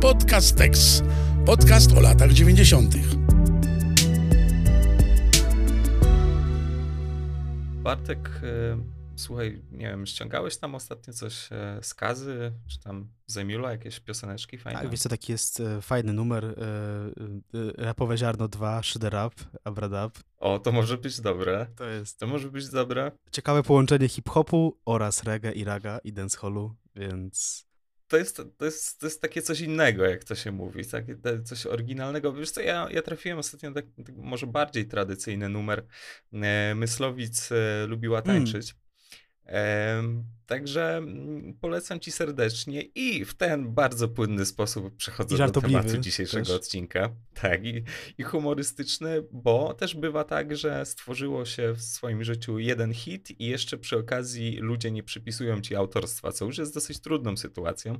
Podcastex. 0.00 1.02
Podcast 1.46 1.92
o 1.92 2.00
latach 2.00 2.32
90. 2.32 2.94
Bartek, 7.82 8.30
e, 8.42 8.78
słuchaj, 9.16 9.62
nie 9.72 9.88
wiem, 9.88 10.06
ściągałeś 10.06 10.56
tam 10.56 10.74
ostatnio 10.74 11.12
coś 11.14 11.52
e, 11.52 11.78
z 11.82 11.94
Kazy, 11.94 12.52
czy 12.68 12.80
tam 12.80 13.08
z 13.26 13.36
Emila, 13.36 13.70
jakieś 13.72 14.00
pioseneczki 14.00 14.58
fajne? 14.58 14.80
Tak, 14.80 14.90
wiesz 14.90 15.00
co, 15.00 15.08
taki 15.08 15.32
jest 15.32 15.60
e, 15.60 15.82
fajny 15.82 16.12
numer, 16.12 16.54
Rapowe 17.78 18.18
Ziarno 18.18 18.48
2, 18.48 18.82
Szyder 18.82 19.12
Rap, 19.12 19.34
Abradab. 19.64 20.18
O, 20.38 20.58
to 20.58 20.72
może 20.72 20.98
być 20.98 21.20
dobre. 21.20 21.66
To 21.76 21.84
jest 21.84 22.18
To 22.18 22.26
może 22.26 22.50
być 22.50 22.68
dobre. 22.68 23.12
ciekawe 23.32 23.62
połączenie 23.62 24.08
hip-hopu 24.08 24.76
oraz 24.84 25.22
reggae 25.24 25.52
i 25.52 25.64
raga 25.64 25.98
i 26.04 26.12
dancehallu, 26.12 26.74
więc 26.96 27.66
To 28.10 28.16
jest, 28.16 28.42
to, 28.58 28.64
jest, 28.64 29.00
to 29.00 29.06
jest 29.06 29.22
takie 29.22 29.42
coś 29.42 29.60
innego, 29.60 30.04
jak 30.04 30.24
to 30.24 30.34
się 30.34 30.52
mówi, 30.52 30.86
takie 30.86 31.16
coś 31.44 31.66
oryginalnego. 31.66 32.32
Wiesz 32.32 32.50
co, 32.50 32.60
ja, 32.60 32.88
ja 32.90 33.02
trafiłem 33.02 33.38
ostatnio 33.38 33.70
na 33.70 33.74
tak, 33.74 33.84
tak 34.06 34.16
może 34.16 34.46
bardziej 34.46 34.86
tradycyjny 34.86 35.48
numer. 35.48 35.86
E, 36.32 36.74
Myslowic 36.74 37.52
e, 37.52 37.86
lubiła 37.86 38.22
Hmm. 38.22 38.44
tańczyć. 38.44 38.74
Także 40.50 40.96
mm, 40.96 41.54
polecam 41.60 42.00
ci 42.00 42.12
serdecznie 42.12 42.82
i 42.82 43.24
w 43.24 43.34
ten 43.34 43.74
bardzo 43.74 44.08
płynny 44.08 44.46
sposób 44.46 44.96
przechodzę 44.96 45.36
do 45.50 45.60
tematu 45.60 45.98
dzisiejszego 45.98 46.46
też. 46.46 46.54
odcinka. 46.54 47.10
Tak, 47.34 47.64
i, 47.64 47.84
i 48.18 48.22
humorystyczny, 48.22 49.22
bo 49.32 49.74
też 49.74 49.94
bywa 49.94 50.24
tak, 50.24 50.56
że 50.56 50.86
stworzyło 50.86 51.44
się 51.44 51.72
w 51.72 51.82
swoim 51.82 52.24
życiu 52.24 52.58
jeden 52.58 52.94
hit 52.94 53.40
i 53.40 53.46
jeszcze 53.46 53.78
przy 53.78 53.98
okazji 53.98 54.56
ludzie 54.56 54.90
nie 54.90 55.02
przypisują 55.02 55.60
ci 55.60 55.76
autorstwa, 55.76 56.32
co 56.32 56.44
już 56.44 56.58
jest 56.58 56.74
dosyć 56.74 57.00
trudną 57.00 57.36
sytuacją. 57.36 57.98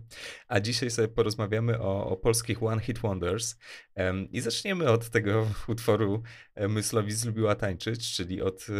A 0.48 0.60
dzisiaj 0.60 0.90
sobie 0.90 1.08
porozmawiamy 1.08 1.80
o, 1.80 2.06
o 2.06 2.16
polskich 2.16 2.62
One 2.62 2.80
Hit 2.80 2.98
Wonders. 2.98 3.56
Em, 3.94 4.32
I 4.32 4.40
zaczniemy 4.40 4.90
od 4.90 5.10
tego 5.10 5.46
utworu 5.68 6.22
e, 6.54 6.68
Myslowic 6.68 7.24
lubiła 7.24 7.54
tańczyć, 7.54 8.12
czyli 8.12 8.42
od 8.42 8.66
e, 8.68 8.72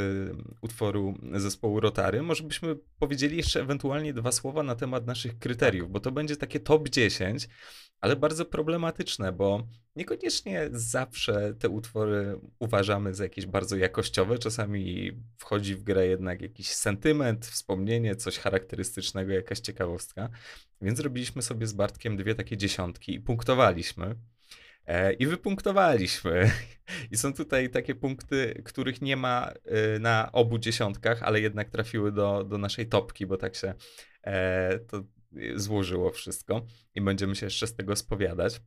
utworu 0.60 1.14
zespołu 1.32 1.80
Rotary. 1.80 2.22
Może 2.22 2.44
powiedzieli 2.98 3.36
jeszcze 3.36 3.61
ewentualnie 3.61 4.14
dwa 4.14 4.33
słowa 4.33 4.62
na 4.62 4.75
temat 4.75 5.06
naszych 5.06 5.39
kryteriów, 5.39 5.91
bo 5.91 6.00
to 6.00 6.12
będzie 6.12 6.36
takie 6.36 6.61
top 6.61 6.89
10, 6.89 7.48
ale 8.00 8.17
bardzo 8.17 8.44
problematyczne, 8.44 9.33
bo 9.33 9.67
niekoniecznie 9.97 10.69
zawsze 10.72 11.55
te 11.55 11.69
utwory 11.69 12.41
uważamy 12.58 13.14
za 13.14 13.25
jakieś 13.25 13.47
bardzo 13.47 13.77
jakościowe. 13.77 14.39
Czasami 14.39 15.12
wchodzi 15.36 15.75
w 15.75 15.83
grę 15.83 16.06
jednak 16.06 16.42
jakiś 16.42 16.69
sentyment, 16.69 17.47
wspomnienie, 17.47 18.17
coś 18.17 18.39
charakterystycznego, 18.39 19.33
jakaś 19.33 19.61
ciekawostka. 19.61 20.28
Więc 20.83 20.98
zrobiliśmy 20.98 21.42
sobie 21.42 21.67
z 21.67 21.72
Bartkiem 21.72 22.17
dwie 22.17 22.34
takie 22.34 22.56
dziesiątki 22.56 23.14
i 23.14 23.20
punktowaliśmy. 23.20 24.17
E, 24.91 25.12
I 25.12 25.27
wypunktowaliśmy. 25.27 26.50
I 27.12 27.16
są 27.16 27.33
tutaj 27.33 27.70
takie 27.70 27.94
punkty, 27.94 28.62
których 28.64 29.02
nie 29.02 29.16
ma 29.16 29.52
e, 29.64 29.98
na 29.98 30.33
obu 30.33 30.58
dziesiątkach, 30.58 31.22
ale 31.22 31.41
jednak 31.41 31.70
trafiły 31.70 32.12
do, 32.12 32.44
do 32.44 32.58
naszej 32.58 32.88
topki, 32.88 33.27
bo 33.27 33.36
tak 33.36 33.55
się 33.56 33.74
e, 34.24 34.78
to 34.78 35.02
złożyło 35.55 36.11
wszystko 36.11 36.66
i 36.94 37.00
będziemy 37.00 37.36
się 37.36 37.46
jeszcze 37.46 37.66
z 37.66 37.74
tego 37.77 37.96
spowiadać. 37.96 38.61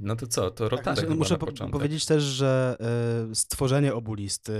No 0.00 0.16
to 0.16 0.26
co, 0.26 0.50
to 0.50 0.64
Tak, 0.64 0.70
Rotary 0.70 0.82
znaczy, 0.84 1.00
chyba 1.00 1.14
muszę 1.14 1.38
po- 1.38 1.68
powiedzieć 1.70 2.06
też, 2.06 2.22
że 2.22 2.76
e, 3.30 3.34
stworzenie 3.34 3.94
obu 3.94 4.14
list 4.14 4.52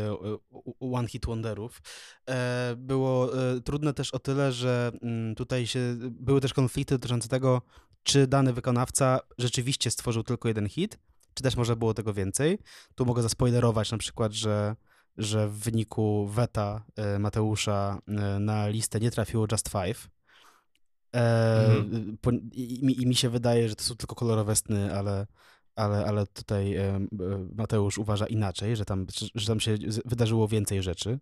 u- 0.50 0.94
One 0.96 1.08
Hit 1.08 1.26
Wonderów 1.26 1.82
e, 2.30 2.74
było 2.76 3.30
trudne 3.64 3.94
też 3.94 4.14
o 4.14 4.18
tyle, 4.18 4.52
że 4.52 4.92
mm, 5.02 5.34
tutaj 5.34 5.66
się 5.66 5.80
były 6.00 6.40
też 6.40 6.54
konflikty 6.54 6.94
dotyczące 6.94 7.28
tego, 7.28 7.62
czy 8.02 8.26
dany 8.26 8.52
wykonawca 8.52 9.20
rzeczywiście 9.38 9.90
stworzył 9.90 10.22
tylko 10.22 10.48
jeden 10.48 10.68
hit, 10.68 10.98
czy 11.34 11.42
też 11.42 11.56
może 11.56 11.76
było 11.76 11.94
tego 11.94 12.14
więcej. 12.14 12.58
Tu 12.94 13.06
mogę 13.06 13.22
zaspoilerować 13.22 13.92
na 13.92 13.98
przykład, 13.98 14.32
że 14.32 14.76
że 15.16 15.48
w 15.48 15.58
wyniku 15.58 16.26
weta 16.26 16.84
e, 16.96 17.18
Mateusza 17.18 17.98
e, 18.08 18.38
na 18.38 18.68
listę 18.68 19.00
nie 19.00 19.10
trafiło 19.10 19.46
Just 19.52 19.68
Five. 19.68 20.08
E, 21.16 21.66
Mhm. 21.78 22.18
po, 22.20 22.30
i, 22.52 23.02
i, 23.02 23.06
mi- 23.06 23.14
się 23.14 23.28
wydaje, 23.30 23.68
że 23.68 23.76
to 23.76 23.84
są 23.84 23.94
tylko 23.96 24.14
kolorowe 24.14 24.56
sny, 24.56 24.94
ale, 24.94 25.26
ale, 25.76 26.04
ale 26.06 26.26
tutaj 26.26 26.76
Mateusz 27.54 27.98
uważa 27.98 28.26
inaczej, 28.26 28.76
że 28.76 28.84
tam, 28.84 29.06
że, 29.34 29.46
tam 29.46 29.60
się 29.60 29.78
wydarzyło 30.04 30.48
więcej 30.48 30.82
rzeczy. 30.82 31.18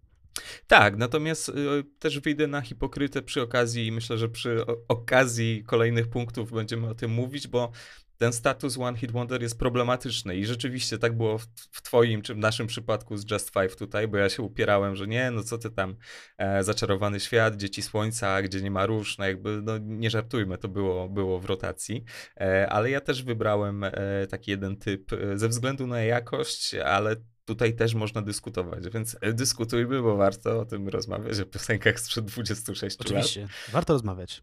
Tak, 0.66 0.96
natomiast 0.96 1.48
y, 1.48 1.52
też 1.98 2.20
wyjdę 2.20 2.46
na 2.46 2.60
hipokrytę 2.60 3.22
przy 3.22 3.42
okazji 3.42 3.86
i 3.86 3.92
myślę, 3.92 4.18
że 4.18 4.28
przy 4.28 4.64
okazji 4.88 5.64
kolejnych 5.66 6.08
punktów 6.08 6.52
będziemy 6.52 6.88
o 6.88 6.94
tym 6.94 7.10
mówić, 7.10 7.48
bo 7.48 7.72
ten 8.18 8.32
status 8.32 8.78
One 8.78 8.98
Hit 8.98 9.12
Wonder 9.12 9.42
jest 9.42 9.58
problematyczny 9.58 10.36
i 10.36 10.46
rzeczywiście 10.46 10.98
tak 10.98 11.16
było 11.16 11.38
w, 11.38 11.46
w 11.70 11.82
twoim 11.82 12.22
czy 12.22 12.34
w 12.34 12.38
naszym 12.38 12.66
przypadku 12.66 13.16
z 13.16 13.30
Just 13.30 13.50
Five 13.50 13.76
tutaj, 13.76 14.08
bo 14.08 14.16
ja 14.16 14.28
się 14.28 14.42
upierałem, 14.42 14.96
że 14.96 15.06
nie, 15.06 15.30
no 15.30 15.42
co 15.42 15.58
ty 15.58 15.70
tam, 15.70 15.96
e, 16.38 16.64
zaczarowany 16.64 17.20
świat, 17.20 17.56
dzieci 17.56 17.82
słońca, 17.82 18.42
gdzie 18.42 18.62
nie 18.62 18.70
ma 18.70 18.86
róż, 18.86 19.18
no 19.18 19.26
jakby, 19.26 19.60
no 19.62 19.78
nie 19.78 20.10
żartujmy, 20.10 20.58
to 20.58 20.68
było, 20.68 21.08
było 21.08 21.40
w 21.40 21.44
rotacji, 21.44 22.04
e, 22.40 22.68
ale 22.70 22.90
ja 22.90 23.00
też 23.00 23.22
wybrałem 23.22 23.84
e, 23.84 23.92
taki 24.30 24.50
jeden 24.50 24.76
typ 24.76 25.12
e, 25.12 25.38
ze 25.38 25.48
względu 25.48 25.86
na 25.86 26.00
jakość, 26.00 26.74
ale 26.74 27.16
tutaj 27.46 27.76
też 27.76 27.94
można 27.94 28.22
dyskutować, 28.22 28.88
więc 28.88 29.16
e, 29.20 29.32
dyskutujmy, 29.32 30.02
bo 30.02 30.16
warto 30.16 30.60
o 30.60 30.64
tym 30.64 30.88
rozmawiać, 30.88 31.40
o 31.40 31.46
piosenkach 31.46 32.00
sprzed 32.00 32.24
26 32.24 32.98
lat. 32.98 33.06
Oczywiście, 33.06 33.48
warto 33.72 33.92
rozmawiać. 33.92 34.42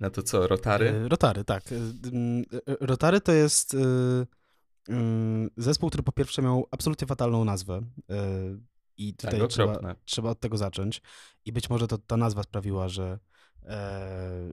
No 0.00 0.10
to 0.10 0.22
co, 0.22 0.46
Rotary? 0.46 0.88
E, 0.90 1.08
Rotary, 1.08 1.44
tak. 1.44 1.64
E, 1.72 1.76
Rotary 2.80 3.20
to 3.20 3.32
jest 3.32 3.76
mm, 4.88 5.50
zespół, 5.56 5.88
który 5.88 6.02
po 6.02 6.12
pierwsze 6.12 6.42
miał 6.42 6.66
absolutnie 6.70 7.06
fatalną 7.06 7.44
nazwę. 7.44 7.82
I 8.98 9.14
Tak, 9.14 9.30
tutaj 9.30 9.48
trzeba, 9.48 9.72
okropne. 9.72 9.94
trzeba 10.04 10.30
od 10.30 10.40
tego 10.40 10.56
zacząć. 10.56 11.02
I 11.44 11.52
być 11.52 11.70
może 11.70 11.88
to 11.88 11.98
ta 11.98 12.16
nazwa 12.16 12.42
sprawiła, 12.42 12.88
że, 12.88 13.18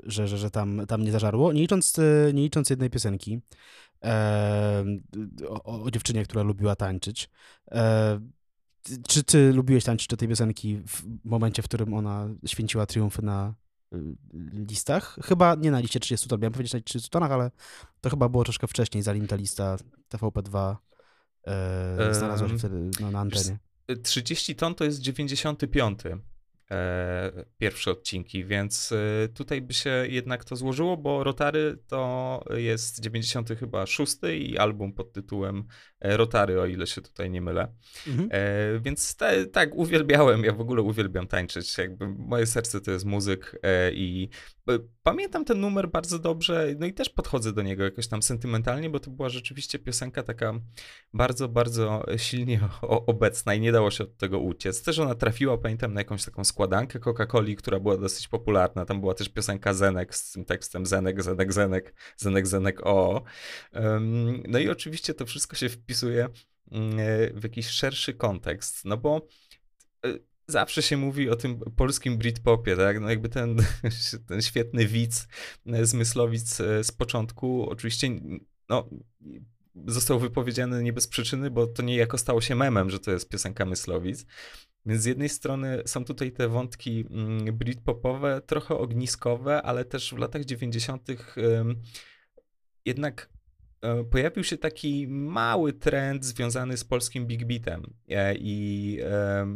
że, 0.03 0.28
że, 0.28 0.38
że 0.38 0.52
tam, 0.52 0.81
tam 0.88 1.03
nie 1.03 1.12
zażarło. 1.12 1.53
Nie 1.53 1.62
licząc, 1.62 1.97
nie 2.34 2.42
licząc 2.42 2.69
jednej 2.69 2.90
piosenki 2.90 3.42
e, 4.03 4.86
o, 5.47 5.84
o 5.84 5.91
dziewczynie, 5.91 6.24
która 6.24 6.44
lubiła 6.44 6.75
tańczyć. 6.75 7.30
E, 7.72 8.19
czy 9.08 9.24
ty 9.24 9.53
lubiłeś 9.53 9.84
tańczyć 9.84 10.08
do 10.08 10.18
tej 10.18 10.28
piosenki 10.28 10.81
w 10.88 11.03
momencie, 11.25 11.62
w 11.62 11.66
którym 11.66 11.94
ona 11.94 12.30
święciła 12.46 12.86
triumfy 12.86 13.22
na 13.22 13.53
y, 13.94 13.97
listach? 14.69 15.18
Chyba 15.24 15.56
nie 15.56 15.72
na 15.72 15.80
liście 15.80 16.00
30 16.00 16.30
ton, 16.30 16.40
miałem 16.40 16.53
powiedzieć 16.53 16.74
na 16.74 16.80
30 16.80 17.09
tonach, 17.09 17.31
ale 17.31 17.52
to 18.02 18.09
chyba 18.09 18.30
było 18.30 18.44
troszkę 18.44 18.68
wcześniej, 18.68 19.03
zanim 19.03 19.28
ta 19.28 19.36
lista 19.36 19.78
TVP2 20.09 20.75
e, 21.47 22.13
znalazła 22.13 22.50
się 22.50 22.58
wtedy 22.58 22.90
no, 23.00 23.12
na 23.12 23.19
antenie. 23.19 23.58
30 24.03 24.56
ton 24.56 24.75
to 24.75 24.84
jest 24.84 25.00
95 25.00 26.06
e, 26.06 26.18
pierwsze 27.57 27.91
odcinki, 27.91 28.45
więc 28.45 28.91
e, 28.91 29.28
tutaj 29.28 29.61
by 29.61 29.73
się 29.73 30.06
jednak 30.09 30.45
to 30.45 30.56
złożyło, 30.56 30.97
bo 30.97 31.23
Rotary 31.23 31.78
to 31.88 32.44
jest 32.56 33.00
90 33.00 33.50
chyba 33.59 33.85
6 33.85 34.17
i 34.39 34.57
album 34.57 34.94
pod 34.94 35.13
tytułem 35.13 35.63
e, 36.00 36.17
Rotary, 36.17 36.62
o 36.62 36.66
ile 36.66 36.88
się 36.88 37.01
tutaj 37.01 37.29
nie 37.29 37.41
mylę. 37.41 37.67
Mhm. 38.07 38.29
E, 38.31 38.79
więc 38.79 39.16
te, 39.16 39.45
tak, 39.45 39.75
uwielbiałem, 39.75 40.44
ja 40.44 40.53
w 40.53 40.62
ogóle 40.62 40.81
uwielbiam 40.81 41.28
tańczyć. 41.28 41.78
Jakby 41.78 42.07
moje 42.07 42.45
serce 42.45 42.81
to 42.81 42.91
jest 42.91 43.06
muzyk 43.06 43.59
e, 43.63 43.94
i 43.94 44.29
e, 44.69 44.79
pamiętam 45.03 45.45
ten 45.45 45.59
numer 45.59 45.89
bardzo 45.89 46.19
dobrze, 46.19 46.75
no 46.79 46.85
i 46.85 46.94
też 46.94 47.09
podchodzę 47.09 47.53
do 47.53 47.62
niego 47.62 47.83
jakoś 47.83 48.07
tam 48.07 48.22
sentymentalnie, 48.22 48.89
bo 48.89 49.00
to 49.00 49.12
była 49.12 49.29
rzeczywiście 49.29 49.79
piosenka 49.79 50.23
taka 50.23 50.53
bardzo, 51.13 51.50
bardzo 51.50 52.06
silnie 52.17 52.59
o, 52.81 53.06
obecna 53.06 53.53
i 53.53 53.59
nie 53.59 53.72
dało 53.72 53.91
się 53.91 54.03
od 54.03 54.17
tego 54.17 54.39
uciec. 54.39 54.83
Też 54.83 55.00
ona 55.00 55.16
trafiła, 55.16 55.57
pamiętam, 55.57 55.94
na 55.94 56.01
jakąś 56.01 56.25
taką 56.25 56.44
składankę 56.44 56.62
Coca-Coli, 57.00 57.56
która 57.56 57.79
była 57.79 57.97
dosyć 57.97 58.28
popularna. 58.28 58.85
Tam 58.85 59.00
była 59.00 59.13
też 59.13 59.29
piosenka 59.29 59.74
Zenek 59.74 60.16
z 60.16 60.31
tym 60.31 60.46
tekstem 60.46 60.85
Zenek, 60.85 61.24
Zenek, 61.24 61.53
Zenek, 61.53 61.94
Zenek, 62.18 62.48
Zenek, 62.48 62.80
o. 62.83 63.24
No 64.48 64.60
i 64.60 64.69
oczywiście 64.69 65.13
to 65.13 65.25
wszystko 65.25 65.56
się 65.56 65.69
wpisuje 65.69 66.30
mm, 66.71 66.98
w 67.39 67.44
jakiś 67.44 67.68
szerszy 67.68 68.13
kontekst, 68.13 68.86
no 68.86 68.98
bo 68.98 69.27
e, 70.06 70.13
zawsze 70.48 70.81
się 70.81 70.98
mówi 70.98 71.30
o 71.30 71.36
tym 71.36 71.60
polskim 71.60 72.18
Britpopie, 72.18 72.75
tak? 72.75 73.00
No 73.00 73.10
jakby 73.10 73.30
ten, 73.30 73.57
ten 74.27 74.42
świetny 74.42 74.88
widz 74.88 75.27
e, 75.65 75.86
z 75.86 75.94
e, 76.60 76.83
z 76.83 76.92
początku 76.92 77.69
oczywiście 77.69 78.10
no, 78.69 78.89
został 79.86 80.19
wypowiedziany 80.19 80.83
nie 80.83 80.94
bez 80.94 81.07
przyczyny, 81.07 81.51
bo 81.51 81.68
to 81.68 81.83
niejako 81.83 82.18
stało 82.18 82.42
się 82.42 82.56
memem, 82.56 82.89
że 82.89 83.00
to 83.00 83.12
jest 83.12 83.30
piosenka 83.30 83.65
Myslowic. 83.65 84.25
Więc 84.85 85.01
z 85.01 85.06
jednej 85.06 85.30
strony 85.30 85.81
są 85.85 86.06
tutaj 86.06 86.31
te 86.31 86.47
wątki 86.47 87.06
mm, 87.09 87.57
Britpopowe, 87.57 88.41
trochę 88.41 88.77
ogniskowe, 88.77 89.62
ale 89.62 89.85
też 89.85 90.13
w 90.13 90.18
latach 90.18 90.45
90. 90.45 91.09
ym, 91.09 91.81
jednak 92.85 93.32
pojawił 94.12 94.44
się 94.44 94.57
taki 94.57 95.07
mały 95.07 95.74
trend 95.74 96.25
związany 96.25 96.77
z 96.77 96.83
polskim 96.83 97.27
Big 97.27 97.45
Beatem 97.45 97.94
e, 98.09 98.35
i 98.35 99.00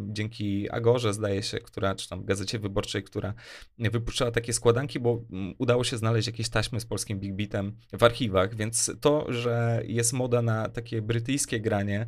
dzięki 0.08 0.70
Agorze, 0.70 1.14
zdaje 1.14 1.44
się, 1.44 1.60
która, 1.60 1.96
czy 1.96 2.10
tam 2.10 2.26
Gazecie 2.26 2.60
Wyborczej, 2.60 3.04
która 3.04 3.34
wypuszczała 3.80 4.32
takie 4.32 4.54
składanki, 4.54 5.00
bo 5.00 5.26
udało 5.58 5.84
się 5.84 5.98
znaleźć 5.98 6.28
jakieś 6.28 6.50
taśmy 6.50 6.80
z 6.80 6.86
polskim 6.86 7.20
Big 7.20 7.36
Beatem 7.36 7.76
w 7.94 8.04
archiwach, 8.04 8.56
więc 8.56 8.92
to, 9.02 9.34
że 9.34 9.82
jest 9.86 10.14
moda 10.14 10.42
na 10.42 10.70
takie 10.70 11.02
brytyjskie 11.02 11.60
granie, 11.60 12.08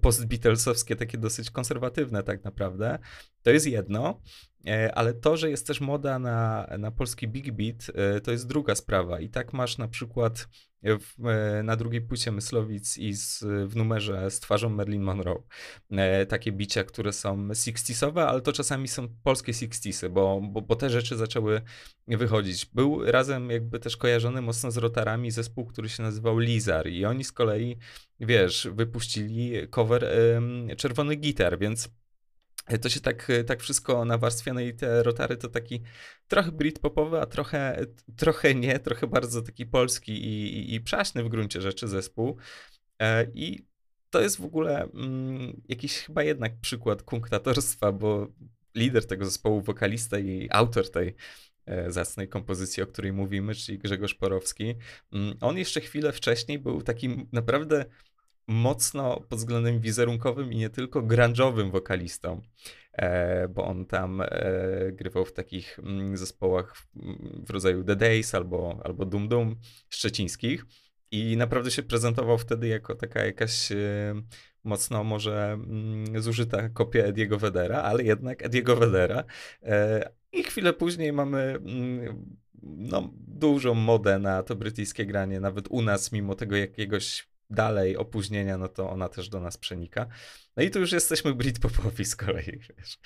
post-Beatlesowskie, 0.00 0.96
takie 0.96 1.18
dosyć 1.18 1.50
konserwatywne 1.50 2.22
tak 2.22 2.44
naprawdę, 2.44 2.98
to 3.42 3.50
jest 3.50 3.66
jedno. 3.66 4.20
E, 4.66 4.94
ale 4.94 5.14
to, 5.14 5.36
że 5.36 5.50
jest 5.50 5.66
też 5.66 5.80
moda 5.80 6.18
na, 6.18 6.68
na 6.78 6.90
polski 6.90 7.28
big 7.28 7.52
beat, 7.52 7.86
e, 7.94 8.20
to 8.20 8.30
jest 8.30 8.46
druga 8.46 8.74
sprawa. 8.74 9.20
I 9.20 9.28
tak 9.28 9.52
masz 9.52 9.78
na 9.78 9.88
przykład 9.88 10.48
w, 10.82 11.26
e, 11.26 11.62
na 11.62 11.76
drugiej 11.76 12.00
płycie 12.00 12.32
Myslowic 12.32 12.98
i 12.98 13.14
z, 13.14 13.44
w 13.66 13.76
numerze 13.76 14.30
z 14.30 14.40
twarzą 14.40 14.68
Marilyn 14.68 15.02
Monroe 15.02 15.42
takie 16.28 16.52
bicia, 16.52 16.84
które 16.84 17.12
są 17.12 17.48
60sowe, 17.48 18.20
ale 18.20 18.40
to 18.40 18.52
czasami 18.52 18.88
są 18.88 19.08
polskie 19.22 19.52
60sy, 19.52 20.08
bo, 20.08 20.40
bo, 20.42 20.62
bo 20.62 20.76
te 20.76 20.90
rzeczy 20.90 21.16
zaczęły 21.16 21.62
wychodzić. 22.08 22.66
Był 22.66 23.04
razem 23.04 23.50
jakby 23.50 23.78
też 23.78 23.96
kojarzony 23.96 24.42
mocno 24.42 24.70
z 24.70 24.76
rotarami 24.76 25.30
zespół, 25.30 25.66
który 25.66 25.88
się 25.88 26.02
nazywał 26.02 26.38
Lizar 26.38 26.88
i 26.88 27.04
oni 27.04 27.24
z 27.24 27.32
kolei, 27.32 27.76
wiesz, 28.20 28.68
wypuścili 28.72 29.68
cover 29.70 30.06
Czerwony 30.76 31.16
Gitar, 31.16 31.58
więc 31.58 31.88
to 32.78 32.88
się 32.88 33.00
tak, 33.00 33.28
tak 33.46 33.60
wszystko 33.60 34.04
nawarstwia, 34.04 34.54
no 34.54 34.60
i 34.60 34.74
te 34.74 35.02
rotary 35.02 35.36
to 35.36 35.48
taki 35.48 35.82
trochę 36.28 36.52
britpopowy, 36.52 37.20
a 37.20 37.26
trochę, 37.26 37.86
trochę 38.16 38.54
nie, 38.54 38.78
trochę 38.78 39.06
bardzo 39.06 39.42
taki 39.42 39.66
polski 39.66 40.12
i, 40.12 40.58
i, 40.58 40.74
i 40.74 40.80
przaśny 40.80 41.24
w 41.24 41.28
gruncie 41.28 41.60
rzeczy 41.60 41.88
zespół. 41.88 42.36
E, 42.98 43.26
I 43.34 43.66
to 44.10 44.20
jest 44.20 44.36
w 44.36 44.44
ogóle 44.44 44.88
mm, 44.94 45.60
jakiś 45.68 45.94
chyba 45.98 46.22
jednak 46.22 46.60
przykład 46.60 47.02
kunktatorstwa, 47.02 47.92
bo 47.92 48.28
lider 48.74 49.06
tego 49.06 49.24
zespołu, 49.24 49.60
wokalista 49.60 50.18
i 50.18 50.48
autor 50.50 50.90
tej 50.90 51.14
e, 51.66 51.92
zacnej 51.92 52.28
kompozycji, 52.28 52.82
o 52.82 52.86
której 52.86 53.12
mówimy, 53.12 53.54
czyli 53.54 53.78
Grzegorz 53.78 54.14
Porowski, 54.14 54.74
mm, 55.12 55.36
on 55.40 55.58
jeszcze 55.58 55.80
chwilę 55.80 56.12
wcześniej 56.12 56.58
był 56.58 56.82
takim 56.82 57.28
naprawdę 57.32 57.84
mocno 58.48 59.20
pod 59.28 59.38
względem 59.38 59.80
wizerunkowym 59.80 60.52
i 60.52 60.56
nie 60.56 60.70
tylko 60.70 61.02
grunge'owym 61.02 61.70
wokalistą, 61.70 62.42
e, 62.92 63.48
bo 63.48 63.64
on 63.64 63.86
tam 63.86 64.20
e, 64.20 64.26
grywał 64.92 65.24
w 65.24 65.32
takich 65.32 65.78
mm, 65.78 66.16
zespołach 66.16 66.76
w 67.46 67.50
rodzaju 67.50 67.84
The 67.84 67.96
Days 67.96 68.34
albo, 68.34 68.80
albo 68.84 69.04
Dum 69.04 69.28
Dum 69.28 69.56
szczecińskich 69.88 70.64
i 71.10 71.36
naprawdę 71.36 71.70
się 71.70 71.82
prezentował 71.82 72.38
wtedy 72.38 72.68
jako 72.68 72.94
taka 72.94 73.24
jakaś 73.24 73.72
e, 73.72 74.14
mocno 74.64 75.04
może 75.04 75.52
mm, 75.52 76.22
zużyta 76.22 76.68
kopia 76.68 77.04
Ediego 77.04 77.38
Vedera, 77.38 77.82
ale 77.82 78.02
jednak 78.02 78.42
Ediego 78.42 78.76
Vedera. 78.76 79.24
I 80.32 80.42
chwilę 80.42 80.72
później 80.72 81.12
mamy 81.12 81.38
mm, 81.38 82.36
no, 82.62 83.10
dużą 83.14 83.74
modę 83.74 84.18
na 84.18 84.42
to 84.42 84.56
brytyjskie 84.56 85.06
granie, 85.06 85.40
nawet 85.40 85.68
u 85.68 85.82
nas, 85.82 86.12
mimo 86.12 86.34
tego 86.34 86.56
jakiegoś 86.56 87.27
dalej 87.50 87.96
opóźnienia, 87.96 88.58
no 88.58 88.68
to 88.68 88.90
ona 88.90 89.08
też 89.08 89.28
do 89.28 89.40
nas 89.40 89.56
przenika. 89.56 90.06
No 90.56 90.62
i 90.62 90.70
tu 90.70 90.80
już 90.80 90.92
jesteśmy 90.92 91.34
Britpopowi 91.34 92.04
z 92.04 92.16
kolei, 92.16 92.58
wiesz. 92.78 92.98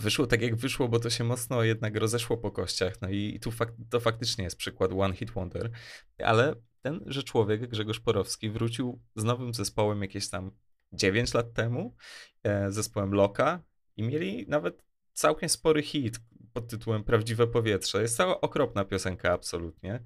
Wyszło 0.00 0.26
tak 0.26 0.42
jak 0.42 0.56
wyszło, 0.56 0.88
bo 0.88 1.00
to 1.00 1.10
się 1.10 1.24
mocno 1.24 1.62
jednak 1.62 1.96
rozeszło 1.96 2.36
po 2.36 2.50
kościach. 2.50 2.94
No 3.02 3.08
i 3.08 3.40
tu 3.40 3.50
fak 3.50 3.72
to 3.90 4.00
faktycznie 4.00 4.44
jest 4.44 4.56
przykład 4.56 4.90
One 4.92 5.14
Hit 5.14 5.30
Wonder. 5.30 5.70
Ale 6.18 6.54
tenże 6.82 7.22
człowiek, 7.22 7.68
Grzegorz 7.68 8.00
Porowski, 8.00 8.50
wrócił 8.50 9.00
z 9.16 9.24
nowym 9.24 9.54
zespołem 9.54 10.02
jakieś 10.02 10.28
tam 10.28 10.50
9 10.92 11.34
lat 11.34 11.52
temu, 11.52 11.96
e, 12.42 12.72
zespołem 12.72 13.14
Loka 13.14 13.62
i 13.96 14.02
mieli 14.02 14.46
nawet 14.48 14.84
całkiem 15.12 15.48
spory 15.48 15.82
hit, 15.82 16.20
pod 16.52 16.68
tytułem 16.68 17.04
Prawdziwe 17.04 17.46
Powietrze. 17.46 18.02
Jest 18.02 18.18
to 18.18 18.40
okropna 18.40 18.84
piosenka, 18.84 19.32
absolutnie. 19.32 20.00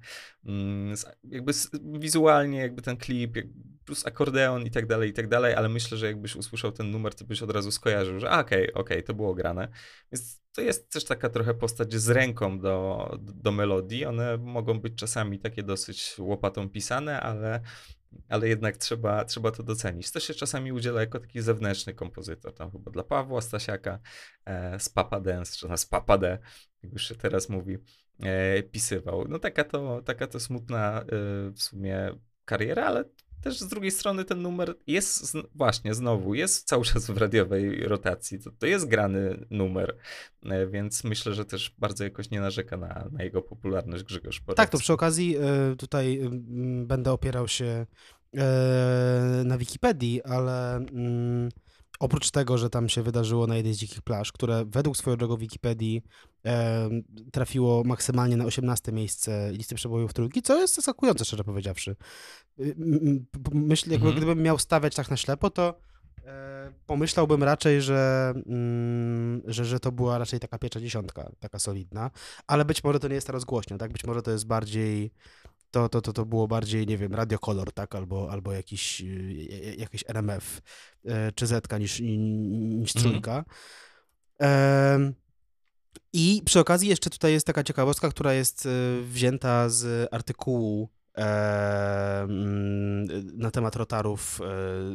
Mm, 0.45 0.95
jakby 1.23 1.51
wizualnie, 1.83 2.59
jakby 2.59 2.81
ten 2.81 2.97
klip, 2.97 3.37
plus 3.85 4.07
akordeon 4.07 4.65
i 4.65 4.71
tak 4.71 4.85
dalej, 4.85 5.09
i 5.09 5.13
tak 5.13 5.27
dalej, 5.27 5.53
ale 5.53 5.69
myślę, 5.69 5.97
że 5.97 6.05
jakbyś 6.05 6.35
usłyszał 6.35 6.71
ten 6.71 6.91
numer, 6.91 7.15
to 7.15 7.25
byś 7.25 7.41
od 7.41 7.51
razu 7.51 7.71
skojarzył, 7.71 8.19
że 8.19 8.31
okej, 8.31 8.73
okej, 8.73 8.73
okay, 8.73 9.03
to 9.03 9.13
było 9.13 9.35
grane. 9.35 9.67
Więc 10.11 10.41
to 10.55 10.61
jest 10.61 10.91
też 10.91 11.05
taka 11.05 11.29
trochę 11.29 11.53
postać 11.53 11.93
z 11.93 12.09
ręką 12.09 12.59
do, 12.59 13.09
do 13.19 13.51
melodii. 13.51 14.05
One 14.05 14.37
mogą 14.37 14.79
być 14.79 14.95
czasami 14.95 15.39
takie 15.39 15.63
dosyć 15.63 16.15
łopatą 16.19 16.69
pisane, 16.69 17.21
ale 17.21 17.61
ale 18.29 18.47
jednak 18.47 18.77
trzeba, 18.77 19.25
trzeba 19.25 19.51
to 19.51 19.63
docenić. 19.63 20.11
To 20.11 20.19
się 20.19 20.33
czasami 20.33 20.71
udziela 20.71 21.01
jako 21.01 21.19
taki 21.19 21.41
zewnętrzny 21.41 21.93
kompozytor, 21.93 22.53
tam 22.53 22.71
chyba 22.71 22.91
dla 22.91 23.03
Pawła 23.03 23.41
Stasiaka 23.41 23.99
e, 24.45 24.79
z 24.79 24.89
Papa 24.89 25.19
Dance, 25.19 25.57
czy 25.57 25.77
z 25.77 25.85
Papa 25.85 26.17
D, 26.17 26.39
jak 26.83 26.93
już 26.93 27.07
się 27.07 27.15
teraz 27.15 27.49
mówi, 27.49 27.77
e, 28.19 28.63
pisywał. 28.63 29.25
No 29.27 29.39
taka 29.39 29.63
to, 29.63 30.01
taka 30.01 30.27
to 30.27 30.39
smutna 30.39 31.01
e, 31.01 31.05
w 31.51 31.61
sumie 31.61 32.11
kariera, 32.45 32.85
ale 32.85 33.05
też 33.45 33.59
z 33.59 33.67
drugiej 33.67 33.91
strony 33.91 34.25
ten 34.25 34.41
numer 34.41 34.75
jest 34.87 35.37
właśnie 35.55 35.93
znowu, 35.93 36.33
jest 36.33 36.67
cały 36.67 36.85
czas 36.93 37.05
w 37.05 37.17
radiowej 37.17 37.87
rotacji. 37.87 38.39
To, 38.39 38.51
to 38.59 38.65
jest 38.65 38.87
grany 38.87 39.45
numer, 39.49 39.97
e, 40.45 40.67
więc 40.67 41.03
myślę, 41.03 41.33
że 41.33 41.45
też 41.45 41.75
bardzo 41.77 42.03
jakoś 42.03 42.29
nie 42.29 42.39
narzeka 42.39 42.77
na, 42.77 43.07
na 43.11 43.23
jego 43.23 43.41
popularność 43.41 44.03
Grzegorz 44.03 44.39
Porowski. 44.39 44.57
Tak, 44.57 44.69
to 44.69 44.77
przy 44.77 44.93
okazji 44.93 45.37
e, 45.37 45.75
tutaj 45.75 46.29
będę 46.85 47.11
opierał 47.11 47.47
się 47.47 47.85
e, 48.37 49.41
na 49.45 49.57
Wikipedii, 49.57 50.23
ale 50.23 50.75
mm, 50.75 51.49
oprócz 51.99 52.31
tego, 52.31 52.57
że 52.57 52.69
tam 52.69 52.89
się 52.89 53.03
wydarzyło 53.03 53.47
na 53.47 53.55
jednej 53.55 53.73
z 53.73 53.77
dzikich 53.77 54.01
plaż, 54.01 54.31
które 54.31 54.65
według 54.65 54.97
swojego 54.97 55.37
Wikipedii 55.37 56.03
e, 56.45 56.89
trafiło 57.31 57.83
maksymalnie 57.83 58.37
na 58.37 58.45
18 58.45 58.91
miejsce 58.91 59.51
listy 59.51 59.75
przebojów 59.75 60.13
trójki, 60.13 60.41
co 60.41 60.57
jest 60.57 60.75
zaskakujące, 60.75 61.25
szczerze 61.25 61.43
powiedziawszy. 61.43 61.95
Y, 62.59 62.75
myślę, 63.51 63.93
jakby 63.93 64.07
mhm. 64.07 64.15
gdybym 64.15 64.43
miał 64.43 64.59
stawiać 64.59 64.95
tak 64.95 65.09
na 65.09 65.17
ślepo, 65.17 65.49
to 65.49 65.79
e, 66.25 66.73
pomyślałbym 66.85 67.43
raczej, 67.43 67.81
że, 67.81 68.33
mm, 68.45 69.41
że, 69.45 69.65
że 69.65 69.79
to 69.79 69.91
była 69.91 70.17
raczej 70.17 70.39
taka 70.39 70.57
piecza 70.57 70.79
dziesiątka, 70.79 71.31
taka 71.39 71.59
solidna, 71.59 72.11
ale 72.47 72.65
być 72.65 72.83
może 72.83 72.99
to 72.99 73.07
nie 73.07 73.15
jest 73.15 73.27
ta 73.27 73.33
rozgłośnia, 73.33 73.77
tak? 73.77 73.91
Być 73.91 74.03
może 74.03 74.21
to 74.21 74.31
jest 74.31 74.47
bardziej 74.47 75.11
to, 75.75 75.89
to, 75.89 76.01
to, 76.01 76.13
to 76.13 76.25
było 76.25 76.47
bardziej, 76.47 76.87
nie 76.87 76.97
wiem, 76.97 77.13
radiokolor, 77.13 77.71
tak, 77.71 77.95
albo, 77.95 78.31
albo 78.31 78.51
jakiś, 78.51 79.01
y, 79.01 79.75
jakiś 79.77 80.03
RMF 80.07 80.61
e, 81.05 81.31
czy 81.31 81.47
Zetka 81.47 81.77
niż, 81.77 81.99
niż 81.99 82.95
mhm. 82.95 83.11
trójka. 83.11 83.45
Mm. 84.37 85.13
I 86.13 86.41
przy 86.45 86.59
okazji 86.59 86.89
jeszcze 86.89 87.09
tutaj 87.09 87.31
jest 87.31 87.47
taka 87.47 87.63
ciekawostka, 87.63 88.09
która 88.09 88.33
jest 88.33 88.65
e, 88.65 88.69
wzięta 89.01 89.69
z 89.69 90.13
artykułu 90.13 90.89
na 93.33 93.51
temat 93.51 93.75
rotarów 93.75 94.41
e, 94.41 94.45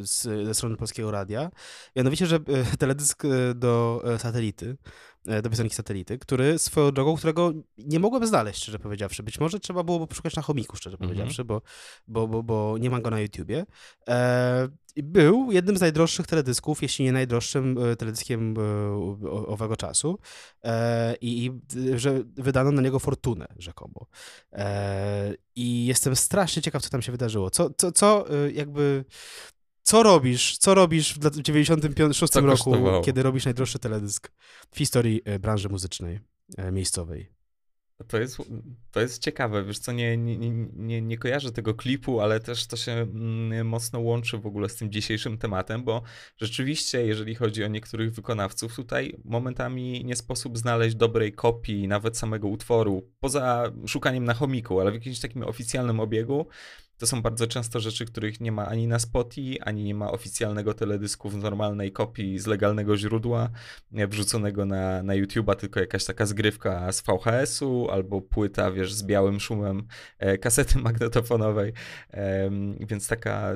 z, 0.07 0.47
ze 0.47 0.55
strony 0.55 0.77
Polskiego 0.77 1.11
Radia. 1.11 1.51
Mianowicie, 1.97 2.27
że 2.27 2.41
teledysk 2.79 3.23
do 3.55 4.05
satelity 4.19 4.77
E, 4.77 4.77
do 5.25 5.51
piosenki 5.51 5.75
Satelity, 5.75 6.19
który 6.19 6.59
swoją 6.59 6.93
drogą, 6.93 7.17
którego 7.17 7.53
nie 7.79 8.01
mogłem 8.01 8.27
znaleźć, 8.27 8.63
szczerze 8.63 8.79
powiedziawszy. 8.79 9.23
Być 9.23 9.41
może 9.41 9.61
trzeba 9.61 9.83
było 9.83 10.07
poszukać 10.07 10.37
na 10.37 10.43
chomiku, 10.43 10.77
szczerze 10.77 10.97
mm 10.97 11.07
-hmm. 11.07 11.11
powiedziawszy, 11.11 11.45
bo, 11.45 11.63
bo, 12.09 12.29
bo, 12.29 12.43
bo 12.43 12.79
nie 12.79 12.91
ma 12.91 13.01
go 13.01 13.11
na 13.11 13.21
YouTubie. 13.21 13.67
E, 14.09 14.69
był 14.97 15.53
jednym 15.53 15.77
z 15.77 15.81
najdroższych 15.81 16.27
teledysków, 16.27 16.83
jeśli 16.83 17.05
nie 17.05 17.13
najdroższym 17.13 17.79
e, 17.79 17.97
teledyskiem 17.97 18.55
e, 18.59 18.63
owego 19.47 19.77
czasu 19.77 20.19
e, 20.65 21.15
i 21.21 21.51
że 21.95 22.23
wydano 22.25 22.73
na 22.73 22.83
niego 22.83 22.99
fortunę 22.99 23.47
rzekomo. 23.59 24.07
E, 24.53 25.35
I 25.57 25.87
jestem 25.87 26.17
strasznie 26.17 26.63
ciekaw, 26.63 26.83
co 26.83 26.91
tam 26.91 27.03
się 27.03 27.13
wydarzyło. 27.13 27.51
Co, 27.51 27.71
co, 27.71 27.93
co 27.93 28.25
jakby 28.53 29.05
co 29.83 30.03
robisz, 30.03 30.59
co 30.59 30.75
robisz 30.75 31.15
w 31.15 31.41
96 31.41 32.35
roku, 32.35 32.75
kiedy 33.05 33.23
robisz 33.23 33.45
najdroższy 33.45 33.79
teledysk 33.79 34.33
w 34.71 34.79
historii 34.79 35.23
e, 35.25 35.39
branży 35.39 35.69
muzycznej 35.69 36.21
e, 36.57 36.73
miejscowej? 36.73 37.41
To 38.09 38.19
jest, 38.19 38.37
to 38.91 39.01
jest 39.01 39.23
ciekawe, 39.23 39.65
wiesz 39.65 39.79
co, 39.79 39.93
nie, 39.93 40.17
nie, 40.17 40.51
nie, 40.77 41.03
nie 41.03 41.19
kojarzę 41.19 41.53
tego 41.53 41.75
klipu, 41.75 42.21
ale 42.21 42.41
też 42.41 42.67
to 42.67 42.77
się 42.77 42.93
mm, 42.93 43.67
mocno 43.67 44.01
łączy 44.01 44.39
w 44.39 44.47
ogóle 44.47 44.69
z 44.69 44.77
tym 44.77 44.93
dzisiejszym 44.93 45.39
tematem, 45.39 45.85
bo 45.85 46.03
rzeczywiście, 46.37 47.07
jeżeli 47.07 47.35
chodzi 47.35 47.65
o 47.65 47.69
niektórych 47.69 48.13
wykonawców, 48.13 48.77
tutaj 48.77 49.17
momentami 49.25 50.05
nie 50.05 50.17
sposób 50.17 50.59
znaleźć 50.59 50.97
dobrej 50.97 51.33
kopii 51.33 51.89
nawet 51.89 52.19
samego 52.19 52.49
utworu, 52.49 53.11
poza 53.21 53.73
szukaniem 53.87 54.25
na 54.25 54.35
chomiku, 54.35 54.81
ale 54.81 54.91
w 54.91 54.95
jakimś 54.95 55.21
takim 55.21 55.43
oficjalnym 55.43 56.01
obiegu, 56.01 56.47
to 57.01 57.07
są 57.07 57.23
bardzo 57.23 57.47
często 57.47 57.81
rzeczy, 57.81 58.05
których 58.05 58.41
nie 58.41 58.53
ma 58.53 58.67
ani 58.67 58.87
na 58.87 58.99
Spotify, 58.99 59.63
ani 59.63 59.85
nie 59.85 59.95
ma 59.95 60.11
oficjalnego 60.11 60.75
teledysku 60.75 61.31
w 61.31 61.37
normalnej 61.37 61.93
kopii 61.93 62.39
z 62.39 62.47
legalnego 62.47 62.97
źródła, 62.97 63.51
wrzuconego 63.93 64.65
na, 64.65 65.03
na 65.03 65.15
YouTube'a, 65.15 65.57
tylko 65.57 65.81
jakaś 65.81 66.05
taka 66.05 66.27
zgrywka 66.27 66.93
z 66.93 67.03
VHS-u 67.03 67.89
albo 67.91 68.21
płyta, 68.21 68.71
wiesz, 68.71 68.95
z 68.95 69.03
białym 69.03 69.41
szumem 69.41 69.87
e, 70.19 70.39
kasety 70.39 70.79
magnetofonowej, 70.89 71.73
więc 72.81 73.09
taka, 73.09 73.53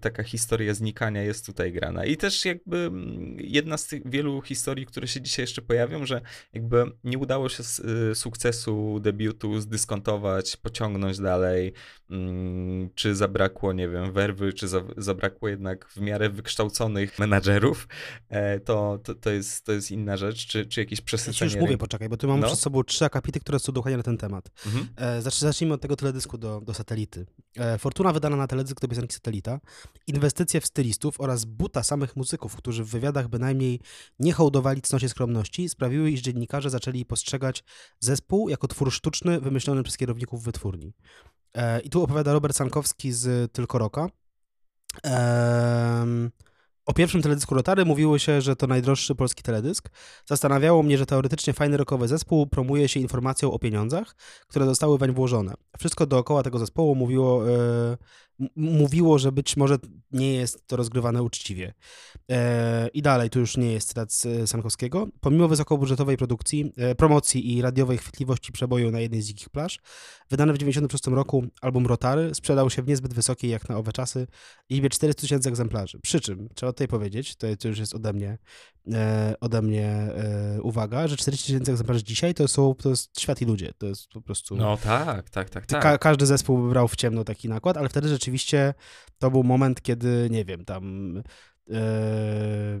taka 0.00 0.22
historia 0.22 0.74
znikania 0.74 1.22
jest 1.22 1.46
tutaj 1.46 1.72
grana. 1.72 2.04
I 2.04 2.16
też 2.16 2.44
jakby 2.44 2.76
mm, 2.76 3.36
jedna 3.38 3.76
z 3.76 3.86
tych 3.86 4.10
wielu 4.10 4.42
historii, 4.42 4.86
które 4.86 5.08
się 5.08 5.20
dzisiaj 5.20 5.42
jeszcze 5.42 5.62
pojawią, 5.62 6.06
że 6.06 6.20
jakby 6.52 6.84
nie 7.04 7.18
udało 7.18 7.48
się 7.48 7.62
z 7.62 7.78
y, 7.78 8.14
sukcesu 8.14 9.00
debiutu 9.00 9.60
zdyskontować, 9.60 10.56
pociągnąć 10.56 11.18
dalej, 11.18 11.72
mm, 12.10 12.73
czy 12.94 13.14
zabrakło, 13.14 13.72
nie 13.72 13.88
wiem, 13.88 14.12
werwy, 14.12 14.52
czy 14.52 14.68
zabrakło 14.96 15.48
jednak 15.48 15.88
w 15.88 16.00
miarę 16.00 16.30
wykształconych 16.30 17.18
menadżerów, 17.18 17.88
e, 18.28 18.60
to, 18.60 18.98
to, 19.04 19.14
to, 19.14 19.30
jest, 19.30 19.64
to 19.64 19.72
jest 19.72 19.90
inna 19.90 20.16
rzecz, 20.16 20.46
czy, 20.46 20.66
czy 20.66 20.80
jakieś 20.80 21.00
przesycenie. 21.00 21.50
Ja 21.50 21.56
już 21.56 21.62
mówię, 21.62 21.78
poczekaj, 21.78 22.08
bo 22.08 22.16
tu 22.16 22.28
mam 22.28 22.40
no? 22.40 22.46
przed 22.46 22.58
sobą 22.58 22.84
trzy 22.84 23.04
akapity, 23.04 23.40
które 23.40 23.58
są 23.58 23.72
dokładnie 23.72 23.96
na 23.96 24.02
ten 24.02 24.16
temat. 24.16 24.50
Mhm. 24.66 24.88
E, 24.96 25.22
zacznijmy 25.22 25.74
od 25.74 25.80
tego 25.80 25.96
teledysku 25.96 26.38
do, 26.38 26.60
do 26.60 26.74
satelity. 26.74 27.26
E, 27.56 27.78
Fortuna 27.78 28.12
wydana 28.12 28.36
na 28.36 28.46
teledysk 28.46 28.80
do 28.80 28.88
piosenki 28.88 29.14
Satelita, 29.14 29.60
inwestycje 30.06 30.60
w 30.60 30.66
stylistów 30.66 31.20
oraz 31.20 31.44
buta 31.44 31.82
samych 31.82 32.16
muzyków, 32.16 32.56
którzy 32.56 32.84
w 32.84 32.88
wywiadach 32.88 33.28
bynajmniej 33.28 33.80
nie 34.18 34.32
hołdowali 34.32 34.82
cnocie 34.82 35.08
skromności, 35.08 35.68
sprawiły, 35.68 36.10
iż 36.10 36.20
dziennikarze 36.20 36.70
zaczęli 36.70 37.04
postrzegać 37.04 37.64
zespół 38.00 38.48
jako 38.48 38.68
twór 38.68 38.92
sztuczny 38.92 39.40
wymyślony 39.40 39.82
przez 39.82 39.96
kierowników 39.96 40.44
wytwórni. 40.44 40.92
E, 41.54 41.80
I 41.80 41.90
tu 41.90 42.02
opowiada 42.02 42.32
Robert 42.32 42.56
Sankowski 42.56 43.12
z 43.12 43.52
Tylko 43.52 43.78
Roka. 43.78 44.08
O 46.86 46.92
pierwszym 46.92 47.22
teledysku 47.22 47.54
Rotary 47.54 47.84
mówiło 47.84 48.18
się, 48.18 48.40
że 48.40 48.56
to 48.56 48.66
najdroższy 48.66 49.14
polski 49.14 49.42
teledysk. 49.42 49.88
Zastanawiało 50.26 50.82
mnie, 50.82 50.98
że 50.98 51.06
teoretycznie 51.06 51.52
fajny 51.52 51.76
rockowy 51.76 52.08
zespół 52.08 52.46
promuje 52.46 52.88
się 52.88 53.00
informacją 53.00 53.52
o 53.52 53.58
pieniądzach, 53.58 54.16
które 54.48 54.66
zostały 54.66 54.98
weń 54.98 55.12
włożone. 55.12 55.54
Wszystko 55.78 56.06
dookoła 56.06 56.42
tego 56.42 56.58
zespołu 56.58 56.94
mówiło, 56.94 57.50
e, 57.50 57.96
mówiło, 58.56 59.18
że 59.18 59.32
być 59.32 59.56
może 59.56 59.76
nie 60.12 60.34
jest 60.34 60.66
to 60.66 60.76
rozgrywane 60.76 61.22
uczciwie. 61.22 61.74
E, 62.30 62.88
I 62.88 63.02
dalej, 63.02 63.30
tu 63.30 63.40
już 63.40 63.56
nie 63.56 63.72
jest 63.72 63.88
cytat 63.88 64.12
z 64.12 64.50
Sankowskiego. 64.50 65.08
Pomimo 65.20 65.48
wysokobudżetowej 65.48 66.16
produkcji, 66.16 66.72
e, 66.76 66.94
promocji 66.94 67.56
i 67.56 67.62
radiowej 67.62 67.98
chwytliwości 67.98 68.52
przeboju 68.52 68.90
na 68.90 69.00
jednej 69.00 69.22
z 69.22 69.26
dzikich 69.26 69.50
plaż, 69.50 69.80
wydany 70.30 70.52
w 70.52 70.58
1996 70.58 71.14
roku 71.16 71.44
album 71.60 71.86
Rotary 71.86 72.34
sprzedał 72.34 72.70
się 72.70 72.82
w 72.82 72.88
niezbyt 72.88 73.14
wysokiej 73.14 73.50
jak 73.50 73.68
na 73.68 73.76
owe 73.76 73.92
czasy 73.92 74.26
liczbie 74.70 74.90
400 74.90 75.20
tysięcy 75.20 75.48
egzemplarzy. 75.48 75.98
Przy 76.02 76.20
czym, 76.20 76.48
trzeba 76.54 76.72
tutaj 76.72 76.88
powiedzieć, 76.88 77.36
to, 77.36 77.46
to 77.56 77.68
już 77.68 77.78
jest 77.78 77.94
ode 77.94 78.12
mnie, 78.12 78.28
e, 78.28 78.38
ode 79.40 79.62
mnie 79.62 79.86
e, 79.86 80.62
uwaga, 80.62 81.08
że 81.08 81.16
40 81.16 81.46
tysięcy 81.46 81.72
egzemplarzy 81.72 82.04
dzisiaj 82.04 82.34
to 82.34 82.48
są, 82.48 82.74
to 82.74 82.90
jest 82.90 83.20
świat 83.20 83.42
i 83.42 83.44
ludzie, 83.44 83.72
to 83.78 83.86
jest 83.86 84.08
po 84.08 84.20
prostu... 84.20 84.56
No 84.56 84.76
tak, 84.76 85.30
tak, 85.30 85.50
tak, 85.50 85.66
tak. 85.66 85.82
Ka 85.82 85.98
każdy 85.98 86.26
zespół 86.26 86.68
brał 86.68 86.88
w 86.88 86.96
ciemno 86.96 87.24
taki 87.24 87.48
nakład, 87.48 87.76
ale 87.76 87.88
wtedy 87.88 88.08
rzeczywiście 88.08 88.74
to 89.18 89.30
był 89.30 89.42
moment, 89.44 89.82
kiedy, 89.82 90.28
nie 90.30 90.44
wiem, 90.44 90.64
tam 90.64 91.16
e, 91.70 92.80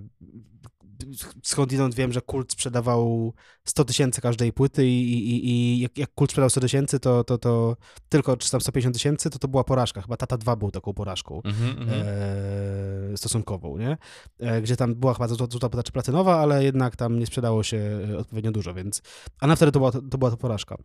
skądinąd 1.42 1.94
wiem, 1.94 2.12
że 2.12 2.20
Kult 2.20 2.52
sprzedawał 2.52 3.32
100 3.64 3.84
tysięcy 3.84 4.20
każdej 4.20 4.52
płyty 4.52 4.86
i, 4.86 5.12
i, 5.12 5.50
i 5.50 5.78
jak, 5.78 5.98
jak 5.98 6.14
Kult 6.14 6.30
sprzedał 6.30 6.50
100 6.50 6.60
tysięcy, 6.60 7.00
to, 7.00 7.24
to, 7.24 7.38
to 7.38 7.76
tylko 8.08 8.36
czy 8.36 8.50
tam 8.50 8.60
150 8.60 8.94
tysięcy, 8.94 9.30
to 9.30 9.38
to 9.38 9.48
była 9.48 9.64
porażka. 9.64 10.02
Chyba 10.02 10.16
Tata 10.16 10.38
2 10.38 10.56
był 10.56 10.70
taką 10.70 10.94
porażką 10.94 11.42
mm 11.44 11.56
-hmm. 11.56 11.92
e, 11.92 13.16
stosunkową, 13.16 13.78
nie? 13.78 13.96
E, 14.40 14.62
gdzie 14.62 14.76
tam 14.76 14.94
była 14.94 15.14
chyba 15.14 15.28
złota 15.28 15.68
płyta 15.68 15.82
czy 15.82 15.92
platynowa, 15.92 16.40
ale 16.40 16.64
jednak 16.64 16.96
tam 16.96 17.18
nie 17.18 17.26
sprzedało 17.26 17.62
się 17.62 18.00
odpowiednio 18.18 18.52
dużo, 18.52 18.74
więc... 18.74 19.02
A 19.40 19.46
na 19.46 19.56
wtedy 19.56 19.72
to 19.72 19.78
była 19.78 19.92
to, 19.92 20.02
była 20.02 20.30
to 20.30 20.36
porażka. 20.36 20.76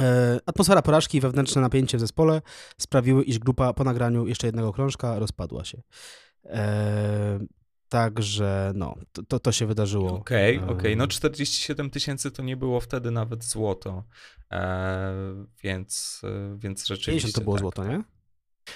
E, 0.00 0.38
atmosfera 0.46 0.82
porażki 0.82 1.18
i 1.18 1.20
wewnętrzne 1.20 1.62
napięcie 1.62 1.96
w 1.96 2.00
zespole 2.00 2.42
sprawiły, 2.78 3.24
iż 3.24 3.38
grupa 3.38 3.72
po 3.72 3.84
nagraniu 3.84 4.26
jeszcze 4.26 4.46
jednego 4.46 4.72
krążka 4.72 5.18
rozpadła 5.18 5.64
się. 5.64 5.82
E, 7.94 7.98
także 7.98 8.72
no, 8.74 8.96
to, 9.28 9.40
to 9.40 9.52
się 9.52 9.66
wydarzyło. 9.66 10.14
Okej, 10.14 10.56
okay, 10.56 10.68
okej. 10.68 10.78
Okay. 10.78 10.96
No 10.96 11.06
47 11.06 11.90
tysięcy 11.90 12.30
to 12.30 12.42
nie 12.42 12.56
było 12.56 12.80
wtedy 12.80 13.10
nawet 13.10 13.44
złoto, 13.44 14.04
e, 14.52 15.14
więc, 15.62 16.22
więc 16.56 16.86
rzeczywiście... 16.86 17.28
50 17.28 17.34
to 17.34 17.40
było 17.40 17.56
tak. 17.56 17.60
złoto, 17.60 17.84
nie? 17.84 18.02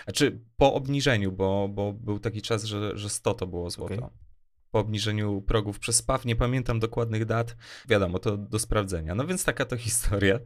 Znaczy 0.04 0.40
po 0.56 0.74
obniżeniu, 0.74 1.32
bo, 1.32 1.68
bo 1.68 1.92
był 1.92 2.18
taki 2.18 2.42
czas, 2.42 2.64
że, 2.64 2.96
że 2.96 3.08
100 3.08 3.34
to 3.34 3.46
było 3.46 3.70
złoto. 3.70 3.94
Okay 3.94 4.28
po 4.70 4.78
obniżeniu 4.78 5.42
progów 5.42 5.78
przez 5.78 6.02
PAW. 6.02 6.24
Nie 6.24 6.36
pamiętam 6.36 6.80
dokładnych 6.80 7.24
dat. 7.24 7.56
Wiadomo, 7.88 8.18
to 8.18 8.36
do 8.36 8.58
sprawdzenia. 8.58 9.14
No 9.14 9.26
więc 9.26 9.44
taka 9.44 9.64
to 9.64 9.76
historia. 9.86 10.38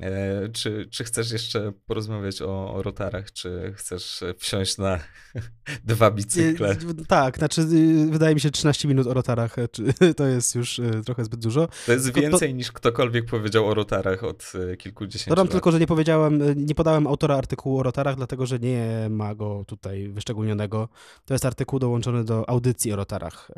E, 0.00 0.48
czy, 0.48 0.88
czy 0.90 1.04
chcesz 1.04 1.32
jeszcze 1.32 1.72
porozmawiać 1.86 2.42
o, 2.42 2.74
o 2.74 2.82
rotarach, 2.82 3.32
czy 3.32 3.72
chcesz 3.76 4.24
wsiąść 4.38 4.78
na 4.78 4.98
dwa 5.84 6.10
bicykle? 6.10 6.70
E, 6.70 6.76
tak, 7.08 7.38
znaczy 7.38 7.60
y, 7.60 8.10
wydaje 8.10 8.34
mi 8.34 8.40
się 8.40 8.50
13 8.50 8.88
minut 8.88 9.06
o 9.06 9.14
rotarach 9.14 9.56
e, 9.58 9.68
to 10.16 10.26
jest 10.26 10.54
już 10.54 10.80
trochę 11.04 11.24
zbyt 11.24 11.40
dużo. 11.40 11.68
To 11.86 11.92
jest 11.92 12.12
więcej 12.12 12.48
to... 12.48 12.56
niż 12.56 12.72
ktokolwiek 12.72 13.26
powiedział 13.26 13.68
o 13.68 13.74
rotarach 13.74 14.24
od 14.24 14.52
kilkudziesięciu 14.78 15.30
Dodam 15.30 15.46
lat. 15.46 15.52
tylko, 15.52 15.72
że 15.72 15.80
nie 15.80 15.86
powiedziałem, 15.86 16.66
nie 16.66 16.74
podałem 16.74 17.06
autora 17.06 17.36
artykułu 17.36 17.78
o 17.78 17.82
rotarach, 17.82 18.16
dlatego 18.16 18.46
że 18.46 18.58
nie 18.58 19.06
ma 19.10 19.34
go 19.34 19.64
tutaj 19.66 20.08
wyszczególnionego. 20.08 20.88
To 21.24 21.34
jest 21.34 21.44
artykuł 21.44 21.78
dołączony 21.78 22.24
do 22.24 22.50
audycji 22.50 22.92
o 22.92 22.96
rotarach 22.96 23.50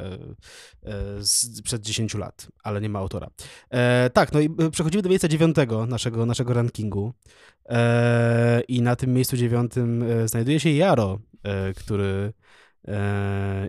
z, 1.19 1.63
przed 1.63 1.83
10 1.83 2.15
lat, 2.15 2.47
ale 2.63 2.81
nie 2.81 2.89
ma 2.89 2.99
autora. 2.99 3.31
tak, 4.13 4.33
no 4.33 4.41
i 4.41 4.51
przechodzimy 4.73 5.03
do 5.03 5.09
miejsca 5.09 5.29
dziewiątego 5.29 5.87
naszego 5.87 6.28
naszego 6.29 6.55
rankingu. 6.55 7.13
E, 7.69 8.61
I 8.69 8.83
na 8.83 8.97
tym 8.97 9.15
miejscu 9.15 9.37
dziewiątym 9.37 10.03
e, 10.03 10.29
znajduje 10.29 10.61
się 10.61 10.71
Jaro, 10.71 11.19
e, 11.43 11.75
który 11.75 12.33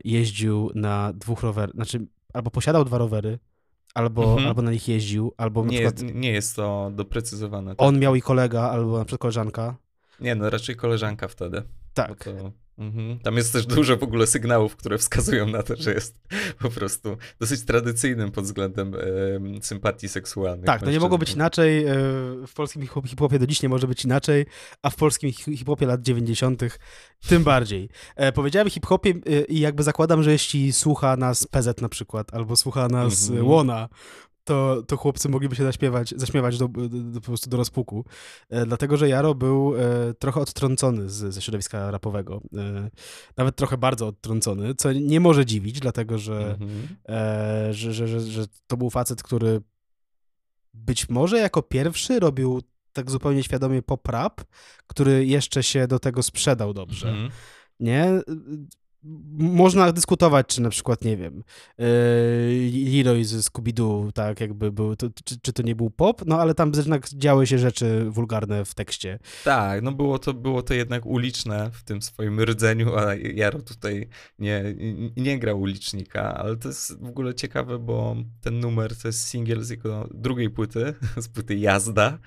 jeździł 0.04 0.72
na 0.76 1.14
dwóch 1.14 1.44
rowerach, 1.44 1.76
znaczy 1.76 2.08
albo 2.34 2.52
posiadał 2.52 2.86
dwa 2.86 2.98
rowery, 2.98 3.40
albo, 3.94 4.24
mhm. 4.24 4.48
albo 4.48 4.62
na 4.62 4.72
nich 4.72 4.88
jeździł, 4.88 5.34
albo 5.38 5.66
nie, 5.66 5.72
przykład, 5.72 6.16
nie 6.16 6.32
jest 6.32 6.56
to 6.56 6.92
doprecyzowane. 6.96 7.76
Tak? 7.76 7.88
On 7.88 8.00
miał 8.00 8.16
i 8.16 8.22
kolega, 8.22 8.62
albo 8.62 8.98
na 8.98 9.06
przykład 9.06 9.22
koleżanka. 9.22 9.76
Nie, 10.20 10.36
no 10.36 10.50
raczej 10.50 10.76
koleżanka 10.76 11.28
wtedy. 11.28 11.64
Tak. 11.94 12.24
To... 12.24 12.52
Mhm. 12.80 13.20
Tam 13.20 13.38
jest 13.38 13.54
też 13.54 13.66
dużo 13.66 13.98
w 13.98 14.04
ogóle 14.04 14.28
sygnałów, 14.28 14.76
które 14.76 14.98
wskazują 14.98 15.48
na 15.48 15.64
to, 15.64 15.76
że 15.76 15.94
jest 15.94 16.20
po 16.60 16.70
prostu 16.70 17.18
dosyć 17.40 17.66
tradycyjnym 17.66 18.32
pod 18.32 18.44
względem 18.44 18.96
e, 18.96 19.00
sympatii 19.62 20.10
seksualnych. 20.10 20.66
Tak, 20.66 20.84
to 20.84 20.92
nie 20.92 21.00
mogło 21.00 21.18
być 21.18 21.34
inaczej. 21.34 21.86
E, 21.86 21.96
w 22.48 22.54
polskim 22.56 22.82
hip-hopie 22.82 23.40
do 23.40 23.48
dziś 23.48 23.62
nie 23.62 23.70
może 23.70 23.88
być 23.88 24.06
inaczej, 24.06 24.46
a 24.82 24.90
w 24.90 24.96
polskim 24.96 25.32
hip-hopie 25.32 25.86
lat 25.86 26.02
90. 26.02 26.62
tym 27.28 27.44
bardziej. 27.44 27.90
E, 28.16 28.32
powiedziałem 28.32 28.70
hip-hopie 28.70 29.10
e, 29.10 29.42
i 29.42 29.60
jakby 29.60 29.84
zakładam, 29.84 30.24
że 30.24 30.32
jeśli 30.32 30.74
słucha 30.74 31.18
nas 31.18 31.48
PZ 31.48 31.82
na 31.82 31.90
przykład, 31.90 32.34
albo 32.34 32.56
słucha 32.56 32.88
nas 32.88 33.30
mhm. 33.30 33.48
Łona, 33.48 33.90
to, 34.50 34.84
to 34.88 34.98
chłopcy 34.98 35.30
mogliby 35.30 35.56
się 35.56 35.64
zaśpiewać, 35.64 36.14
zaśmiewać 36.18 36.58
do, 36.58 36.68
do, 36.68 36.90
do, 36.90 37.22
po 37.22 37.28
prostu 37.28 37.50
do 37.50 37.58
rozpuku. 37.58 38.06
E, 38.50 38.66
dlatego, 38.66 38.98
że 38.98 39.10
Jaro 39.10 39.36
był 39.36 39.76
e, 39.76 40.14
trochę 40.14 40.40
odtrącony 40.42 41.10
z, 41.10 41.34
ze 41.34 41.42
środowiska 41.42 41.92
rapowego. 41.92 42.42
E, 42.58 42.90
nawet 43.38 43.56
trochę 43.56 43.78
bardzo 43.78 44.08
odtrącony, 44.08 44.76
co 44.76 44.94
nie 44.94 45.20
może 45.20 45.46
dziwić, 45.46 45.80
dlatego, 45.80 46.18
że, 46.18 46.58
mhm. 46.60 46.88
e, 47.10 47.74
że, 47.74 47.94
że, 47.94 48.08
że, 48.08 48.22
że 48.22 48.46
to 48.68 48.78
był 48.78 48.90
facet, 48.90 49.24
który 49.24 49.62
być 50.74 51.10
może 51.10 51.40
jako 51.40 51.62
pierwszy 51.62 52.20
robił 52.20 52.62
tak 52.94 53.12
zupełnie 53.12 53.44
świadomie 53.44 53.82
pop-rap, 53.82 54.42
który 54.88 55.26
jeszcze 55.26 55.64
się 55.64 55.88
do 55.88 56.00
tego 56.00 56.24
sprzedał 56.24 56.74
dobrze. 56.74 57.10
Mhm. 57.10 57.30
Nie? 57.80 58.22
Można 59.04 59.92
dyskutować, 59.92 60.48
czy 60.48 60.62
na 60.62 60.70
przykład, 60.70 61.04
nie 61.04 61.18
wiem, 61.18 61.44
yy, 61.78 61.86
Leroy 62.96 63.26
z 63.26 63.50
Scooby-Doo, 63.50 64.12
tak 64.12 64.42
jakby 64.42 64.72
był, 64.72 64.96
to, 64.96 65.08
czy, 65.24 65.40
czy, 65.42 65.54
to 65.54 65.64
nie 65.64 65.76
był 65.76 65.90
pop, 65.90 66.22
no 66.26 66.42
ale 66.42 66.54
tam 66.54 66.72
jednak 66.76 67.10
działy 67.10 67.48
się 67.48 67.60
rzeczy 67.60 68.06
wulgarne 68.10 68.66
w 68.66 68.76
tekście. 68.76 69.20
Tak, 69.44 69.82
no 69.82 69.92
było 69.92 70.20
to, 70.20 70.34
było 70.34 70.62
to 70.62 70.74
jednak 70.74 71.06
uliczne 71.06 71.72
w 71.74 71.84
tym 71.84 72.02
swoim 72.02 72.40
rdzeniu, 72.40 72.96
a 72.96 73.16
Jaro 73.16 73.62
tutaj 73.62 74.08
nie, 74.40 74.64
nie, 75.18 75.40
grał 75.40 75.62
ulicznika, 75.62 76.36
ale 76.38 76.58
to 76.58 76.68
jest 76.68 77.00
w 77.02 77.08
ogóle 77.08 77.36
ciekawe, 77.36 77.80
bo 77.80 78.16
ten 78.42 78.60
numer 78.60 78.98
to 78.98 79.08
jest 79.08 79.28
singiel 79.28 79.64
z 79.64 79.70
jego 79.70 80.10
drugiej 80.14 80.50
płyty, 80.50 80.94
z 81.18 81.28
płyty 81.28 81.56
Jazda, 81.56 82.20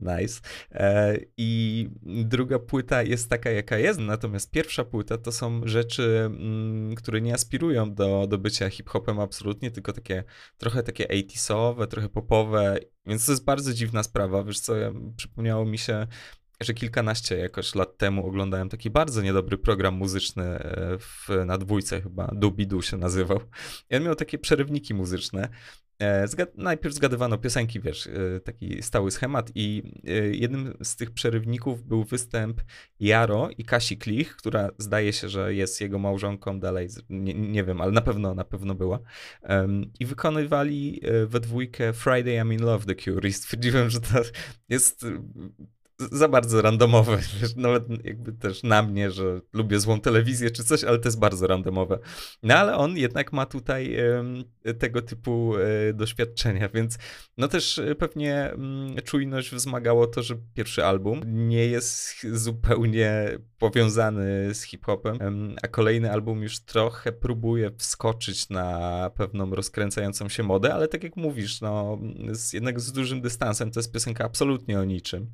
Nice. 0.00 0.40
E, 0.72 1.16
I 1.36 1.88
druga 2.02 2.58
płyta 2.58 3.02
jest 3.02 3.30
taka, 3.30 3.50
jaka 3.50 3.78
jest, 3.78 4.00
natomiast 4.00 4.50
pierwsza 4.50 4.84
płyta 4.84 5.18
to 5.18 5.32
są 5.32 5.60
rzeczy, 5.64 6.22
mm, 6.26 6.94
które 6.94 7.20
nie 7.20 7.34
aspirują 7.34 7.94
do, 7.94 8.26
do 8.26 8.38
bycia 8.38 8.70
hip-hopem 8.70 9.20
absolutnie, 9.20 9.70
tylko 9.70 9.92
takie 9.92 10.24
trochę 10.58 10.82
takie 10.82 11.06
80sowe, 11.06 11.86
trochę 11.86 12.08
popowe, 12.08 12.78
więc 13.06 13.26
to 13.26 13.32
jest 13.32 13.44
bardzo 13.44 13.72
dziwna 13.72 14.02
sprawa. 14.02 14.44
Wiesz 14.44 14.60
co, 14.60 14.74
przypomniało 15.16 15.64
mi 15.64 15.78
się 15.78 16.06
że 16.60 16.74
kilkanaście 16.74 17.36
jakoś 17.36 17.74
lat 17.74 17.96
temu 17.96 18.26
oglądałem 18.26 18.68
taki 18.68 18.90
bardzo 18.90 19.22
niedobry 19.22 19.58
program 19.58 19.94
muzyczny 19.94 20.44
e, 20.44 20.98
w, 20.98 21.28
na 21.46 21.58
dwójce 21.58 22.02
chyba, 22.02 22.30
Dubidu 22.34 22.82
się 22.82 22.96
nazywał. 22.96 23.40
I 23.90 23.96
on 23.96 24.02
miał 24.02 24.14
takie 24.14 24.38
przerywniki 24.38 24.94
muzyczne. 24.94 25.48
E, 26.00 26.28
zgad 26.28 26.58
najpierw 26.58 26.94
zgadywano 26.94 27.38
piosenki, 27.38 27.80
wiesz, 27.80 28.06
e, 28.06 28.40
taki 28.40 28.82
stały 28.82 29.10
schemat 29.10 29.50
i 29.54 29.82
jednym 30.32 30.76
z 30.82 30.96
tych 30.96 31.10
przerywników 31.10 31.82
był 31.82 32.04
występ 32.04 32.62
Jaro 33.00 33.48
i 33.58 33.64
Kasi 33.64 33.96
Klich, 33.96 34.36
która 34.36 34.70
zdaje 34.78 35.12
się, 35.12 35.28
że 35.28 35.54
jest 35.54 35.80
jego 35.80 35.98
małżonką 35.98 36.60
dalej, 36.60 36.88
nie, 37.10 37.34
nie 37.34 37.64
wiem, 37.64 37.80
ale 37.80 37.92
na 37.92 38.00
pewno, 38.00 38.34
na 38.34 38.44
pewno 38.44 38.74
była. 38.74 39.00
I 40.00 40.06
wykonywali 40.06 41.00
we 41.26 41.40
dwójkę 41.40 41.92
Friday 41.92 42.34
I'm 42.34 42.52
in 42.52 42.62
Love 42.62 42.86
The 42.86 42.94
Cure 42.94 43.28
i 43.28 43.32
stwierdziłem, 43.32 43.90
że 43.90 44.00
to 44.00 44.22
jest 44.68 45.06
za 46.12 46.28
bardzo 46.28 46.62
randomowe, 46.62 47.18
wiesz, 47.40 47.56
nawet 47.56 47.84
jakby 48.04 48.32
też 48.32 48.62
na 48.62 48.82
mnie, 48.82 49.10
że 49.10 49.40
lubię 49.52 49.80
złą 49.80 50.00
telewizję 50.00 50.50
czy 50.50 50.64
coś, 50.64 50.84
ale 50.84 50.98
to 50.98 51.08
jest 51.08 51.18
bardzo 51.18 51.46
randomowe. 51.46 51.98
No 52.42 52.54
ale 52.54 52.76
on 52.76 52.96
jednak 52.96 53.32
ma 53.32 53.46
tutaj 53.46 53.96
tego 54.78 55.02
typu 55.02 55.54
e, 55.56 55.92
doświadczenia, 55.92 56.68
więc 56.68 56.98
no 57.36 57.48
też 57.48 57.78
e, 57.78 57.94
pewnie 57.94 58.50
mm, 58.50 58.96
czujność 59.04 59.54
wzmagało 59.54 60.06
to, 60.06 60.22
że 60.22 60.36
pierwszy 60.54 60.84
album 60.84 61.20
nie 61.24 61.66
jest 61.66 62.26
zupełnie 62.32 63.38
powiązany 63.60 64.54
z 64.54 64.62
hip-hopem, 64.62 65.18
a 65.62 65.68
kolejny 65.68 66.12
album 66.12 66.42
już 66.42 66.60
trochę 66.60 67.12
próbuje 67.12 67.70
wskoczyć 67.78 68.48
na 68.48 69.10
pewną 69.14 69.50
rozkręcającą 69.50 70.28
się 70.28 70.42
modę, 70.42 70.74
ale 70.74 70.88
tak 70.88 71.04
jak 71.04 71.16
mówisz, 71.16 71.60
no 71.60 71.98
z, 72.32 72.52
jednak 72.52 72.80
z 72.80 72.92
dużym 72.92 73.20
dystansem, 73.20 73.70
to 73.70 73.80
jest 73.80 73.92
piosenka 73.92 74.24
absolutnie 74.24 74.78
o 74.80 74.84
niczym. 74.84 75.30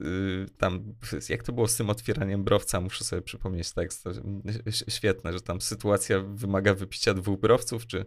Y, 0.00 0.46
tam, 0.58 0.94
jak 1.28 1.42
to 1.42 1.52
było 1.52 1.68
z 1.68 1.76
tym 1.76 1.90
otwieraniem 1.90 2.44
browca, 2.44 2.80
muszę 2.80 3.04
sobie 3.04 3.22
przypomnieć 3.22 3.72
tekst, 3.72 4.04
to 4.04 4.10
świetne, 4.88 5.32
że 5.32 5.40
tam 5.40 5.60
sytuacja 5.60 6.20
wymaga 6.20 6.74
wypicia 6.74 7.14
dwóch 7.14 7.40
browców, 7.40 7.86
czy, 7.86 8.04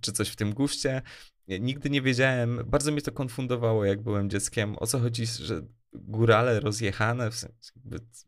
czy 0.00 0.12
coś 0.12 0.28
w 0.28 0.36
tym 0.36 0.54
guście. 0.54 1.02
Nigdy 1.48 1.90
nie 1.90 2.02
wiedziałem, 2.02 2.60
bardzo 2.66 2.92
mnie 2.92 3.02
to 3.02 3.12
konfundowało, 3.12 3.84
jak 3.84 4.02
byłem 4.02 4.30
dzieckiem, 4.30 4.76
o 4.78 4.86
co 4.86 4.98
chodzi, 4.98 5.26
że 5.26 5.62
górale 5.92 6.60
rozjechane, 6.60 7.30
w 7.30 7.34
sensie, 7.34 7.72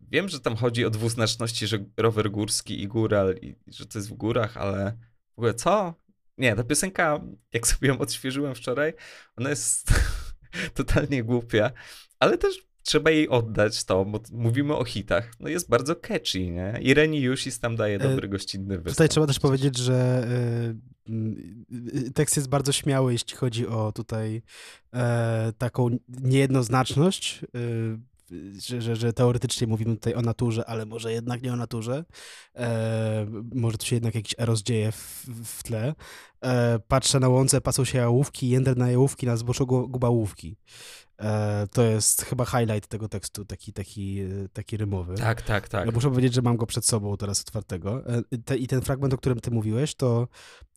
wiem, 0.00 0.28
że 0.28 0.40
tam 0.40 0.56
chodzi 0.56 0.84
o 0.84 0.90
dwuznaczności, 0.90 1.66
że 1.66 1.78
rower 1.96 2.30
górski 2.30 2.82
i 2.82 2.88
góral, 2.88 3.34
i 3.42 3.56
że 3.66 3.86
to 3.86 3.98
jest 3.98 4.10
w 4.10 4.14
górach, 4.14 4.56
ale 4.56 4.96
w 5.34 5.38
ogóle 5.38 5.54
co? 5.54 5.94
Nie, 6.38 6.56
ta 6.56 6.64
piosenka, 6.64 7.20
jak 7.52 7.66
sobie 7.66 7.88
ją 7.88 7.98
odświeżyłem 7.98 8.54
wczoraj, 8.54 8.92
ona 9.36 9.50
jest 9.50 9.88
totalnie 10.74 11.24
głupia, 11.24 11.70
ale 12.18 12.38
też 12.38 12.66
trzeba 12.82 13.10
jej 13.10 13.28
oddać 13.28 13.84
to, 13.84 14.04
bo 14.04 14.20
mówimy 14.32 14.76
o 14.76 14.84
hitach. 14.84 15.32
No 15.40 15.48
jest 15.48 15.68
bardzo 15.68 15.96
catchy, 15.96 16.50
nie? 16.50 16.78
I 16.80 16.94
Reni 16.94 17.20
Jusis 17.20 17.60
tam 17.60 17.76
daje 17.76 17.96
e, 17.96 17.98
dobry 17.98 18.28
gościnny 18.28 18.76
występ. 18.76 18.94
Tutaj 18.94 19.08
trzeba 19.08 19.26
też 19.26 19.40
powiedzieć, 19.40 19.76
że 19.76 20.28
y, 20.70 20.95
tekst 22.14 22.36
jest 22.36 22.48
bardzo 22.48 22.72
śmiały, 22.72 23.12
jeśli 23.12 23.36
chodzi 23.36 23.66
o 23.66 23.92
tutaj 23.92 24.42
e, 24.94 25.52
taką 25.58 25.90
niejednoznaczność. 26.08 27.44
Y, 27.54 27.98
że, 28.60 28.82
że, 28.82 28.96
że, 28.96 29.12
teoretycznie 29.12 29.66
mówimy 29.66 29.94
tutaj 29.94 30.14
o 30.14 30.22
naturze, 30.22 30.66
ale 30.66 30.86
może 30.86 31.12
jednak 31.12 31.42
nie 31.42 31.52
o 31.52 31.56
naturze. 31.56 32.04
E, 32.56 33.26
może 33.54 33.78
tu 33.78 33.86
się 33.86 33.96
jednak 33.96 34.14
jakiś 34.14 34.34
eros 34.38 34.62
dzieje 34.62 34.92
w, 34.92 35.26
w 35.44 35.62
tle. 35.62 35.94
E, 36.40 36.78
patrzę 36.88 37.20
na 37.20 37.28
łące, 37.28 37.60
pasą 37.60 37.84
się 37.84 37.98
jałówki, 37.98 38.48
jędr 38.48 38.76
na 38.76 38.90
jałówki, 38.90 39.26
na 39.26 39.36
zboczu 39.36 39.66
guba 39.66 40.08
łówki. 40.08 40.56
E, 41.18 41.66
to 41.72 41.82
jest 41.82 42.22
chyba 42.22 42.44
highlight 42.44 42.86
tego 42.86 43.08
tekstu, 43.08 43.44
taki, 43.44 43.72
taki, 43.72 44.20
taki 44.52 44.76
rymowy. 44.76 45.14
Tak, 45.14 45.42
tak, 45.42 45.68
tak. 45.68 45.86
Ja 45.86 45.92
muszę 45.92 46.10
powiedzieć, 46.10 46.34
że 46.34 46.42
mam 46.42 46.56
go 46.56 46.66
przed 46.66 46.86
sobą 46.86 47.16
teraz 47.16 47.40
otwartego. 47.40 48.02
E, 48.06 48.22
te, 48.44 48.56
I 48.56 48.66
ten 48.66 48.80
fragment, 48.80 49.14
o 49.14 49.18
którym 49.18 49.40
ty 49.40 49.50
mówiłeś, 49.50 49.94
to 49.94 50.28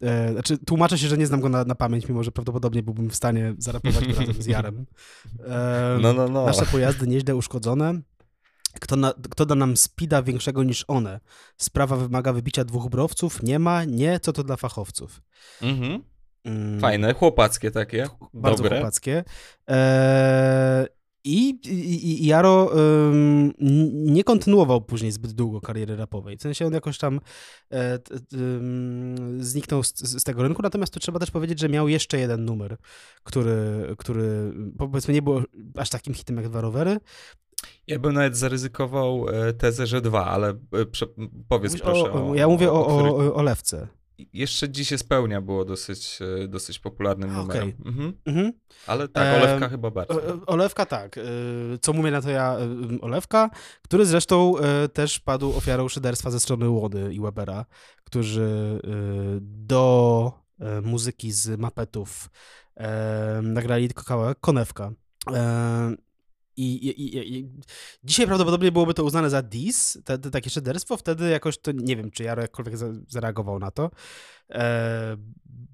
e, 0.02 0.32
znaczy 0.32 0.58
tłumaczę 0.58 0.98
się, 0.98 1.08
że 1.08 1.18
nie 1.18 1.28
znam 1.28 1.42
go 1.42 1.50
na, 1.50 1.64
na 1.64 1.76
pamięć, 1.76 2.08
mimo 2.08 2.24
że 2.24 2.32
prawdopodobnie 2.32 2.84
byłbym 2.84 3.10
w 3.10 3.16
stanie 3.16 3.54
zarapować 3.58 4.08
go 4.08 4.20
razem 4.20 4.42
z 4.42 4.46
Jarem. 4.46 4.86
E, 5.48 5.98
no, 6.02 6.14
no, 6.14 6.28
no. 6.28 6.46
Nasze 6.46 6.66
pojazdy 6.66 7.08
nieźle 7.08 7.36
uszkodzone. 7.36 8.02
Kto, 8.80 8.96
na, 8.96 9.14
kto 9.30 9.46
da 9.46 9.56
nam 9.56 9.78
spida 9.78 10.24
większego 10.24 10.64
niż 10.64 10.86
one? 10.88 11.20
Sprawa 11.58 11.96
wymaga 11.96 12.34
wybicia 12.34 12.66
dwóch 12.66 12.90
browców? 12.90 13.44
Nie 13.44 13.60
ma? 13.60 13.84
Nie, 13.84 14.20
co 14.20 14.34
to 14.34 14.44
dla 14.44 14.58
fachowców? 14.58 15.22
Mhm. 15.62 16.04
Mm. 16.46 16.80
Fajne, 16.80 17.14
chłopackie 17.14 17.72
takie. 17.72 18.06
Bardzo 18.34 18.64
Dobre. 18.64 18.78
chłopackie. 18.78 19.24
Eee, 19.68 20.88
i, 21.24 21.50
i, 21.50 22.24
i 22.24 22.26
Jaro 22.26 22.66
um, 22.66 23.54
nie 23.94 24.24
kontynuował 24.24 24.82
później 24.82 25.12
zbyt 25.12 25.32
długo 25.32 25.62
kariery 25.62 25.96
rapowej. 25.96 26.38
W 26.38 26.42
sensie 26.42 26.66
on 26.66 26.74
jakoś 26.74 26.98
tam 26.98 27.20
e, 27.74 28.00
zniknął 29.40 29.84
z, 29.84 29.94
z, 29.98 30.24
tego 30.24 30.44
rynku, 30.44 30.62
natomiast 30.62 30.94
tu 30.94 31.00
trzeba 31.00 31.20
też 31.20 31.32
powiedzieć, 31.32 31.60
że 31.60 31.70
miał 31.70 31.88
jeszcze 31.88 32.20
jeden 32.20 32.46
numer, 32.46 32.78
który, 33.24 33.56
który 33.98 34.54
powiedzmy 34.78 35.14
nie 35.14 35.22
był 35.22 35.44
aż 35.78 35.90
takim 35.90 36.14
hitem 36.14 36.38
jak 36.38 36.50
dwa 36.50 36.62
rowery. 36.62 36.98
Ja 37.88 38.00
bym 38.00 38.14
nawet 38.14 38.38
zaryzykował 38.38 39.30
e, 39.30 39.54
tezę, 39.54 39.88
że 39.88 40.02
dwa, 40.02 40.26
ale 40.26 40.50
e, 40.72 40.86
prze, 40.86 41.06
powiedz 41.48 41.72
Mówisz 41.72 41.82
proszę 41.82 42.12
o, 42.14 42.30
o, 42.30 42.36
Ja 42.36 42.48
mówię 42.48 42.72
o, 42.72 42.88
o, 42.88 43.18
o, 43.18 43.34
o 43.34 43.42
Lewce 43.42 43.88
jeszcze 44.34 44.70
dziś 44.70 44.90
spełnia 44.98 45.42
było 45.42 45.66
dosyć, 45.66 46.20
e, 46.44 46.48
dosyć 46.48 46.80
popularnym 46.80 47.34
numerem. 47.34 47.70
Okay. 47.70 47.92
Mhm. 47.92 48.14
Mhm. 48.26 48.54
Ale 48.88 49.08
tak, 49.08 49.44
Olewka 49.44 49.66
e, 49.66 49.70
chyba 49.70 49.92
bardziej. 49.92 50.18
Olewka 50.48 50.86
tak. 50.86 51.18
E, 51.18 51.22
co 51.82 51.94
mówię 51.94 52.12
na 52.12 52.22
to 52.22 52.30
ja? 52.30 52.58
Olewka, 53.02 53.50
który 53.82 54.06
zresztą 54.06 54.54
też 54.94 55.20
padł 55.20 55.58
ofiarą 55.58 55.88
szyderstwa 55.88 56.32
ze 56.32 56.40
strony 56.40 56.70
Łody 56.70 57.14
i 57.14 57.22
Webera, 57.22 57.66
którzy 58.04 58.80
do 59.42 60.32
muzyki 60.84 61.32
z 61.32 61.60
mapetów 61.60 62.30
nagrali 63.42 63.88
tylko 63.88 64.04
kawałek 64.04 64.40
Konewka. 64.40 64.92
I, 66.60 66.88
i, 66.88 67.38
i, 67.38 67.50
dzisiaj 68.04 68.28
prawdopodobnie 68.28 68.72
byłoby 68.72 68.94
to 68.94 69.04
uznane 69.04 69.30
za 69.30 69.42
dis, 69.42 69.98
te, 70.06 70.18
te, 70.18 70.32
takie 70.32 70.50
szyderstwo, 70.50 70.98
wtedy 70.98 71.30
jakoś 71.30 71.58
to, 71.58 71.72
nie 71.72 71.96
wiem, 71.96 72.12
czy 72.12 72.24
Jaro 72.24 72.42
jakkolwiek 72.42 72.78
za, 72.78 72.88
zareagował 73.08 73.60
na 73.60 73.72
to. 73.72 73.92
E, 74.52 75.18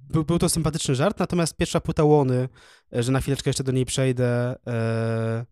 był, 0.09 0.23
był 0.23 0.39
to 0.39 0.49
sympatyczny 0.49 0.95
żart, 0.95 1.19
natomiast 1.19 1.57
pierwsza 1.57 1.79
płyta 1.79 2.03
Łony, 2.03 2.49
e, 2.95 3.03
że 3.03 3.11
na 3.11 3.21
chwileczkę 3.21 3.49
jeszcze 3.49 3.63
do 3.63 3.71
niej 3.71 3.85
przejdę, 3.85 4.55
e, 4.67 5.45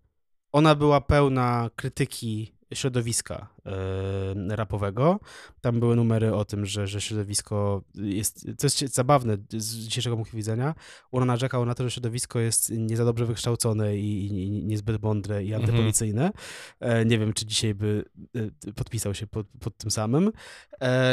ona 0.51 0.75
była 0.75 1.01
pełna 1.01 1.69
krytyki 1.75 2.55
środowiska 2.73 3.47
e, 3.65 4.55
rapowego. 4.55 5.19
Tam 5.61 5.79
były 5.79 5.95
numery 5.95 6.33
o 6.33 6.45
tym, 6.45 6.65
że, 6.65 6.87
że 6.87 7.01
środowisko 7.01 7.81
jest, 7.95 8.47
to 8.59 8.65
jest 8.65 8.95
zabawne 8.95 9.37
z 9.49 9.75
dzisiejszego 9.75 10.15
punktu 10.15 10.37
widzenia, 10.37 10.75
ona 11.11 11.25
narzekał 11.25 11.65
na 11.65 11.75
to, 11.75 11.83
że 11.83 11.91
środowisko 11.91 12.39
jest 12.39 12.71
nie 12.77 12.97
za 12.97 13.05
dobrze 13.05 13.25
wykształcone 13.25 13.97
i, 13.97 14.27
i 14.27 14.51
niezbyt 14.51 15.01
mądre 15.01 15.43
i 15.43 15.53
mhm. 15.53 15.61
antypolicyjne. 15.61 16.31
E, 16.79 17.05
nie 17.05 17.19
wiem, 17.19 17.33
czy 17.33 17.45
dzisiaj 17.45 17.75
by 17.75 18.05
e, 18.35 18.71
podpisał 18.71 19.13
się 19.13 19.27
pod, 19.27 19.47
pod 19.59 19.77
tym 19.77 19.91
samym. 19.91 20.31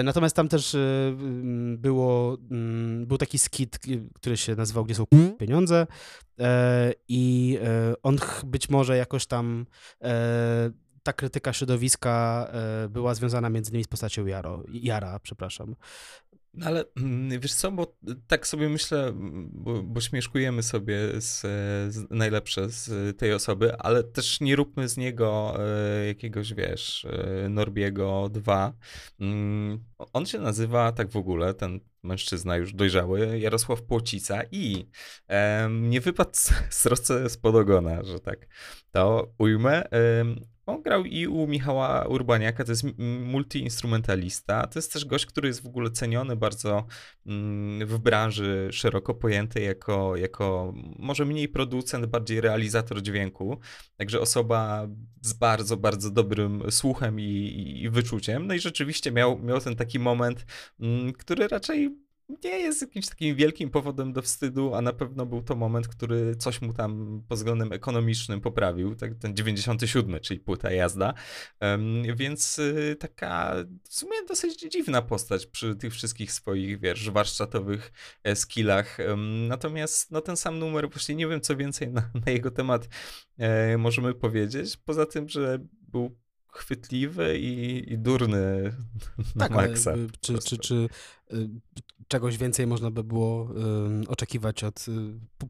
Natomiast 0.04 0.36
tam 0.36 0.48
też 0.48 0.76
było, 1.76 2.36
był 3.06 3.18
taki 3.18 3.38
skit, 3.38 3.78
który 4.14 4.36
się 4.36 4.54
nazywał 4.54 4.84
Gdzie 4.84 4.94
są 4.94 5.04
pieniądze 5.38 5.86
i 7.08 7.58
on 8.02 8.18
być 8.44 8.68
może 8.68 8.96
jakoś 8.96 9.26
tam 9.26 9.66
ta 11.11 11.14
krytyka 11.14 11.53
środowiska 11.53 12.46
e, 12.53 12.88
była 12.88 13.14
związana 13.14 13.51
między 13.51 13.70
innymi 13.70 13.85
z 13.85 13.88
postacią 13.88 14.27
Jaro, 14.27 14.62
Jara, 14.73 15.18
przepraszam. 15.18 15.77
No 16.55 16.66
ale 16.66 16.85
mm, 16.96 17.40
wiesz 17.40 17.55
co, 17.55 17.73
bo 17.73 17.96
tak 18.27 18.46
sobie 18.46 18.68
myślę, 18.68 19.12
bo, 19.53 19.83
bo 19.83 20.01
śmieszkujemy 20.01 20.62
sobie 20.62 21.20
z, 21.20 21.40
z, 21.94 22.11
najlepsze 22.11 22.68
z 22.68 23.18
tej 23.18 23.33
osoby, 23.33 23.77
ale 23.77 24.03
też 24.03 24.40
nie 24.40 24.57
róbmy 24.57 24.88
z 24.88 24.96
niego 24.96 25.57
e, 25.59 26.07
jakiegoś, 26.07 26.55
wiesz, 26.55 27.05
e, 27.05 27.49
Norbiego 27.49 28.29
2. 28.33 28.73
Mm, 29.20 29.85
on 30.12 30.27
się 30.27 30.38
nazywa 30.38 30.92
tak 30.92 31.11
w 31.11 31.16
ogóle, 31.16 31.55
ten 31.55 31.81
mężczyzna 32.03 32.57
już 32.57 32.73
dojrzały, 32.73 33.38
Jarosław 33.38 33.83
Płocica 33.83 34.42
i 34.51 34.87
nie 35.70 36.01
wypadł 36.01 36.31
z 36.70 37.33
spod 37.33 37.55
ogona, 37.55 38.05
że 38.05 38.20
tak 38.20 38.46
to 38.92 39.33
ujmę. 39.38 39.85
On 40.70 40.83
grał 40.83 41.04
i 41.04 41.26
u 41.26 41.46
Michała 41.46 42.06
Urbaniaka, 42.06 42.64
to 42.64 42.72
jest 42.72 42.85
multiinstrumentalista. 43.24 44.66
To 44.66 44.78
jest 44.78 44.92
też 44.92 45.04
gość, 45.04 45.26
który 45.26 45.48
jest 45.48 45.62
w 45.62 45.66
ogóle 45.66 45.90
ceniony 45.90 46.37
bardzo 46.37 46.87
mm, 47.26 47.87
w 47.87 47.98
branży 47.98 48.68
szeroko 48.72 49.14
pojętej 49.14 49.64
jako, 49.64 50.16
jako 50.16 50.74
może 50.98 51.24
mniej 51.24 51.48
producent, 51.48 52.06
bardziej 52.06 52.40
realizator 52.40 53.02
dźwięku. 53.02 53.59
Także 53.96 54.20
osoba 54.20 54.88
z 55.20 55.33
bardzo, 55.33 55.76
bardzo 55.76 56.11
dobrym 56.11 56.62
słuchem 56.70 57.20
i, 57.20 57.80
i 57.83 57.90
wyczuciem. 57.90 58.46
No 58.46 58.54
i 58.54 58.59
rzeczywiście 58.59 59.12
miał, 59.12 59.38
miał 59.38 59.61
ten 59.61 59.76
taki 59.76 59.98
moment, 59.98 60.46
mm, 60.80 61.12
który 61.12 61.48
raczej 61.48 62.10
nie 62.44 62.58
jest 62.58 62.80
jakimś 62.82 63.08
takim 63.08 63.36
wielkim 63.36 63.70
powodem 63.70 64.12
do 64.12 64.22
wstydu, 64.22 64.74
a 64.74 64.80
na 64.80 64.92
pewno 64.92 65.26
był 65.26 65.42
to 65.42 65.56
moment, 65.56 65.88
który 65.88 66.36
coś 66.36 66.60
mu 66.60 66.72
tam 66.72 67.22
pod 67.28 67.38
względem 67.38 67.72
ekonomicznym 67.72 68.40
poprawił, 68.40 68.94
tak, 68.94 69.14
ten 69.14 69.36
97, 69.36 70.20
czyli 70.20 70.40
płyta 70.40 70.70
jazda, 70.70 71.14
więc 72.16 72.58
y, 72.58 72.96
taka 73.00 73.54
w 73.88 73.94
sumie 73.94 74.16
dosyć 74.28 74.60
dziwna 74.60 75.02
postać 75.02 75.46
przy 75.46 75.76
tych 75.76 75.92
wszystkich 75.92 76.32
swoich, 76.32 76.80
wiesz, 76.80 77.10
warsztatowych 77.10 77.92
e, 78.24 78.36
skillach, 78.36 78.98
natomiast 79.48 80.10
no 80.10 80.20
ten 80.20 80.36
sam 80.36 80.58
numer, 80.58 80.90
właśnie 80.90 81.14
nie 81.14 81.26
wiem 81.26 81.40
co 81.40 81.56
więcej 81.56 81.88
na, 81.88 82.10
na 82.26 82.32
jego 82.32 82.50
temat 82.50 82.88
e, 83.38 83.78
możemy 83.78 84.14
powiedzieć, 84.14 84.76
poza 84.76 85.06
tym, 85.06 85.28
że 85.28 85.58
był 85.88 86.16
chwytliwy 86.52 87.38
i, 87.38 87.84
i 87.92 87.98
durny 87.98 88.72
tak, 89.38 89.50
maksa. 89.50 89.92
Ale, 89.92 90.06
czy, 90.20 90.38
czy, 90.38 90.58
czy, 90.58 90.88
y, 91.32 91.48
czegoś 92.11 92.37
więcej 92.37 92.66
można 92.66 92.90
by 92.90 93.05
było 93.05 93.49
y, 94.05 94.09
oczekiwać 94.09 94.64
od 94.64 94.88
y, 94.88 94.92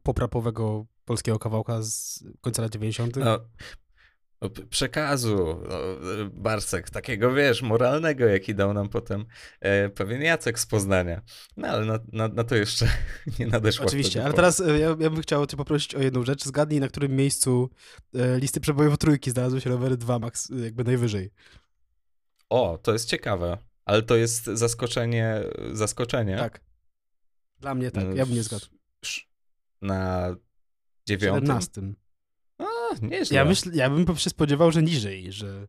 poprapowego 0.03 0.85
polskiego 1.05 1.39
kawałka 1.39 1.81
z 1.81 2.23
końca 2.41 2.61
lat 2.61 2.71
90.? 2.71 3.15
No, 3.15 3.39
no, 4.41 4.49
przekazu, 4.69 5.61
no, 5.69 5.77
Barcek, 6.33 6.89
takiego 6.89 7.33
wiesz, 7.33 7.61
moralnego, 7.61 8.25
jaki 8.25 8.55
dał 8.55 8.73
nam 8.73 8.89
potem 8.89 9.25
e, 9.59 9.89
pewien 9.89 10.21
Jacek 10.21 10.59
z 10.59 10.65
Poznania. 10.65 11.21
No 11.57 11.67
ale 11.67 11.85
na, 11.85 11.99
na, 12.11 12.27
na 12.27 12.43
to 12.43 12.55
jeszcze 12.55 12.87
nie 13.39 13.47
nadeszło. 13.47 13.85
Oczywiście, 13.85 14.25
ale 14.25 14.33
teraz 14.33 14.59
e, 14.59 14.79
ja, 14.79 14.87
ja, 14.87 15.09
bym 15.09 15.21
chciał 15.21 15.45
cię 15.45 15.57
poprosić 15.57 15.95
o 15.95 16.01
jedną 16.01 16.25
rzecz. 16.25 16.43
Zgadnij, 16.43 16.79
na 16.79 16.87
którym 16.87 17.15
miejscu 17.15 17.69
e, 18.15 18.39
listy 18.39 18.59
przebojów 18.59 18.97
trójki 18.97 19.31
znalazły 19.31 19.61
się 19.61 19.69
rowery 19.69 19.97
2 19.97 20.19
max, 20.19 20.49
jakby 20.63 20.83
najwyżej. 20.83 21.31
O, 22.49 22.79
to 22.83 22.93
jest 22.93 23.09
ciekawe, 23.09 23.57
ale 23.85 24.01
to 24.01 24.15
jest 24.15 24.45
zaskoczenie, 24.45 25.43
zaskoczenie. 25.73 26.37
Tak. 26.37 26.61
Dla 27.59 27.75
mnie 27.75 27.91
tak, 27.91 28.15
ja 28.15 28.25
bym 28.25 28.35
nie 28.35 28.43
zgadł. 28.43 28.65
Na 29.81 30.35
dziewiątym? 31.07 31.45
17. 31.45 31.81
A, 32.57 32.65
nieźle. 33.01 33.37
Ja, 33.37 33.45
myśl, 33.45 33.71
ja 33.73 33.89
bym 33.89 34.17
się 34.17 34.29
spodziewał, 34.29 34.71
że 34.71 34.83
niżej, 34.83 35.31
że 35.31 35.67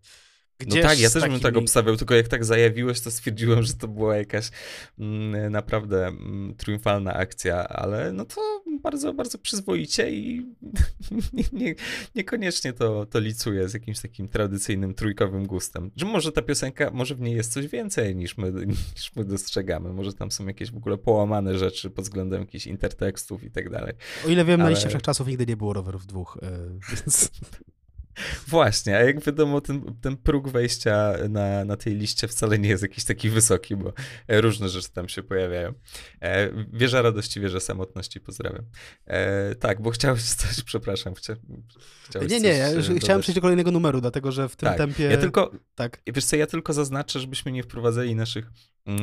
no 0.66 0.82
tak, 0.82 1.00
ja 1.00 1.10
też 1.10 1.22
bym 1.22 1.40
tak 1.40 1.56
obstawiał, 1.56 1.96
tylko 1.96 2.14
jak 2.14 2.28
tak 2.28 2.44
zajawiłeś, 2.44 3.00
to 3.00 3.10
stwierdziłem, 3.10 3.62
że 3.62 3.74
to 3.74 3.88
była 3.88 4.16
jakaś 4.16 4.50
mm, 4.98 5.52
naprawdę 5.52 6.06
mm, 6.06 6.54
triumfalna 6.54 7.14
akcja, 7.14 7.68
ale 7.68 8.12
no 8.12 8.24
to 8.24 8.62
bardzo, 8.82 9.14
bardzo 9.14 9.38
przyzwoicie 9.38 10.10
i 10.10 10.46
nie, 11.32 11.44
nie, 11.52 11.74
niekoniecznie 12.14 12.72
to, 12.72 13.06
to 13.06 13.20
licuje 13.20 13.68
z 13.68 13.74
jakimś 13.74 14.00
takim 14.00 14.28
tradycyjnym 14.28 14.94
trójkowym 14.94 15.46
gustem. 15.46 15.90
Że 15.96 16.06
może 16.06 16.32
ta 16.32 16.42
piosenka, 16.42 16.90
może 16.90 17.14
w 17.14 17.20
niej 17.20 17.36
jest 17.36 17.52
coś 17.52 17.66
więcej 17.66 18.16
niż 18.16 18.38
my, 18.38 18.52
niż 18.96 19.16
my 19.16 19.24
dostrzegamy, 19.24 19.92
może 19.92 20.12
tam 20.12 20.30
są 20.30 20.46
jakieś 20.46 20.70
w 20.70 20.76
ogóle 20.76 20.98
połamane 20.98 21.58
rzeczy 21.58 21.90
pod 21.90 22.04
względem 22.04 22.40
jakichś 22.40 22.66
intertekstów 22.66 23.44
i 23.44 23.50
tak 23.50 23.70
dalej. 23.70 23.94
O 24.26 24.28
ile 24.28 24.44
wiem, 24.44 24.60
ale... 24.60 24.64
na 24.64 24.70
liście 24.70 24.88
wszechczasów 24.88 25.28
nigdy 25.28 25.46
nie 25.46 25.56
było 25.56 25.72
rowerów 25.72 26.06
dwóch, 26.06 26.38
yy, 26.42 26.48
więc... 26.96 27.30
Właśnie, 28.46 28.96
a 28.96 29.00
jak 29.00 29.24
wiadomo, 29.24 29.60
ten, 29.60 29.82
ten 30.00 30.16
próg 30.16 30.48
wejścia 30.48 31.12
na, 31.28 31.64
na 31.64 31.76
tej 31.76 31.94
liście 31.94 32.28
wcale 32.28 32.58
nie 32.58 32.68
jest 32.68 32.82
jakiś 32.82 33.04
taki 33.04 33.30
wysoki, 33.30 33.76
bo 33.76 33.92
różne 34.28 34.68
rzeczy 34.68 34.92
tam 34.92 35.08
się 35.08 35.22
pojawiają. 35.22 35.72
E, 36.20 36.50
wieża 36.72 37.02
radości, 37.02 37.40
wieża 37.40 37.60
samotności, 37.60 38.20
pozdrawiam. 38.20 38.64
E, 39.06 39.54
tak, 39.54 39.82
bo 39.82 39.90
chciałeś 39.90 40.22
coś, 40.22 40.62
przepraszam, 40.72 41.14
chcia, 41.14 41.36
chciałeś 42.08 42.30
Nie, 42.30 42.40
nie, 42.40 42.48
ja 42.48 42.70
już 42.70 42.88
e, 42.88 42.94
chciałem 42.94 43.22
przejść 43.22 43.34
do 43.34 43.42
kolejnego 43.42 43.70
numeru, 43.70 44.00
dlatego 44.00 44.32
że 44.32 44.48
w 44.48 44.56
tym 44.56 44.68
tak, 44.68 44.78
tempie... 44.78 45.04
Ja 45.04 45.16
tylko, 45.16 45.50
tak. 45.74 46.02
wiesz 46.14 46.24
co, 46.24 46.36
ja 46.36 46.46
tylko 46.46 46.72
zaznaczę, 46.72 47.20
żebyśmy 47.20 47.52
nie 47.52 47.62
wprowadzali 47.62 48.14
naszych 48.14 48.50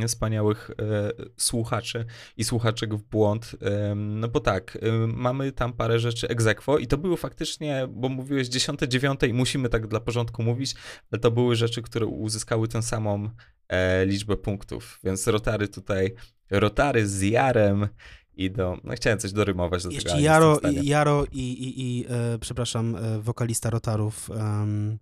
wspaniałych 0.07 0.71
e, 0.71 1.11
słuchaczy 1.37 2.05
i 2.37 2.43
słuchaczek 2.43 2.95
w 2.95 3.03
błąd, 3.03 3.55
e, 3.61 3.95
no 3.95 4.27
bo 4.27 4.39
tak, 4.39 4.77
mamy 5.07 5.51
tam 5.51 5.73
parę 5.73 5.99
rzeczy 5.99 6.27
egzekwo 6.27 6.77
i 6.77 6.87
to 6.87 6.97
były 6.97 7.17
faktycznie, 7.17 7.87
bo 7.89 8.09
mówiłeś 8.09 8.47
10, 8.47 8.79
9 8.79 8.99
dziewiątej, 8.99 9.33
musimy 9.33 9.69
tak 9.69 9.87
dla 9.87 9.99
porządku 9.99 10.43
mówić, 10.43 10.75
ale 11.11 11.19
to 11.19 11.31
były 11.31 11.55
rzeczy, 11.55 11.81
które 11.81 12.05
uzyskały 12.05 12.67
tę 12.67 12.81
samą 12.81 13.29
e, 13.67 14.05
liczbę 14.05 14.37
punktów, 14.37 14.99
więc 15.03 15.27
rotary 15.27 15.67
tutaj, 15.67 16.15
rotary 16.49 17.07
z 17.07 17.21
Jarem 17.21 17.87
idą, 18.33 18.77
no 18.83 18.93
chciałem 18.93 19.19
coś 19.19 19.31
dorymować 19.31 19.83
do 19.83 19.89
Jeszcze 19.89 20.09
tego, 20.09 20.21
Jaro, 20.21 20.59
Jaro 20.83 21.25
i, 21.31 21.39
i, 21.39 21.81
i 21.81 22.05
e, 22.09 22.39
przepraszam, 22.39 22.95
e, 22.95 23.19
wokalista 23.19 23.69
rotarów, 23.69 24.29
um... 24.29 24.99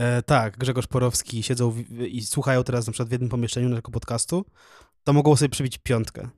E, 0.00 0.22
tak, 0.22 0.58
Grzegorz 0.58 0.86
Porowski 0.86 1.42
siedzą 1.42 1.70
w, 1.70 1.78
i 2.00 2.22
słuchają 2.22 2.64
teraz 2.64 2.86
na 2.86 2.92
przykład 2.92 3.08
w 3.08 3.12
jednym 3.12 3.30
pomieszczeniu 3.30 3.68
naszego 3.68 3.90
podcastu, 3.90 4.44
to 5.04 5.12
mogą 5.12 5.36
sobie 5.36 5.48
przybić 5.48 5.78
piątkę. 5.78 6.28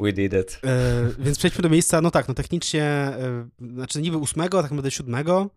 We 0.00 0.12
did 0.12 0.32
it. 0.32 0.60
E, 0.64 1.08
więc 1.18 1.38
przejdźmy 1.38 1.62
do 1.62 1.68
miejsca, 1.68 2.00
no 2.00 2.10
tak, 2.10 2.28
no 2.28 2.34
technicznie, 2.34 2.84
e, 2.84 3.48
znaczy 3.74 4.02
niby 4.02 4.16
ósmego, 4.16 4.62
tak 4.62 4.70
naprawdę 4.70 4.90
siódmego, 4.90 5.50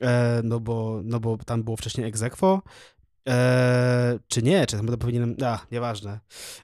e, 0.00 0.40
no, 0.44 0.60
bo, 0.60 1.00
no 1.04 1.20
bo 1.20 1.36
tam 1.36 1.62
było 1.62 1.76
wcześniej 1.76 2.06
egzekwo. 2.06 2.62
E, 3.28 4.18
czy 4.28 4.42
nie, 4.42 4.66
czy 4.66 4.76
tam 4.76 4.86
powinienem, 4.86 5.36
a, 5.44 5.58
nieważne. 5.72 6.20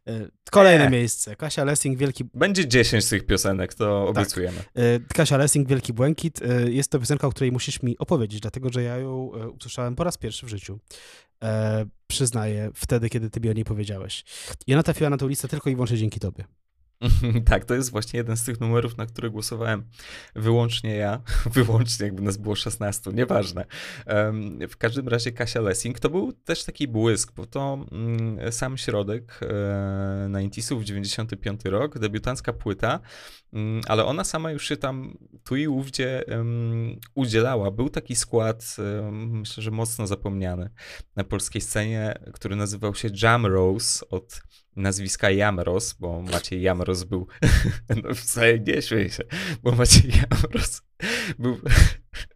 E, 0.06 0.28
kolejne 0.50 0.90
miejsce, 0.90 1.36
Kasia 1.36 1.64
Lessing, 1.64 1.98
Wielki... 1.98 2.24
Będzie 2.34 2.68
10 2.68 3.04
z 3.04 3.08
tych 3.08 3.26
piosenek, 3.26 3.74
to 3.74 4.04
tak. 4.06 4.16
obiecujemy. 4.16 4.58
E, 4.74 5.00
Kasia 5.14 5.36
Lessing, 5.36 5.68
Wielki 5.68 5.92
Błękit, 5.92 6.40
jest 6.68 6.90
to 6.90 6.98
piosenka, 6.98 7.26
o 7.26 7.30
której 7.30 7.52
musisz 7.52 7.82
mi 7.82 7.98
opowiedzieć, 7.98 8.40
dlatego, 8.40 8.72
że 8.72 8.82
ja 8.82 8.96
ją 8.96 9.30
usłyszałem 9.58 9.96
po 9.96 10.04
raz 10.04 10.18
pierwszy 10.18 10.46
w 10.46 10.48
życiu. 10.48 10.78
przyznaję, 12.06 12.70
wtedy, 12.74 13.08
kiedy 13.08 13.30
ty 13.30 13.40
mi 13.40 13.50
o 13.50 13.52
niej 13.52 13.64
powiedziałeś. 13.64 14.24
I 14.66 14.74
ona 14.74 14.82
trafiła 14.82 15.10
na 15.10 15.16
tę 15.16 15.28
listę 15.28 15.48
tylko 15.48 15.70
i 15.70 15.74
wyłącznie 15.74 15.96
dzięki 15.96 16.20
tobie. 16.20 16.44
tak, 17.50 17.64
to 17.64 17.74
jest 17.74 17.90
właśnie 17.90 18.18
jeden 18.18 18.36
z 18.36 18.44
tych 18.44 18.60
numerów, 18.60 18.96
na 18.96 19.06
który 19.06 19.30
głosowałem 19.30 19.84
wyłącznie 20.34 20.96
ja. 20.96 21.22
Wyłącznie, 21.54 22.06
jakby 22.06 22.22
nas 22.22 22.36
było 22.36 22.54
16, 22.54 23.10
nieważne. 23.12 23.64
W 24.68 24.76
każdym 24.78 25.08
razie 25.08 25.32
Kasia 25.32 25.60
Lessing 25.60 26.00
to 26.00 26.10
był 26.10 26.32
też 26.32 26.64
taki 26.64 26.88
błysk, 26.88 27.32
bo 27.32 27.46
to 27.46 27.86
mm, 27.92 28.52
sam 28.52 28.78
środek 28.78 29.40
e, 29.42 30.28
na 30.28 30.40
Intisów 30.40 30.84
95 30.84 31.60
rok, 31.64 31.98
debiutancka 31.98 32.52
płyta, 32.52 33.00
mm, 33.52 33.80
ale 33.88 34.04
ona 34.04 34.24
sama 34.24 34.50
już 34.50 34.68
się 34.68 34.76
tam 34.76 35.18
tu 35.44 35.56
i 35.56 35.68
ówdzie 35.68 36.24
udzielała. 37.14 37.70
Był 37.70 37.88
taki 37.88 38.16
skład, 38.16 38.76
um, 38.78 39.38
myślę, 39.38 39.62
że 39.62 39.70
mocno 39.70 40.06
zapomniany 40.06 40.70
na 41.16 41.24
polskiej 41.24 41.62
scenie, 41.62 42.14
który 42.32 42.56
nazywał 42.56 42.94
się 42.94 43.08
Jam 43.22 43.46
Rose 43.46 44.08
od 44.08 44.42
nazwiska 44.76 45.30
Jamros, 45.30 45.92
bo 45.92 46.22
Maciej 46.22 46.62
Jamros 46.62 47.04
był, 47.04 47.26
no 48.02 48.14
wcale 48.14 48.58
nie 48.58 48.82
śmiej 48.82 49.10
się, 49.10 49.24
bo 49.62 49.72
Maciej 49.72 50.10
Jamros 50.10 50.82
był, 51.38 51.58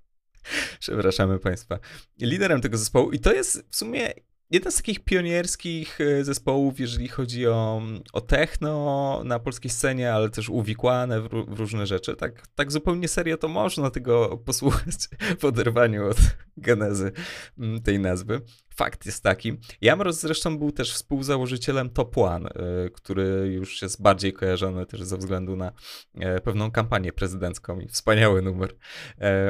przepraszamy 0.80 1.38
Państwa, 1.38 1.78
liderem 2.20 2.60
tego 2.60 2.78
zespołu 2.78 3.10
i 3.10 3.18
to 3.18 3.32
jest 3.32 3.66
w 3.70 3.76
sumie 3.76 4.12
jeden 4.50 4.72
z 4.72 4.76
takich 4.76 5.00
pionierskich 5.00 6.00
e, 6.00 6.24
zespołów, 6.24 6.80
jeżeli 6.80 7.08
chodzi 7.08 7.46
o, 7.46 7.82
o 8.12 8.20
techno 8.20 9.22
na 9.24 9.38
polskiej 9.38 9.70
scenie, 9.70 10.12
ale 10.12 10.30
też 10.30 10.48
uwikłane 10.48 11.20
w, 11.20 11.28
w, 11.28 11.58
różne 11.58 11.86
rzeczy. 11.86 12.16
Tak, 12.16 12.46
tak 12.46 12.72
zupełnie 12.72 13.08
serio 13.08 13.36
to 13.36 13.48
można 13.48 13.90
tego 13.90 14.38
posłuchać 14.46 14.94
w 15.40 15.44
oderwaniu 15.44 16.08
od 16.08 16.16
genezy 16.56 17.12
mm, 17.58 17.82
tej 17.82 17.98
nazwy. 17.98 18.40
Fakt 18.74 19.06
jest 19.06 19.22
taki. 19.22 19.52
Jamroz 19.80 20.20
zresztą 20.20 20.58
był 20.58 20.72
też 20.72 20.92
współzałożycielem 20.92 21.90
Top 21.90 22.18
One, 22.18 22.48
e, 22.50 22.90
który 22.90 23.52
już 23.54 23.82
jest 23.82 24.02
bardziej 24.02 24.32
kojarzony 24.32 24.86
też 24.86 25.02
ze 25.02 25.16
względu 25.16 25.56
na 25.56 25.72
e, 26.14 26.40
pewną 26.40 26.70
kampanię 26.70 27.12
prezydencką 27.12 27.80
i 27.80 27.88
wspaniały 27.88 28.42
numer 28.42 28.76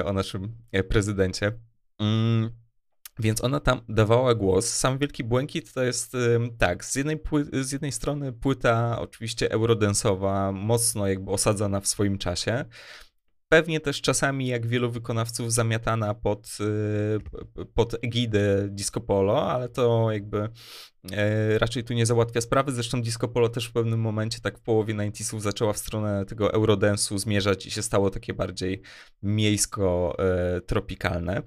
o 0.04 0.12
naszym 0.12 0.56
prezydencie. 0.88 1.52
Mm. 1.98 2.65
Więc 3.18 3.44
ona 3.44 3.60
tam 3.60 3.80
dawała 3.88 4.34
głos. 4.34 4.66
Sam 4.66 4.98
Wielki 4.98 5.24
Błękit 5.24 5.72
to 5.72 5.82
jest 5.82 6.16
tak, 6.58 6.84
z 6.84 6.94
jednej, 6.94 7.20
z 7.52 7.72
jednej 7.72 7.92
strony 7.92 8.32
płyta 8.32 8.98
oczywiście 9.00 9.52
eurodensowa, 9.52 10.52
mocno 10.52 11.08
jakby 11.08 11.30
osadzona 11.30 11.80
w 11.80 11.86
swoim 11.86 12.18
czasie. 12.18 12.64
Pewnie 13.48 13.80
też 13.80 14.00
czasami, 14.00 14.46
jak 14.46 14.66
wielu 14.66 14.90
wykonawców, 14.90 15.52
zamiatana 15.52 16.14
pod, 16.14 16.58
y, 16.60 17.20
pod 17.74 18.04
egidę 18.04 18.68
Disco 18.68 19.00
Polo, 19.00 19.50
ale 19.50 19.68
to 19.68 20.12
jakby 20.12 20.48
e, 21.12 21.58
raczej 21.58 21.84
tu 21.84 21.94
nie 21.94 22.06
załatwia 22.06 22.40
sprawy. 22.40 22.72
Zresztą 22.72 23.02
Disco 23.02 23.28
Polo 23.28 23.48
też 23.48 23.66
w 23.66 23.72
pewnym 23.72 24.00
momencie, 24.00 24.40
tak 24.40 24.58
w 24.58 24.62
połowie 24.62 24.94
90 24.94 25.42
zaczęła 25.42 25.72
w 25.72 25.78
stronę 25.78 26.26
tego 26.26 26.52
eurodensu 26.52 27.18
zmierzać 27.18 27.66
i 27.66 27.70
się 27.70 27.82
stało 27.82 28.10
takie 28.10 28.34
bardziej 28.34 28.82
miejsko-tropikalne. 29.22 31.42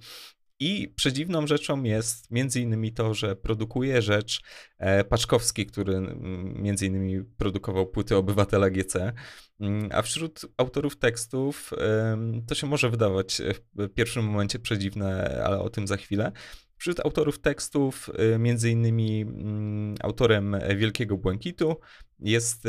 I 0.59 0.93
przedziwną 0.95 1.47
rzeczą 1.47 1.83
jest 1.83 2.31
między 2.31 2.61
innymi 2.61 2.93
to, 2.93 3.13
że 3.13 3.35
produkuje 3.35 4.01
rzecz 4.01 4.41
e, 4.77 5.03
Paczkowski, 5.03 5.65
który 5.65 6.01
między 6.55 6.85
innymi 6.85 7.23
produkował 7.23 7.87
płyty 7.87 8.15
Obywatela 8.15 8.69
GC. 8.69 9.13
Mm, 9.59 9.89
a 9.91 10.01
wśród 10.01 10.41
autorów 10.57 10.97
tekstów 10.97 11.71
to 12.47 12.55
się 12.55 12.67
może 12.67 12.89
wydawać 12.89 13.41
w 13.75 13.89
pierwszym 13.89 14.25
momencie 14.25 14.59
przedziwne, 14.59 15.41
ale 15.45 15.59
o 15.59 15.69
tym 15.69 15.87
za 15.87 15.97
chwilę. 15.97 16.31
Wśród 16.79 16.99
autorów 16.99 17.39
tekstów, 17.39 18.09
y, 18.35 18.39
między 18.39 18.69
innymi 18.69 19.21
mm, 19.21 19.95
autorem 20.01 20.55
Wielkiego 20.77 21.17
Błękitu, 21.17 21.75
jest 22.19 22.67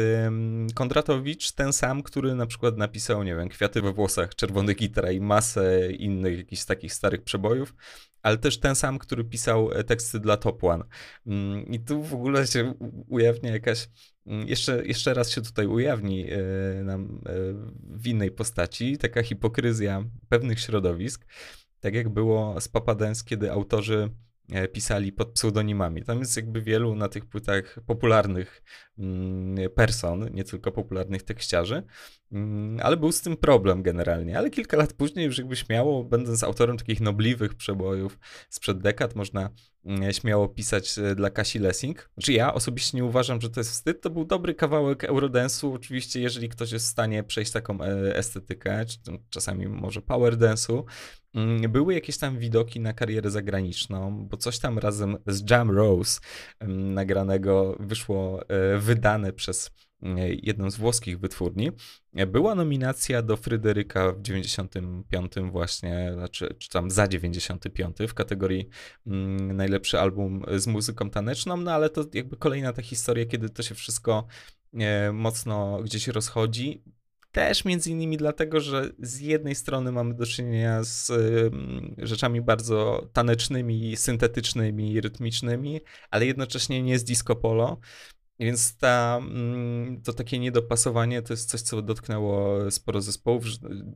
Kondratowicz, 0.75 1.53
ten 1.53 1.73
sam, 1.73 2.03
który 2.03 2.35
na 2.35 2.47
przykład 2.47 2.77
napisał, 2.77 3.23
nie 3.23 3.37
wiem, 3.37 3.49
Kwiaty 3.49 3.83
we 3.83 3.93
włosach, 3.93 4.35
Czerwony 4.35 4.75
gitara 4.75 5.11
i 5.11 5.21
masę 5.21 5.93
innych 5.93 6.39
jakichś 6.39 6.65
takich 6.65 6.95
starych 6.95 7.23
przebojów, 7.23 7.75
ale 8.23 8.39
też 8.39 8.61
ten 8.61 8.75
sam, 8.75 8.99
który 8.99 9.25
pisał 9.25 9.73
e, 9.73 9.85
teksty 9.85 10.21
dla 10.21 10.37
Top 10.37 10.65
One. 10.65 10.85
Mm, 11.27 11.67
I 11.67 11.81
tu 11.81 12.03
w 12.03 12.15
ogóle 12.15 12.47
się 12.47 12.75
ujawnia 13.09 13.53
jakaś, 13.53 13.89
mm, 14.27 14.49
jeszcze, 14.49 14.87
jeszcze 14.87 15.15
raz 15.15 15.31
się 15.31 15.43
tutaj 15.43 15.67
ujawni 15.67 16.27
e, 16.31 16.39
nam 16.85 17.23
e, 17.27 17.33
w 17.83 18.07
innej 18.07 18.31
postaci, 18.31 18.99
taka 18.99 19.23
hipokryzja 19.23 20.05
pewnych 20.29 20.61
środowisk, 20.61 21.27
tak 21.81 21.95
jak 21.95 22.09
było 22.09 22.61
z 22.61 22.69
Papa 22.69 22.95
Dance, 22.95 23.25
kiedy 23.25 23.53
autorzy 23.53 24.11
E, 24.53 24.69
pisali 24.69 25.13
pod 25.13 25.33
pseudonimami. 25.33 26.03
Tam 26.03 26.19
jest 26.19 26.37
jakby 26.37 26.63
wielu 26.63 26.95
na 26.95 27.09
tych 27.09 27.27
płytach 27.27 27.79
popularnych 27.87 28.63
mm, 28.99 29.71
person, 29.75 30.29
nie 30.33 30.45
tylko 30.45 30.73
popularnych 30.73 31.23
tekściarzy, 31.23 31.83
mm, 32.33 32.81
ale 32.83 32.97
był 32.97 33.13
z 33.13 33.21
tym 33.21 33.37
problem 33.37 33.83
generalnie. 33.83 34.39
Ale 34.39 34.51
kilka 34.51 34.77
lat 34.77 34.93
później 34.93 35.27
już 35.27 35.39
jakby 35.39 35.57
śmiało, 35.57 36.05
będąc 36.05 36.45
autorem 36.45 36.77
takich 36.77 37.01
nobliwych 37.01 37.55
przebojów 37.55 38.19
sprzed 38.49 38.79
dekad, 38.79 39.15
można 39.15 39.51
mm, 39.85 40.13
śmiało 40.13 40.49
pisać 40.49 40.99
e, 40.99 41.15
dla 41.15 41.31
Kasi 41.31 41.59
Lessing. 41.59 42.11
Znaczy 42.15 42.33
ja 42.33 42.55
osobiście 42.55 42.97
nie 42.97 43.05
uważam, 43.05 43.41
że 43.41 43.51
to 43.51 43.61
jest 43.61 43.71
wstyd. 43.71 44.01
To 44.01 44.11
był 44.11 44.25
dobry 44.25 44.55
kawałek 44.55 45.03
Eurodance'u. 45.03 45.75
Oczywiście, 45.75 46.21
jeżeli 46.21 46.49
ktoś 46.49 46.73
jest 46.73 46.87
w 46.87 46.91
stanie 46.91 47.23
przejść 47.23 47.53
taką 47.53 47.81
e, 47.81 48.17
estetykę, 48.17 48.87
czy 48.87 48.99
czasami 49.31 49.69
może 49.69 50.03
power 50.03 50.37
dance'u, 50.37 50.83
Mm, 50.83 51.20
były 51.69 51.95
jakieś 51.95 52.19
tam 52.19 52.39
widoki 52.39 52.81
na 52.81 52.93
karierę 52.93 53.31
zagraniczną, 53.31 54.27
bo 54.29 54.37
coś 54.37 54.59
tam 54.59 54.79
razem 54.79 55.17
z 55.27 55.51
Jam 55.51 55.71
Rose 55.71 56.21
nagranego 56.69 57.77
wyszło 57.81 58.49
e, 58.49 58.79
wydane 58.79 59.33
przez 59.33 59.71
e, 60.03 60.35
jedną 60.35 60.71
z 60.71 60.77
włoskich 60.77 61.21
wytwórni. 61.21 61.71
Była 62.27 62.55
nominacja 62.55 63.23
do 63.23 63.37
Fryderyka 63.37 64.13
w 64.13 64.23
95 64.23 65.33
właśnie, 65.51 66.11
znaczy, 66.15 66.55
czy 66.59 66.69
tam 66.69 66.91
za 66.91 67.09
95 67.09 67.97
w 68.09 68.15
kategorii 68.15 68.69
mm, 69.07 69.57
najlepszy 69.57 70.01
album 70.01 70.43
z 70.57 70.67
muzyką 70.67 71.11
taneczną, 71.11 71.57
no 71.57 71.73
ale 71.73 71.91
to 71.91 72.05
jakby 72.15 72.37
kolejna 72.37 72.73
ta 72.73 72.83
historia, 72.83 73.27
kiedy 73.27 73.49
to 73.49 73.63
się 73.63 73.75
wszystko 73.75 74.27
e, 74.75 75.13
mocno 75.13 75.83
gdzieś 75.83 76.09
rozchodzi. 76.09 76.83
Też 77.33 77.65
między 77.65 77.91
innymi 77.91 78.17
dlatego, 78.17 78.61
że 78.61 78.91
z 78.99 79.21
jednej 79.21 79.55
strony 79.55 79.93
mamy 79.93 80.15
do 80.15 80.27
czynienia 80.27 80.85
z 80.85 81.13
rzeczami 81.99 82.41
bardzo 82.41 83.09
tanecznymi, 83.13 83.97
syntetycznymi, 83.97 85.01
rytmicznymi, 85.01 85.81
ale 86.11 86.27
jednocześnie 86.27 86.83
nie 86.83 86.99
z 86.99 87.05
disco 87.05 87.37
polo. 87.37 87.81
Więc 88.41 88.77
ta, 88.77 89.19
mm, 89.23 90.03
to 90.03 90.13
takie 90.13 90.39
niedopasowanie 90.39 91.23
to 91.23 91.33
jest 91.33 91.51
coś, 91.51 91.61
co 91.61 91.83
dotknęło 91.83 92.71
sporo 92.71 93.01
zespołów. 93.01 93.45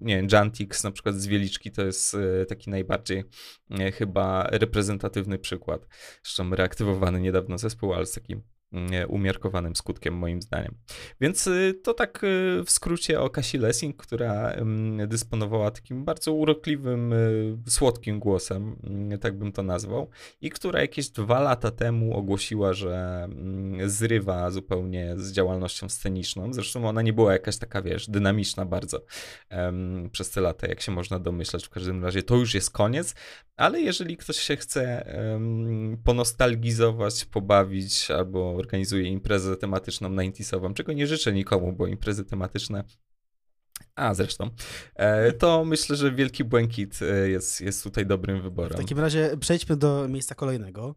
Nie 0.01 0.16
wiem, 0.16 0.27
Jantix 0.33 0.85
na 0.85 0.90
przykład 0.90 1.14
z 1.14 1.27
Wieliczki 1.27 1.70
to 1.70 1.83
jest 1.83 2.14
e, 2.14 2.47
taki 2.47 2.70
najbardziej 2.70 3.25
e, 3.70 3.92
chyba 3.92 4.47
reprezentatywny 4.51 5.38
przykład. 5.38 5.87
Zresztą 6.23 6.51
reaktywowany 6.51 7.20
niedawno 7.20 7.59
zespół, 7.59 7.94
ale 7.94 8.07
z 8.07 8.12
takim 8.12 8.42
umiarkowanym 9.08 9.76
skutkiem, 9.76 10.14
moim 10.14 10.42
zdaniem. 10.42 10.74
Więc 11.20 11.46
y, 11.46 11.74
to 11.82 11.94
tak 11.94 12.24
y, 12.24 12.62
w 12.64 12.70
skrócie 12.70 13.20
o 13.20 13.30
Kasi 13.30 13.58
Lessing, 13.58 13.96
która 13.96 14.52
dysponowała 15.06 15.70
takim 15.70 16.04
bardzo 16.04 16.32
urokliwym, 16.32 17.12
y, 17.12 17.56
słodkim 17.68 18.18
głosem, 18.18 18.76
tak 19.20 19.38
bym 19.38 19.52
to 19.52 19.62
nazwał, 19.62 20.10
i 20.40 20.50
która 20.50 20.80
jakieś 20.80 21.08
dwa 21.08 21.40
lata 21.40 21.70
temu 21.70 22.16
ogłosiła, 22.16 22.72
że 22.72 23.28
zrywa 23.87 24.50
zupełnie 24.50 25.14
z 25.16 25.32
działalnością 25.32 25.88
sceniczną. 25.88 26.52
Zresztą 26.52 26.88
ona 26.88 27.02
nie 27.02 27.12
była 27.12 27.32
jakaś 27.32 27.56
taka, 27.56 27.82
wiesz, 27.82 28.10
dynamiczna 28.10 28.64
bardzo 28.64 29.00
przez 30.12 30.30
te 30.30 30.40
lata, 30.40 30.66
jak 30.66 30.80
się 30.80 30.92
można 30.92 31.18
domyślać. 31.18 31.64
W 31.64 31.70
każdym 31.70 32.04
razie 32.04 32.22
to 32.22 32.37
już 32.37 32.54
jest 32.54 32.70
koniec, 32.70 33.14
ale 33.56 33.80
jeżeli 33.80 34.16
ktoś 34.16 34.37
się 34.37 34.56
chce 34.56 35.06
ponostalgizować, 36.04 37.24
pobawić 37.24 38.10
albo 38.10 38.56
organizuje 38.64 39.05
imprezę 39.09 39.57
tematyczną 39.57 40.11
90 40.16 40.77
czego 40.77 40.92
nie 40.92 41.07
życzę 41.07 41.33
nikomu, 41.33 41.72
bo 41.72 41.87
imprezy 41.87 42.24
tematyczne 42.24 42.85
a 43.94 44.14
zresztą, 44.14 44.50
e, 44.94 45.33
to 45.33 45.64
myślę, 45.64 45.96
że 45.96 46.12
Wielki 46.12 46.44
Błękit 46.44 47.00
e, 47.03 47.29
jest, 47.29 47.61
jest 47.61 47.83
tutaj 47.83 48.07
dobrym 48.07 48.42
wyborem. 48.42 48.79
W 48.79 48.81
takim 48.81 48.98
razie 48.98 49.37
przejdźmy 49.40 49.77
do 49.77 50.09
miejsca 50.09 50.35
kolejnego. 50.35 50.94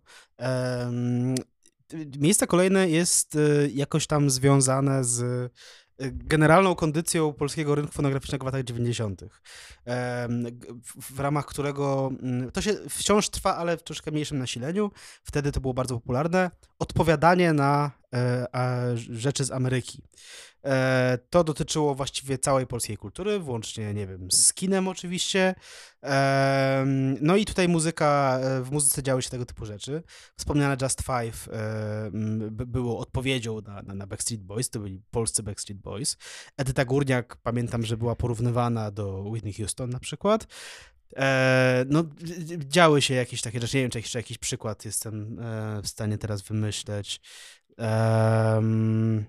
Miejsce 2.19 2.47
kolejne 2.47 2.89
jest 2.89 3.35
e, 3.35 3.39
jakoś 3.73 4.07
tam 4.07 4.29
związane 4.29 5.03
z 5.03 5.51
generalną 5.99 6.75
kondycją 6.75 7.33
polskiego 7.33 7.75
rynku 7.75 7.93
fonograficznego 7.93 8.43
w 8.43 8.45
latach 8.45 8.63
90., 8.63 9.21
w 11.01 11.19
ramach 11.19 11.45
którego 11.45 12.11
mm, 12.23 12.51
to 12.51 12.61
się 12.61 12.73
wciąż 12.89 13.29
trwa, 13.29 13.55
ale 13.55 13.77
w 13.77 13.83
troszkę 13.83 14.11
mniejszym 14.11 14.37
nasileniu. 14.37 14.91
Wtedy 15.23 15.51
to 15.51 15.61
było 15.61 15.73
bardzo 15.73 15.95
popularne. 15.95 16.51
Odpowiadanie 16.79 17.53
na 17.53 17.91
rzeczy 18.95 19.45
z 19.45 19.51
Ameryki. 19.51 20.03
E, 20.65 21.17
to 21.29 21.43
dotyczyło 21.43 21.95
właściwie 21.95 22.37
całej 22.37 22.67
polskiej 22.67 22.97
kultury, 22.97 23.39
włącznie, 23.39 23.93
nie 23.93 24.07
wiem, 24.07 24.31
z 24.31 24.53
kinem 24.53 24.87
oczywiście. 24.87 25.55
No 27.21 27.35
i 27.35 27.45
tutaj 27.45 27.67
muzyka, 27.67 28.39
e, 28.41 28.61
w 28.61 28.71
muzyce 28.71 29.03
działy 29.03 29.21
się 29.21 29.29
tego 29.29 29.45
typu 29.45 29.65
rzeczy. 29.65 30.03
Wspomniane 30.37 30.77
Just 30.81 31.01
Five 31.01 31.49
było 32.51 32.99
odpowiedzią 32.99 33.61
na, 33.61 33.81
na, 33.81 33.93
na 33.93 34.07
Backstreet 34.07 34.43
Boys, 34.43 34.69
to 34.69 34.79
byli 34.79 35.01
polscy 35.11 35.43
Backstreet 35.43 35.81
Boys. 35.81 36.17
Edyta 36.57 36.85
Górniak, 36.85 37.37
pamiętam, 37.43 37.85
że 37.85 37.97
była 37.97 38.15
porównywana 38.15 38.91
do 38.91 39.23
Whitney 39.23 39.53
Houston 39.53 39.89
na 39.89 39.99
przykład. 39.99 40.47
E, 41.15 41.85
no, 41.89 42.03
działy 42.57 43.01
się 43.01 43.13
jakieś 43.13 43.41
takie 43.41 43.59
rzeczy. 43.59 43.77
Nie 43.77 43.83
wiem, 43.83 43.91
czy 43.91 44.01
czy 44.01 44.17
jakiś 44.17 44.37
przykład 44.37 44.85
jestem 44.85 45.39
e, 45.39 45.81
w 45.81 45.87
stanie 45.87 46.17
teraz 46.17 46.41
wymyśleć. 46.41 47.21
Um, 47.77 49.25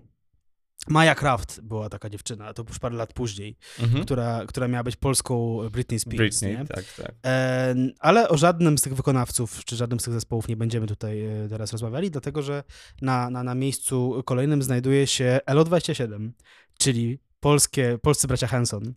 Maja 0.88 1.14
Kraft 1.14 1.60
była 1.60 1.88
taka 1.88 2.10
dziewczyna, 2.10 2.54
to 2.54 2.64
już 2.68 2.78
parę 2.78 2.96
lat 2.96 3.12
później, 3.12 3.56
mhm. 3.80 4.04
która, 4.04 4.46
która 4.46 4.68
miała 4.68 4.84
być 4.84 4.96
polską 4.96 5.58
Britney 5.72 5.98
Spears. 6.00 6.18
Britney, 6.18 6.56
nie? 6.56 6.66
tak, 6.66 6.84
tak. 6.96 7.12
E, 7.26 7.74
ale 7.98 8.28
o 8.28 8.36
żadnym 8.36 8.78
z 8.78 8.82
tych 8.82 8.94
wykonawców, 8.94 9.64
czy 9.64 9.76
żadnym 9.76 10.00
z 10.00 10.04
tych 10.04 10.14
zespołów 10.14 10.48
nie 10.48 10.56
będziemy 10.56 10.86
tutaj 10.86 11.24
e, 11.24 11.48
teraz 11.48 11.72
rozmawiali, 11.72 12.10
dlatego 12.10 12.42
że 12.42 12.64
na, 13.02 13.30
na, 13.30 13.42
na 13.42 13.54
miejscu 13.54 14.22
kolejnym 14.26 14.62
znajduje 14.62 15.06
się 15.06 15.40
LO27, 15.46 16.30
czyli 16.78 17.18
polskie, 17.40 17.98
polscy 18.02 18.28
bracia 18.28 18.46
Hanson. 18.46 18.94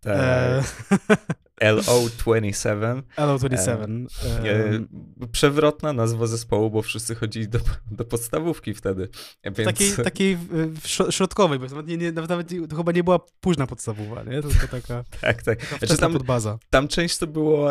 Tak. 0.00 0.16
E, 0.16 0.62
LO27. 1.62 3.02
LO27. 3.16 4.06
E, 4.44 5.26
przewrotna 5.32 5.92
nazwa 5.92 6.26
zespołu, 6.26 6.70
bo 6.70 6.82
wszyscy 6.82 7.14
chodzili 7.14 7.48
do, 7.48 7.58
do 7.90 8.04
podstawówki 8.04 8.74
wtedy. 8.74 9.08
Więc... 9.44 9.64
Takiej, 9.64 9.92
takiej 10.04 10.38
środkowej, 11.10 11.58
bo 11.58 11.66
nawet, 11.66 11.86
nie, 11.86 11.96
nie, 11.96 12.12
nawet 12.12 12.48
to 12.70 12.76
chyba 12.76 12.92
nie 12.92 13.04
była 13.04 13.18
późna 13.40 13.66
podstawowa, 13.66 14.22
nie? 14.22 14.42
Tylko 14.42 14.66
taka, 14.70 15.04
tak, 15.20 15.42
tak. 15.42 15.60
Taka 15.60 15.86
znaczy 15.86 16.00
tam, 16.00 16.12
podbaza. 16.12 16.58
Tam 16.70 16.88
część 16.88 17.18
to 17.18 17.26
było, 17.26 17.70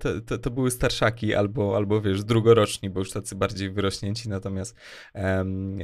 to, 0.00 0.08
to, 0.26 0.38
to, 0.38 0.50
były 0.50 0.70
starszaki 0.70 1.34
albo, 1.34 1.76
albo 1.76 2.00
wiesz, 2.00 2.24
drugoroczni, 2.24 2.90
bo 2.90 3.00
już 3.00 3.10
tacy 3.10 3.36
bardziej 3.36 3.70
wyrośnięci, 3.70 4.28
natomiast 4.28 4.76
um, 5.14 5.78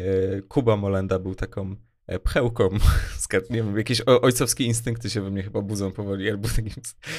Kuba 0.49 0.77
Molenda 0.77 1.19
był 1.19 1.35
taką 1.35 1.77
E, 2.11 2.19
pchełką, 2.19 2.69
nie 3.51 3.57
wiem, 3.57 3.77
jakieś 3.77 4.01
ojcowskie 4.01 4.65
instynkty 4.65 5.11
się 5.11 5.23
we 5.23 5.31
mnie 5.31 5.43
chyba 5.43 5.63
budzą 5.63 5.93
powoli, 5.93 6.31
albo 6.31 6.49
takim 6.49 6.73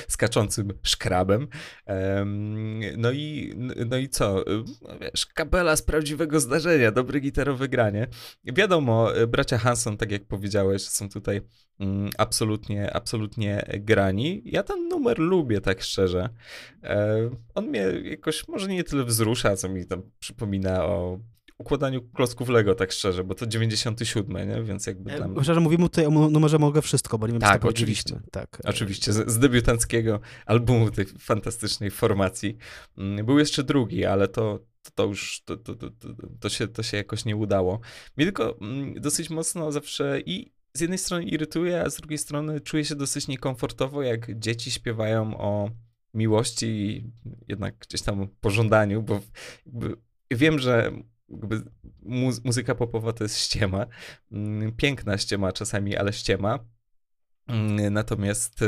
skaczącym 0.08 0.74
szkrabem. 0.84 1.48
No 2.98 3.12
i, 3.12 3.54
no 3.90 3.98
i 3.98 4.10
co? 4.10 4.44
No 4.82 5.00
wiesz, 5.02 5.26
kapela 5.26 5.76
z 5.76 5.82
prawdziwego 5.82 6.40
zdarzenia, 6.40 6.92
dobre 6.92 7.20
gitarowe 7.20 7.70
granie. 7.70 8.08
Wiadomo, 8.44 9.10
bracia 9.28 9.58
Hanson, 9.58 9.98
tak 9.98 10.12
jak 10.12 10.26
powiedziałeś, 10.26 10.82
są 10.82 11.10
tutaj 11.10 11.42
mm, 11.80 12.10
absolutnie, 12.18 12.94
absolutnie 12.94 13.66
grani. 13.80 14.42
Ja 14.46 14.64
ten 14.64 14.88
numer 14.88 15.20
lubię, 15.20 15.62
tak 15.62 15.82
szczerze. 15.82 16.30
E, 16.84 17.30
on 17.56 17.68
mnie 17.68 17.86
jakoś 18.04 18.48
może 18.48 18.68
nie 18.68 18.84
tyle 18.84 19.04
wzrusza, 19.04 19.56
co 19.56 19.70
mi 19.70 19.86
tam 19.86 20.02
przypomina 20.20 20.86
o 20.86 21.20
układaniu 21.62 22.02
klocków 22.02 22.50
Lego, 22.50 22.76
tak 22.76 22.92
szczerze, 22.92 23.24
bo 23.24 23.36
to 23.36 23.48
97, 23.48 24.50
nie? 24.50 24.64
Więc 24.64 24.88
jakby 24.88 25.12
tam... 25.18 25.44
Szczerze 25.44 25.60
mówimy 25.60 25.84
tutaj 25.84 26.06
o 26.06 26.10
numerze 26.10 26.60
Mogę 26.60 26.82
Wszystko, 26.82 27.18
bo 27.18 27.28
nie 27.28 27.34
wiem, 27.34 27.42
tak, 27.42 27.66
oczywiście. 27.66 28.20
Tak, 28.32 28.62
oczywiście, 28.64 29.14
z, 29.14 29.32
z 29.32 29.40
debiutanckiego 29.40 30.20
albumu 30.46 30.92
tej 30.92 31.06
fantastycznej 31.06 31.92
formacji. 31.92 32.58
Mm, 32.98 33.26
był 33.26 33.40
jeszcze 33.40 33.64
drugi, 33.64 34.06
ale 34.06 34.28
to, 34.28 34.60
to, 34.84 34.92
to 34.96 35.06
już 35.06 35.42
to, 35.46 35.58
to, 35.58 35.76
to, 35.76 35.90
to, 36.40 36.50
się, 36.50 36.68
to 36.68 36.84
się 36.84 36.98
jakoś 36.98 37.26
nie 37.26 37.36
udało. 37.36 37.80
Mi 38.18 38.26
tylko 38.26 38.58
mm, 38.62 38.94
dosyć 38.94 39.30
mocno 39.30 39.72
zawsze 39.72 40.22
i 40.26 40.52
z 40.74 40.82
jednej 40.82 41.00
strony 41.00 41.24
irytuje, 41.24 41.82
a 41.82 41.90
z 41.90 41.96
drugiej 41.96 42.18
strony 42.18 42.60
czuję 42.60 42.86
się 42.86 42.96
dosyć 42.96 43.28
niekomfortowo, 43.28 44.04
jak 44.04 44.40
dzieci 44.40 44.72
śpiewają 44.72 45.38
o 45.38 45.70
miłości 46.14 46.66
i 46.66 47.12
jednak 47.48 47.78
gdzieś 47.78 48.02
tam 48.02 48.28
pożądaniu, 48.42 49.04
bo 49.04 49.22
wiem, 50.32 50.60
że 50.60 50.92
muzyka 52.44 52.76
popowa 52.76 53.14
to 53.14 53.24
jest 53.24 53.38
ściema. 53.38 53.86
Mm, 54.32 54.72
piękna 54.72 55.18
ściema 55.18 55.52
czasami, 55.52 55.98
ale 55.98 56.14
ściema. 56.14 56.60
Mm, 57.48 57.94
natomiast 57.94 58.62
y, 58.62 58.68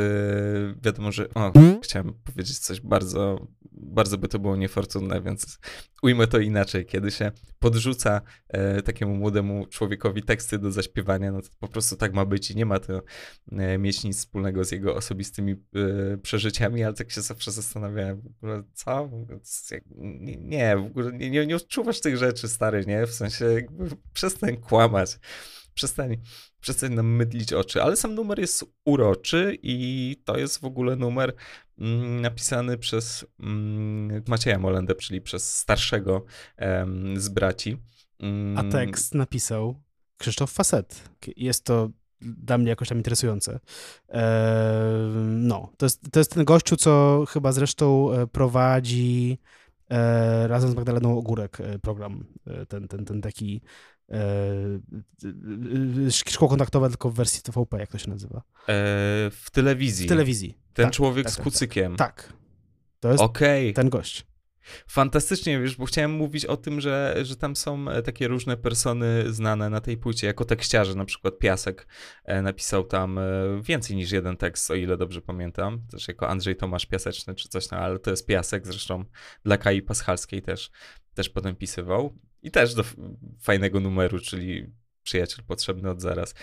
wiadomo, 0.82 1.12
że. 1.12 1.30
O, 1.30 1.52
chciałem 1.84 2.14
powiedzieć 2.14 2.60
coś 2.60 2.82
bardzo, 2.82 3.48
bardzo 3.72 4.18
by 4.18 4.28
to 4.28 4.40
było 4.40 4.56
niefortunne, 4.56 5.22
więc 5.22 5.60
ujmę 6.04 6.28
to 6.28 6.40
inaczej. 6.40 6.86
Kiedy 6.86 7.12
się 7.12 7.32
podrzuca 7.60 8.22
e, 8.50 8.82
takiemu 8.82 9.16
młodemu 9.16 9.68
człowiekowi 9.68 10.24
teksty 10.24 10.60
do 10.60 10.72
zaśpiewania, 10.72 11.32
no 11.32 11.42
to 11.42 11.48
po 11.60 11.68
prostu 11.68 11.96
tak 11.96 12.14
ma 12.14 12.26
być 12.26 12.52
i 12.52 12.56
nie 12.56 12.66
ma 12.66 12.80
to 12.80 13.02
e, 13.52 13.78
mieć 13.78 14.04
nic 14.04 14.18
wspólnego 14.18 14.66
z 14.66 14.72
jego 14.72 14.96
osobistymi 14.96 15.52
e, 15.52 16.18
przeżyciami, 16.18 16.84
ale 16.84 16.94
tak 16.94 17.12
się 17.12 17.22
zawsze 17.22 17.52
zastanawiałem, 17.52 18.22
w 18.22 18.28
ogóle 18.28 18.64
co? 18.74 19.10
Nie, 20.40 20.78
w 20.78 20.86
ogóle 20.86 21.14
nie, 21.14 21.30
nie, 21.30 21.46
nie 21.46 21.56
odczuwasz 21.56 22.02
tych 22.02 22.18
rzeczy, 22.18 22.48
stary, 22.48 22.86
nie? 22.88 23.08
W 23.08 23.14
sensie 23.14 23.46
jakby 23.46 23.90
przestań 24.14 24.58
kłamać 24.58 25.20
przestań, 25.74 26.18
przestań 26.62 26.94
nam 26.94 27.16
mydlić 27.16 27.54
oczy. 27.54 27.84
Ale 27.84 27.96
sam 27.96 28.16
numer 28.16 28.40
jest 28.40 28.66
uroczy 28.86 29.58
i 29.64 30.18
to 30.26 30.38
jest 30.38 30.60
w 30.60 30.66
ogóle 30.66 30.96
numer 30.96 31.34
mm, 31.80 32.22
napisany 32.22 32.78
przez 32.78 33.26
mm, 33.40 34.24
Macieja 34.28 34.60
Molendę, 34.60 34.96
czyli 34.96 35.22
przez 35.22 35.58
starszego 35.58 36.26
em, 36.58 37.20
z 37.22 37.30
braci. 37.30 37.78
Mm. 38.20 38.58
A 38.58 38.72
tekst 38.72 39.16
napisał 39.16 39.82
Krzysztof 40.18 40.52
Facet. 40.52 41.10
Jest 41.38 41.64
to 41.64 41.90
dla 42.22 42.58
mnie 42.58 42.70
jakoś 42.70 42.90
tam 42.90 42.98
interesujące. 42.98 43.60
No, 45.26 45.72
to 45.78 45.86
jest, 45.86 46.12
to 46.12 46.20
jest 46.20 46.34
ten 46.34 46.46
gościu, 46.46 46.76
co 46.78 47.24
chyba 47.30 47.52
zresztą 47.52 48.14
e, 48.14 48.28
prowadzi 48.28 49.40
e, 49.90 50.48
razem 50.48 50.72
z 50.72 50.76
Magdaleną 50.76 51.18
Ogórek 51.18 51.62
e, 51.62 51.80
program, 51.80 52.26
ten, 52.68 52.88
ten, 52.88 53.06
ten 53.06 53.22
taki 53.22 53.62
szkło 56.12 56.50
kontaktowe, 56.50 56.90
tylko 56.90 57.10
w 57.10 57.16
wersji 57.16 57.42
TVP, 57.42 57.80
jak 57.80 57.92
to 57.92 57.98
się 57.98 58.10
nazywa? 58.10 58.38
E, 58.38 58.42
w 59.32 59.48
telewizji. 59.52 60.06
W 60.06 60.10
telewizji. 60.10 60.58
Ten 60.74 60.86
tak, 60.86 60.94
człowiek 60.94 61.24
tak, 61.24 61.34
z 61.34 61.36
tak, 61.36 61.46
tak. 61.46 61.54
kucykiem. 61.54 61.96
Tak. 61.96 62.34
To 63.00 63.12
jest 63.12 63.24
okay. 63.24 63.74
ten 63.74 63.90
gość. 63.90 64.26
Fantastycznie, 64.88 65.60
wiesz, 65.60 65.76
bo 65.76 65.86
chciałem 65.86 66.12
mówić 66.12 66.46
o 66.46 66.58
tym, 66.58 66.82
że, 66.82 67.16
że 67.22 67.36
tam 67.36 67.56
są 67.56 67.90
e, 67.90 68.02
takie 68.02 68.28
różne 68.28 68.58
persony 68.58 69.34
znane 69.34 69.70
na 69.70 69.82
tej 69.82 69.98
płycie, 69.98 70.28
jako 70.28 70.46
tekściarze, 70.46 70.96
na 70.96 71.06
przykład 71.06 71.38
Piasek 71.38 71.88
napisał 72.44 72.84
tam 72.84 73.20
więcej 73.62 73.96
niż 73.96 74.12
jeden 74.12 74.38
tekst, 74.38 74.72
o 74.72 74.76
ile 74.76 74.98
dobrze 74.98 75.22
pamiętam, 75.22 75.82
też 75.92 76.08
jako 76.08 76.30
Andrzej 76.30 76.56
Tomasz 76.56 76.86
Piaseczny 76.86 77.36
czy 77.36 77.50
coś, 77.50 77.72
no 77.72 77.78
ale 77.78 78.00
to 78.00 78.10
jest 78.10 78.28
Piasek, 78.28 78.68
zresztą 78.68 79.06
dla 79.46 79.58
Kai 79.58 79.82
Paschalskiej 79.82 80.42
też, 80.42 80.72
też 81.14 81.30
potem 81.30 81.56
pisywał. 81.56 82.20
I 82.44 82.52
też 82.52 82.74
do 82.74 82.84
fajnego 83.42 83.80
numeru, 83.80 84.20
czyli 84.20 84.74
przyjaciel 85.04 85.46
potrzebny 85.46 85.90
od 85.90 86.02
zaraz. 86.02 86.36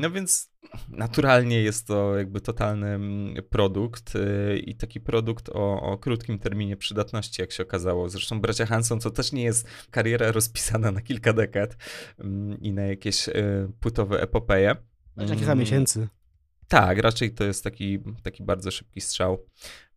No 0.00 0.10
więc 0.10 0.52
naturalnie 0.88 1.62
jest 1.62 1.86
to 1.86 2.16
jakby 2.16 2.40
totalny 2.40 2.86
mm, 2.88 3.42
produkt 3.50 4.14
y, 4.16 4.58
i 4.58 4.74
taki 4.74 5.00
produkt 5.00 5.48
o, 5.48 5.80
o, 5.80 5.98
krótkim 5.98 6.38
terminie 6.38 6.76
przydatności, 6.76 7.42
jak 7.42 7.52
się 7.52 7.62
okazało. 7.62 8.08
Zresztą 8.08 8.40
bracia 8.40 8.66
Hanson 8.66 9.00
to 9.00 9.10
też 9.10 9.32
nie 9.32 9.42
jest 9.42 9.68
kariera 9.90 10.32
rozpisana 10.32 10.92
na 10.92 11.00
kilka 11.00 11.32
dekad 11.32 11.76
mm, 12.18 12.60
i 12.60 12.72
na 12.72 12.82
jakieś 12.82 13.28
y, 13.28 13.68
płytowe 13.80 14.22
epopeje. 14.22 14.76
Na 15.16 15.36
kilka 15.36 15.54
miesięcy. 15.54 16.08
Tak, 16.72 16.98
raczej 16.98 17.34
to 17.34 17.44
jest 17.44 17.64
taki, 17.64 17.98
taki 18.22 18.42
bardzo 18.42 18.70
szybki 18.70 19.00
strzał. 19.00 19.46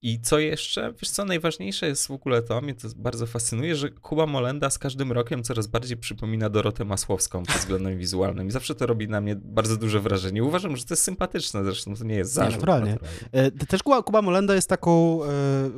I 0.02 0.22
co 0.22 0.40
jeszcze? 0.40 0.94
Wiesz 1.02 1.10
co, 1.10 1.26
najważniejsze 1.26 1.88
jest 1.88 2.08
w 2.08 2.12
ogóle 2.12 2.42
to, 2.42 2.62
mnie 2.62 2.76
to 2.76 2.88
bardzo 2.96 3.26
fascynuje, 3.26 3.76
że 3.76 3.90
Kuba 3.90 4.26
Molenda 4.26 4.70
z 4.70 4.80
każdym 4.80 5.12
rokiem 5.12 5.44
coraz 5.44 5.68
bardziej 5.68 5.98
przypomina 5.98 6.50
Dorotę 6.50 6.86
Masłowską 6.86 7.44
pod 7.44 7.56
względem 7.56 7.98
wizualnym. 8.06 8.48
I 8.48 8.52
zawsze 8.52 8.76
to 8.76 8.86
robi 8.86 9.08
na 9.08 9.22
mnie 9.22 9.36
bardzo 9.36 9.78
duże 9.78 10.00
wrażenie. 10.00 10.44
Uważam, 10.44 10.78
że 10.78 10.86
to 10.86 10.94
jest 10.94 11.04
sympatyczne, 11.04 11.64
zresztą 11.64 11.96
to 11.96 12.04
nie 12.04 12.16
jest 12.16 12.32
zarzut. 12.32 12.52
Nie, 12.52 12.58
naturalnie. 12.58 12.98
E, 13.32 13.52
też 13.52 13.84
Kuba, 13.84 14.04
Kuba 14.04 14.22
Molenda 14.22 14.56
jest 14.56 14.70
taką 14.70 15.24
e, 15.24 15.28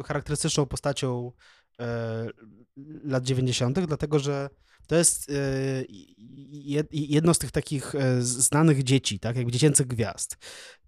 charakterystyczną 0.06 0.66
postacią 0.66 1.32
e, 1.80 2.28
lat 3.04 3.24
90., 3.24 3.80
dlatego 3.80 4.20
że 4.20 4.50
to 4.88 4.96
jest 4.96 5.32
jedno 6.92 7.34
z 7.34 7.38
tych 7.38 7.52
takich 7.52 7.94
znanych 8.20 8.84
dzieci, 8.84 9.20
tak, 9.20 9.36
jakby 9.36 9.52
dziecięcych 9.52 9.88
gwiazd 9.88 10.38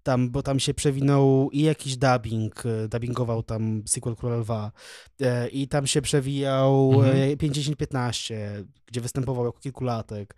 tam, 0.02 0.30
bo 0.30 0.42
tam 0.42 0.60
się 0.60 0.74
przewinął 0.74 1.50
i 1.52 1.62
jakiś 1.62 1.96
dubbing, 1.96 2.66
e, 2.66 2.88
dubbingował 2.88 3.42
tam 3.42 3.82
sequel 3.86 4.16
Króla 4.16 4.36
Lwa 4.36 4.72
e, 5.20 5.48
i 5.48 5.68
tam 5.68 5.86
się 5.86 6.02
przewijał 6.02 6.92
mhm. 6.94 7.36
50-15, 7.36 8.34
e, 8.34 8.64
gdzie 8.86 9.00
występował 9.00 9.44
jako 9.46 9.58
kilkulatek 9.58 10.34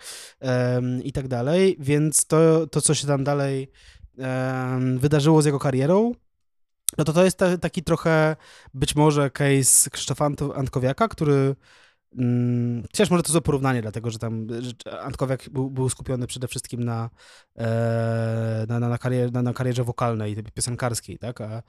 i 1.05 1.13
tak 1.13 1.29
dalej, 1.29 1.77
więc 1.81 2.27
to, 2.27 2.67
to 2.67 2.81
co 2.81 2.95
się 2.95 3.07
tam 3.07 3.25
dalej 3.25 3.71
wydarzyło 4.97 5.43
z 5.43 5.47
jego 5.47 5.59
karierą, 5.59 6.13
no 6.99 7.05
to 7.05 7.13
to 7.13 7.25
jest 7.25 7.39
taki 7.61 7.83
trochę 7.83 8.37
być 8.75 8.97
może 8.97 9.31
case 9.31 9.91
Krzysztofa 9.91 10.31
Antkowiaka, 10.55 11.09
który 11.09 11.57
Mm, 12.19 12.83
chociaż 12.83 13.11
może 13.11 13.23
to 13.23 13.33
za 13.33 13.41
porównanie, 13.41 13.83
dlatego 13.83 14.11
że 14.11 14.19
tam 14.19 14.47
Antkowiak 15.01 15.49
był, 15.51 15.71
był 15.71 15.89
skupiony 15.89 16.27
przede 16.27 16.49
wszystkim 16.49 16.85
na, 16.85 17.11
e, 17.57 18.67
na, 18.69 18.81
na, 18.81 18.89
na, 18.89 18.99
karier, 18.99 19.33
na, 19.33 19.43
na 19.43 19.53
karierze 19.53 19.85
wokalnej, 19.85 20.37
piosenkarskiej, 20.55 21.19
tak? 21.19 21.41
A, 21.41 21.63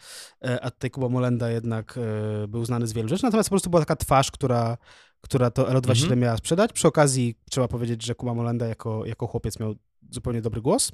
e, 0.45 0.61
a 0.63 0.71
tutaj 0.71 0.91
Kuba 0.91 1.09
Molenda 1.09 1.49
jednak 1.49 1.97
e, 1.97 2.47
był 2.47 2.65
znany 2.65 2.87
z 2.87 2.93
wielu 2.93 3.07
rzeczy, 3.07 3.23
natomiast 3.23 3.49
po 3.49 3.53
prostu 3.53 3.69
była 3.69 3.81
taka 3.81 3.95
twarz, 3.95 4.31
która, 4.31 4.77
która 5.21 5.51
to 5.51 5.63
LO27 5.63 6.03
mhm. 6.03 6.19
miała 6.19 6.37
sprzedać. 6.37 6.73
Przy 6.73 6.87
okazji 6.87 7.35
trzeba 7.49 7.67
powiedzieć, 7.67 8.05
że 8.05 8.15
Kuba 8.15 8.33
Molenda 8.33 8.67
jako, 8.67 9.05
jako 9.05 9.27
chłopiec 9.27 9.59
miał 9.59 9.75
zupełnie 10.11 10.41
dobry 10.41 10.61
głos, 10.61 10.91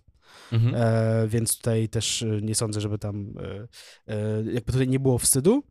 mhm. 0.51 0.75
e, 0.75 1.27
więc 1.27 1.57
tutaj 1.57 1.89
też 1.89 2.25
nie 2.41 2.55
sądzę, 2.55 2.81
żeby 2.81 2.97
tam 2.97 3.33
jakby 4.53 4.71
tutaj 4.71 4.87
nie 4.87 4.99
było 4.99 5.17
wstydu. 5.17 5.63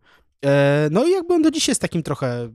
no 0.90 1.06
i 1.06 1.10
jakby 1.10 1.34
on 1.34 1.42
do 1.42 1.50
dziś 1.50 1.68
jest 1.68 1.80
takim 1.80 2.02
trochę 2.02 2.50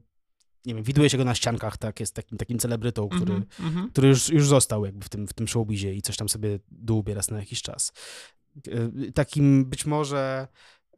nie 0.65 0.75
wiem, 0.75 0.83
widuje 0.83 1.09
się 1.09 1.17
go 1.17 1.25
na 1.25 1.35
ściankach, 1.35 1.77
tak, 1.77 1.99
jest 1.99 2.15
takim, 2.15 2.37
takim 2.37 2.59
celebrytą, 2.59 3.09
który, 3.09 3.33
mm 3.33 3.45
-hmm. 3.59 3.89
który 3.91 4.07
już, 4.07 4.29
już 4.29 4.47
został 4.47 4.85
jakby 4.85 5.05
w 5.05 5.09
tym, 5.09 5.27
w 5.27 5.33
tym 5.33 5.47
showbizie 5.47 5.93
i 5.93 6.01
coś 6.01 6.17
tam 6.17 6.29
sobie 6.29 6.59
dłubie 6.71 7.13
raz 7.13 7.31
na 7.31 7.39
jakiś 7.39 7.61
czas. 7.61 7.93
E, 8.67 9.11
takim 9.11 9.65
być 9.65 9.85
może 9.85 10.47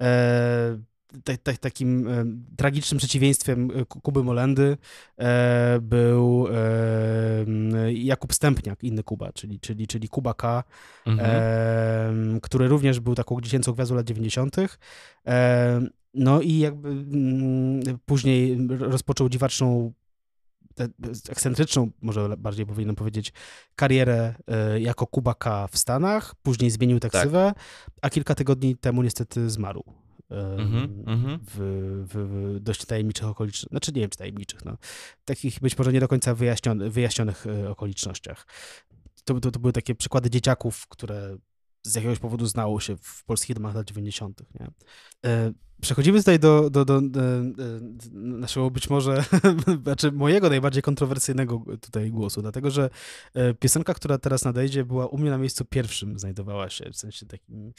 e, 0.02 0.80
te, 1.24 1.38
te, 1.38 1.58
takim 1.58 2.08
e, 2.08 2.26
tragicznym 2.58 2.98
przeciwieństwem 2.98 3.72
e, 3.72 3.86
Kuby 3.86 4.24
Molendy 4.24 4.78
e, 5.18 5.80
był 5.82 6.48
e, 6.48 7.94
Jakub 7.94 8.34
Stępniak, 8.34 8.84
inny 8.84 9.04
Kuba, 9.04 9.32
czyli, 9.34 9.60
czyli, 9.60 9.88
czyli 9.88 10.10
Kuba 10.10 10.34
K., 10.34 10.64
mhm. 11.06 12.42
który 12.42 12.68
również 12.68 13.00
był 13.00 13.16
taką 13.16 13.42
dziecięcą 13.42 13.74
gwiazdą 13.74 13.96
lat 13.96 14.06
90. 14.06 14.56
No 16.16 16.42
i 16.42 16.58
jakby 16.58 16.90
mm, 16.90 17.82
później 18.06 18.68
rozpoczął 18.68 19.30
dziwaczną, 19.30 19.94
ekscentryczną, 21.30 21.92
może 22.02 22.38
bardziej 22.38 22.66
powinienem 22.66 22.96
powiedzieć, 22.96 23.34
karierę 23.76 24.36
e, 24.48 24.82
jako 24.82 25.08
Kubaka 25.08 25.68
w 25.68 25.78
Stanach. 25.78 26.36
Później 26.36 26.72
zmienił 26.72 27.00
teksywę, 27.00 27.54
tak. 27.56 27.64
a 28.02 28.10
kilka 28.10 28.36
tygodni 28.36 28.78
temu 28.78 29.04
niestety 29.04 29.50
zmarł. 29.50 29.84
Mm 30.30 30.88
-hmm. 31.06 31.40
w, 31.42 31.58
w, 32.14 32.58
dość 32.60 32.86
tajemniczych 32.86 33.26
okolicznościach, 33.26 33.70
znaczy 33.70 33.92
nie 33.92 34.02
wiem 34.02 34.10
czy 34.10 34.18
tajemniczych, 34.18 34.66
no, 34.66 34.78
takich 35.26 35.60
być 35.60 35.78
może 35.78 35.94
nie 35.94 36.00
do 36.00 36.08
końca 36.08 36.36
wyjaśnionych, 36.36 36.92
wyjaśnionych 36.92 37.48
e, 37.48 37.70
okolicznościach. 37.70 38.48
To, 39.26 39.40
to, 39.40 39.52
to 39.52 39.60
były 39.60 39.74
takie 39.74 39.96
przykłady 39.96 40.30
dzieciaków, 40.30 40.88
które 40.88 41.38
z 41.86 41.96
jakiegoś 41.96 42.20
powodu 42.20 42.46
znało 42.46 42.80
się 42.80 42.96
w 43.02 43.24
polskich 43.24 43.56
domach 43.56 43.76
lat 43.76 43.88
90. 43.88 44.42
Nie? 44.60 44.68
E, 45.26 45.52
przechodzimy 45.82 46.20
tutaj 46.20 46.40
do, 46.40 46.70
do, 46.70 46.86
do, 46.86 47.02
do, 47.02 47.22
naszego 48.14 48.72
być 48.72 48.90
może, 48.90 49.26
znaczy 49.84 50.12
mojego 50.12 50.50
najbardziej 50.50 50.84
kontrowersyjnego 50.84 51.64
tutaj 51.82 52.12
głosu, 52.12 52.42
dlatego 52.42 52.72
że 52.72 52.90
e, 53.34 53.54
piosenka, 53.54 53.94
która 53.94 54.18
teraz 54.18 54.46
nadejdzie, 54.46 54.86
była 54.86 55.08
u 55.08 55.18
mnie 55.18 55.30
na 55.30 55.38
miejscu 55.38 55.66
pierwszym, 55.66 56.20
znajdowała 56.20 56.70
się, 56.70 56.92
w 56.92 56.98
sensie 56.98 57.26
takim, 57.26 57.74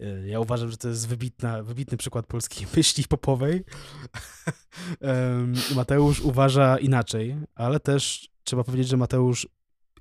e, 0.00 0.28
ja 0.28 0.40
uważam, 0.40 0.70
że 0.70 0.76
to 0.76 0.88
jest 0.88 1.08
wybitna, 1.08 1.62
wybitny 1.62 1.98
przykład 1.98 2.26
polskiej 2.26 2.66
myśli 2.76 3.04
popowej. 3.08 3.64
Mateusz 5.76 6.20
uważa 6.20 6.78
inaczej, 6.78 7.36
ale 7.54 7.80
też 7.80 8.30
trzeba 8.44 8.64
powiedzieć, 8.64 8.88
że 8.88 8.96
Mateusz 8.96 9.48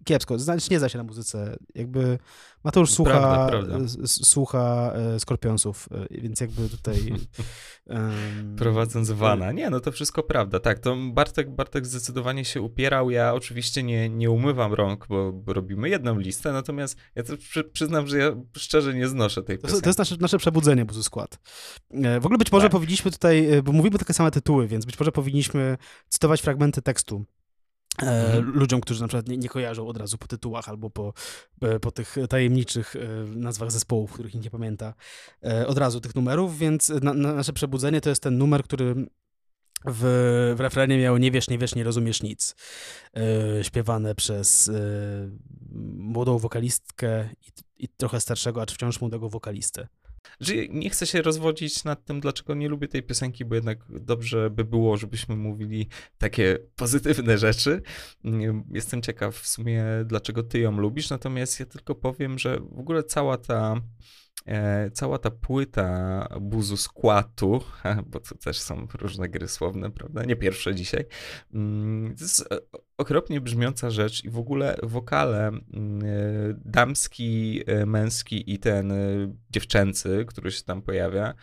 kiepsko, 0.07 0.39
znaczy 0.39 0.67
nie 0.71 0.79
zna 0.79 0.89
się 0.89 0.97
na 0.97 1.03
muzyce. 1.03 1.57
Jakby 1.75 2.17
Mateusz 2.63 2.91
słucha, 2.91 3.11
Prawda, 3.11 3.47
prawda. 3.47 3.77
słucha 4.05 4.93
e, 4.95 5.19
Skorpionsów, 5.19 5.87
e, 5.91 6.21
więc 6.21 6.41
jakby 6.41 6.69
tutaj... 6.69 6.95
em, 7.87 8.55
Prowadząc 8.57 9.11
wana. 9.11 9.51
Nie, 9.51 9.69
no 9.69 9.79
to 9.79 9.91
wszystko 9.91 10.23
prawda. 10.23 10.59
Tak, 10.59 10.79
to 10.79 10.95
Bartek, 11.13 11.55
Bartek 11.55 11.85
zdecydowanie 11.85 12.45
się 12.45 12.61
upierał. 12.61 13.09
Ja 13.09 13.33
oczywiście 13.33 13.83
nie, 13.83 14.09
nie 14.09 14.31
umywam 14.31 14.73
rąk, 14.73 15.07
bo, 15.09 15.33
bo 15.33 15.53
robimy 15.53 15.89
jedną 15.89 16.19
listę, 16.19 16.51
natomiast 16.53 16.97
ja 17.15 17.23
to 17.23 17.37
przy, 17.37 17.63
przyznam, 17.63 18.07
że 18.07 18.17
ja 18.17 18.31
szczerze 18.57 18.93
nie 18.93 19.07
znoszę 19.07 19.43
tej 19.43 19.57
piosenki. 19.57 19.83
to 19.83 19.89
jest 19.89 19.99
nasze, 19.99 20.15
nasze 20.19 20.37
przebudzenie, 20.37 20.85
Buzu 20.85 21.03
Skład. 21.03 21.39
E, 21.91 22.19
W 22.19 22.25
ogóle 22.25 22.37
być 22.37 22.51
może 22.51 22.65
Tak. 22.65 22.71
powinniśmy 22.71 23.11
tutaj, 23.11 23.53
e, 23.53 23.63
bo 23.63 23.71
mówimy 23.71 23.97
takie 23.99 24.13
same 24.13 24.31
tytuły, 24.31 24.67
więc 24.67 24.85
być 24.85 24.99
może 24.99 25.11
powinniśmy 25.11 25.77
cytować 26.09 26.41
fragmenty 26.41 26.81
tekstu 26.81 27.25
e, 27.25 27.36
Mhm. 28.01 28.51
ludziom, 28.53 28.81
którzy 28.81 29.01
na 29.01 29.07
przykład 29.07 29.27
nie, 29.27 29.37
nie 29.37 29.49
kojarzą 29.49 29.87
od 29.87 29.97
razu 29.97 30.17
po 30.17 30.27
tytułach 30.27 30.69
albo 30.69 30.89
po, 30.89 31.13
e, 31.61 31.79
po 31.79 31.91
tych 31.91 32.15
tajemniczych 32.29 32.95
e, 32.95 32.99
nazwach 33.35 33.71
zespołów, 33.71 34.11
których 34.11 34.33
nikt 34.33 34.43
nie 34.43 34.51
pamięta 34.51 34.93
e, 35.43 35.67
od 35.67 35.77
razu 35.77 36.01
tych 36.01 36.15
numerów, 36.15 36.57
więc 36.57 36.89
na, 36.89 37.13
na 37.13 37.33
nasze 37.33 37.53
przebudzenie 37.53 38.01
to 38.01 38.09
jest 38.09 38.23
ten 38.23 38.37
numer, 38.37 38.63
który 38.63 38.95
w, 39.85 40.53
w 40.57 40.59
refrenie 40.59 40.97
miał 40.97 41.17
Nie 41.17 41.31
wiesz, 41.31 41.49
nie 41.49 41.57
wiesz, 41.57 41.75
nie 41.75 41.83
rozumiesz 41.83 42.23
nic. 42.23 42.55
E, 43.17 43.63
śpiewane 43.63 44.15
przez 44.15 44.69
e, 44.69 44.73
młodą 45.97 46.37
wokalistkę 46.37 47.29
i, 47.47 47.83
i 47.83 47.87
trochę 47.87 48.19
starszego, 48.19 48.61
acz 48.61 48.73
wciąż 48.73 49.01
młodego 49.01 49.29
wokalistę. 49.29 49.87
Że 50.39 50.53
nie 50.67 50.89
chcę 50.89 51.07
się 51.07 51.21
rozwodzić 51.21 51.83
nad 51.83 52.05
tym, 52.05 52.19
dlaczego 52.19 52.55
nie 52.55 52.69
lubię 52.69 52.87
tej 52.87 53.03
piosenki, 53.03 53.45
bo 53.45 53.55
jednak 53.55 53.79
dobrze 53.89 54.49
by 54.49 54.65
było, 54.65 54.97
żebyśmy 54.97 55.35
mówili 55.35 55.87
takie 56.17 56.57
pozytywne 56.75 57.37
rzeczy. 57.37 57.81
Jestem 58.71 59.01
ciekaw 59.01 59.35
w 59.35 59.47
sumie, 59.47 59.85
dlaczego 60.05 60.43
ty 60.43 60.59
ją 60.59 60.71
lubisz, 60.77 61.09
natomiast 61.09 61.59
ja 61.59 61.65
tylko 61.65 61.95
powiem, 61.95 62.39
że 62.39 62.59
w 62.59 62.79
ogóle 62.79 63.03
cała 63.03 63.37
ta 63.37 63.81
cała 64.93 65.17
ta 65.17 65.31
płyta 65.31 66.27
buzu 66.41 66.77
skłatu, 66.77 67.61
bo 68.05 68.19
to 68.19 68.35
też 68.35 68.59
są 68.59 68.87
różne 68.93 69.29
gry 69.29 69.47
słowne, 69.47 69.91
prawda? 69.91 70.23
Nie 70.23 70.35
pierwsze 70.35 70.75
dzisiaj. 70.75 71.05
Mm, 71.53 72.15
To 72.15 72.23
jest 72.23 72.41
e, 72.51 72.57
okropnie 72.97 73.41
brzmiąca 73.41 73.89
rzecz 73.89 74.23
i 74.23 74.29
w 74.29 74.37
ogóle 74.37 74.77
wokale 74.83 75.47
mm, 75.47 75.63
e, 76.03 76.09
damski, 76.65 77.61
e, 77.67 77.85
męski 77.85 78.53
i 78.53 78.59
ten 78.59 78.91
e, 78.91 78.95
dziewczęcy, 79.49 80.25
który 80.27 80.51
się 80.51 80.63
tam 80.63 80.81
pojawia, 80.81 81.33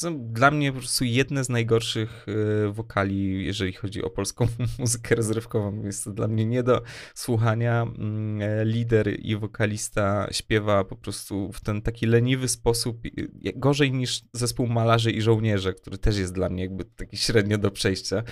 są 0.00 0.32
dla 0.32 0.50
mnie 0.50 0.72
po 0.72 0.78
prostu 0.78 1.04
jedne 1.04 1.44
z 1.44 1.48
najgorszych 1.48 2.26
e, 2.28 2.72
wokali, 2.72 3.46
jeżeli 3.46 3.72
chodzi 3.72 4.02
o 4.02 4.10
polską 4.10 4.46
muzykę 4.78 5.14
rozrywkową. 5.14 5.82
Jest 5.84 6.04
to 6.04 6.10
dla 6.10 6.28
mnie 6.28 6.46
nie 6.46 6.62
do 6.62 6.82
słuchania. 7.14 7.82
Mm, 7.82 8.42
e, 8.42 8.64
Lider 8.64 9.20
i 9.20 9.36
wokalista 9.36 10.28
śpiewa 10.32 10.84
po 10.84 10.96
prostu 10.96 11.52
w 11.52 11.60
ten 11.60 11.82
taki 11.82 12.06
leniwy 12.06 12.48
sposób, 12.48 13.00
jak- 13.40 13.58
gorzej 13.58 13.92
niż 13.92 14.22
zespół 14.32 14.66
malarzy 14.66 15.10
i 15.10 15.22
żołnierze, 15.22 15.74
który 15.74 15.98
też 15.98 16.18
jest 16.18 16.34
dla 16.34 16.48
mnie 16.48 16.62
jakby 16.62 16.84
taki 16.84 17.16
średnio 17.16 17.58
do 17.58 17.70
przejścia. 17.70 18.22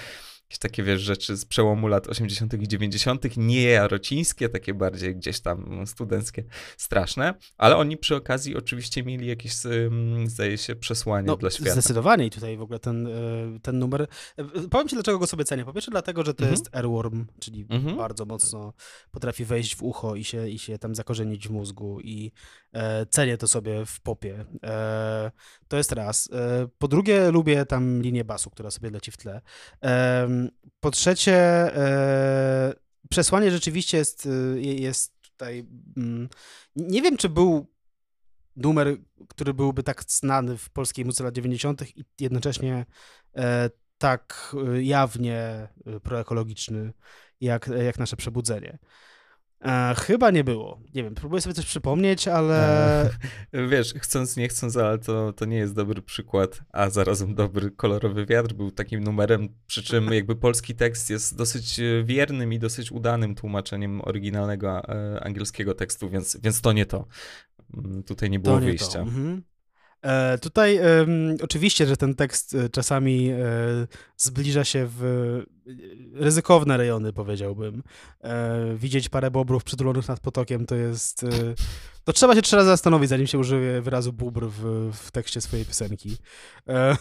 Jakieś 0.49 0.59
takie, 0.59 0.83
wiesz, 0.83 1.01
rzeczy 1.01 1.37
z 1.37 1.45
przełomu 1.45 1.89
lat 1.89 2.07
80. 2.07 2.55
i 2.63 2.69
90., 2.69 3.37
nie 3.37 3.63
jarocińskie, 3.63 4.49
takie 4.49 4.75
bardziej 4.75 5.17
gdzieś 5.17 5.41
tam 5.41 5.87
studenckie, 5.87 6.45
straszne, 6.77 7.35
ale 7.59 7.77
oni 7.77 7.97
przy 7.97 8.17
okazji 8.17 8.57
oczywiście 8.57 9.03
mieli 9.03 9.27
jakieś, 9.27 9.53
zdaje 10.27 10.59
się, 10.59 10.77
przesłanie 10.77 11.27
No, 11.27 11.37
dla 11.37 11.51
świata. 11.51 11.73
zdecydowanie 11.73 12.27
i 12.27 12.31
tutaj 12.31 12.57
w 12.57 12.63
ogóle 12.63 12.79
ten, 12.79 13.07
e, 13.07 13.11
ten 13.63 13.79
numer. 13.79 14.07
e, 14.37 14.45
Powiem 14.71 14.89
ci, 14.89 14.97
dlaczego 14.97 15.19
go 15.19 15.27
sobie 15.27 15.45
cenię. 15.45 15.65
Po 15.65 15.73
pierwsze, 15.73 15.91
dlatego, 15.91 16.25
że 16.25 16.35
to 16.35 16.45
Mhm. 16.45 16.51
jest 16.53 16.77
airworm, 16.77 17.27
czyli 17.41 17.67
Mhm. 17.71 17.97
bardzo 17.97 18.25
mocno 18.25 18.73
potrafi 19.11 19.45
wejść 19.45 19.77
w 19.77 19.83
ucho 19.83 20.15
i 20.17 20.25
się, 20.25 20.49
i 20.49 20.59
się 20.59 20.79
tam 20.79 20.95
zakorzenić 20.95 21.49
w 21.49 21.51
mózgu 21.51 22.01
i 22.01 22.33
e, 22.73 23.07
cenię 23.07 23.37
to 23.39 23.49
sobie 23.49 23.87
w 23.87 24.01
popie. 24.01 24.45
E, 24.65 25.31
to 25.69 25.77
jest 25.77 25.93
raz. 25.93 26.29
E, 26.33 26.69
po 26.79 26.89
drugie, 26.89 27.31
lubię 27.31 27.67
tam 27.67 28.03
linię 28.03 28.25
basu, 28.25 28.51
która 28.51 28.71
sobie 28.71 28.91
leci 28.91 29.11
w 29.11 29.17
tle. 29.17 29.41
E, 29.85 30.29
po 30.81 30.91
trzecie, 30.91 31.37
e, 31.77 32.75
przesłanie 33.11 33.51
rzeczywiście 33.51 33.99
jest, 33.99 34.27
e, 34.27 34.61
jest 34.61 35.21
tutaj. 35.23 35.67
Mm, 35.97 36.29
nie 36.77 37.03
wiem, 37.03 37.17
czy 37.17 37.29
był 37.29 37.67
numer, 38.57 38.97
który 39.29 39.55
byłby 39.55 39.83
tak 39.83 40.05
znany 40.09 40.59
w 40.59 40.71
polskiej 40.71 41.05
muzyce 41.05 41.25
lat 41.25 41.35
90. 41.35 41.83
i 41.97 42.05
jednocześnie 42.21 42.87
e, 43.37 43.71
tak 43.99 44.57
jawnie 44.81 45.69
proekologiczny 46.03 46.93
jak, 47.41 47.71
jak 47.85 47.99
nasze 47.99 48.17
przebudzenie. 48.17 48.79
E, 49.65 49.95
chyba 49.95 50.31
nie 50.31 50.45
było. 50.45 50.81
Nie 50.95 51.03
wiem, 51.03 51.15
próbuję 51.15 51.43
sobie 51.43 51.55
coś 51.55 51.67
przypomnieć, 51.67 52.29
ale 52.29 52.69
E, 53.03 53.11
Wiesz, 53.71 53.95
chcąc, 53.95 54.37
nie 54.37 54.49
chcąc, 54.49 54.77
ale 54.77 54.99
to, 54.99 55.33
to 55.33 55.45
nie 55.45 55.57
jest 55.57 55.75
dobry 55.75 56.03
przykład, 56.03 56.61
a 56.73 56.91
zarazem 56.91 57.35
dobry 57.35 57.71
kolorowy 57.71 58.27
wiatr 58.27 58.55
był 58.55 58.71
takim 58.71 59.05
numerem, 59.05 59.49
przy 59.67 59.83
czym 59.83 60.13
jakby 60.13 60.37
polski 60.37 60.75
tekst 60.75 61.11
jest 61.11 61.37
dosyć 61.37 61.81
e, 61.81 62.05
wiernym 62.05 62.53
i 62.53 62.59
dosyć 62.59 62.93
udanym 62.93 63.35
tłumaczeniem 63.35 64.01
oryginalnego 64.05 64.89
e, 64.89 65.21
angielskiego 65.25 65.75
tekstu, 65.75 66.11
więc, 66.11 66.37
więc 66.43 66.61
to 66.61 66.73
nie 66.73 66.87
to. 66.87 67.07
Mm, 67.77 68.03
Tutaj 68.03 68.31
nie 68.31 68.39
było 68.39 68.55
to 68.55 68.61
nie 68.61 68.67
wyjścia. 68.67 69.01
Mhm. 69.01 69.43
E, 70.03 70.39
tutaj 70.39 70.77
em, 70.77 71.37
oczywiście, 71.43 71.87
że 71.87 71.97
ten 71.97 72.15
tekst 72.15 72.55
e, 72.55 72.69
czasami 72.69 73.31
e, 73.31 73.37
zbliża 74.17 74.65
się 74.65 74.87
w 74.87 75.05
e, 75.05 75.58
ryzykowne 76.15 76.77
rejony, 76.77 77.13
powiedziałbym. 77.13 77.83
E, 78.21 78.75
widzieć 78.77 79.09
parę 79.09 79.31
bobrów 79.31 79.65
przytulonych 79.65 80.09
nad 80.09 80.21
potokiem 80.21 80.67
to 80.67 80.75
jest... 80.75 81.25
E, 81.25 81.29
to 82.09 82.13
trzeba 82.13 82.35
się 82.35 82.43
trzy 82.43 82.57
razy 82.57 82.69
zastanowić, 82.69 83.09
zanim 83.09 83.27
się 83.27 83.39
użyje 83.39 83.83
wyrazu 83.83 84.13
bóbr 84.13 84.47
w, 84.47 84.91
w 84.95 85.11
tekście 85.11 85.41
swojej 85.41 85.67
piosenki. 85.67 86.17
E, 86.69 86.97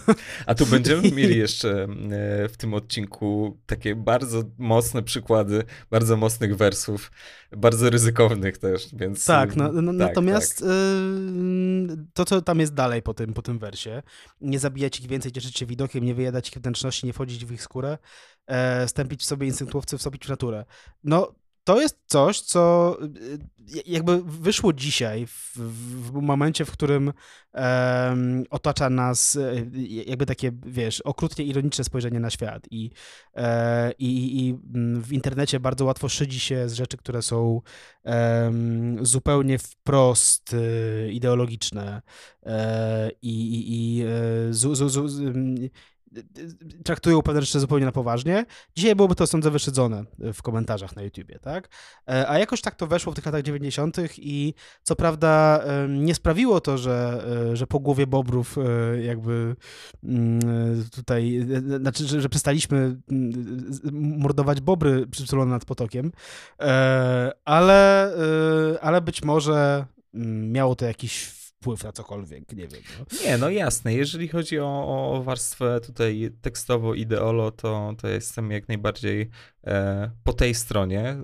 A 0.45 0.55
tu 0.55 0.65
będziemy 0.65 1.11
mieli 1.17 1.37
jeszcze 1.37 1.83
e, 1.83 2.49
w 2.49 2.57
tym 2.57 2.73
odcinku 2.73 3.57
takie 3.65 3.95
bardzo 3.95 4.43
mocne 4.57 5.03
przykłady, 5.03 5.63
bardzo 5.89 6.17
mocnych 6.17 6.55
wersów, 6.55 7.11
bardzo 7.57 7.89
ryzykownych 7.89 8.57
też, 8.57 8.87
więc... 8.93 9.25
Tak, 9.25 9.53
e, 9.53 9.55
na, 9.55 9.71
na, 9.71 9.91
tak, 9.91 9.99
natomiast 9.99 10.59
tak. 10.59 10.67
y, 10.67 12.05
to, 12.13 12.25
co 12.25 12.41
tam 12.41 12.59
jest 12.59 12.73
dalej 12.73 13.01
po 13.01 13.13
tym, 13.13 13.33
po 13.33 13.41
tym 13.41 13.59
wersie, 13.59 14.03
nie 14.41 14.59
zabijać 14.59 14.99
ich 14.99 15.07
więcej, 15.07 15.31
cieszyć 15.31 15.57
się 15.57 15.65
widokiem, 15.65 16.05
nie 16.05 16.15
wyjadać 16.15 16.49
ich 16.49 16.61
wnętrzności, 16.61 17.05
nie 17.05 17.13
wchodzić 17.13 17.45
w 17.45 17.51
ich 17.51 17.61
skórę, 17.61 17.97
e, 18.47 18.87
stępić 18.87 19.21
w 19.21 19.25
sobie 19.25 19.47
instynktowcy, 19.47 19.97
wstąpić 19.97 20.25
w 20.25 20.29
naturę. 20.29 20.65
No, 21.03 21.35
to 21.63 21.81
jest 21.81 21.97
coś, 22.05 22.41
co 22.41 22.97
y, 23.03 23.39
jakby 23.85 24.21
wyszło 24.23 24.73
dzisiaj, 24.73 25.27
w, 25.27 25.53
w 25.57 25.97
w 26.11 26.13
momencie, 26.21 26.65
w 26.65 26.71
którym 26.71 27.13
otacza 28.49 28.89
nas 28.89 29.35
e, 29.35 29.53
jakby 30.05 30.25
takie, 30.25 30.51
wiesz, 30.65 31.01
okrutnie 31.01 31.45
ironiczne 31.45 31.83
spojrzenie 31.83 32.19
na 32.19 32.29
świat 32.29 32.67
i, 32.71 32.91
e, 33.35 33.91
i, 33.91 34.39
i- 34.47 34.57
mm, 34.75 35.01
w 35.01 35.13
internecie 35.13 35.59
bardzo 35.59 35.85
łatwo 35.85 36.09
szydzi 36.09 36.39
się 36.39 36.69
z 36.69 36.73
rzeczy, 36.73 36.97
które 36.97 37.21
są 37.21 37.61
zupełnie 39.01 39.57
wprost 39.59 40.55
ideologiczne 41.11 42.01
e, 42.45 43.09
i, 43.21 43.29
i, 43.55 43.97
i 43.97 44.03
e, 44.03 44.53
zu, 44.53 44.75
zu, 44.75 44.89
zu, 44.89 45.07
z- 45.07 45.21
traktują 46.83 47.21
pewne 47.21 47.41
rzeczy 47.41 47.59
zupełnie 47.59 47.85
na 47.85 47.91
poważnie. 47.91 48.45
Dzisiaj 48.75 48.95
byłoby 48.95 49.15
to, 49.15 49.27
sądzę, 49.27 49.51
wyszydzone 49.51 50.03
w 50.19 50.41
komentarzach 50.41 50.95
na 50.95 51.01
YouTubie, 51.01 51.39
tak? 51.39 51.69
E, 52.09 52.29
A 52.29 52.39
jakoś 52.39 52.61
tak 52.61 52.75
to 52.75 52.87
weszło 52.87 53.11
w 53.11 53.15
tych 53.15 53.25
latach 53.25 53.41
90. 53.41 53.97
i 54.17 54.53
co 54.83 54.95
prawda 54.95 55.59
em, 55.63 56.05
nie 56.05 56.15
sprawiło 56.15 56.61
to, 56.61 56.77
że, 56.77 57.23
e, 57.51 57.55
że 57.55 57.67
po 57.67 57.79
głowie 57.79 58.07
bobrów 58.07 58.57
e, 58.57 59.01
jakby 59.01 59.55
mm, 60.03 60.39
e, 60.39 60.89
tutaj, 60.95 61.37
e, 61.37 61.79
znaczy, 61.79 62.21
że, 62.21 62.29
przestaliśmy 62.29 62.77
mm, 63.11 64.19
mordować 64.19 64.61
bobry 64.61 65.07
przytulone 65.07 65.51
nad 65.51 65.65
potokiem, 65.65 66.11
E, 66.61 67.31
ale, 67.45 68.13
e, 68.73 68.81
ale 68.81 69.01
być 69.01 69.23
może 69.23 69.85
mm, 70.13 70.51
miało 70.51 70.75
to 70.75 70.85
jakiś 70.85 71.36
wpływ 71.61 71.83
na 71.83 71.91
cokolwiek, 71.91 72.51
nie 72.51 72.67
wiem. 72.67 72.81
No. 72.99 73.05
Nie, 73.25 73.37
no 73.37 73.49
jasne. 73.49 73.93
Jeżeli 73.93 74.27
chodzi 74.27 74.59
o, 74.59 74.65
o 75.13 75.23
warstwę 75.23 75.79
tutaj 75.79 76.31
tekstowo-ideolo, 76.41 77.51
to, 77.51 77.93
to 77.97 78.07
jestem 78.07 78.51
jak 78.51 78.67
najbardziej 78.67 79.29
e, 79.67 80.11
po 80.23 80.33
tej 80.33 80.55
stronie. 80.55 81.01
E, 81.01 81.17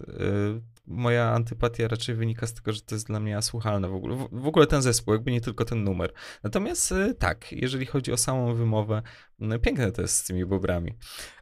moja 0.88 1.30
antypatia 1.30 1.88
raczej 1.88 2.16
wynika 2.16 2.48
z 2.48 2.54
tego, 2.54 2.72
że 2.74 2.82
to 2.82 2.96
jest 2.96 3.08
dla 3.08 3.20
mnie 3.20 3.38
asłuchalne 3.38 3.90
w 3.90 3.94
ogóle. 3.94 4.16
W, 4.16 4.30
w 4.32 4.48
ogóle 4.48 4.68
ten 4.68 4.82
zespół, 4.82 5.14
jakby 5.14 5.32
nie 5.32 5.42
tylko 5.42 5.66
ten 5.66 5.84
numer. 5.84 6.14
Natomiast 6.44 6.92
e, 6.92 7.14
tak, 7.14 7.52
jeżeli 7.52 7.86
chodzi 7.86 8.12
o 8.12 8.18
samą 8.18 8.56
wymowę, 8.56 9.02
no, 9.40 9.60
piękne 9.60 9.92
to 9.92 10.02
jest 10.02 10.16
z 10.16 10.24
tymi 10.24 10.46
bobrami. 10.46 10.94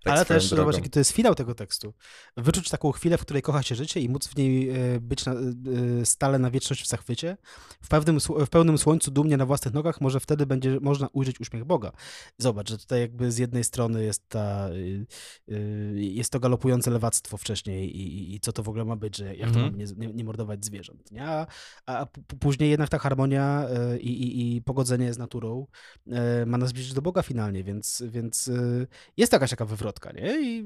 Tak 0.04 0.14
Ale 0.14 0.26
też 0.26 0.50
drogą. 0.50 0.62
zobacz, 0.64 0.76
jaki 0.76 0.90
to 0.90 1.00
jest 1.00 1.12
finał 1.12 1.36
tego 1.36 1.56
tekstu. 1.56 1.94
Wyczuć 2.38 2.70
taką 2.70 2.92
chwilę, 2.92 3.18
w 3.18 3.22
której 3.22 3.42
kocha 3.42 3.64
się 3.64 3.76
życie 3.76 4.00
i 4.00 4.10
móc 4.10 4.28
w 4.28 4.38
niej 4.38 4.70
e, 4.70 5.00
być 5.00 5.26
na, 5.26 5.34
e, 5.34 6.06
stale 6.06 6.40
na 6.40 6.52
wieczność 6.52 6.84
w 6.84 6.88
zachwycie. 6.88 7.38
W, 7.82 7.88
pewnym, 7.88 8.20
w 8.20 8.50
pełnym 8.50 8.78
słońcu, 8.78 9.12
dumnie 9.12 9.38
na 9.38 9.46
własnych 9.46 9.74
nogach, 9.74 10.02
może 10.02 10.20
wtedy 10.20 10.46
będzie 10.46 10.80
można 10.82 11.08
ujrzeć 11.14 11.40
uśmiech 11.40 11.66
Boga. 11.66 11.92
Zobacz, 12.38 12.70
że 12.70 12.78
tutaj 12.78 13.00
jakby 13.00 13.32
z 13.32 13.38
jednej 13.38 13.64
strony 13.64 14.04
jest 14.04 14.30
ta, 14.30 14.70
y, 14.70 15.06
y, 15.52 15.94
jest 15.96 16.32
to 16.32 16.40
galopujące 16.40 16.92
lewactwo 16.92 17.38
wcześniej 17.38 17.98
i, 17.98 18.02
i, 18.02 18.36
i 18.36 18.40
co 18.40 18.54
to 18.54 18.64
w 18.64 18.70
ogóle 18.70 18.86
ma 18.86 18.96
być, 18.96 19.18
że 19.18 19.31
jak 19.38 19.52
to 19.52 19.60
Mhm. 19.60 19.66
mamy 19.66 19.78
nie, 19.78 20.08
nie, 20.08 20.14
nie 20.14 20.24
mordować 20.24 20.66
zwierząt, 20.66 21.12
nie? 21.12 21.24
A, 21.28 21.48
a 21.86 22.06
później 22.40 22.70
jednak 22.70 22.90
ta 22.90 23.00
harmonia 23.00 23.66
e, 23.70 23.98
i, 24.00 24.24
i, 24.24 24.56
i 24.56 24.62
pogodzenie 24.62 25.14
z 25.14 25.18
naturą 25.18 25.68
e, 26.12 26.46
ma 26.46 26.58
nas 26.58 26.70
zbliżyć 26.70 26.94
do 26.94 27.02
Boga 27.02 27.22
finalnie, 27.22 27.64
więc, 27.64 28.04
więc 28.08 28.48
e, 28.48 28.88
jest 29.18 29.34
jakaś 29.34 29.50
taka 29.50 29.66
wywrotka, 29.66 30.12
nie? 30.12 30.42
I, 30.42 30.66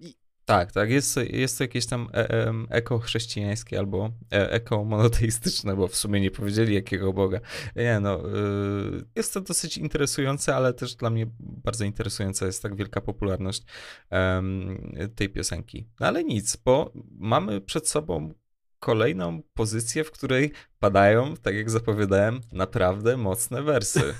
i 0.00 0.14
Tak, 0.44 0.72
tak, 0.72 0.90
jest, 0.90 1.14
to- 1.14 1.22
jest 1.22 1.58
to 1.58 1.64
jakieś 1.64 1.86
tam 1.86 2.08
e, 2.14 2.28
em, 2.30 2.66
eko-chrześcijańskie 2.70 3.78
albo 3.78 4.10
e, 4.32 4.50
eko-monoteistyczne, 4.52 5.76
bo 5.76 5.88
w 5.88 5.96
sumie 5.96 6.20
nie 6.20 6.30
powiedzieli 6.30 6.74
jakiego 6.74 7.12
Boga. 7.12 7.40
Nie 7.76 8.00
no, 8.00 8.28
y, 8.28 9.04
jest 9.16 9.34
to 9.34 9.40
dosyć 9.40 9.78
interesujące, 9.78 10.56
ale 10.56 10.74
też 10.74 10.94
dla 10.94 11.10
mnie 11.10 11.26
bardzo 11.40 11.84
interesująca 11.84 12.46
jest 12.46 12.62
tak 12.62 12.76
wielka 12.76 13.00
popularność 13.00 13.62
tej 15.14 15.28
piosenki. 15.28 15.88
No 16.00 16.06
ale 16.06 16.24
nic, 16.24 16.56
bo 16.56 16.92
mamy 17.18 17.60
przed 17.60 17.88
sobą 17.88 18.34
kolejną 18.78 19.42
pozycję, 19.54 20.04
w 20.04 20.10
której 20.10 20.52
padają, 20.78 21.34
tak 21.36 21.54
jak 21.54 21.70
zapowiadałem, 21.70 22.40
naprawdę 22.52 23.16
mocne 23.16 23.62
wersy. 23.62 24.00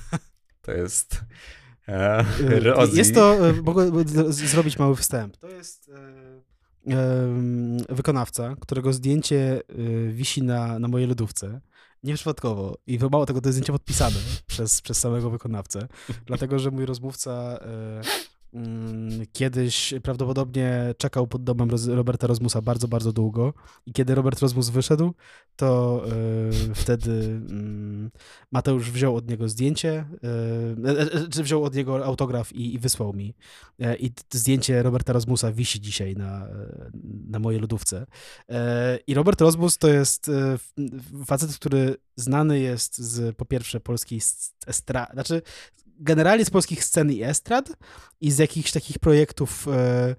To 0.63 0.73
jest 0.73 1.21
e, 1.89 2.19
E, 2.19 2.61
Rosie. 2.61 2.97
Jest 2.97 3.15
to, 3.15 3.49
e, 3.49 3.53
mogę 3.53 4.05
z- 4.07 4.35
zrobić 4.51 4.79
mały 4.79 4.97
wstęp. 4.97 5.37
To 5.37 5.49
jest 5.49 5.91
e, 6.89 6.95
wykonawca, 7.89 8.57
którego 8.61 8.93
zdjęcie 8.93 9.61
e, 9.69 10.13
wisi 10.13 10.43
na, 10.43 10.79
na 10.79 10.89
mojej 10.89 11.09
lodówce. 11.09 11.61
Nieprzypadkowo. 12.03 12.79
I 12.87 12.99
mało 13.13 13.27
tego, 13.27 13.41
to 13.41 13.49
jest 13.49 13.57
zdjęcie 13.57 13.73
podpisane 13.73 14.17
przez, 14.47 14.81
przez 14.83 14.99
samego 14.99 15.31
wykonawcę. 15.31 15.89
Dlatego, 16.27 16.59
że 16.59 16.71
mój 16.71 16.87
rozmówca 16.87 17.59
e, 17.61 18.01
kiedyś 19.33 19.95
prawdopodobnie 20.03 20.95
czekał 20.99 21.27
pod 21.27 21.45
domem 21.45 21.69
Roberta 21.89 22.27
Rozmusa 22.27 22.63
bardzo, 22.63 22.89
bardzo 22.89 23.13
długo. 23.13 23.55
I 23.87 23.93
kiedy 23.93 24.15
Robert 24.15 24.41
Rozmus 24.41 24.69
wyszedł, 24.69 25.15
to 25.57 26.03
e, 26.71 26.75
wtedy 26.75 27.11
mm, 27.11 28.11
Mateusz 28.53 28.91
wziął 28.91 29.17
od 29.17 29.31
niego 29.31 29.49
zdjęcie, 29.49 30.05
czy 31.31 31.43
wziął 31.43 31.65
od 31.65 31.75
niego 31.75 32.05
autograf 32.05 32.53
i, 32.53 32.75
i 32.75 32.79
wysłał 32.79 33.13
mi. 33.13 33.35
I 33.99 34.13
zdjęcie 34.33 34.83
Roberta 34.83 35.13
Rozmusa 35.13 35.53
wisi 35.53 35.81
dzisiaj 35.81 36.15
na, 36.15 36.49
na 37.29 37.39
mojej 37.39 37.61
lodówce. 37.61 38.07
I 39.07 39.15
Robert 39.15 39.41
Rozmus 39.41 39.79
to 39.79 39.89
jest 39.89 40.31
facet, 41.27 41.55
który 41.55 41.97
znany 42.17 42.61
jest 42.61 42.99
z 42.99 43.37
po 43.37 43.45
pierwsze 43.45 43.81
polskiej 43.81 44.21
estrady, 44.67 45.13
znaczy 45.13 45.43
generalnie 45.99 46.45
z 46.45 46.51
polskich 46.51 46.85
scen 46.85 47.13
i 47.13 47.23
estrad 47.23 47.69
i 48.21 48.31
z 48.31 48.39
jakichś 48.39 48.73
takich 48.73 48.99
projektów 48.99 49.69
e, 49.69 50.17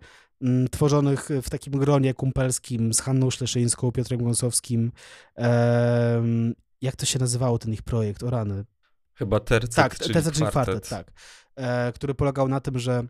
tworzonych 0.71 1.29
w 1.43 1.49
takim 1.49 1.73
gronie 1.73 2.13
kumpelskim 2.13 2.93
z 2.93 3.01
Hanną 3.01 3.29
Szleszyńską, 3.31 3.91
Piotrem 3.91 4.23
Gąsowskim. 4.23 4.91
em, 5.35 6.53
jak 6.81 6.95
to 6.95 7.05
się 7.05 7.19
nazywało, 7.19 7.59
ten 7.59 7.73
ich 7.73 7.81
projekt? 7.83 8.23
O 8.23 8.29
rany. 8.29 8.65
Chyba 9.13 9.39
tercet, 9.39 9.75
Tak, 9.75 9.99
czyli 9.99 10.13
Tercet, 10.13 10.33
czyli 10.33 10.47
kwartet. 10.47 10.89
tak. 10.89 11.11
E, 11.55 11.91
który 11.93 12.15
polegał 12.15 12.47
na 12.47 12.59
tym, 12.59 12.79
że 12.79 13.03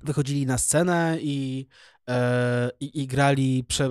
wychodzili 0.00 0.46
na 0.46 0.58
scenę 0.58 1.18
i, 1.20 1.66
e, 2.08 2.70
i, 2.80 3.02
i 3.02 3.06
grali 3.06 3.64
prze, 3.64 3.90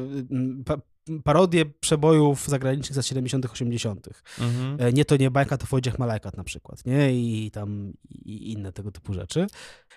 parodie 1.23 1.65
przebojów 1.65 2.47
zagranicznych 2.47 2.93
z 2.93 2.97
lat 2.97 3.05
70., 3.05 3.45
80. 3.45 4.07
Mhm. 4.39 4.77
E, 4.81 4.93
Nie 4.93 5.05
to 5.05 5.17
nie 5.17 5.31
bajka, 5.31 5.57
to 5.57 5.65
Wojciech 5.65 5.99
Malajkat 5.99 6.37
na 6.37 6.43
przykład, 6.43 6.85
nie? 6.85 7.13
I 7.13 7.51
tam 7.51 7.93
i 8.25 8.51
inne 8.51 8.73
tego 8.73 8.91
typu 8.91 9.13
rzeczy. 9.13 9.47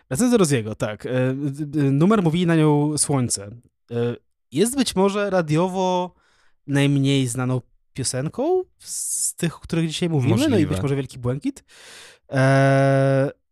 Wracając 0.08 0.32
do 0.32 0.38
Roziego, 0.38 0.74
tak. 0.74 1.06
e, 1.06 1.10
Numer 1.92 2.22
mówili 2.22 2.46
na 2.46 2.56
nią 2.56 2.98
Słońce. 2.98 3.50
E, 3.90 3.94
Jest 4.52 4.76
być 4.76 4.96
może 4.96 5.30
radiowo 5.30 6.14
najmniej 6.66 7.26
znaną 7.26 7.60
piosenką 7.92 8.62
z 8.78 9.34
tych, 9.34 9.56
o 9.56 9.60
których 9.60 9.88
dzisiaj 9.88 10.08
mówimy, 10.08 10.36
no 10.36 10.46
i 10.46 10.48
Możliwe. 10.50 10.74
być 10.74 10.82
może 10.82 10.96
Wielki 10.96 11.18
Błękit. 11.18 11.64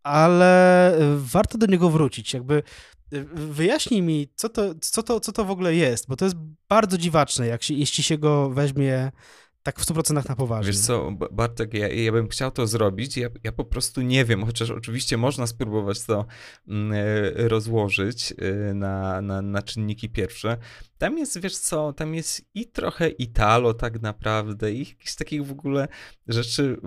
Ale 0.02 0.92
warto 1.16 1.58
do 1.58 1.66
niego 1.66 1.90
wrócić. 1.90 2.34
Jakby 2.34 2.62
wyjaśnij 3.34 4.02
mi, 4.02 4.28
co 4.34 4.48
to, 4.48 4.74
co, 4.80 5.02
to, 5.02 5.20
co 5.20 5.32
to 5.32 5.44
w 5.44 5.50
ogóle 5.50 5.74
jest, 5.74 6.08
bo 6.08 6.16
to 6.16 6.24
jest 6.24 6.36
bardzo 6.68 6.98
dziwaczne, 6.98 7.46
jak 7.46 7.62
się, 7.62 7.74
jeśli 7.74 8.04
się 8.04 8.18
go 8.18 8.50
weźmie 8.50 9.12
tak 9.62 9.80
w 9.80 9.86
100% 9.86 10.28
na 10.28 10.36
poważnie. 10.36 10.72
Wiesz 10.72 10.80
co, 10.80 11.12
Bartek, 11.32 11.74
ja, 11.74 11.88
ja 11.88 12.12
bym 12.12 12.28
chciał 12.28 12.50
to 12.50 12.66
zrobić, 12.66 13.16
ja, 13.16 13.28
ja 13.44 13.52
po 13.52 13.64
prostu 13.64 14.02
nie 14.02 14.24
wiem, 14.24 14.44
chociaż 14.44 14.70
oczywiście 14.70 15.16
można 15.16 15.46
spróbować 15.46 16.04
to 16.04 16.26
mm, 16.68 16.92
e, 16.92 17.48
rozłożyć 17.48 18.34
e, 18.38 18.74
na, 18.74 19.22
na, 19.22 19.42
na 19.42 19.62
czynniki 19.62 20.08
pierwsze. 20.08 20.56
Tam 20.98 21.18
jest, 21.18 21.40
wiesz 21.40 21.58
co, 21.58 21.92
tam 21.92 22.14
jest 22.14 22.42
i 22.54 22.66
trochę 22.66 23.08
Italo 23.08 23.74
tak 23.74 24.02
naprawdę, 24.02 24.72
i 24.72 24.78
jakichś 24.78 25.14
takich 25.14 25.46
w 25.46 25.52
ogóle 25.52 25.88
rzeczy 26.26 26.80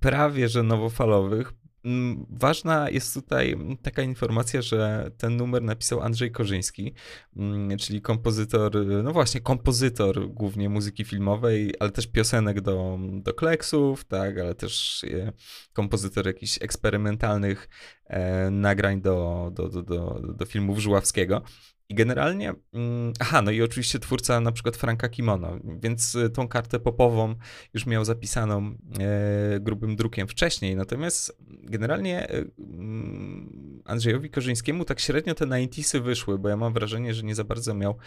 prawie 0.00 0.48
że 0.48 0.62
nowofalowych. 0.62 1.52
Mm, 1.84 2.26
Ważna 2.30 2.90
jest 2.90 3.14
tutaj 3.14 3.56
taka 3.82 4.02
informacja, 4.02 4.62
że 4.62 5.10
ten 5.18 5.36
numer 5.36 5.62
napisał 5.62 6.00
Andrzej 6.00 6.32
Korzyński, 6.32 6.94
mm, 7.36 7.78
czyli 7.78 8.00
kompozytor, 8.02 8.86
no 9.04 9.12
właśnie, 9.12 9.40
kompozytor 9.40 10.28
głównie 10.28 10.68
muzyki 10.68 11.04
filmowej, 11.04 11.74
ale 11.80 11.90
też 11.90 12.06
piosenek 12.06 12.60
do, 12.60 12.98
do 13.12 13.34
kleksów, 13.34 14.04
tak, 14.04 14.38
ale 14.38 14.54
też 14.54 15.04
e, 15.04 15.32
kompozytor 15.72 16.26
jakichś 16.26 16.58
eksperymentalnych 16.62 17.68
e, 18.06 18.50
nagrań 18.50 19.00
do, 19.00 19.50
do, 19.54 19.68
do, 19.68 19.82
do, 19.82 20.20
do 20.34 20.46
filmów 20.46 20.78
Żuławskiego. 20.78 21.42
I 21.90 21.94
generalnie, 21.94 22.54
mm, 22.72 23.12
aha, 23.20 23.42
no 23.42 23.50
i 23.50 23.62
oczywiście 23.62 23.98
twórca 23.98 24.40
na 24.40 24.52
przykład 24.52 24.76
Franka 24.76 25.08
Kimono, 25.08 25.58
więc 25.82 26.14
y, 26.14 26.30
tą 26.30 26.48
kartę 26.48 26.80
popową 26.80 27.34
już 27.74 27.86
miał 27.86 28.04
zapisaną 28.04 28.74
e, 29.00 29.60
grubym 29.60 29.96
drukiem 29.96 30.28
wcześniej, 30.28 30.76
natomiast 30.76 31.38
generalnie 31.48 32.28
e, 32.30 32.44
mm, 32.58 33.82
Andrzejowi 33.84 34.30
Korzyńskiemu 34.30 34.84
tak 34.84 35.00
średnio 35.00 35.34
te 35.34 35.46
90sy 35.46 36.00
wyszły, 36.00 36.38
bo 36.38 36.48
ja 36.48 36.56
mam 36.56 36.72
wrażenie, 36.72 37.14
że 37.14 37.22
nie 37.22 37.34
za 37.34 37.44
bardzo 37.44 37.74
miał 37.74 37.98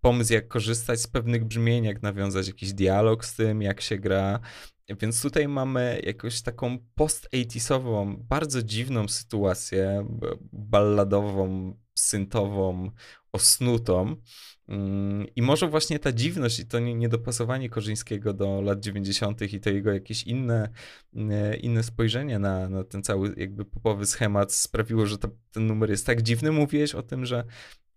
pomysł, 0.00 0.32
jak 0.32 0.48
korzystać 0.48 1.00
z 1.00 1.06
pewnych 1.06 1.44
brzmień, 1.44 1.84
jak 1.84 2.02
nawiązać 2.02 2.46
jakiś 2.46 2.72
dialog 2.72 3.24
z 3.24 3.34
tym, 3.34 3.62
jak 3.62 3.80
się 3.80 3.98
gra. 3.98 4.40
Więc 5.00 5.22
tutaj 5.22 5.48
mamy 5.48 6.00
jakąś 6.04 6.42
taką 6.42 6.78
post-80sową, 6.94 8.16
bardzo 8.16 8.62
dziwną 8.62 9.08
sytuację, 9.08 10.06
balladową, 10.52 11.74
syntową, 11.94 12.90
osnutą. 13.32 14.16
Mm, 14.68 15.26
I 15.36 15.42
może 15.42 15.68
właśnie 15.68 15.98
ta 15.98 16.12
dziwność 16.12 16.58
i 16.58 16.66
to 16.66 16.78
nie- 16.78 16.94
niedopasowanie 16.94 17.68
Korzyńskiego 17.68 18.32
do 18.34 18.60
lat 18.62 18.80
90. 18.80 19.52
i 19.54 19.60
to 19.60 19.70
jego 19.70 19.92
jakieś 19.92 20.22
inne, 20.22 20.68
e, 21.16 21.56
inne 21.56 21.82
spojrzenie 21.82 22.38
na, 22.38 22.68
na 22.68 22.84
ten 22.84 23.02
cały 23.02 23.34
jakby 23.36 23.64
popowy 23.64 24.06
schemat 24.06 24.52
sprawiło, 24.52 25.06
że 25.06 25.18
to, 25.18 25.28
ten 25.52 25.66
numer 25.66 25.90
jest 25.90 26.06
tak 26.06 26.22
dziwny. 26.22 26.52
Mówiłeś 26.52 26.94
o 26.94 27.02
tym, 27.02 27.26
że 27.26 27.44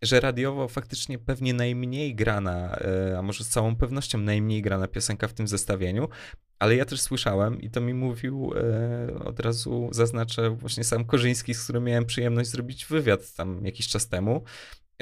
że 0.02 0.20
radiowo 0.20 0.68
faktycznie 0.68 1.20
pewnie 1.20 1.54
najmniej 1.54 2.16
grana, 2.16 2.76
e, 2.76 3.18
a 3.18 3.22
może 3.22 3.44
z 3.44 3.50
całą 3.50 3.76
pewnością 3.76 4.18
najmniej 4.18 4.62
grana 4.62 4.88
piosenka 4.88 5.28
w 5.28 5.34
tym 5.34 5.48
zestawieniu, 5.48 6.08
ale 6.60 6.76
ja 6.76 6.86
też 6.86 7.02
słyszałem 7.02 7.62
i 7.62 7.70
to 7.70 7.82
mi 7.82 7.94
mówił 7.94 8.54
e, 8.56 9.24
od 9.26 9.40
razu, 9.40 9.90
zaznaczę 9.92 10.50
właśnie 10.50 10.84
sam 10.84 11.06
Korzyński, 11.06 11.54
z 11.54 11.64
którym 11.64 11.84
miałem 11.84 12.06
przyjemność 12.06 12.50
zrobić 12.50 12.86
wywiad 12.86 13.34
tam 13.34 13.66
jakiś 13.66 13.88
czas 13.88 14.08
temu, 14.10 14.44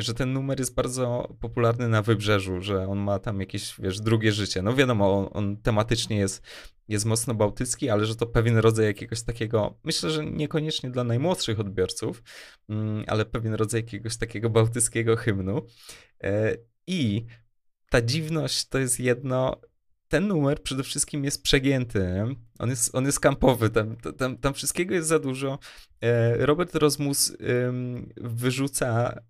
że 0.02 0.14
ten 0.14 0.34
numer 0.34 0.60
jest 0.60 0.76
bardzo 0.76 1.36
popularny 1.40 1.88
na 1.88 2.02
Wybrzeżu, 2.02 2.62
że 2.62 2.88
on 2.88 3.00
ma 3.00 3.20
tam 3.20 3.40
jakieś, 3.40 3.76
wiesz, 3.80 4.00
drugie 4.00 4.32
życie. 4.32 4.62
No 4.62 4.76
wiadomo, 4.76 5.18
on, 5.18 5.30
on 5.34 5.58
tematycznie 5.58 6.18
jest, 6.18 6.44
jest 6.88 7.06
mocno 7.06 7.34
bałtycki, 7.34 7.90
ale 7.90 8.06
że 8.06 8.16
to 8.16 8.28
pewien 8.28 8.58
rodzaj 8.58 8.86
jakiegoś 8.86 9.24
takiego, 9.24 9.80
myślę, 9.84 10.10
że 10.10 10.26
niekoniecznie 10.26 10.90
dla 10.90 11.04
najmłodszych 11.04 11.60
odbiorców, 11.60 12.24
mm, 12.70 13.04
ale 13.08 13.26
pewien 13.26 13.54
rodzaj 13.54 13.82
jakiegoś 13.82 14.18
takiego 14.18 14.50
bałtyckiego 14.50 15.16
hymnu. 15.16 15.62
E, 16.24 16.58
I 16.88 17.26
ta 17.90 18.02
dziwność 18.02 18.68
to 18.68 18.80
jest 18.80 19.00
jedno, 19.00 19.62
ten 20.12 20.28
numer 20.28 20.64
przede 20.64 20.84
wszystkim 20.84 21.24
jest 21.26 21.44
przegięty. 21.44 22.24
On 22.60 22.70
jest, 22.70 22.96
on 22.96 23.06
jest 23.06 23.20
kampowy, 23.20 23.70
tam, 23.70 23.96
tam, 24.18 24.38
tam 24.38 24.54
wszystkiego 24.54 24.94
jest 24.96 25.08
za 25.08 25.20
dużo. 25.20 25.60
E, 26.02 26.46
Robert 26.46 26.76
Rozmus 26.76 27.38
wyrzuca 28.18 29.22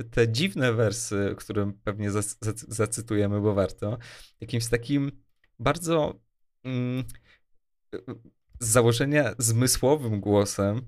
y, 0.00 0.04
te 0.04 0.28
dziwne 0.32 0.72
wersy, 0.72 1.34
które 1.38 1.72
pewnie 1.84 2.10
zac- 2.10 2.38
zac- 2.44 2.64
zacytujemy, 2.68 3.40
bo 3.40 3.54
warto, 3.54 3.98
jakimś 4.40 4.68
takim 4.68 5.12
bardzo 5.58 6.20
mm, 6.64 7.04
z 8.60 8.68
założenia 8.68 9.34
zmysłowym 9.38 10.20
głosem. 10.20 10.82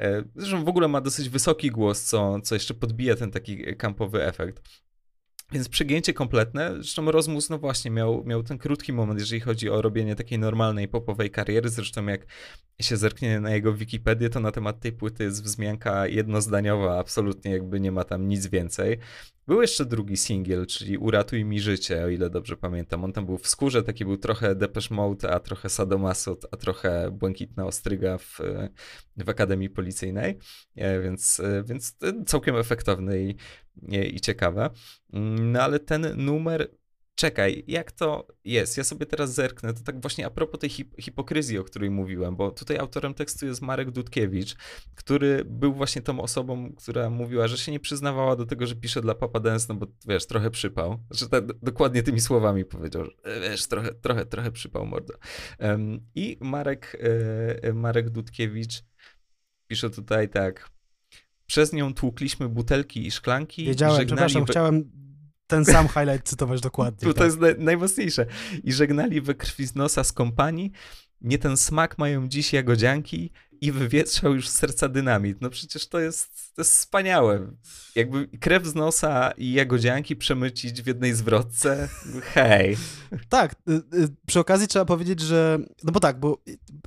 E, 0.00 0.24
Zresztą 0.36 0.64
w 0.64 0.68
ogóle 0.68 0.88
ma 0.88 1.00
dosyć 1.00 1.28
wysoki 1.28 1.70
głos, 1.70 2.02
co, 2.02 2.40
co 2.40 2.54
jeszcze 2.54 2.74
podbija 2.74 3.16
ten 3.16 3.30
taki 3.30 3.76
kampowy 3.76 4.24
efekt. 4.24 4.62
Więc 5.52 5.68
przegięcie 5.68 6.14
kompletne. 6.14 6.74
Zresztą 6.74 7.10
Rozmus, 7.10 7.50
no 7.50 7.58
właśnie, 7.58 7.90
miał, 7.90 8.24
miał 8.24 8.42
ten 8.42 8.58
krótki 8.58 8.92
moment, 8.92 9.20
jeżeli 9.20 9.40
chodzi 9.40 9.70
o 9.70 9.82
robienie 9.82 10.16
takiej 10.16 10.38
normalnej 10.38 10.88
popowej 10.88 11.30
kariery. 11.30 11.68
Zresztą 11.68 12.06
jak 12.06 12.26
się 12.80 12.96
zerknie 12.96 13.40
na 13.40 13.50
jego 13.50 13.74
Wikipedię, 13.74 14.30
to 14.30 14.40
na 14.40 14.52
temat 14.52 14.80
tej 14.80 14.92
płyty 14.92 15.24
jest 15.24 15.42
wzmianka 15.42 16.06
jednozdaniowa, 16.06 16.98
absolutnie 16.98 17.50
jakby 17.50 17.80
nie 17.80 17.92
ma 17.92 18.04
tam 18.04 18.28
nic 18.28 18.46
więcej. 18.46 18.98
Był 19.46 19.62
jeszcze 19.62 19.84
drugi 19.84 20.16
singiel, 20.16 20.66
czyli 20.66 20.98
Uratuj 20.98 21.44
mi 21.44 21.60
życie, 21.60 22.04
o 22.04 22.08
ile 22.08 22.30
dobrze 22.30 22.56
pamiętam. 22.56 23.04
On 23.04 23.12
tam 23.12 23.26
był 23.26 23.38
w 23.38 23.48
skórze, 23.48 23.82
taki 23.82 24.04
był 24.04 24.16
trochę 24.16 24.54
Depeche 24.54 24.94
Mode, 24.94 25.30
a 25.30 25.40
trochę 25.40 25.68
Sadomasot, 25.68 26.46
a 26.50 26.56
trochę 26.56 27.10
Błękitna 27.10 27.66
Ostryga 27.66 28.18
w, 28.18 28.38
w 29.16 29.28
Akademii 29.28 29.70
Policyjnej, 29.70 30.38
e, 30.76 31.00
więc, 31.00 31.40
e, 31.40 31.64
więc 31.64 31.96
całkiem 32.26 32.56
efektowny 32.56 33.22
i, 33.22 33.34
i 34.12 34.20
ciekawe. 34.20 34.70
Mm, 35.12 35.52
no 35.52 35.62
ale 35.62 35.78
ten 35.78 36.24
numer 36.24 36.68
Czekaj, 37.14 37.64
jak 37.66 37.92
to 37.92 38.26
jest? 38.44 38.76
Ja 38.76 38.84
sobie 38.84 39.06
teraz 39.06 39.34
zerknę. 39.34 39.74
To 39.74 39.80
tak 39.84 40.00
właśnie 40.00 40.26
a 40.26 40.30
propos 40.30 40.60
tej 40.60 40.70
hip 40.70 40.94
hipokryzji, 41.00 41.58
o 41.58 41.64
której 41.64 41.90
mówiłem, 41.90 42.36
bo 42.36 42.50
tutaj 42.50 42.78
autorem 42.78 43.14
tekstu 43.14 43.46
jest 43.46 43.62
Marek 43.62 43.90
Dudkiewicz, 43.90 44.56
który 44.94 45.44
był 45.44 45.74
właśnie 45.74 46.02
tą 46.02 46.20
osobą, 46.20 46.72
która 46.72 47.10
mówiła, 47.10 47.48
że 47.48 47.58
się 47.58 47.72
nie 47.72 47.80
przyznawała 47.80 48.36
do 48.36 48.46
tego, 48.46 48.66
że 48.66 48.76
pisze 48.76 49.00
dla 49.00 49.14
Papa 49.14 49.40
Dance, 49.40 49.66
no 49.68 49.74
bo 49.74 49.86
wiesz, 50.08 50.26
trochę 50.26 50.50
przypał. 50.50 50.98
Znaczy, 51.10 51.28
tak, 51.30 51.46
dokładnie 51.58 52.02
tymi 52.02 52.20
słowami 52.20 52.64
powiedział, 52.64 53.04
że 53.04 53.10
e, 53.24 53.40
wiesz, 53.40 53.66
trochę, 53.66 53.94
trochę, 53.94 54.26
trochę 54.26 54.52
przypał 54.52 54.86
mordo. 54.86 55.14
I 56.14 56.38
Marek, 56.40 56.98
e, 57.62 57.72
Marek 57.72 58.10
Dudkiewicz 58.10 58.82
pisze 59.66 59.90
tutaj 59.90 60.28
tak. 60.28 60.71
Przez 61.46 61.72
nią 61.72 61.94
tłukliśmy 61.94 62.48
butelki 62.48 63.06
i 63.06 63.10
szklanki. 63.10 63.64
Wiedziałem, 63.64 64.06
przepraszam, 64.06 64.44
chciałem 64.44 64.90
ten 65.46 65.64
sam 65.64 65.88
highlight 65.88 66.28
cytować 66.28 66.60
dokładnie. 66.60 67.08
To, 67.08 67.14
tak. 67.14 67.24
jest 67.24 67.40
naj, 67.40 67.54
najmocniejsze. 67.58 68.26
I 68.64 68.72
żegnali 68.72 69.20
we 69.20 69.34
krwi 69.34 69.66
z 69.66 69.74
nosa 69.74 70.04
z 70.04 70.12
kompanii. 70.12 70.72
Nie 71.20 71.38
ten 71.38 71.56
smak 71.56 71.98
mają 71.98 72.28
dziś 72.28 72.52
jagodzianki 72.52 73.30
i 73.62 73.72
wywietrzał 73.72 74.34
już 74.34 74.48
z 74.48 74.54
serca 74.54 74.88
dynamit. 74.88 75.40
No 75.40 75.50
przecież 75.50 75.88
to 75.88 76.00
jest, 76.00 76.54
to 76.54 76.60
jest 76.62 76.72
wspaniałe. 76.72 77.52
Jakby 77.94 78.28
krew 78.28 78.66
z 78.66 78.74
nosa 78.74 79.30
i 79.30 79.52
jagodzianki 79.52 80.16
przemycić 80.16 80.82
w 80.82 80.86
jednej 80.86 81.14
zwrotce. 81.14 81.88
Hej. 82.34 82.76
Tak, 83.28 83.54
y, 83.68 83.72
y, 83.72 84.08
przy 84.26 84.40
okazji 84.40 84.68
trzeba 84.68 84.84
powiedzieć, 84.84 85.20
że. 85.20 85.58
No 85.84 85.92
bo 85.92 86.00
tak, 86.00 86.20
bo 86.20 86.42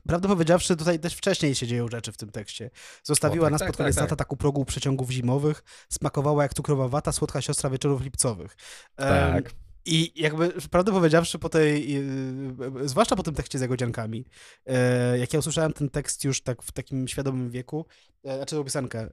prawdę 0.07 0.27
powiedziawszy, 0.27 0.75
tutaj 0.75 0.99
też 0.99 1.13
wcześniej 1.13 1.55
się 1.55 1.67
dzieją 1.67 1.87
rzeczy 1.87 2.11
w 2.11 2.17
tym 2.17 2.31
tekście. 2.31 2.69
Zostawiła 3.03 3.43
o, 3.43 3.45
tak, 3.45 3.51
nas 3.51 3.59
tak, 3.59 3.67
pod 3.67 3.77
koniec 3.77 3.95
tak, 3.95 4.01
lata 4.01 4.15
tak. 4.15 4.27
taką 4.27 4.35
progu 4.37 4.65
przeciągów 4.65 5.09
zimowych, 5.09 5.63
smakowała 5.89 6.43
jak 6.43 6.53
cukrowa 6.53 6.87
wata, 6.87 7.11
słodka 7.11 7.41
siostra 7.41 7.69
wieczorów 7.69 8.01
lipcowych. 8.01 8.55
Tak. 8.95 9.43
Um, 9.43 9.64
i 9.85 10.21
jakby, 10.21 10.53
prawdę 10.71 10.91
powiedziawszy, 10.91 11.39
po 11.39 11.49
tej, 11.49 11.93
yy, 11.93 12.87
zwłaszcza 12.87 13.15
po 13.15 13.23
tym 13.23 13.33
tekście 13.33 13.59
z 13.59 13.61
Jagodziankami, 13.61 14.25
yy, 14.65 14.73
jak 15.19 15.33
ja 15.33 15.39
usłyszałem 15.39 15.73
ten 15.73 15.89
tekst 15.89 16.23
już 16.23 16.41
tak 16.41 16.63
w 16.63 16.71
takim 16.71 17.07
świadomym 17.07 17.49
wieku, 17.49 17.85
yy, 18.23 18.35
znaczy 18.35 18.55
tą 18.55 18.63
piosenkę, 18.63 19.09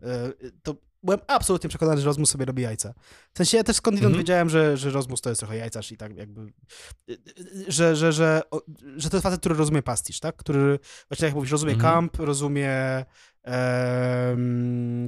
to 0.63 0.75
byłem 1.03 1.21
absolutnie 1.27 1.69
przekonany, 1.69 2.01
że 2.01 2.07
Rozmus 2.07 2.31
sobie 2.31 2.45
robi 2.45 2.63
jajca. 2.63 2.95
W 3.35 3.39
sensie 3.39 3.57
ja 3.57 3.65
też 3.65 3.77
skądinąd 3.77 4.15
mm-hmm. 4.15 4.19
wiedziałem, 4.19 4.49
że, 4.49 4.77
że 4.77 4.91
Rozmus 4.91 5.21
to 5.21 5.29
jest 5.29 5.39
trochę 5.39 5.57
jajcarz 5.57 5.93
i 5.93 5.97
tak 5.97 6.17
jakby, 6.17 6.53
że, 7.69 7.97
że, 7.97 8.13
że, 8.13 8.43
że 8.97 9.11
to 9.11 9.17
jest 9.17 9.23
facet, 9.23 9.41
który 9.41 9.55
rozumie 9.55 9.83
pastisz, 9.83 10.21
tak? 10.21 10.37
Który, 10.37 10.79
właśnie 11.09 11.27
jak 11.27 11.35
mówisz, 11.35 11.51
rozumie 11.51 11.75
mm-hmm. 11.75 11.81
kamp, 11.81 12.17
rozumie 12.17 13.05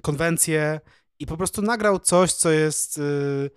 konwencje 0.02 0.80
i 1.18 1.26
po 1.26 1.36
prostu 1.36 1.62
nagrał 1.62 1.98
coś, 1.98 2.32
co 2.32 2.50
jest 2.50 3.00
Mm, 3.00 3.50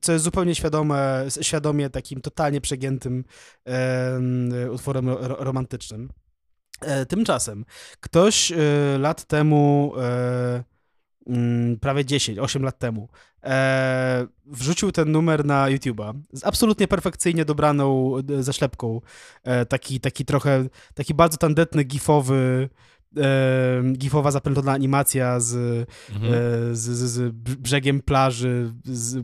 co 0.00 0.12
jest 0.12 0.24
zupełnie 0.24 0.54
świadome, 0.54 1.26
świadomie 1.40 1.90
takim 1.90 2.20
totalnie 2.20 2.60
przegiętym 2.60 3.24
e, 3.64 4.70
utworem 4.70 5.08
ro, 5.08 5.36
romantycznym. 5.38 6.08
E, 6.80 7.06
tymczasem 7.06 7.64
ktoś 8.00 8.52
e, 8.52 8.56
lat 8.98 9.24
temu, 9.24 9.92
e, 9.98 10.64
mm, 11.26 11.78
prawie 11.78 12.04
10, 12.04 12.38
8 12.38 12.62
lat 12.62 12.78
temu, 12.78 13.08
e, 13.42 14.26
wrzucił 14.46 14.92
ten 14.92 15.12
numer 15.12 15.44
na 15.44 15.66
YouTube'a 15.66 16.20
z 16.32 16.44
absolutnie 16.44 16.88
perfekcyjnie 16.88 17.44
dobraną 17.44 18.12
e, 18.38 18.42
zaślepką. 18.42 19.00
taki, 19.68 20.00
taki 20.00 20.24
trochę, 20.24 20.64
taki 20.94 21.14
bardzo 21.14 21.36
tandetny, 21.36 21.84
gifowy 21.84 22.68
e, 22.72 22.95
gifowa 23.92 24.30
zapętlona 24.30 24.72
animacja 24.72 25.40
z, 25.40 25.54
mhm. 26.12 26.34
e, 26.34 26.36
z, 26.74 26.80
z, 26.80 27.10
z, 27.10 27.34
brzegiem 27.58 28.00
plaży 28.00 28.72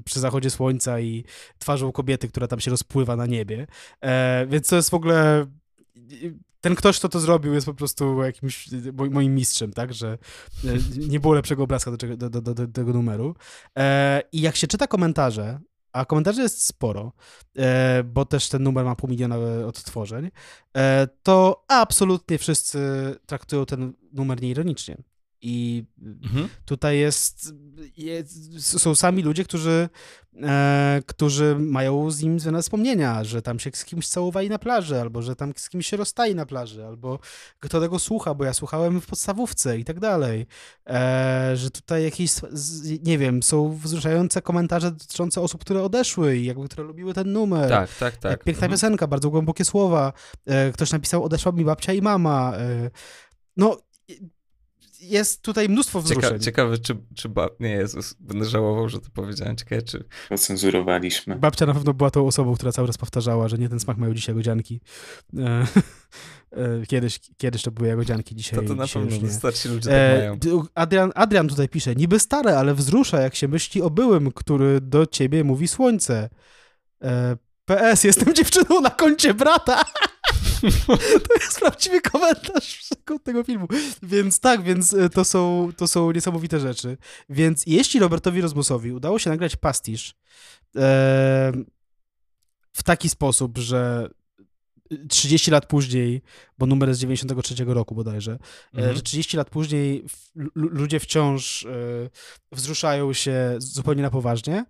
przy 0.05 0.21
zachodzie 0.21 0.51
słońca 0.51 1.01
i 1.01 1.25
twarzą 1.59 1.93
kobiety, 1.93 2.29
która 2.29 2.49
tam 2.49 2.61
się 2.61 2.71
rozpływa 2.71 3.17
na 3.17 3.27
niebie. 3.27 3.67
E, 4.01 4.47
więc 4.47 4.69
to 4.69 4.77
jest 4.77 4.91
w 4.91 4.95
ogóle 4.95 5.47
ten 6.61 6.75
ktoś, 6.75 6.99
kto 6.99 7.09
to 7.09 7.21
zrobił, 7.21 7.55
jest 7.55 7.67
po 7.67 7.75
prostu 7.75 8.23
jakimś 8.23 8.69
moim 9.11 9.35
mistrzem, 9.35 9.73
tak, 9.73 9.95
że 9.95 10.19
e, 10.65 10.69
nie 11.09 11.21
było 11.21 11.35
lepszego 11.35 11.63
obrazka 11.63 11.91
do, 11.91 12.17
do, 12.17 12.31
do, 12.31 12.55
do 12.55 12.67
tego 12.67 12.93
numeru. 12.93 13.35
E, 13.79 14.23
I 14.33 14.41
jak 14.41 14.57
się 14.57 14.67
czyta 14.67 14.87
komentarze, 14.87 15.61
a 15.93 16.05
komentarzy 16.05 16.43
jest 16.43 16.67
sporo, 16.67 17.13
e, 17.57 18.03
bo 18.05 18.25
też 18.25 18.49
ten 18.49 18.63
numer 18.63 18.85
ma 18.85 18.97
pół 18.97 19.11
miliona 19.11 19.37
odtworzeń, 19.67 20.31
e, 20.77 21.09
to 21.23 21.65
absolutnie 21.69 22.39
wszyscy 22.39 22.79
traktują 23.27 23.67
ten 23.67 23.93
numer 24.13 24.43
nieironicznie. 24.43 24.97
I 25.45 25.85
mhm. 26.25 26.49
tutaj 26.65 26.99
jest, 26.99 27.55
jest, 27.97 28.81
są 28.81 28.95
sami 28.95 29.23
ludzie, 29.23 29.45
którzy, 29.45 29.89
e, 30.43 31.03
którzy 31.07 31.57
mają 31.59 32.11
z 32.11 32.23
nim 32.23 32.41
związane 32.41 32.63
wspomnienia, 32.63 33.25
że 33.25 33.43
tam 33.43 33.59
się 33.59 33.71
z 33.75 33.85
kimś 33.85 34.09
całowali 34.09 34.49
na 34.49 34.59
plaży, 34.59 35.01
albo 35.01 35.23
że 35.23 35.37
tam 35.37 35.53
z 35.57 35.69
kimś 35.69 35.87
się 35.87 35.97
rozstali 35.97 36.35
na 36.35 36.47
plaży, 36.47 36.87
albo 36.87 37.19
kto 37.61 37.81
tego 37.81 37.99
słucha, 37.99 38.35
bo 38.35 38.45
ja 38.45 38.55
słuchałem 38.55 39.01
w 39.01 39.07
podstawówce 39.07 39.79
i 39.79 39.85
tak 39.85 40.01
dalej. 40.01 40.47
E, 40.87 41.53
że 41.55 41.71
tutaj 41.71 42.05
jakieś, 42.05 42.33
nie 43.03 43.19
wiem, 43.19 43.43
są 43.43 43.77
wzruszające 43.77 44.43
komentarze 44.43 44.91
dotyczące 44.91 45.41
osób, 45.41 45.61
które 45.61 45.83
odeszły 45.83 46.37
i 46.37 46.45
jakby, 46.45 46.69
które 46.69 46.85
lubiły 46.85 47.15
ten 47.15 47.33
numer. 47.33 47.69
Tak, 47.69 47.95
tak, 47.95 48.17
tak. 48.17 48.45
Piękna 48.45 48.67
mhm. 48.67 48.73
piosenka, 48.73 49.07
bardzo 49.07 49.31
głębokie 49.31 49.65
słowa. 49.65 50.13
E, 50.47 50.73
ktoś 50.73 50.93
napisał, 50.93 51.25
odeszła 51.25 51.53
mi 51.53 51.65
babcia 51.65 51.93
i 51.93 52.03
mama. 52.03 52.53
E, 52.57 52.91
no, 53.57 53.77
jest 55.03 55.43
tutaj 55.43 55.69
mnóstwo 55.69 56.03
wzruszeń. 56.03 56.31
Cieka 56.31 56.39
ciekawe, 56.39 56.79
czy, 56.79 56.97
czy 57.15 57.29
bab... 57.29 57.61
Nie, 57.61 57.71
Jezus, 57.71 58.15
będę 58.21 58.45
żałował, 58.45 58.89
że 58.89 59.01
to 59.01 59.09
powiedziałem. 59.15 59.57
Ciekawe, 59.57 59.83
czy... 59.83 60.05
Ocenzurowaliśmy. 60.31 61.37
Babcia 61.37 61.67
na 61.67 61.75
pewno 61.75 61.95
była 61.95 62.11
tą 62.11 62.27
osobą, 62.27 62.55
która 62.55 62.73
cały 62.73 62.89
czas 62.89 62.99
powtarzała, 62.99 63.49
że 63.49 63.59
nie 63.59 63.69
ten 63.69 63.81
smak 63.81 63.97
mają 63.97 64.15
dzisiaj 64.15 64.35
jagodzianki. 64.35 64.81
E, 65.39 65.41
e, 66.53 66.87
kiedyś, 66.87 67.21
kiedyś 67.37 67.63
to 67.63 67.71
były 67.71 67.89
jagodzianki, 67.89 68.35
dzisiaj 68.37 68.61
To 68.61 68.67
to 68.67 68.75
na 68.75 68.87
pewno 68.87 69.19
wystarczy 69.19 69.69
ludzie 69.69 69.91
tak 69.91 69.99
e, 69.99 70.19
mają. 70.19 70.63
Adrian, 70.75 71.13
Adrian 71.15 71.49
tutaj 71.49 71.69
pisze, 71.69 71.95
niby 71.95 72.19
stare, 72.21 72.59
ale 72.59 72.75
wzrusza, 72.75 73.21
jak 73.21 73.35
się 73.35 73.49
myśli 73.49 73.83
o 73.83 73.91
byłym, 73.91 74.33
który 74.33 74.81
do 74.81 75.07
ciebie 75.07 75.45
mówi 75.45 75.69
słońce. 75.69 76.29
PS, 77.65 78.05
jestem 78.05 78.35
dziewczyną 78.39 78.81
na 78.81 78.91
koncie 78.91 79.35
brata. 79.35 79.85
to 81.29 81.35
jest 81.41 81.61
prawdziwy 81.61 82.01
komentarz 82.01 82.89
tego 83.25 83.45
filmu. 83.45 83.69
Więc 84.03 84.41
tak, 84.41 84.63
więc 84.63 84.95
e, 84.95 85.09
to 85.09 85.25
są, 85.25 85.71
to 85.77 85.87
są 85.87 86.11
niesamowite 86.11 86.61
rzeczy. 86.61 86.97
Więc 87.29 87.67
jeśli 87.67 88.01
Robertowi 88.01 88.41
Rozmusowi 88.41 88.93
udało 88.93 89.19
się 89.19 89.31
nagrać 89.31 89.57
pastisz 89.57 90.15
e, 90.77 91.53
w 92.73 92.83
taki 92.83 93.09
sposób, 93.09 93.59
że 93.59 94.09
30 95.09 95.51
lat 95.51 95.67
później, 95.67 96.23
bo 96.59 96.67
numer 96.67 96.89
jest 96.89 96.99
z 96.99 97.03
93 97.03 97.65
roku 97.65 97.95
bodajże, 97.95 98.33
e, 98.33 98.39
mhm. 98.77 98.97
że 98.97 99.03
30 99.03 99.37
lat 99.37 99.51
później 99.51 100.05
ludzie 100.55 101.01
wciąż 101.01 101.65
e, 101.65 101.69
wzruszają 102.53 103.13
się 103.13 103.55
zupełnie 103.59 104.03
na 104.03 104.11
poważnie, 104.11 104.65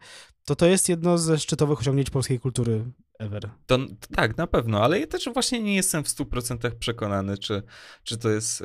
to 0.45 0.57
to 0.57 0.67
jest 0.67 0.89
jedno 0.89 1.19
ze 1.19 1.39
szczytowych 1.39 1.81
osiągnięć 1.81 2.11
polskiej 2.11 2.41
kultury 2.41 2.85
ever. 3.23 3.51
To, 3.67 3.79
to 3.79 3.87
tak, 4.15 4.37
na 4.37 4.47
pewno, 4.47 4.85
ale 4.85 5.01
ja 5.01 5.07
też 5.07 5.29
właśnie 5.33 5.63
nie 5.63 5.75
jestem 5.75 6.05
w 6.05 6.09
100% 6.09 6.71
przekonany, 6.71 7.39
czy, 7.39 7.63
czy 8.03 8.19
to 8.19 8.31
jest 8.31 8.61
y, 8.61 8.65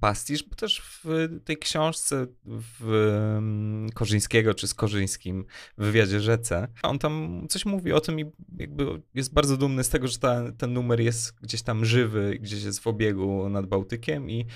pastisz, 0.00 0.44
bo 0.44 0.54
też 0.54 0.82
w 1.04 1.28
tej 1.44 1.56
książce 1.56 2.26
w 2.44 2.90
y, 3.90 3.94
Korzyńskiego, 3.94 4.54
czy 4.54 4.68
z 4.68 4.74
Korzyńskim 4.74 5.44
w 5.78 5.84
wywiadzie 5.84 6.20
Rzece, 6.20 6.68
on 6.82 6.98
tam 6.98 7.46
coś 7.48 7.66
mówi 7.66 7.92
o 7.92 8.00
tym 8.00 8.20
i 8.20 8.24
jakby 8.58 9.02
jest 9.14 9.32
bardzo 9.32 9.56
dumny 9.56 9.84
z 9.84 9.88
tego, 9.88 10.08
że 10.08 10.18
ta, 10.18 10.52
ten 10.52 10.72
numer 10.72 11.00
jest 11.00 11.40
gdzieś 11.40 11.62
tam 11.62 11.84
żywy, 11.84 12.38
gdzieś 12.40 12.62
jest 12.62 12.80
w 12.80 12.86
obiegu 12.86 13.48
nad 13.48 13.66
Bałtykiem 13.66 14.30
i 14.30 14.46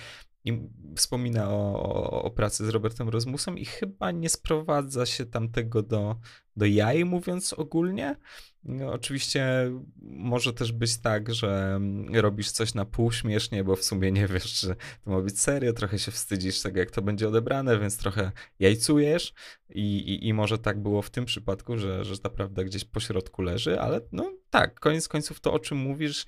i 0.44 0.68
wspomina 0.96 1.50
o, 1.50 2.22
o, 2.22 2.30
pracy 2.30 2.66
z 2.66 2.68
Robertem 2.68 3.08
Rozmusem 3.08 3.58
i 3.58 3.64
chyba 3.64 4.10
nie 4.10 4.28
sprowadza 4.28 5.06
się 5.06 5.26
tam 5.26 5.48
tego 5.48 5.82
do, 5.82 6.16
do 6.56 6.66
jaj, 6.66 7.04
mówiąc 7.04 7.52
ogólnie. 7.52 8.16
No, 8.64 8.92
oczywiście 8.92 9.70
może 10.02 10.52
też 10.52 10.72
być 10.72 10.98
tak, 10.98 11.34
że 11.34 11.80
robisz 12.12 12.50
coś 12.50 12.74
na 12.74 12.84
pół 12.84 13.12
śmiesznie, 13.12 13.64
bo 13.64 13.76
w 13.76 13.84
sumie 13.84 14.12
nie 14.12 14.26
wiesz, 14.26 14.60
czy 14.60 14.76
to 15.04 15.10
ma 15.10 15.20
być 15.20 15.40
serio, 15.40 15.72
trochę 15.72 15.98
się 15.98 16.10
wstydzisz 16.10 16.62
tego, 16.62 16.78
jak 16.78 16.90
to 16.90 17.02
będzie 17.02 17.28
odebrane, 17.28 17.78
więc 17.78 17.96
trochę 17.96 18.32
jajcujesz 18.58 19.34
i, 19.70 19.96
i, 19.96 20.28
i 20.28 20.34
może 20.34 20.58
tak 20.58 20.82
było 20.82 21.02
w 21.02 21.10
tym 21.10 21.24
przypadku, 21.24 21.78
że, 21.78 22.04
że 22.04 22.18
ta 22.18 22.30
prawda 22.30 22.64
gdzieś 22.64 22.84
po 22.84 23.00
środku 23.00 23.42
leży, 23.42 23.80
ale 23.80 24.00
no 24.12 24.32
tak, 24.52 24.80
koniec 24.80 25.08
końców 25.08 25.40
to, 25.40 25.52
o 25.52 25.58
czym 25.58 25.78
mówisz, 25.78 26.26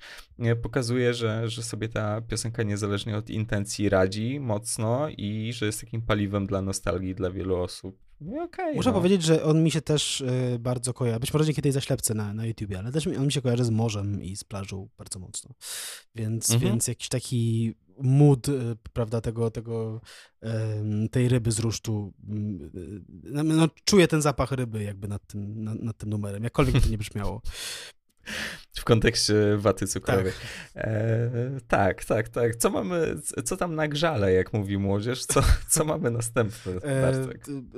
pokazuje, 0.61 1.13
że, 1.13 1.49
że 1.49 1.63
sobie 1.63 1.89
ta 1.89 2.21
piosenka 2.21 2.63
niezależnie 2.63 3.17
od 3.17 3.29
intencji 3.29 3.89
radzi 3.89 4.39
mocno 4.39 5.07
i 5.09 5.53
że 5.53 5.65
jest 5.65 5.81
takim 5.81 6.01
paliwem 6.01 6.47
dla 6.47 6.61
nostalgii 6.61 7.15
dla 7.15 7.31
wielu 7.31 7.55
osób. 7.55 7.97
No 8.21 8.43
okay, 8.43 8.73
Muszę 8.73 8.89
no. 8.89 8.95
powiedzieć, 8.95 9.23
że 9.23 9.43
on 9.43 9.63
mi 9.63 9.71
się 9.71 9.81
też 9.81 10.21
y, 10.21 10.57
bardzo 10.59 10.93
kojarzy, 10.93 11.19
być 11.19 11.33
może 11.33 11.45
dzięki 11.45 11.61
tej 11.61 11.71
zaślepce 11.71 12.13
na, 12.13 12.33
na 12.33 12.45
YouTubie, 12.45 12.79
ale 12.79 12.91
też 12.91 13.07
on 13.07 13.25
mi 13.25 13.31
się 13.31 13.41
kojarzy 13.41 13.63
z 13.63 13.69
morzem 13.69 14.23
i 14.23 14.35
z 14.35 14.43
plażą 14.43 14.89
bardzo 14.97 15.19
mocno. 15.19 15.55
Więc, 16.15 16.49
mhm. 16.49 16.71
więc 16.71 16.87
jakiś 16.87 17.09
taki 17.09 17.73
mood, 17.99 18.49
y, 18.49 18.75
prawda, 18.93 19.21
tego, 19.21 19.51
tego 19.51 20.01
y, 20.43 21.09
tej 21.09 21.29
ryby 21.29 21.51
z 21.51 21.59
rusztu, 21.59 22.13
no, 23.23 23.43
no, 23.43 23.67
czuję 23.83 24.07
ten 24.07 24.21
zapach 24.21 24.51
ryby 24.51 24.83
jakby 24.83 25.07
nad 25.07 25.27
tym, 25.27 25.63
nad, 25.63 25.79
nad 25.79 25.97
tym 25.97 26.09
numerem, 26.09 26.43
jakkolwiek 26.43 26.83
to 26.83 26.89
nie 26.89 26.97
brzmiało. 26.97 27.41
W 28.75 28.83
kontekście 28.83 29.33
waty 29.57 29.87
cukrowej. 29.87 30.33
Tak. 30.73 30.83
E, 30.85 31.29
tak, 31.67 32.05
tak, 32.05 32.29
tak. 32.29 32.55
Co 32.55 32.69
mamy, 32.69 33.15
co 33.45 33.57
tam 33.57 33.75
na 33.75 33.87
grzale, 33.87 34.33
jak 34.33 34.53
mówi 34.53 34.77
młodzież? 34.77 35.25
Co, 35.25 35.41
co 35.69 35.85
mamy 35.85 36.11
następne, 36.11 36.71
e, 36.71 37.27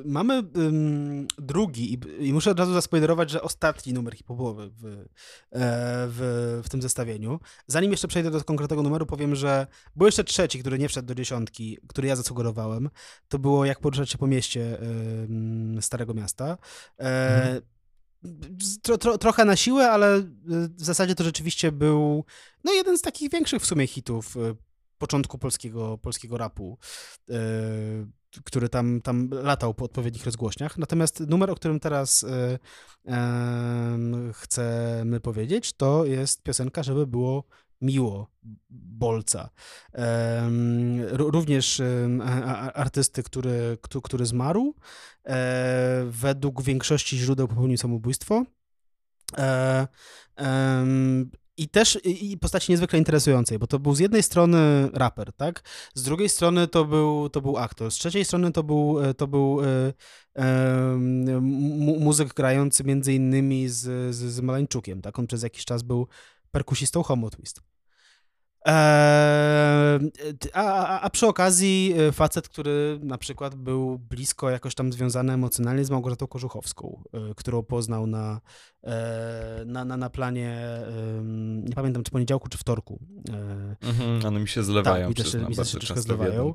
mamy 0.05 0.43
um, 0.55 1.27
drugi 1.37 1.93
i, 1.93 2.27
i, 2.27 2.33
muszę 2.33 2.51
od 2.51 2.59
razu 2.59 2.73
zaspoilerować, 2.73 3.29
że 3.29 3.41
ostatni 3.41 3.93
numer 3.93 4.15
hip-hopowy 4.15 4.69
w, 4.69 4.85
e, 4.85 5.05
w, 6.09 6.61
w 6.65 6.69
tym 6.69 6.81
zestawieniu. 6.81 7.39
Zanim 7.67 7.91
jeszcze 7.91 8.07
przejdę 8.07 8.31
do 8.31 8.43
konkretnego 8.43 8.83
numeru, 8.83 9.05
powiem, 9.05 9.35
że 9.35 9.67
był 9.95 10.05
jeszcze 10.05 10.23
trzeci, 10.23 10.59
który 10.59 10.79
nie 10.79 10.89
wszedł 10.89 11.07
do 11.07 11.15
dziesiątki, 11.15 11.77
który 11.87 12.07
ja 12.07 12.15
zasugerowałem. 12.15 12.89
To 13.27 13.39
było 13.39 13.65
Jak 13.65 13.79
poruszać 13.79 14.09
się 14.09 14.17
po 14.17 14.27
mieście 14.27 14.77
Starego 15.81 16.13
Miasta. 16.13 16.57
E, 16.99 17.45
mhm 17.45 17.76
Tro, 18.81 18.97
tro, 18.97 19.17
trochę 19.17 19.45
na 19.45 19.55
siłę, 19.55 19.91
ale 19.91 20.17
y, 20.17 20.23
w 20.49 20.83
zasadzie 20.83 21.15
to 21.15 21.23
rzeczywiście 21.23 21.71
był 21.71 22.25
no, 22.63 22.73
jeden 22.73 22.97
z 22.97 23.01
takich 23.01 23.31
większych 23.31 23.61
w 23.61 23.65
sumie 23.65 23.87
hitów 23.87 24.37
y, 24.37 24.55
początku 24.97 25.37
polskiego, 25.37 25.97
polskiego 25.97 26.37
rapu, 26.37 26.77
yy, 27.27 27.37
który 28.43 28.69
tam, 28.69 29.01
tam 29.01 29.29
latał 29.31 29.73
po 29.73 29.85
odpowiednich 29.85 30.25
rozgłośniach. 30.25 30.77
Natomiast 30.77 31.19
numer, 31.19 31.51
o 31.51 31.55
którym 31.55 31.79
teraz 31.79 32.25
chcemy 34.33 35.19
powiedzieć, 35.19 35.73
to 35.73 36.05
jest 36.05 36.43
piosenka, 36.43 36.83
żeby 36.83 37.07
było 37.07 37.43
miło 37.81 38.31
Bolca. 38.69 39.49
Również 41.11 41.81
artysty, 42.73 43.23
który, 43.23 43.77
który 44.03 44.25
zmarł. 44.25 44.73
E, 45.27 46.05
według 46.09 46.63
większości 46.63 47.17
źródeł 47.17 47.47
popełnił 47.47 47.77
samobójstwo. 47.77 48.43
E, 49.37 49.87
I 51.57 51.69
też 51.69 51.99
i 52.03 52.37
postaci 52.37 52.71
niezwykle 52.71 52.99
interesującej, 52.99 53.59
bo 53.59 53.67
to 53.67 53.79
był 53.79 53.95
z 53.95 53.99
jednej 53.99 54.23
strony 54.23 54.89
raper, 54.93 55.33
tak? 55.33 55.63
Z 55.93 56.03
drugiej 56.03 56.29
strony 56.29 56.67
to 56.67 56.85
był, 56.85 57.29
to 57.29 57.41
był 57.41 57.57
aktor. 57.57 57.91
Z 57.91 57.95
trzeciej 57.95 58.25
strony 58.25 58.51
to 58.51 58.63
był, 58.63 58.97
to 59.17 59.27
był 59.27 59.61
e, 59.63 59.93
muzyk 61.99 62.33
grający 62.33 62.83
między 62.83 63.13
innymi 63.13 63.69
z, 63.69 64.15
z, 64.15 64.15
z 64.15 64.41
Maleńczukiem, 64.41 65.01
tak? 65.01 65.19
On 65.19 65.27
przez 65.27 65.43
jakiś 65.43 65.65
czas 65.65 65.83
był 65.83 66.07
perkusistą 66.51 67.03
Homo 67.03 67.29
Twist. 67.29 67.61
Eee, 68.67 70.11
a, 70.53 70.99
a, 71.01 71.09
przy 71.09 71.27
okazji 71.27 71.93
e, 71.97 72.11
facet, 72.11 72.49
który 72.49 72.99
na 73.03 73.17
przykład 73.17 73.55
był 73.55 73.99
blisko 73.99 74.49
jakoś 74.49 74.75
tam 74.75 74.93
związany 74.93 75.33
emocjonalnie 75.33 75.85
z 75.85 75.89
Małgorzatą 75.89 76.27
Kożuchowską, 76.27 77.03
e, 77.13 77.35
którą 77.35 77.63
poznał 77.63 78.07
na, 78.07 78.41
e, 78.83 79.63
na, 79.65 79.85
na, 79.85 79.97
na 79.97 80.09
planie, 80.09 80.59
nie 81.63 81.75
pamiętam 81.75 82.03
czy 82.03 82.11
poniedziałku, 82.11 82.49
czy 82.49 82.57
wtorku. 82.57 82.99
Mhm, 83.81 84.25
one 84.25 84.39
mi 84.39 84.47
się 84.47 84.63
zlewają. 84.63 85.07
Tak, 85.07 85.09
mi 85.09 85.23
też, 85.23 85.33
mi 85.49 85.55
też 85.55 85.71
się 85.71 85.77
troszkę 85.77 86.01
zlewają. 86.01 86.53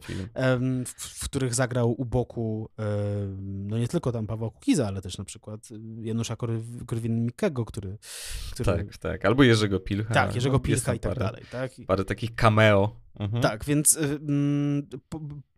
W, 0.86 0.90
w, 0.96 1.24
których 1.24 1.54
zagrał 1.54 2.00
u 2.00 2.04
boku 2.04 2.68
no 3.42 3.78
nie 3.78 3.88
tylko 3.88 4.12
tam 4.12 4.26
Pawła 4.26 4.50
Kukiza, 4.50 4.86
ale 4.86 5.02
też 5.02 5.18
na 5.18 5.24
przykład 5.24 5.68
Janusza 6.00 6.36
Korwin-Mikkego, 6.86 7.64
który, 7.64 7.98
który... 8.52 8.76
Tak, 8.76 8.98
tak. 8.98 9.24
Albo 9.24 9.42
Jerzego 9.42 9.80
Pilcha. 9.80 10.14
Tak, 10.14 10.34
Jerzego 10.34 10.56
no, 10.56 10.60
Pilcha 10.60 10.94
i 10.94 10.98
tak 10.98 11.18
dalej. 11.18 11.42
Tak? 11.52 11.72
Parę 11.86 12.01
takich 12.04 12.34
cameo. 12.34 13.02
Mhm. 13.20 13.42
Tak, 13.42 13.64
więc 13.64 13.96
y, 13.96 14.00
mm, 14.00 14.86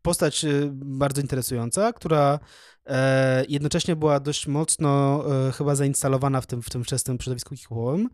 postać 0.03 0.45
y, 0.45 0.71
bardzo 0.73 1.21
interesująca, 1.21 1.93
która 1.93 2.39
e, 2.87 3.45
jednocześnie 3.49 3.97
była 3.97 4.21
dość 4.21 4.47
mocno 4.47 5.25
e, 5.49 5.53
chyba 5.53 5.75
zainstalowana 5.75 6.41
w 6.41 6.47
tym, 6.47 6.63
w 6.63 6.71
tym 6.71 6.85
wczesnym 6.85 7.19
środowisku 7.21 7.57
hip-hopowym, 7.57 8.09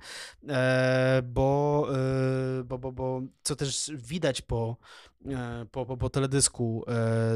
e, 0.49 1.22
bo, 1.24 1.89
bo, 2.64 2.78
bo, 2.78 2.93
bo 2.93 3.22
co 3.43 3.57
też 3.57 3.91
widać 3.95 4.43
po, 4.43 4.76
po, 5.70 5.87
po, 5.87 5.97
po 5.97 6.11
teledysku, 6.11 6.85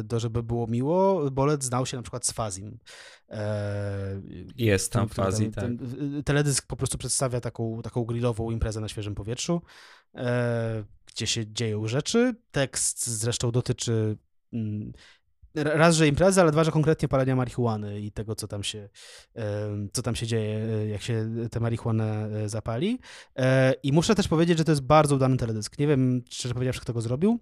do 0.05 0.21
żeby 0.21 0.43
było 0.43 0.67
miło, 0.67 1.31
Bolet 1.31 1.65
znał 1.65 1.87
się 1.87 1.97
na 1.97 2.03
przykład 2.03 2.27
z 2.27 2.33
Fazim. 2.33 2.79
Jest 4.57 4.93
tam 4.93 5.09
Fazi, 5.09 5.51
tak. 5.51 5.65
teledysk 6.25 6.67
po 6.67 6.77
prostu 6.77 6.99
przedstawia 6.99 7.41
taką, 7.41 7.83
taką 7.83 8.05
grillową 8.05 8.51
imprezę 8.51 8.81
na 8.81 8.89
świeżym 8.89 9.15
powietrzu 9.15 9.63
gdzie 11.07 11.27
się 11.27 11.53
dzieją 11.53 11.87
rzeczy. 11.87 12.35
Tekst 12.51 13.07
zresztą 13.07 13.51
dotyczy 13.51 14.17
mm, 14.53 14.93
raz, 15.55 15.97
że 15.97 16.09
imprezy, 16.09 16.41
ale 16.41 16.53
dwa, 16.53 16.65
że 16.65 16.71
konkretnie 16.71 17.09
palenia 17.09 17.37
marihuany 17.37 18.01
i 18.01 18.13
tego, 18.13 18.35
co 18.35 18.49
tam 18.49 18.63
się, 18.63 18.89
co 19.93 20.03
tam 20.03 20.15
się 20.15 20.27
dzieje, 20.27 20.59
e, 20.59 20.89
jak 20.89 21.03
się 21.03 21.31
tę 21.51 21.61
marihuanę 21.61 22.27
e, 22.27 22.49
zapali. 22.49 22.99
E, 23.37 23.73
I 23.83 23.93
muszę 23.93 24.15
też 24.15 24.29
powiedzieć, 24.29 24.59
że 24.59 24.65
to 24.65 24.73
jest 24.73 24.83
bardzo 24.83 25.15
udany 25.17 25.37
teledysk. 25.37 25.79
Nie 25.79 25.87
wiem, 25.87 26.23
szczerze 26.31 26.55
powiedziawszy, 26.55 26.81
kto 26.81 26.93
go 26.93 27.01
zrobił, 27.01 27.41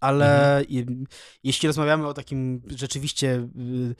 ale 0.00 0.58
mhm. 0.58 1.04
jeśli 1.44 1.66
rozmawiamy 1.66 2.06
o 2.06 2.14
takim 2.14 2.62
rzeczywiście 2.66 3.48
y, 3.58 3.94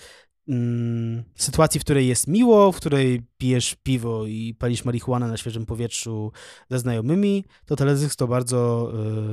mm, 0.52 1.24
sytuacji, 1.34 1.80
w 1.80 1.84
której 1.84 2.08
jest 2.08 2.28
miło, 2.28 2.72
w 2.72 2.76
której 2.76 3.22
pijesz 3.38 3.76
piwo 3.82 4.26
i 4.26 4.54
palisz 4.58 4.84
marihuanę 4.84 5.28
na 5.28 5.36
świeżym 5.36 5.66
powietrzu 5.66 6.32
ze 6.70 6.78
znajomymi, 6.78 7.44
to 7.66 7.76
teledysk 7.76 8.16
to 8.16 8.28
bardzo 8.28 8.92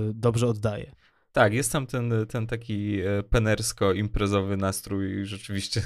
y, 0.09 0.13
dobrze 0.13 0.47
oddaje. 0.47 0.99
Tak, 1.31 1.53
jest 1.53 1.71
tam 1.71 1.87
ten, 1.87 2.13
ten 2.29 2.47
taki 2.47 2.99
e, 2.99 3.23
penersko-imprezowy 3.23 4.57
nastrój 4.57 5.25
rzeczywiście 5.25 5.81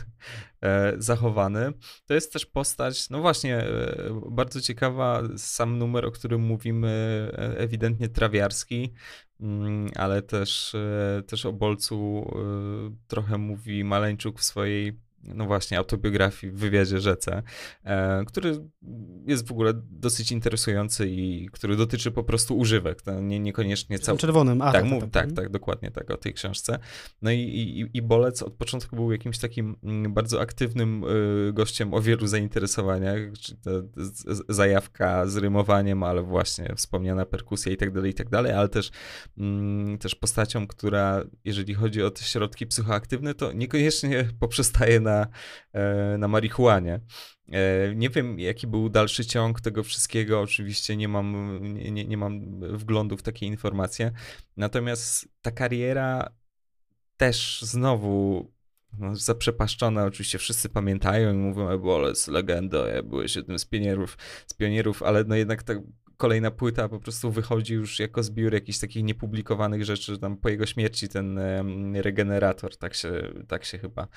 e, 0.61 0.93
zachowany. 0.97 1.73
To 2.05 2.13
jest 2.13 2.33
też 2.33 2.45
postać, 2.45 3.09
no 3.09 3.21
właśnie, 3.21 3.57
e, 3.57 4.21
bardzo 4.29 4.61
ciekawa, 4.61 5.23
sam 5.37 5.77
numer, 5.77 6.05
o 6.05 6.11
którym 6.11 6.41
mówimy, 6.41 7.31
ewidentnie 7.57 8.09
trawiarski, 8.09 8.93
mm, 9.39 9.89
ale 9.95 10.21
też, 10.21 10.75
też 11.27 11.45
o 11.45 11.53
Bolcu 11.53 12.31
trochę 13.07 13.37
mówi 13.37 13.83
Maleńczuk 13.83 14.39
w 14.39 14.43
swojej 14.43 14.99
no 15.23 15.45
właśnie, 15.45 15.77
autobiografii 15.77 16.53
w 16.53 16.55
wywiadzie 16.57 16.99
Rzece, 16.99 17.43
e, 17.83 18.25
który 18.25 18.59
jest 19.25 19.47
w 19.47 19.51
ogóle 19.51 19.73
dosyć 19.75 20.31
interesujący 20.31 21.07
i 21.09 21.49
który 21.51 21.75
dotyczy 21.75 22.11
po 22.11 22.23
prostu 22.23 22.57
używek, 22.57 23.03
nie, 23.21 23.39
niekoniecznie 23.39 23.99
całym... 23.99 24.19
czerwonym, 24.19 24.61
a, 24.61 24.71
tak, 24.71 24.83
tak, 24.83 24.99
tak, 24.99 25.11
tak, 25.11 25.31
tak, 25.31 25.49
dokładnie 25.49 25.91
tak, 25.91 26.11
o 26.11 26.17
tej 26.17 26.33
książce. 26.33 26.79
No 27.21 27.31
i, 27.31 27.39
i, 27.39 27.97
i 27.97 28.01
Bolec 28.01 28.43
od 28.43 28.53
początku 28.53 28.95
był 28.95 29.11
jakimś 29.11 29.37
takim 29.39 29.75
mm, 29.83 30.13
bardzo 30.13 30.41
aktywnym 30.41 31.03
y, 31.49 31.53
gościem 31.53 31.93
o 31.93 32.01
wielu 32.01 32.27
zainteresowaniach, 32.27 33.19
zajawka 34.49 35.25
z 35.25 35.37
rymowaniem, 35.37 36.03
ale 36.03 36.23
właśnie 36.23 36.73
wspomniana 36.75 37.25
perkusja 37.25 37.71
i 37.71 37.77
tak 37.77 37.91
dalej, 37.91 38.11
i 38.11 38.13
tak 38.13 38.29
dalej, 38.29 38.51
ale 38.51 38.69
też, 38.69 38.91
mm, 39.37 39.97
też 39.97 40.15
postacią, 40.15 40.67
która 40.67 41.23
jeżeli 41.45 41.73
chodzi 41.73 42.03
o 42.03 42.11
te 42.11 42.23
środki 42.23 42.67
psychoaktywne, 42.67 43.33
to 43.33 43.51
niekoniecznie 43.51 44.27
poprzestaje 44.39 44.99
na 44.99 45.12
na, 45.13 45.27
e, 45.73 46.17
na 46.17 46.27
marihuanie. 46.27 46.99
E, 47.51 47.95
nie 47.95 48.09
wiem, 48.09 48.39
jaki 48.39 48.67
był 48.67 48.89
dalszy 48.89 49.25
ciąg 49.25 49.61
tego 49.61 49.83
wszystkiego. 49.83 50.41
Oczywiście 50.41 50.97
nie 50.97 51.07
mam, 51.07 51.59
nie, 51.73 52.05
nie 52.05 52.17
mam 52.17 52.59
wglądu 52.77 53.17
w 53.17 53.23
takie 53.23 53.45
informacje. 53.45 54.11
Natomiast 54.57 55.27
ta 55.41 55.51
kariera 55.51 56.29
też 57.17 57.61
znowu 57.61 58.51
no, 58.99 59.15
zaprzepaszczona, 59.15 60.05
oczywiście 60.05 60.37
wszyscy 60.37 60.69
pamiętają 60.69 61.33
i 61.33 61.37
mówią, 61.37 61.69
Ebola 61.69 62.09
jest 62.09 62.27
legenda, 62.27 62.87
ja 62.87 63.03
byłeś 63.03 63.35
jednym 63.35 63.59
z 63.59 63.65
pionierów, 63.65 64.17
z 64.47 64.53
pionierów, 64.53 65.03
ale 65.03 65.23
no 65.23 65.35
jednak 65.35 65.63
ta 65.63 65.73
kolejna 66.17 66.51
płyta 66.51 66.89
po 66.89 66.99
prostu 66.99 67.31
wychodzi 67.31 67.73
już 67.73 67.99
jako 67.99 68.23
zbiór 68.23 68.53
jakichś 68.53 68.79
takich 68.79 69.03
niepublikowanych 69.03 69.85
rzeczy, 69.85 70.19
tam 70.19 70.37
po 70.37 70.49
jego 70.49 70.65
śmierci 70.65 71.09
ten 71.09 71.39
regenerator, 71.93 72.77
tak 72.77 72.93
się, 72.93 73.33
tak 73.47 73.65
się 73.65 73.77
chyba 73.77 74.07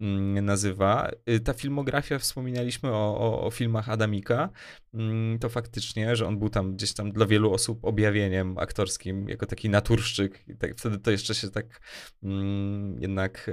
mm, 0.00 0.44
nazywa. 0.44 1.10
Y, 1.30 1.40
ta 1.40 1.52
filmografia, 1.52 2.18
wspominaliśmy 2.18 2.90
o, 2.90 3.18
o, 3.18 3.46
o 3.46 3.50
filmach 3.50 3.88
Adamika, 3.88 4.50
mm, 4.94 5.38
to 5.38 5.48
faktycznie, 5.48 6.16
że 6.16 6.26
on 6.26 6.38
był 6.38 6.48
tam 6.48 6.76
gdzieś 6.76 6.92
tam 6.92 7.12
dla 7.12 7.26
wielu 7.26 7.52
osób 7.52 7.84
objawieniem 7.84 8.58
aktorskim, 8.58 9.28
jako 9.28 9.46
taki 9.46 9.68
naturszczyk. 9.68 10.44
I 10.48 10.56
tak, 10.56 10.76
wtedy 10.76 10.98
to 10.98 11.10
jeszcze 11.10 11.34
się 11.34 11.50
tak 11.50 11.80
mm, 12.22 12.98
jednak 13.00 13.48
e, 13.48 13.52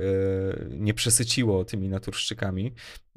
nie 0.70 0.94
przesyciło 0.94 1.66
tymi 1.66 1.90
naturszczykami, 1.90 2.74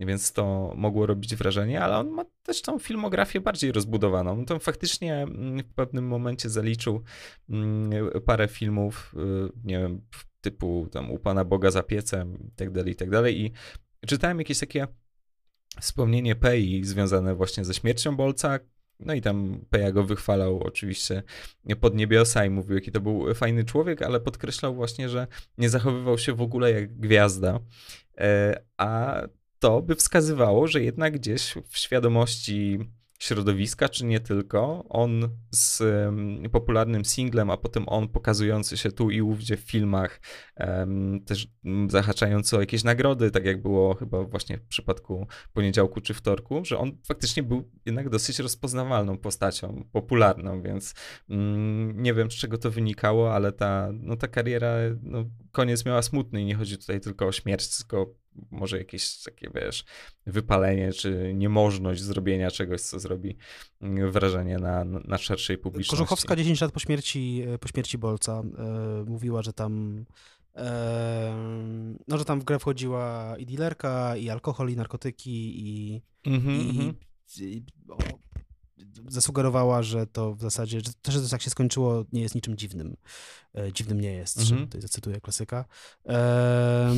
więc 0.07 0.33
to 0.33 0.73
mogło 0.77 1.07
robić 1.07 1.37
wrażenie, 1.37 1.81
ale 1.81 1.97
on 1.97 2.11
ma 2.11 2.25
też 2.43 2.63
tą 2.63 2.79
filmografię 2.79 3.41
bardziej 3.41 3.73
rozbudowaną. 3.73 4.45
To 4.45 4.59
faktycznie 4.59 5.23
mm, 5.23 5.59
w 5.59 5.75
pewnym 5.75 6.07
momencie 6.07 6.51
zaliczył 6.51 7.03
mm, 7.51 7.91
parę 8.27 8.49
filmów, 8.49 9.15
y, 9.17 9.53
nie 9.65 9.79
wiem, 9.79 10.01
typu 10.41 10.89
tam 10.93 11.11
u 11.11 11.19
Pana 11.19 11.45
Boga 11.45 11.71
za 11.71 11.83
piecem 11.83 12.39
i 12.49 12.51
tak 12.57 12.71
dalej, 12.71 12.93
i 12.93 12.97
tak 12.97 13.11
dalej. 13.11 13.41
I 13.41 13.53
czytałem 14.07 14.39
jakieś 14.39 14.59
takie 14.59 14.87
wspomnienie 15.81 16.35
Pei 16.37 16.85
związane 16.85 17.35
właśnie 17.35 17.65
ze 17.65 17.75
śmiercią 17.75 18.17
Bolca, 18.17 18.59
no 19.01 19.15
i 19.15 19.21
tam 19.21 19.65
Peja 19.71 19.93
go 19.93 20.05
wychwalał 20.05 20.63
oczywiście 20.63 21.23
pod 21.81 21.95
niebiosa 21.95 22.45
i 22.45 22.51
mówił, 22.51 22.75
jaki 22.75 22.93
to 22.93 23.01
był 23.01 23.35
fajny 23.35 23.65
człowiek, 23.65 24.03
ale 24.03 24.21
podkreślał 24.21 24.75
właśnie, 24.75 25.09
że 25.09 25.27
nie 25.59 25.69
zachowywał 25.69 26.19
się 26.19 26.33
w 26.33 26.43
ogóle 26.43 26.73
jak 26.73 26.99
gwiazda. 26.99 27.61
E, 28.19 28.61
a 28.77 29.23
to 29.63 29.83
by 29.83 29.95
wskazywało, 29.95 30.67
że 30.67 30.83
jednak 30.83 31.15
gdzieś 31.15 31.55
w 31.69 31.79
świadomości 31.79 32.79
środowiska, 33.19 33.89
czy 33.89 34.05
nie 34.05 34.21
tylko. 34.21 34.85
On 34.89 35.29
z 35.51 35.81
um, 35.81 36.43
popularnym 36.53 37.05
singlem, 37.05 37.51
a 37.51 37.57
potem 37.57 37.89
on 37.89 38.09
pokazujący 38.09 38.77
się 38.77 38.93
tu 38.93 39.11
i 39.11 39.21
ówdzie 39.21 39.57
w 39.57 39.61
filmach, 39.61 40.21
um, 40.57 41.25
też 41.25 41.49
zahaczający 41.89 42.57
o 42.57 42.61
jakieś 42.61 42.85
nagrody, 42.85 43.31
tak 43.31 43.45
jak 43.45 43.63
było 43.63 43.95
chyba 43.95 44.25
właśnie 44.25 44.59
w 44.59 44.67
przypadku 44.67 45.27
poniedziałku 45.53 46.01
czy 46.01 46.15
wtorku, 46.15 46.65
że 46.65 46.79
on 46.79 46.99
faktycznie 47.05 47.43
był 47.43 47.71
jednak 47.87 48.09
dosyć 48.09 48.39
rozpoznawalną 48.39 49.19
postacią, 49.19 49.85
popularną, 49.93 50.63
więc 50.63 50.95
um, 51.29 52.03
nie 52.03 52.15
wiem 52.15 52.31
z 52.31 52.35
czego 52.35 52.59
to 52.59 52.71
wynikało, 52.71 53.35
ale 53.35 53.53
ta, 53.53 53.89
no, 53.93 54.17
ta 54.17 54.29
kariera, 54.29 54.75
no, 55.03 55.25
koniec 55.53 55.87
miała 55.87 56.03
smutny 56.03 56.43
i 56.43 56.45
nie 56.45 56.55
chodzi 56.55 56.79
tutaj 56.79 57.01
tylko 57.01 57.27
o 57.27 57.33
śmierć, 57.33 57.77
tylko 57.77 58.22
może 58.51 58.79
jakieś 58.79 59.23
takie, 59.23 59.51
wiesz, 59.55 59.85
wypalenie, 60.27 60.93
czy 60.93 61.33
niemożność 61.35 62.03
zrobienia 62.03 62.51
czegoś, 62.51 62.81
co 62.81 63.01
zrobi 63.01 63.37
mm, 63.81 64.11
wrażenie 64.11 64.59
na, 64.59 64.85
na 64.85 65.19
szerszej 65.19 65.59
publiczności. 65.59 65.91
Korzuchowska 65.91 66.37
10 66.37 66.61
lat 66.61 66.73
po 66.73 66.81
śmierci, 66.81 67.45
e, 67.49 67.59
po 67.59 67.69
śmierci 67.69 67.99
Bolca 67.99 68.43
e, 68.43 69.05
mówiła, 69.07 69.43
że 69.43 69.53
tam 69.53 70.05
e, 70.57 71.37
no, 72.09 72.19
że 72.19 72.25
tam 72.25 72.41
w 72.41 72.45
grę 72.45 72.59
wchodziła 72.59 73.35
i 73.39 73.47
dealerka, 73.47 74.17
i 74.17 74.31
alkohol, 74.31 74.71
i 74.71 74.77
narkotyki, 74.77 75.69
i, 75.69 76.03
mm-hmm, 76.27 76.63
i, 76.63 76.79
mm-hmm. 76.79 76.95
i 77.41 77.63
o, 77.89 77.99
zasugerowała, 79.09 79.83
że 79.83 80.07
to 80.07 80.35
w 80.35 80.41
zasadzie, 80.41 80.81
że 80.81 80.93
to, 81.03 81.13
że 81.13 81.23
to 81.23 81.29
tak 81.29 81.43
się 81.43 81.51
skończyło, 81.51 82.05
nie 82.13 82.23
jest 82.23 82.35
niczym 82.35 82.57
dziwnym. 82.57 82.97
Dziwnym 83.73 84.01
nie 84.01 84.13
jest, 84.13 84.39
mm-hmm. 84.39 84.61
tutaj 84.61 84.81
zacytuję 84.81 85.21
klasyka. 85.21 85.65
E, 86.07 86.95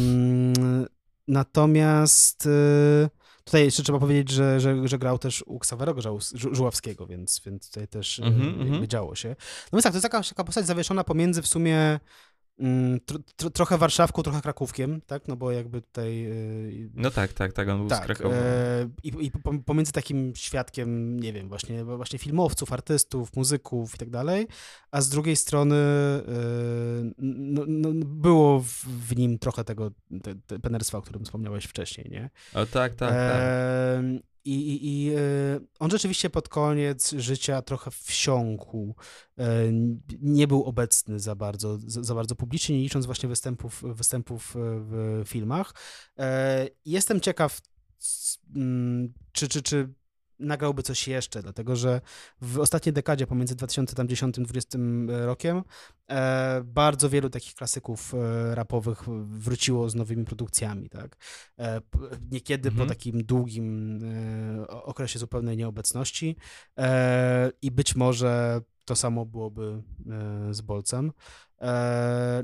Natomiast 1.29 2.47
y, 2.47 3.09
tutaj 3.45 3.65
jeszcze 3.65 3.83
trzeba 3.83 3.99
powiedzieć, 3.99 4.31
że, 4.31 4.61
że, 4.61 4.89
że 4.89 4.99
grał 4.99 5.19
też 5.19 5.43
u 5.47 5.59
Ksawerego 5.59 6.01
Żuławskiego, 6.35 7.07
więc, 7.07 7.41
więc 7.47 7.69
tutaj 7.69 7.89
też 7.89 8.19
mm 8.19 8.35
-hmm, 8.35 8.87
działo 8.87 9.15
się. 9.15 9.29
No 9.73 9.77
więc 9.77 9.83
tak, 9.83 9.93
to 9.93 9.97
jest 9.97 10.03
taka, 10.03 10.23
taka 10.23 10.45
postać 10.45 10.67
zawieszona 10.67 11.05
pomiędzy 11.05 11.43
w 11.43 11.47
sumie 11.47 12.01
tro, 13.07 13.19
tro, 13.37 13.51
trochę 13.51 13.79
Warszawką, 13.79 14.23
trochę 14.23 14.41
Krakówkiem, 14.41 15.01
tak? 15.07 15.29
No 15.29 15.37
bo 15.37 15.53
jakby 15.53 15.83
tutaj. 15.83 16.27
Y, 16.27 16.91
no 16.95 17.11
tak, 17.11 17.33
tak, 17.33 17.53
tak, 17.53 17.69
on 17.69 17.79
był 17.79 17.89
tak, 17.89 18.03
z 18.03 18.07
Krakowa. 18.07 18.35
E, 18.35 18.89
I, 19.03 19.31
pomiędzy 19.67 19.93
takim 19.93 20.33
świadkiem, 20.37 21.21
nie 21.21 21.33
wiem, 21.33 21.49
właśnie, 21.49 21.85
właśnie 21.85 22.19
filmowców, 22.19 22.73
artystów, 22.73 23.37
muzyków 23.37 23.95
i 23.95 23.99
tak 23.99 24.11
dalej, 24.11 24.47
a 24.91 25.01
z 25.01 25.09
drugiej 25.09 25.37
strony 25.37 25.77
e, 25.77 26.23
no, 27.19 27.65
no, 27.69 27.91
było 28.07 28.61
w, 28.61 28.85
w, 28.85 29.17
nim 29.17 29.39
trochę 29.39 29.65
tego 29.65 29.91
te, 30.23 30.35
te 30.47 30.59
penerstwa, 30.59 30.99
o 30.99 31.03
którym 31.03 31.25
wspomniałeś 31.25 31.65
wcześniej, 31.65 32.11
nie? 32.11 32.31
O 32.55 32.67
tak, 32.67 32.95
tak, 32.95 33.11
tak. 33.11 33.43
E, 34.47 34.51
i, 34.51 34.71
i, 34.71 35.07
i 35.07 35.15
e, 35.15 35.21
on 35.79 35.91
rzeczywiście 35.91 36.31
pod 36.31 36.49
koniec 36.49 37.13
życia 37.13 37.63
trochę 37.63 37.91
wsiąkł. 37.91 38.95
E, 39.39 39.45
nie 40.21 40.49
był 40.49 40.65
obecny 40.65 41.21
za 41.21 41.35
bardzo, 41.35 41.79
za 41.87 42.15
bardzo 42.15 42.35
publicznie, 42.35 42.77
nie 42.77 42.83
licząc 42.83 43.07
właśnie 43.07 43.29
występów, 43.29 43.83
występów 43.95 44.53
w 44.55 45.23
filmach. 45.27 45.75
E, 46.19 46.69
jestem 46.85 47.21
ciekaw, 47.21 47.61
czy, 49.33 49.49
czy, 49.49 49.63
czy 49.63 49.95
nagrałby 50.39 50.83
coś 50.83 51.09
jeszcze, 51.09 51.43
dlatego 51.43 51.77
że 51.77 52.01
w 52.41 52.59
ostatniej 52.59 52.93
dekadzie, 52.93 53.27
pomiędzy 53.27 53.55
2010-2020 53.55 55.09
rokiem, 55.27 55.63
e, 56.11 56.63
bardzo 56.65 57.11
wielu 57.11 57.31
takich 57.31 57.55
klasyków 57.55 58.15
e, 58.15 58.55
rapowych 58.55 59.03
wróciło 59.25 59.91
z 59.91 59.95
nowymi 59.95 60.25
produkcjami, 60.25 60.89
tak? 60.89 61.17
E, 61.59 61.81
niekiedy 62.31 62.69
mhm. 62.69 62.89
po 62.89 62.95
takim 62.95 63.25
długim 63.25 63.99
e, 64.59 64.69
okresie 64.69 65.19
zupełnej 65.19 65.57
nieobecności 65.57 66.37
e, 66.79 67.53
i 67.63 67.71
być 67.71 67.97
może 67.97 68.61
to 68.85 68.97
samo 68.97 69.27
byłoby 69.27 69.83
e, 70.51 70.55
z 70.55 70.61
Bolcem. 70.61 71.13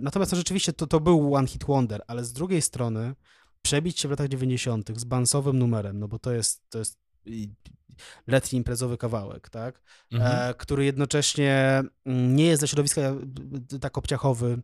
natomiast 0.00 0.32
no, 0.32 0.38
rzeczywiście 0.38 0.72
to, 0.72 0.86
to 0.86 1.00
był 1.00 1.34
One 1.34 1.48
Hit 1.48 1.64
Wonder, 1.64 2.02
ale 2.06 2.24
z 2.24 2.32
drugiej 2.32 2.62
strony 2.62 3.14
przebić 3.62 4.00
się 4.00 4.08
w 4.08 4.10
latach 4.10 4.28
90. 4.28 4.90
z 4.96 5.04
bansowym 5.04 5.58
numerem, 5.58 5.98
no 5.98 6.08
bo 6.08 6.18
to 6.18 6.32
jest, 6.32 6.62
to 6.68 6.78
jest 6.78 6.98
letni 8.26 8.56
imprezowy 8.56 8.98
kawałek, 8.98 9.50
tak? 9.50 9.82
Mhm. 10.12 10.50
E, 10.50 10.54
który 10.54 10.84
jednocześnie 10.84 11.82
mm, 12.04 12.36
nie 12.36 12.46
jest 12.46 12.62
dla 12.62 12.68
środowiska 12.68 13.00
e, 13.00 13.78
tak 13.80 13.98
obciachowy, 13.98 14.62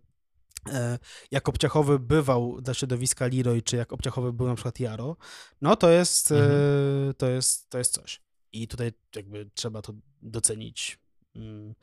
e, 0.73 0.99
jak 1.31 1.49
obciachowy 1.49 1.99
bywał 1.99 2.61
dla 2.61 2.75
środowiska 2.75 3.27
Leroy, 3.27 3.63
czy 3.63 3.77
jak 3.77 3.93
obciachowy 3.93 4.33
był 4.33 4.47
na 4.47 4.55
przykład 4.55 4.81
Jaro, 4.81 5.17
no 5.61 5.77
to 5.77 5.91
jest, 5.91 6.33
mhm. 6.33 7.15
to 7.15 7.29
jest, 7.29 7.71
to 7.71 7.79
jest 7.79 7.95
coś. 7.95 8.23
I 8.53 8.69
tutaj 8.69 8.93
jakby 9.17 9.51
trzeba 9.55 9.83
to 9.83 9.93
docenić 10.23 10.99
mm, 11.37 11.75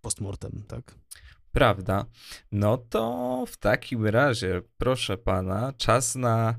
postmortem, 0.00 0.64
tak? 0.68 0.94
Prawda. 1.52 2.06
No 2.52 2.78
to 2.78 3.44
w 3.48 3.56
takim 3.56 4.06
razie, 4.06 4.62
proszę 4.78 5.18
pana, 5.18 5.72
czas 5.72 6.14
na 6.14 6.54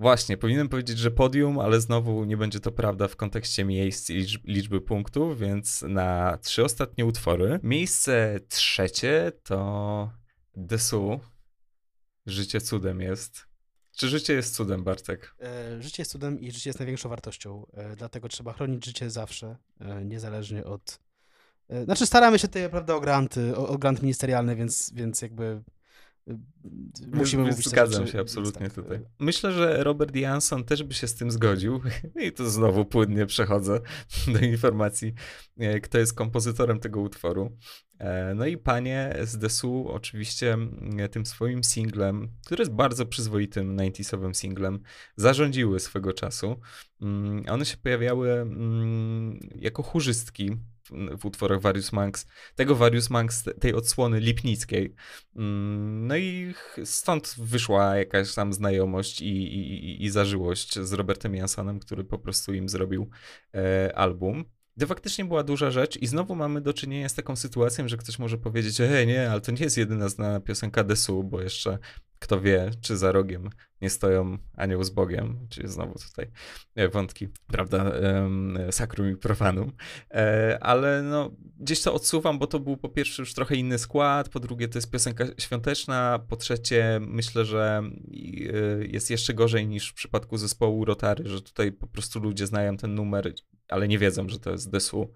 Właśnie, 0.00 0.36
powinienem 0.36 0.68
powiedzieć, 0.68 0.98
że 0.98 1.10
podium, 1.10 1.58
ale 1.58 1.80
znowu 1.80 2.24
nie 2.24 2.36
będzie 2.36 2.60
to 2.60 2.72
prawda 2.72 3.08
w 3.08 3.16
kontekście 3.16 3.64
miejsc 3.64 4.10
i 4.10 4.26
liczby 4.44 4.80
punktów, 4.80 5.38
więc 5.38 5.82
na 5.82 6.38
trzy 6.42 6.64
ostatnie 6.64 7.06
utwory. 7.06 7.60
Miejsce 7.62 8.40
trzecie 8.48 9.32
to 9.42 10.10
Desu. 10.56 11.20
Życie 12.26 12.60
cudem 12.60 13.00
jest. 13.00 13.46
Czy 13.96 14.08
życie 14.08 14.34
jest 14.34 14.54
cudem, 14.54 14.84
Bartek? 14.84 15.34
E, 15.40 15.82
życie 15.82 16.00
jest 16.02 16.12
cudem 16.12 16.40
i 16.40 16.52
życie 16.52 16.70
jest 16.70 16.78
największą 16.78 17.08
wartością. 17.08 17.66
E, 17.72 17.96
dlatego 17.96 18.28
trzeba 18.28 18.52
chronić 18.52 18.84
życie 18.84 19.10
zawsze, 19.10 19.56
e, 19.80 20.04
niezależnie 20.04 20.64
od. 20.64 21.00
Znaczy, 21.84 22.06
staramy 22.06 22.38
się 22.38 22.48
tutaj, 22.48 22.70
prawda, 22.70 22.94
o 22.94 23.00
granty, 23.00 23.56
o, 23.56 23.68
o 23.68 23.78
grant 23.78 24.02
ministerialny, 24.02 24.56
więc, 24.56 24.92
więc 24.94 25.22
jakby 25.22 25.62
Musimy 27.12 27.42
mówić 27.42 27.68
Zgadzam 27.68 28.06
się 28.06 28.20
absolutnie 28.20 28.66
tak, 28.66 28.74
tutaj. 28.74 29.00
Myślę, 29.18 29.52
że 29.52 29.84
Robert 29.84 30.16
Jansson 30.16 30.64
też 30.64 30.82
by 30.82 30.94
się 30.94 31.06
z 31.06 31.14
tym 31.14 31.30
zgodził. 31.30 31.80
I 32.26 32.32
to 32.32 32.50
znowu 32.50 32.84
płynnie 32.84 33.26
przechodzę 33.26 33.80
do 34.34 34.38
informacji, 34.38 35.14
e, 35.58 35.80
kto 35.80 35.98
jest 35.98 36.14
kompozytorem 36.14 36.80
tego 36.80 37.00
utworu. 37.00 37.56
E, 37.98 38.34
no 38.34 38.46
i 38.46 38.56
panie 38.56 39.16
z 39.22 39.38
Desu 39.38 39.88
oczywiście 39.88 40.58
e, 40.98 41.08
tym 41.08 41.26
swoim 41.26 41.64
singlem, 41.64 42.28
który 42.46 42.62
jest 42.62 42.72
bardzo 42.72 43.06
przyzwoitym 43.06 43.78
90 43.78 44.38
singlem, 44.38 44.82
zarządziły 45.16 45.80
swego 45.80 46.12
czasu. 46.12 46.60
Mm, 47.02 47.44
one 47.48 47.64
się 47.64 47.76
pojawiały 47.76 48.32
mm, 48.32 49.40
jako 49.54 49.82
chórzystki 49.82 50.56
w 51.18 51.26
utworach 51.26 51.60
Various 51.60 51.92
Monks, 51.92 52.26
tego 52.54 52.74
Various 52.76 53.10
Monks, 53.10 53.44
tej 53.60 53.74
odsłony 53.74 54.20
lipnickiej. 54.20 54.94
Mm, 55.36 56.06
no 56.06 56.16
i 56.16 56.54
stąd 56.84 57.34
wyszła 57.38 57.96
jakaś 57.96 58.34
tam 58.34 58.52
znajomość 58.52 59.20
i, 59.22 59.26
i, 59.26 60.04
i 60.04 60.10
zażyłość 60.10 60.78
z 60.78 60.92
Robertem 60.92 61.34
Jansonem, 61.34 61.80
który 61.80 62.04
po 62.04 62.18
prostu 62.18 62.54
im 62.54 62.68
zrobił 62.68 63.10
e, 63.54 63.98
album. 63.98 64.44
Gdy 64.80 64.86
faktycznie 64.86 65.24
była 65.24 65.42
duża 65.42 65.70
rzecz 65.70 65.96
i 65.96 66.06
znowu 66.06 66.34
mamy 66.34 66.60
do 66.60 66.72
czynienia 66.72 67.08
z 67.08 67.14
taką 67.14 67.36
sytuacją, 67.36 67.88
że 67.88 67.96
ktoś 67.96 68.18
może 68.18 68.38
powiedzieć, 68.38 68.78
hej, 68.78 69.06
nie, 69.06 69.30
ale 69.30 69.40
to 69.40 69.52
nie 69.52 69.60
jest 69.60 69.78
jedyna 69.78 70.08
znana 70.08 70.40
piosenka 70.40 70.84
Desu, 70.84 71.24
bo 71.24 71.40
jeszcze 71.40 71.78
kto 72.18 72.40
wie, 72.40 72.70
czy 72.80 72.96
za 72.96 73.12
rogiem 73.12 73.50
nie 73.80 73.90
stoją 73.90 74.38
anioł 74.56 74.84
z 74.84 74.90
Bogiem, 74.90 75.46
czyli 75.48 75.68
znowu 75.68 75.98
tutaj 76.08 76.30
e, 76.74 76.88
wątki, 76.88 77.28
prawda, 77.46 77.92
sakrum 78.70 79.10
i 79.10 79.16
profanum, 79.16 79.72
e, 80.10 80.58
ale 80.60 81.02
no 81.02 81.30
gdzieś 81.58 81.82
to 81.82 81.94
odsuwam, 81.94 82.38
bo 82.38 82.46
to 82.46 82.60
był 82.60 82.76
po 82.76 82.88
pierwsze 82.88 83.22
już 83.22 83.34
trochę 83.34 83.56
inny 83.56 83.78
skład, 83.78 84.28
po 84.28 84.40
drugie 84.40 84.68
to 84.68 84.78
jest 84.78 84.90
piosenka 84.90 85.24
świąteczna, 85.38 86.20
po 86.28 86.36
trzecie 86.36 87.00
myślę, 87.06 87.44
że 87.44 87.82
e, 87.82 88.86
jest 88.86 89.10
jeszcze 89.10 89.34
gorzej 89.34 89.66
niż 89.66 89.90
w 89.90 89.94
przypadku 89.94 90.36
zespołu 90.36 90.84
Rotary, 90.84 91.28
że 91.28 91.42
tutaj 91.42 91.72
po 91.72 91.86
prostu 91.86 92.20
ludzie 92.20 92.46
znają 92.46 92.76
ten 92.76 92.94
numer, 92.94 93.32
ale 93.70 93.88
nie 93.88 93.98
wiedzą, 93.98 94.28
że 94.28 94.38
to 94.38 94.50
jest 94.50 94.70
Desu, 94.70 95.12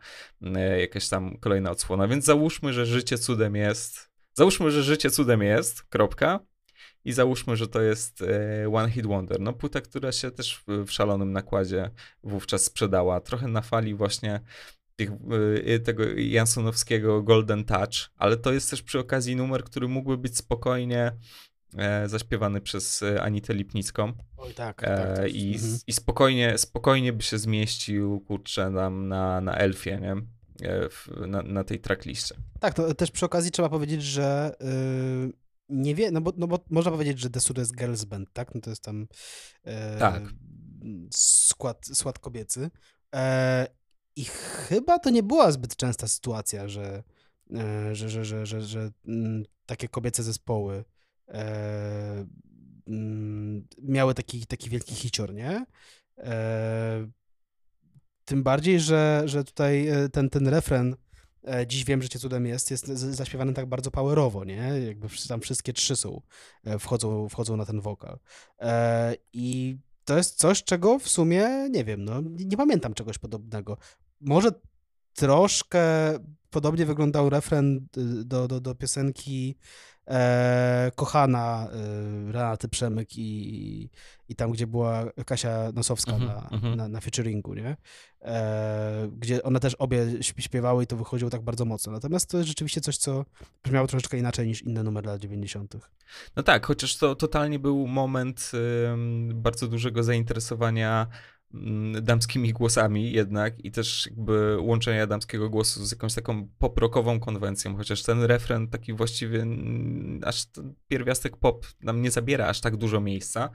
jakaś 0.79 1.09
tam 1.09 1.39
kolejna 1.39 1.71
odsłona, 1.71 2.09
więc 2.09 2.25
załóżmy, 2.25 2.73
że 2.73 2.87
życie 2.87 3.19
cudem 3.19 3.57
jest, 3.57 4.11
załóżmy, 4.35 4.71
że 4.71 4.83
życie 4.83 5.11
cudem 5.11 5.43
jest, 5.43 5.83
kropka, 5.83 6.41
i 7.05 7.13
załóżmy, 7.13 7.57
że 7.57 7.69
to 7.69 7.83
jest 7.83 8.23
e, 8.23 8.73
One 8.73 8.91
Hit 8.91 9.07
Wonder. 9.07 9.41
No 9.41 9.53
płyta, 9.53 9.81
która 9.81 10.13
się 10.13 10.31
też 10.31 10.65
w, 10.67 10.91
szalonym 10.91 11.33
nakładzie 11.33 11.91
wówczas 12.23 12.65
sprzedała. 12.65 13.21
Trochę 13.21 13.49
na 13.49 13.63
fali 13.63 13.95
właśnie 13.95 14.41
tych, 14.97 15.11
e, 15.67 15.79
tego 15.79 16.05
Jansonowskiego 16.17 17.23
Golden 17.23 17.65
Touch, 17.65 18.11
ale 18.17 18.37
to 18.37 18.53
jest 18.53 18.71
też 18.71 18.83
przy 18.83 18.99
okazji 18.99 19.37
numer, 19.37 19.65
który 19.65 19.89
mógłby 19.89 20.19
być 20.19 20.37
spokojnie 20.37 21.01
e, 21.03 21.15
zaśpiewany 22.07 22.61
przez 22.61 23.05
Anitę 23.21 23.55
Lipnicką. 23.55 24.13
Oj 24.37 24.55
tak, 24.55 24.81
tak, 24.81 25.17
tak. 25.17 25.35
I, 25.35 25.55
mhm. 25.55 25.79
I 25.87 25.93
spokojnie, 25.93 26.59
spokojnie 26.59 27.13
by 27.13 27.23
się 27.23 27.39
zmieścił, 27.39 28.21
kurczę, 28.21 28.71
nam 28.71 29.09
na, 29.09 29.41
na 29.41 29.57
Elfie, 29.57 30.01
nie? 30.01 30.15
W, 30.91 31.27
na, 31.27 31.43
na 31.43 31.65
tej 31.65 31.81
trackliście. 31.81 32.35
Tak, 32.61 32.75
to 32.75 32.95
też 32.95 33.11
przy 33.11 33.27
okazji 33.27 33.51
trzeba 33.51 33.69
powiedzieć, 33.69 34.03
że 34.03 34.55
yy, 34.61 35.33
nie 35.69 35.95
wie, 35.95 36.11
no 36.11 36.21
bo, 36.21 36.33
no 36.37 36.47
bo 36.47 36.65
można 36.71 36.91
powiedzieć, 36.91 37.19
że 37.19 37.31
Desur 37.31 37.59
jest 37.59 37.77
girls 37.77 38.05
band, 38.05 38.33
tak? 38.33 38.55
No 38.55 38.61
to 38.61 38.71
jest 38.71 38.83
tam 38.83 39.07
e, 39.65 39.99
tak. 39.99 40.23
skład, 41.11 41.87
skład 41.93 42.19
kobiecy. 42.19 42.71
E, 43.15 43.67
I 44.17 44.25
chyba 44.25 44.99
to 44.99 45.11
nie 45.11 45.23
była 45.23 45.53
zbyt 45.53 45.77
częsta 45.77 46.09
sytuacja, 46.09 46.69
że, 46.69 47.03
e, 47.55 47.95
że, 47.95 48.09
że, 48.09 48.25
że, 48.25 48.47
że, 48.47 48.63
że 48.63 48.91
mm, 49.07 49.45
takie 49.67 49.89
kobiece 49.89 50.23
zespoły 50.23 50.85
e, 51.35 52.27
mm, 52.87 53.67
miały 53.83 54.15
taki, 54.15 54.47
taki 54.47 54.71
wielki 54.71 54.95
hicior, 54.95 55.35
nie? 55.35 55.67
E, 56.19 57.11
tym 58.25 58.43
bardziej, 58.43 58.81
że, 58.81 59.23
że 59.25 59.45
tutaj 59.45 59.89
e, 59.89 60.09
ten, 60.09 60.31
ten 60.31 60.49
refren 60.49 60.97
E, 61.47 61.67
dziś 61.67 61.85
wiem, 61.85 62.03
że 62.03 62.09
cię 62.09 62.19
cudem 62.19 62.47
jest, 62.47 62.71
jest 62.71 62.87
zaśpiewany 62.87 63.53
tak 63.53 63.67
bardzo 63.67 63.91
powerowo, 63.91 64.45
nie? 64.45 64.73
Jakby 64.87 65.09
tam 65.29 65.41
wszystkie 65.41 65.73
trzy 65.73 65.97
są, 65.97 66.21
wchodzą, 66.79 67.29
wchodzą 67.29 67.57
na 67.57 67.65
ten 67.65 67.81
wokal. 67.81 68.19
E, 68.61 69.15
I 69.33 69.77
to 70.05 70.17
jest 70.17 70.39
coś, 70.39 70.65
czego 70.65 70.99
w 70.99 71.09
sumie, 71.09 71.69
nie 71.71 71.85
wiem, 71.85 72.05
no 72.05 72.21
nie 72.25 72.57
pamiętam 72.57 72.95
czegoś 72.95 73.19
podobnego. 73.19 73.77
Może 74.21 74.51
troszkę 75.15 75.83
podobnie 76.51 76.87
wyglądał 76.87 77.31
refren 77.31 77.77
y, 77.77 78.25
do, 78.25 78.49
do, 78.49 78.61
do 78.61 78.75
piosenki 78.75 79.57
e, 80.09 80.93
kochana 80.95 81.69
e, 81.73 82.33
Renaty 82.33 82.69
Przemyk 82.69 83.19
i, 83.19 83.91
i 84.29 84.35
tam, 84.37 84.53
gdzie 84.53 84.67
była 84.67 85.05
Kasia 85.27 85.73
Nosowska 85.75 86.13
mm 86.13 86.29
-hmm, 86.29 86.51
na, 86.51 86.59
-hmm. 86.59 86.77
na, 86.77 86.89
na 86.89 87.01
featuringu, 87.01 87.55
nie? 87.55 87.77
E, 88.23 89.09
gdzie 89.19 89.43
one 89.43 89.61
też 89.61 89.75
obie 89.75 90.07
śpiewały 90.21 90.85
i 90.85 90.87
to 90.87 90.97
wychodziło 90.97 91.31
tak 91.31 91.43
bardzo 91.43 91.65
mocno. 91.65 91.93
Natomiast 91.93 92.31
to 92.31 92.37
jest 92.37 92.49
rzeczywiście 92.49 92.81
coś, 92.81 92.97
co 92.97 93.25
brzmiało 93.65 93.87
troszeczkę 93.87 94.19
inaczej 94.19 94.47
niż 94.47 94.63
inne 94.63 94.83
numery 94.83 95.07
lat 95.07 95.21
90. 95.21 95.77
No 96.37 96.43
tak, 96.43 96.67
chociaż 96.67 96.97
to 96.97 97.15
totalnie 97.15 97.59
był 97.59 97.87
moment 97.87 98.51
y, 99.31 99.35
bardzo 99.35 99.69
dużego 99.69 100.03
zainteresowania 100.03 101.07
damskimi 102.03 102.53
głosami 102.53 103.13
jednak 103.13 103.65
i 103.65 103.71
też 103.71 104.07
jakby 104.11 104.57
łączenia 104.61 105.07
damskiego 105.07 105.51
głosu 105.51 105.85
z 105.85 105.91
jakąś 105.91 106.15
taką 106.15 106.49
poprokową 106.59 107.21
konwencją, 107.21 107.77
chociaż 107.77 108.03
ten 108.03 108.23
refren 108.23 108.69
taki 108.69 108.93
właściwie 108.93 109.43
mm, 109.43 110.21
aż 110.25 110.47
pierwiastek 110.89 111.37
pop 111.37 111.67
nam 111.83 112.03
nie 112.03 112.11
zabiera 112.11 112.47
aż 112.47 112.61
tak 112.61 112.77
dużo 112.77 113.01
miejsca. 113.01 113.51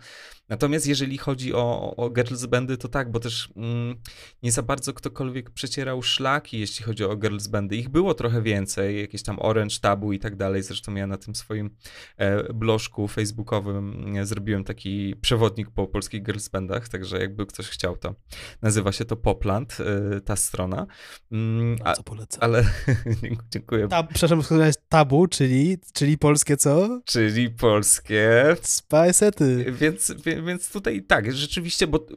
Natomiast 0.50 0.88
jeżeli 0.88 1.18
chodzi 1.18 1.54
o, 1.54 1.96
o 1.96 2.10
girls 2.10 2.46
bandy, 2.46 2.78
to 2.78 2.88
tak, 2.88 3.12
bo 3.12 3.20
też 3.20 3.54
mm, 3.56 3.96
nie 4.44 4.52
za 4.52 4.64
bardzo 4.64 4.94
ktokolwiek 4.94 5.50
przecierał 5.50 6.04
szlaki, 6.04 6.60
jeśli 6.60 6.86
chodzi 6.86 7.04
o 7.04 7.16
girls 7.16 7.48
bandy. 7.48 7.76
Ich 7.76 7.90
było 7.90 8.14
trochę 8.14 8.42
więcej, 8.42 9.02
jakieś 9.02 9.24
tam 9.24 9.38
Orange 9.40 9.76
Tabu 9.82 10.14
i 10.14 10.20
tak 10.20 10.36
dalej. 10.36 10.64
Zresztą 10.64 10.96
ja 10.96 11.08
na 11.08 11.18
tym 11.18 11.36
swoim 11.36 11.70
e, 12.18 13.08
facebookowym 13.10 14.16
e, 14.18 14.26
zrobiłem 14.26 14.64
taki 14.64 15.16
przewodnik 15.16 15.72
po 15.72 15.88
polskich 15.88 16.24
girls 16.24 16.50
bandach, 16.50 16.90
także 16.90 17.20
jakby 17.20 17.46
ktoś 17.46 17.68
chciał 17.68 17.89
chciał, 17.96 17.98
to 17.98 18.16
nazywa 18.62 18.92
się 18.92 19.06
to 19.06 19.16
Popland, 19.16 19.78
y, 20.18 20.22
ta 20.22 20.36
strona. 20.36 20.88
Mm, 21.32 21.78
a, 21.84 21.94
co 21.94 22.04
polecam. 22.04 22.40
Ale 22.42 22.66
dziękuję. 23.54 23.88
Ta, 23.88 24.04
przepraszam, 24.04 24.60
jest 24.66 24.90
tabu, 24.90 25.28
czyli, 25.28 25.78
czyli 25.94 26.18
polskie 26.18 26.58
co? 26.58 27.02
Czyli 27.06 27.50
polskie. 27.50 28.56
Spajsety. 28.62 29.66
Więc, 29.72 30.14
więc 30.46 30.72
tutaj 30.72 31.04
tak, 31.04 31.34
rzeczywiście, 31.34 31.88
bo 31.88 32.08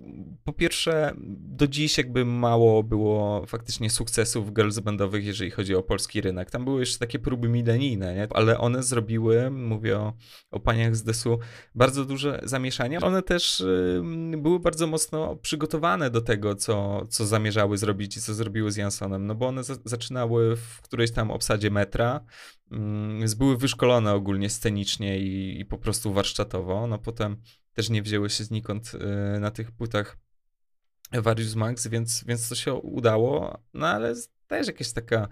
po 0.45 0.53
pierwsze 0.53 1.13
do 1.39 1.67
dziś 1.67 1.99
jakby 1.99 2.25
mało 2.25 2.83
było 2.83 3.47
faktycznie 3.47 3.91
sukcesów 3.91 4.53
girls 4.53 4.79
bandowych, 4.79 5.25
jeżeli 5.25 5.51
chodzi 5.51 5.75
o 5.75 5.83
polski 5.83 6.21
rynek. 6.21 6.51
Tam 6.51 6.65
były 6.65 6.81
jeszcze 6.81 6.99
takie 6.99 7.19
próby 7.19 7.49
milenijne, 7.49 8.15
nie? 8.15 8.29
ale 8.31 8.59
one 8.59 8.83
zrobiły, 8.83 9.51
mówię 9.51 9.99
o, 9.99 10.13
o 10.51 10.61
paniach 10.61 10.97
z 10.97 11.03
Desu, 11.03 11.39
bardzo 11.75 12.05
duże 12.05 12.41
zamieszanie. 12.43 13.01
One 13.01 13.23
też 13.23 13.61
y, 13.61 14.03
były 14.37 14.61
bardzo 14.61 14.87
mocno 14.87 15.37
przygotowane 15.53 16.11
do 16.11 16.21
tego, 16.21 16.55
co, 16.55 17.07
co 17.07 17.27
zamierzały 17.27 17.79
zrobić 17.79 18.17
i 18.17 18.21
co 18.21 18.35
zrobiły 18.35 18.73
z 18.73 18.77
Jansonem, 18.77 19.27
no 19.27 19.35
bo 19.35 19.47
one 19.47 19.65
za 19.65 19.75
zaczynały 19.85 20.57
w 20.57 20.83
którejś 20.83 21.13
tam 21.13 21.31
obsadzie 21.31 21.71
metra, 21.71 22.25
mm, 22.71 23.25
były 23.39 23.57
wyszkolone 23.57 24.13
ogólnie 24.13 24.51
scenicznie 24.51 25.19
i, 25.19 25.61
i, 25.61 25.65
po 25.65 25.79
prostu 25.79 26.13
warsztatowo, 26.13 26.87
no 26.87 26.99
potem 26.99 27.37
też 27.73 27.91
nie 27.91 28.03
wzięły 28.03 28.31
się 28.31 28.45
znikąd 28.45 28.93
y, 28.95 29.41
na 29.41 29.51
tych 29.51 29.71
płytach 29.73 30.17
Various 31.13 31.55
Max, 31.55 31.87
więc, 31.87 32.25
więc 32.25 32.49
to 32.49 32.55
się 32.55 32.75
udało, 32.75 33.59
no 33.75 33.87
ale 33.89 34.15
też 34.47 34.67
jakaś 34.67 34.93
taka 34.93 35.29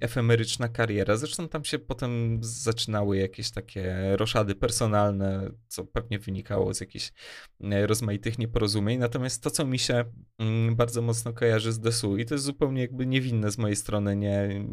efemeryczna 0.00 0.68
kariera. 0.68 1.16
Zresztą 1.16 1.48
tam 1.48 1.64
się 1.64 1.78
potem 1.78 2.38
zaczynały 2.42 3.16
jakieś 3.16 3.50
takie 3.50 4.16
roszady 4.16 4.54
personalne, 4.54 5.50
co 5.68 5.84
pewnie 5.84 6.18
wynikało 6.18 6.74
z 6.74 6.80
jakichś 6.80 7.12
e, 7.60 7.86
rozmaitych 7.86 8.38
nieporozumień. 8.38 8.98
Natomiast 8.98 9.42
to, 9.42 9.50
co 9.50 9.66
mi 9.66 9.78
się 9.78 10.04
um, 10.38 10.76
bardzo 10.76 11.02
mocno 11.02 11.32
kojarzy 11.32 11.72
z 11.72 11.80
Desu 11.80 12.16
i 12.16 12.26
to 12.26 12.34
jest 12.34 12.44
zupełnie 12.44 12.80
jakby 12.80 13.06
niewinne 13.06 13.50
z 13.50 13.58
mojej 13.58 13.76
strony, 13.76 14.16
nie, 14.16 14.64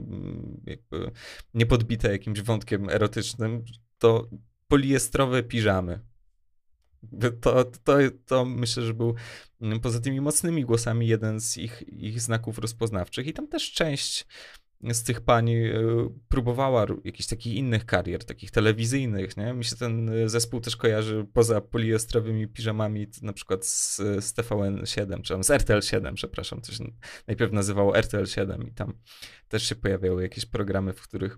jakby 0.65 1.11
nie 1.53 1.65
podbite 1.65 2.11
jakimś 2.11 2.41
wątkiem 2.41 2.89
erotycznym, 2.89 3.63
to 3.97 4.29
poliestrowe 4.67 5.43
piżamy. 5.43 5.99
To, 7.41 7.65
to, 7.65 7.97
to 8.25 8.45
myślę, 8.45 8.83
że 8.83 8.93
był 8.93 9.15
mm, 9.61 9.79
poza 9.79 9.99
tymi 9.99 10.21
mocnymi 10.21 10.65
głosami 10.65 11.07
jeden 11.07 11.41
z 11.41 11.57
ich, 11.57 11.83
ich 11.87 12.21
znaków 12.21 12.59
rozpoznawczych. 12.59 13.27
I 13.27 13.33
tam 13.33 13.47
też 13.47 13.71
część 13.71 14.25
z 14.83 15.03
tych 15.03 15.21
pań 15.21 15.51
e, 15.51 15.71
próbowała 16.29 16.85
jakichś 17.03 17.27
takich 17.27 17.53
innych 17.53 17.85
karier, 17.85 18.25
takich 18.25 18.51
telewizyjnych, 18.51 19.37
nie? 19.37 19.53
Mi 19.53 19.65
się 19.65 19.75
ten 19.75 20.09
e, 20.09 20.29
zespół 20.29 20.61
też 20.61 20.75
kojarzy 20.75 21.27
poza 21.33 21.61
poliestrowymi 21.61 22.47
piżamami, 22.47 23.07
na 23.21 23.33
przykład 23.33 23.65
z, 23.65 23.97
z 23.97 24.33
TVN7, 24.33 25.21
czy 25.21 25.43
z 25.43 25.49
RTL7, 25.49 26.13
przepraszam, 26.13 26.61
to 26.61 26.71
się 26.71 26.83
najpierw 27.27 27.51
nazywało 27.51 27.93
RTL7 27.93 28.67
i 28.67 28.71
tam 28.71 28.93
też 29.47 29.69
się 29.69 29.75
pojawiały 29.75 30.21
jakieś 30.21 30.45
programy, 30.45 30.93
w 30.93 31.01
których 31.01 31.37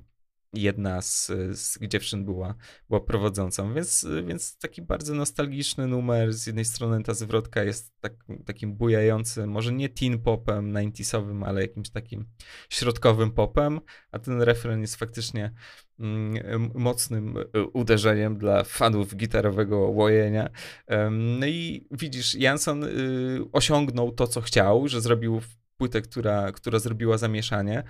jedna 0.54 1.02
z, 1.02 1.28
z 1.52 1.80
dziewczyn 1.82 2.26
była, 2.26 2.56
była 2.90 3.02
prowadzącą, 3.02 3.74
więc, 3.74 4.08
więc 4.28 4.58
taki 4.58 4.82
bardzo 4.82 5.14
nostalgiczny 5.14 5.88
numer. 5.88 6.34
Z 6.34 6.48
jednej 6.48 6.66
strony 6.66 7.04
ta 7.04 7.14
zwrotka 7.14 7.64
jest 7.64 7.94
tak, 8.00 8.14
takim 8.46 8.76
bujającym, 8.76 9.50
może 9.50 9.72
nie 9.72 9.90
teen 9.90 10.20
popem 10.20 10.74
90 10.74 11.44
ale 11.46 11.62
jakimś 11.62 11.90
takim 11.90 12.26
środkowym 12.70 13.32
popem, 13.32 13.80
a 14.12 14.20
ten 14.20 14.42
refren 14.42 14.82
jest 14.82 14.96
faktycznie 14.96 15.52
mm, 16.00 16.72
mocnym 16.76 17.38
e, 17.38 17.64
uderzeniem 17.64 18.38
dla 18.38 18.64
fanów 18.64 19.16
gitarowego 19.16 19.78
łojenia. 19.78 20.50
no 21.12 21.48
i 21.48 21.88
widzisz, 21.92 22.36
Jansson 22.36 22.84
y, 22.84 22.90
osiągnął 23.52 24.12
to, 24.12 24.28
co 24.28 24.42
chciał, 24.42 24.88
że 24.88 25.02
zrobił 25.02 25.42
płytę, 25.78 26.02
która, 26.02 26.52
która 26.52 26.80
zrobiła 26.80 27.18
zamieszanie, 27.18 27.84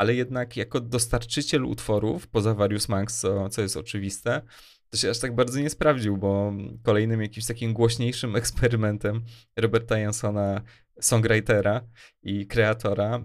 ale 0.00 0.14
jednak 0.14 0.56
jako 0.56 0.80
dostarczyciel 0.80 1.64
utworów, 1.64 2.28
poza 2.28 2.54
Various 2.54 2.88
Max, 2.88 3.20
co, 3.20 3.48
co 3.48 3.62
jest 3.62 3.76
oczywiste, 3.76 4.42
to 4.90 4.96
się 4.96 5.10
aż 5.10 5.18
tak 5.18 5.34
bardzo 5.34 5.60
nie 5.60 5.70
sprawdził, 5.70 6.16
bo 6.16 6.52
kolejnym 6.82 7.22
jakimś 7.22 7.46
takim 7.46 7.72
głośniejszym 7.72 8.36
eksperymentem 8.40 9.22
Roberta 9.56 9.98
Jansona 9.98 10.60
songwritera 11.00 11.80
i 12.22 12.46
kreatora 12.46 13.18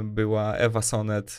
y, 0.00 0.04
była 0.04 0.56
Ewa 0.56 0.82
Sonet, 0.82 1.38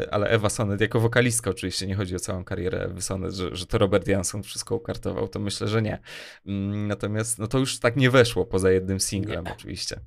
y, 0.00 0.10
ale 0.10 0.28
Ewa 0.28 0.50
Sonet 0.50 0.80
jako 0.80 1.00
wokalistka 1.00 1.50
oczywiście, 1.50 1.86
nie 1.86 1.94
chodzi 1.94 2.16
o 2.16 2.20
całą 2.20 2.44
karierę 2.44 2.78
Ewy 2.78 3.02
Sonet, 3.02 3.34
że, 3.34 3.56
że 3.56 3.66
to 3.66 3.78
Robert 3.78 4.08
Jansson 4.08 4.42
wszystko 4.42 4.76
ukartował, 4.76 5.28
to 5.28 5.40
myślę, 5.40 5.68
że 5.68 5.82
nie. 5.82 5.98
Mm, 6.46 6.88
natomiast 6.88 7.38
no 7.38 7.46
to 7.46 7.58
już 7.58 7.78
tak 7.78 7.96
nie 7.96 8.10
weszło 8.10 8.46
poza 8.46 8.70
jednym 8.70 9.00
singlem 9.00 9.44
Nie. 9.44 9.52
oczywiście. 9.52 10.00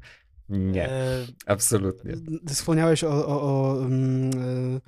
Nie, 0.50 0.90
E, 0.90 1.26
absolutnie. 1.46 2.14
Wspomniałeś 2.48 3.04
o, 3.04 3.28
o, 3.28 3.42
o 3.42 3.82
mm, 3.86 4.30
e, 4.76 4.82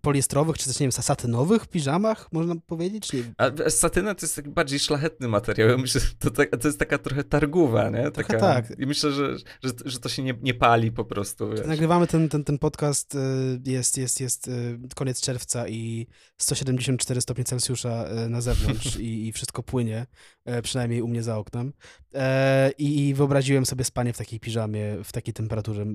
poliestrowych, 0.00 0.58
czy 0.58 0.66
też, 0.66 0.80
nie 0.80 0.84
wiem, 0.84 0.92
satynowych 0.92 1.66
piżamach, 1.66 2.32
można 2.32 2.54
powiedzieć? 2.66 3.12
Nie, 3.12 3.22
A 3.38 3.70
satyna 3.70 4.14
to 4.14 4.26
jest 4.26 4.36
taki 4.36 4.48
bardziej 4.48 4.78
szlachetny 4.78 5.28
materiał. 5.28 5.68
Ja 5.68 5.76
myślę, 5.76 6.00
to, 6.18 6.30
tak- 6.30 6.56
to 6.56 6.68
jest 6.68 6.78
taka 6.78 6.98
trochę 6.98 7.24
targówa, 7.24 7.90
nie? 7.90 8.10
Trochę 8.10 8.32
Taka, 8.32 8.38
tak. 8.38 8.78
I 8.78 8.86
myślę, 8.86 9.12
że, 9.12 9.36
że, 9.38 9.70
że 9.84 9.98
to 9.98 10.08
się 10.08 10.22
nie, 10.22 10.34
nie 10.42 10.54
pali 10.54 10.92
po 10.92 11.04
prostu. 11.04 11.50
Wiesz. 11.50 11.66
Nagrywamy 11.66 12.06
ten, 12.06 12.28
ten, 12.28 12.44
ten 12.44 12.58
podcast, 12.58 13.14
e, 13.14 13.18
jest, 13.64 13.98
jest, 13.98 14.20
jest 14.20 14.48
e, 14.48 14.52
koniec 14.94 15.20
czerwca 15.20 15.68
i 15.68 16.06
174 16.38 17.20
stopnie 17.20 17.44
Celsjusza 17.44 18.04
e, 18.04 18.28
na 18.28 18.40
zewnątrz 18.40 18.96
i, 19.06 19.26
i 19.26 19.32
wszystko 19.32 19.62
płynie, 19.62 20.06
przynajmniej 20.62 21.02
u 21.02 21.08
mnie 21.08 21.22
za 21.22 21.38
oknem. 21.38 21.72
E, 22.14 22.70
I 22.78 22.96
i 23.08 23.14
wyobraziłem 23.14 23.66
sobie 23.66 23.84
spanie 23.84 24.12
w 24.12 24.18
takiej 24.18 24.40
piżamie, 24.40 24.96
w 25.04 25.12
takiej 25.12 25.34
temperaturze 25.34 25.86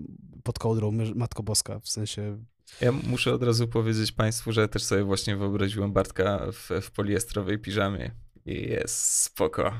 pod 0.43 0.59
kołdrą, 0.59 0.91
Matko 1.15 1.43
Boska, 1.43 1.79
w 1.79 1.89
sensie 1.89 2.37
Ja 2.81 2.91
muszę 2.91 3.33
od 3.33 3.43
razu 3.43 3.67
powiedzieć 3.67 4.11
Państwu, 4.11 4.51
że 4.51 4.67
też 4.67 4.83
sobie 4.83 5.03
właśnie 5.03 5.35
wyobraziłem 5.35 5.93
Bartka 5.93 6.47
w, 6.51 6.69
w 6.81 6.91
poliestrowej 6.91 7.59
piżamie. 7.59 8.11
Jest 8.45 9.23
spoko. 9.23 9.73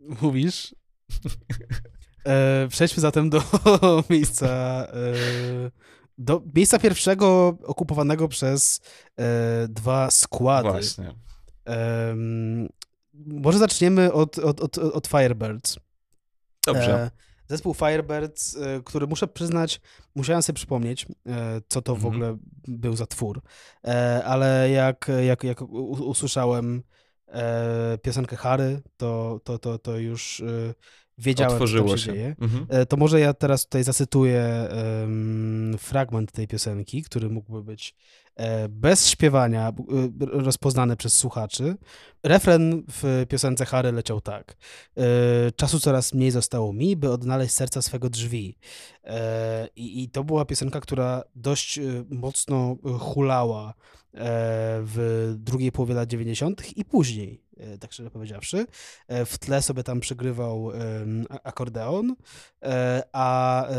Mówisz? 0.00 0.74
E, 2.26 2.66
przejdźmy 2.68 3.00
zatem 3.00 3.30
do 3.30 3.42
miejsca. 4.10 4.48
E, 4.86 5.14
do 6.18 6.42
miejsca 6.54 6.78
pierwszego 6.78 7.58
okupowanego 7.64 8.28
przez 8.28 8.80
e, 9.16 9.68
dwa 9.68 10.10
składy. 10.10 10.68
Właśnie. 10.68 11.14
Em, 11.64 12.68
może 13.14 13.58
zaczniemy 13.58 14.12
od, 14.12 14.38
od, 14.38 14.60
od, 14.60 14.78
od 14.78 15.06
Firebirds. 15.06 15.78
Dobrze. 16.66 17.10
Zespół 17.48 17.74
Firebirds, 17.74 18.56
e, 18.56 18.80
który 18.84 19.06
muszę 19.06 19.28
przyznać, 19.28 19.80
musiałem 20.14 20.42
sobie 20.42 20.54
przypomnieć, 20.56 21.06
e, 21.26 21.60
co 21.68 21.82
to 21.82 21.94
w 21.94 21.96
Mhm. 22.04 22.14
ogóle 22.14 22.38
był 22.68 22.96
za 22.96 23.06
twór. 23.06 23.40
E, 23.84 24.24
ale 24.24 24.70
jak, 24.70 25.10
jak, 25.26 25.44
jak 25.44 25.62
usłyszałem 25.62 26.82
piosenkę 28.02 28.36
Harry, 28.36 28.80
to, 28.96 29.40
to, 29.44 29.58
to, 29.58 29.78
to 29.78 29.98
już 29.98 30.42
wiedziałem, 31.18 31.52
Otworzyło 31.52 31.88
co 31.88 31.96
się, 31.96 32.04
się. 32.04 32.12
dzieje. 32.12 32.36
Mhm. 32.40 32.86
To 32.86 32.96
może 32.96 33.20
ja 33.20 33.34
teraz 33.34 33.64
tutaj 33.64 33.84
zacytuję 33.84 34.68
fragment 35.78 36.32
tej 36.32 36.48
piosenki, 36.48 37.02
który 37.02 37.28
mógłby 37.30 37.62
być 37.62 37.94
bez 38.68 39.08
śpiewania 39.08 39.68
e, 39.68 39.72
rozpoznany 40.20 40.96
przez 40.96 41.14
słuchaczy. 41.14 41.76
Refren 42.22 42.82
w 42.88 43.26
piosence 43.28 43.64
Harry 43.66 43.92
leciał 43.92 44.20
tak. 44.20 44.56
E, 44.96 45.02
Czasu 45.52 45.80
coraz 45.80 46.14
mniej 46.14 46.30
zostało 46.30 46.72
mi, 46.72 46.96
by 46.96 47.10
odnaleźć 47.10 47.54
serca 47.54 47.82
swego 47.82 48.10
drzwi. 48.10 48.58
E, 49.04 49.68
I, 49.76 50.08
to 50.10 50.24
była 50.24 50.44
piosenka, 50.44 50.80
która 50.80 51.22
dość 51.34 51.78
e, 51.78 51.82
mocno 52.10 52.76
hulała 52.98 53.68
e, 53.68 53.74
w 54.82 55.34
drugiej 55.38 55.72
połowie 55.72 55.94
lat 55.94 56.08
90. 56.08 56.76
i 56.76 56.84
później, 56.84 57.42
e, 57.56 57.78
tak 57.78 57.92
szczerze 57.92 58.10
powiedziawszy. 58.10 58.66
E, 59.08 59.24
W 59.24 59.38
tle 59.38 59.62
sobie 59.62 59.82
tam 59.82 60.00
przygrywał 60.00 60.70
akordeon, 61.44 62.16
e, 62.62 63.02
a 63.12 63.66
e, 63.68 63.74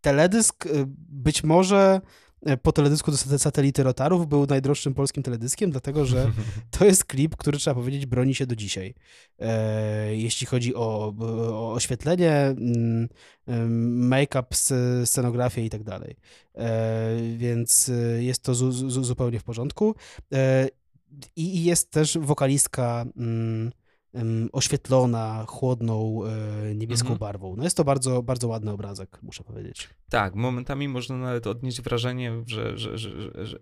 teledysk 0.00 0.66
e, 0.66 0.70
być 1.08 1.44
może 1.44 2.00
e, 2.04 2.29
po 2.62 2.72
teledysku 2.72 3.10
do 3.10 3.16
sat- 3.16 3.38
satelity 3.38 3.82
Rotarów 3.82 4.28
był 4.28 4.46
najdroższym 4.46 4.94
polskim 4.94 5.22
teledyskiem, 5.22 5.70
dlatego 5.70 6.06
że 6.06 6.32
to 6.78 6.84
jest 6.84 7.04
klip, 7.04 7.36
który 7.36 7.58
trzeba 7.58 7.74
powiedzieć 7.74 8.06
broni 8.06 8.34
się 8.34 8.46
do 8.46 8.56
dzisiaj. 8.56 8.94
E, 9.38 10.16
jeśli 10.16 10.46
chodzi 10.46 10.74
o, 10.74 11.14
o 11.52 11.72
oświetlenie, 11.72 12.32
mm, 12.32 13.08
make-up, 14.08 14.48
sc- 14.50 15.06
scenografię 15.06 15.64
i 15.64 15.70
tak 15.70 15.82
dalej. 15.82 16.16
E, 16.54 17.16
więc 17.36 17.88
e, 17.88 18.22
jest 18.22 18.42
to 18.42 18.54
zu, 18.54 18.72
zu, 18.72 19.04
zupełnie 19.04 19.38
w 19.38 19.44
porządku. 19.44 19.94
E, 20.32 20.68
I 21.36 21.64
jest 21.64 21.90
też 21.90 22.18
wokalistka 22.18 23.04
mm, 23.16 23.72
oświetlona, 24.52 25.44
chłodną, 25.48 26.20
e, 26.24 26.74
niebieską 26.74 27.08
Mhm. 27.08 27.18
barwą. 27.18 27.56
No 27.56 27.64
jest 27.64 27.76
to 27.76 27.84
bardzo, 27.84 28.22
bardzo 28.22 28.48
ładny 28.48 28.70
obrazek, 28.70 29.18
muszę 29.22 29.44
powiedzieć. 29.44 29.88
Tak, 30.10 30.34
momentami 30.34 30.88
można 30.88 31.16
nawet 31.16 31.46
odnieść 31.46 31.82
wrażenie, 31.82 32.42
że, 32.46 32.78
że, 32.78 32.98
że, 32.98 33.10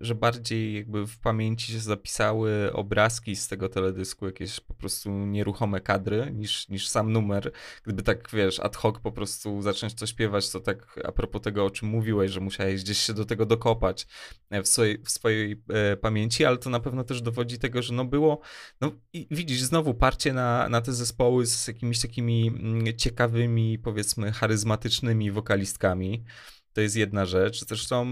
że, 0.00 0.14
bardziej 0.14 0.74
jakby 0.74 1.06
w 1.06 1.18
pamięci 1.18 1.72
się 1.72 1.78
zapisały 1.78 2.72
obrazki 2.72 3.36
z 3.36 3.48
tego 3.48 3.68
teledysku, 3.68 4.26
jakieś 4.26 4.60
po 4.60 4.74
prostu 4.74 5.10
nieruchome 5.10 5.80
kadry, 5.80 6.32
niż, 6.34 6.68
niż 6.68 6.88
sam 6.88 7.12
numer. 7.12 7.52
Gdyby 7.82 8.02
tak, 8.02 8.30
wiesz, 8.32 8.60
ad 8.60 8.76
hoc 8.76 8.98
po 8.98 9.12
prostu 9.12 9.62
zacząć 9.62 9.94
to 9.94 10.06
śpiewać, 10.06 10.50
to 10.50 10.60
tak 10.60 11.00
a 11.04 11.12
propos 11.12 11.42
tego, 11.42 11.64
o 11.64 11.70
czym 11.70 11.88
mówiłeś, 11.88 12.30
że 12.30 12.40
musiałeś 12.40 12.82
gdzieś 12.82 12.98
się 12.98 13.14
do 13.14 13.24
tego 13.24 13.46
dokopać 13.46 14.06
e, 14.50 14.62
w 14.62 14.68
swojej, 14.68 14.98
w 15.04 15.10
swojej 15.10 15.62
e, 15.68 15.96
pamięci, 15.96 16.44
ale 16.44 16.56
to 16.58 16.70
na 16.70 16.80
pewno 16.80 17.04
też 17.04 17.22
dowodzi 17.22 17.58
tego, 17.58 17.82
że 17.82 17.94
no 17.94 18.04
było, 18.04 18.40
no 18.80 18.92
i 19.12 19.26
widzisz, 19.30 19.62
znowu 19.62 19.94
parcie 19.94 20.32
na, 20.38 20.68
na 20.68 20.80
te 20.80 20.92
zespoły 20.92 21.46
z 21.46 21.68
jakimiś 21.68 22.00
takimi 22.00 22.48
mm, 22.48 22.96
ciekawymi, 22.96 23.78
powiedzmy, 23.78 24.32
charyzmatycznymi 24.32 25.30
wokalistkami. 25.30 26.24
To 26.72 26.80
jest 26.80 26.96
jedna 26.96 27.26
rzecz. 27.26 27.64
Zresztą 27.64 28.06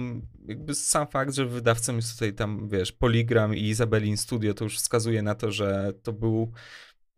jakby 0.49 0.75
sam 0.75 1.07
fakt, 1.07 1.35
że 1.35 1.47
wydawcą 1.47 1.97
jest 1.97 2.13
tutaj 2.13 2.35
tam, 2.35 2.69
wiesz, 2.69 2.93
Polygram 2.93 3.55
i 3.55 3.63
Isabelin 3.63 4.17
Studio, 4.17 4.55
to 4.55 4.65
już 4.65 4.77
wskazuje 4.77 5.23
na 5.23 5.35
to, 5.35 5.53
że 5.53 5.93
to 6.03 6.13
był 6.13 6.53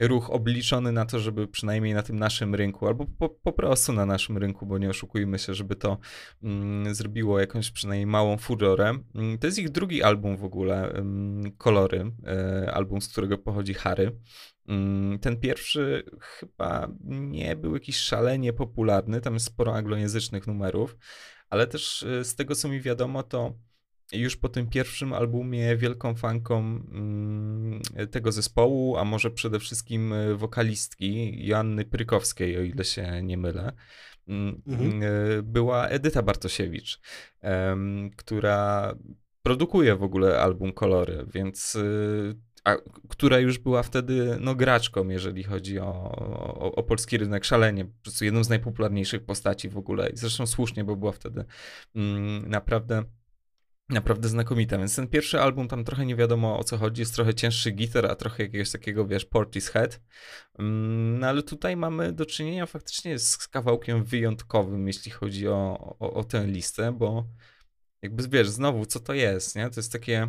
ruch 0.01 0.31
obliczony 0.31 0.93
na 0.93 1.05
to, 1.05 1.19
żeby 1.19 1.49
przynajmniej 1.49 1.95
na 1.95 2.03
tym 2.03 2.19
naszym 2.19 2.55
rynku, 2.55 2.87
albo 2.87 3.07
po, 3.19 3.29
po 3.29 3.53
prostu 3.53 3.93
na 3.93 4.07
naszym 4.07 4.39
rynku, 4.39 4.67
bo 4.67 4.79
nie 4.79 4.91
oszukujmy 4.91 5.39
się, 5.39 5.55
żeby 5.55 5.77
to 5.77 5.99
mm, 6.43 6.95
zrobiło 6.95 7.41
jakąś 7.41 7.71
przynajmniej 7.71 8.07
małą 8.07 8.37
furorę. 8.37 8.99
Mm, 9.15 9.39
to 9.39 9.47
jest 9.47 9.59
ich 9.59 9.71
drugi 9.71 10.03
album 10.03 10.37
w 10.37 10.45
ogóle, 10.45 10.93
mm, 10.93 11.53
Kolory, 11.53 12.13
e, 12.27 12.73
album, 12.75 13.01
z 13.01 13.09
którego 13.09 13.39
pochodzi 13.39 13.75
Harry. 13.75 14.13
Mm, 14.69 15.19
Ten 15.19 15.37
pierwszy 15.41 16.05
chyba 16.21 16.89
nie 17.09 17.57
był 17.57 17.75
jakiś 17.75 17.97
szalenie 17.97 18.53
popularny, 18.53 19.21
tam 19.21 19.35
jest 19.35 19.47
sporo 19.47 19.75
anglojęzycznych 19.75 20.47
numerów, 20.47 20.97
ale 21.51 21.67
też 21.67 22.03
e, 22.03 22.25
z 22.25 22.35
tego 22.35 22.55
co 22.55 22.69
mi 22.69 22.81
wiadomo, 22.81 23.23
to 23.23 23.55
już 24.13 24.37
po 24.37 24.49
tym 24.49 24.69
pierwszym 24.69 25.13
albumie 25.13 25.77
wielką 25.77 26.15
fanką 26.15 26.59
mm, 26.59 27.81
tego 28.11 28.33
zespołu, 28.33 28.97
a 28.97 29.05
może 29.05 29.31
przede 29.31 29.59
wszystkim 29.59 30.13
e, 30.13 30.35
wokalistki 30.35 31.47
Joanny 31.47 31.85
Prykowskiej, 31.85 32.59
o 32.59 32.63
ile 32.63 32.85
się 32.85 33.23
nie 33.23 33.37
mylę, 33.39 33.73
mm, 34.29 34.63
Mhm. 34.67 35.03
e, 35.03 35.43
była 35.43 35.89
Edyta 35.89 36.23
Bartosiewicz, 36.23 37.01
która 38.17 38.95
produkuje 39.43 39.97
w 39.97 40.03
ogóle 40.03 40.41
album 40.41 40.73
Kolory, 40.73 41.27
więc 41.35 41.75
y, 41.75 42.37
a, 42.65 42.77
która 43.09 43.39
już 43.39 43.59
była 43.59 43.83
wtedy 43.83 44.37
no, 44.41 44.55
graczką, 44.55 45.09
jeżeli 45.09 45.43
chodzi 45.43 45.79
o, 45.79 46.13
o, 46.61 46.75
o 46.75 46.83
polski 46.83 47.19
rynek 47.19 47.45
szalenie, 47.45 47.85
po 47.85 48.03
prostu 48.03 48.25
jedną 48.25 48.45
z 48.45 48.49
najpopularniejszych 48.49 49.25
postaci 49.25 49.69
w 49.69 49.79
ogóle 49.79 50.11
i 50.11 50.17
zresztą 50.17 50.47
słusznie, 50.47 50.85
bo 50.85 50.97
była 50.97 51.13
wtedy 51.13 51.45
mm, 51.95 52.51
naprawdę 52.51 53.05
Naprawdę 53.91 54.29
znakomita, 54.29 54.79
więc 54.79 54.97
ten 54.97 55.09
pierwszy 55.09 55.41
album 55.41 55.69
tam 55.69 55.85
trochę 55.85 56.07
nie 56.07 56.17
wiadomo 56.17 56.59
o 56.59 56.65
co 56.65 56.77
chodzi, 56.77 57.03
jest 57.03 57.15
trochę 57.15 57.35
cięższy 57.35 57.71
gitar, 57.71 58.07
a 58.07 58.15
trochę 58.15 58.43
jakiegoś 58.43 58.71
takiego, 58.71 59.07
wiesz, 59.07 59.25
Portishead. 59.25 60.01
Mm, 60.59 61.19
No 61.19 61.27
ale 61.27 61.43
tutaj 61.43 61.77
mamy 61.77 62.13
do 62.13 62.27
czynienia 62.27 62.67
faktycznie 62.67 63.19
z 63.19 63.49
kawałkiem 63.49 64.05
wyjątkowym, 64.05 64.87
jeśli 64.87 65.11
chodzi 65.11 65.49
o, 65.49 65.97
o, 66.01 66.13
o 66.15 66.25
tę 66.25 66.47
listę, 66.47 66.93
bo 66.93 67.27
jakby 68.03 68.29
wiesz, 68.29 68.49
znowu, 68.49 68.87
co 68.87 69.01
to 69.01 69.15
jest, 69.15 69.57
nie? 69.57 69.71
To 69.71 69.81
jest 69.81 69.93
takie 69.93 70.29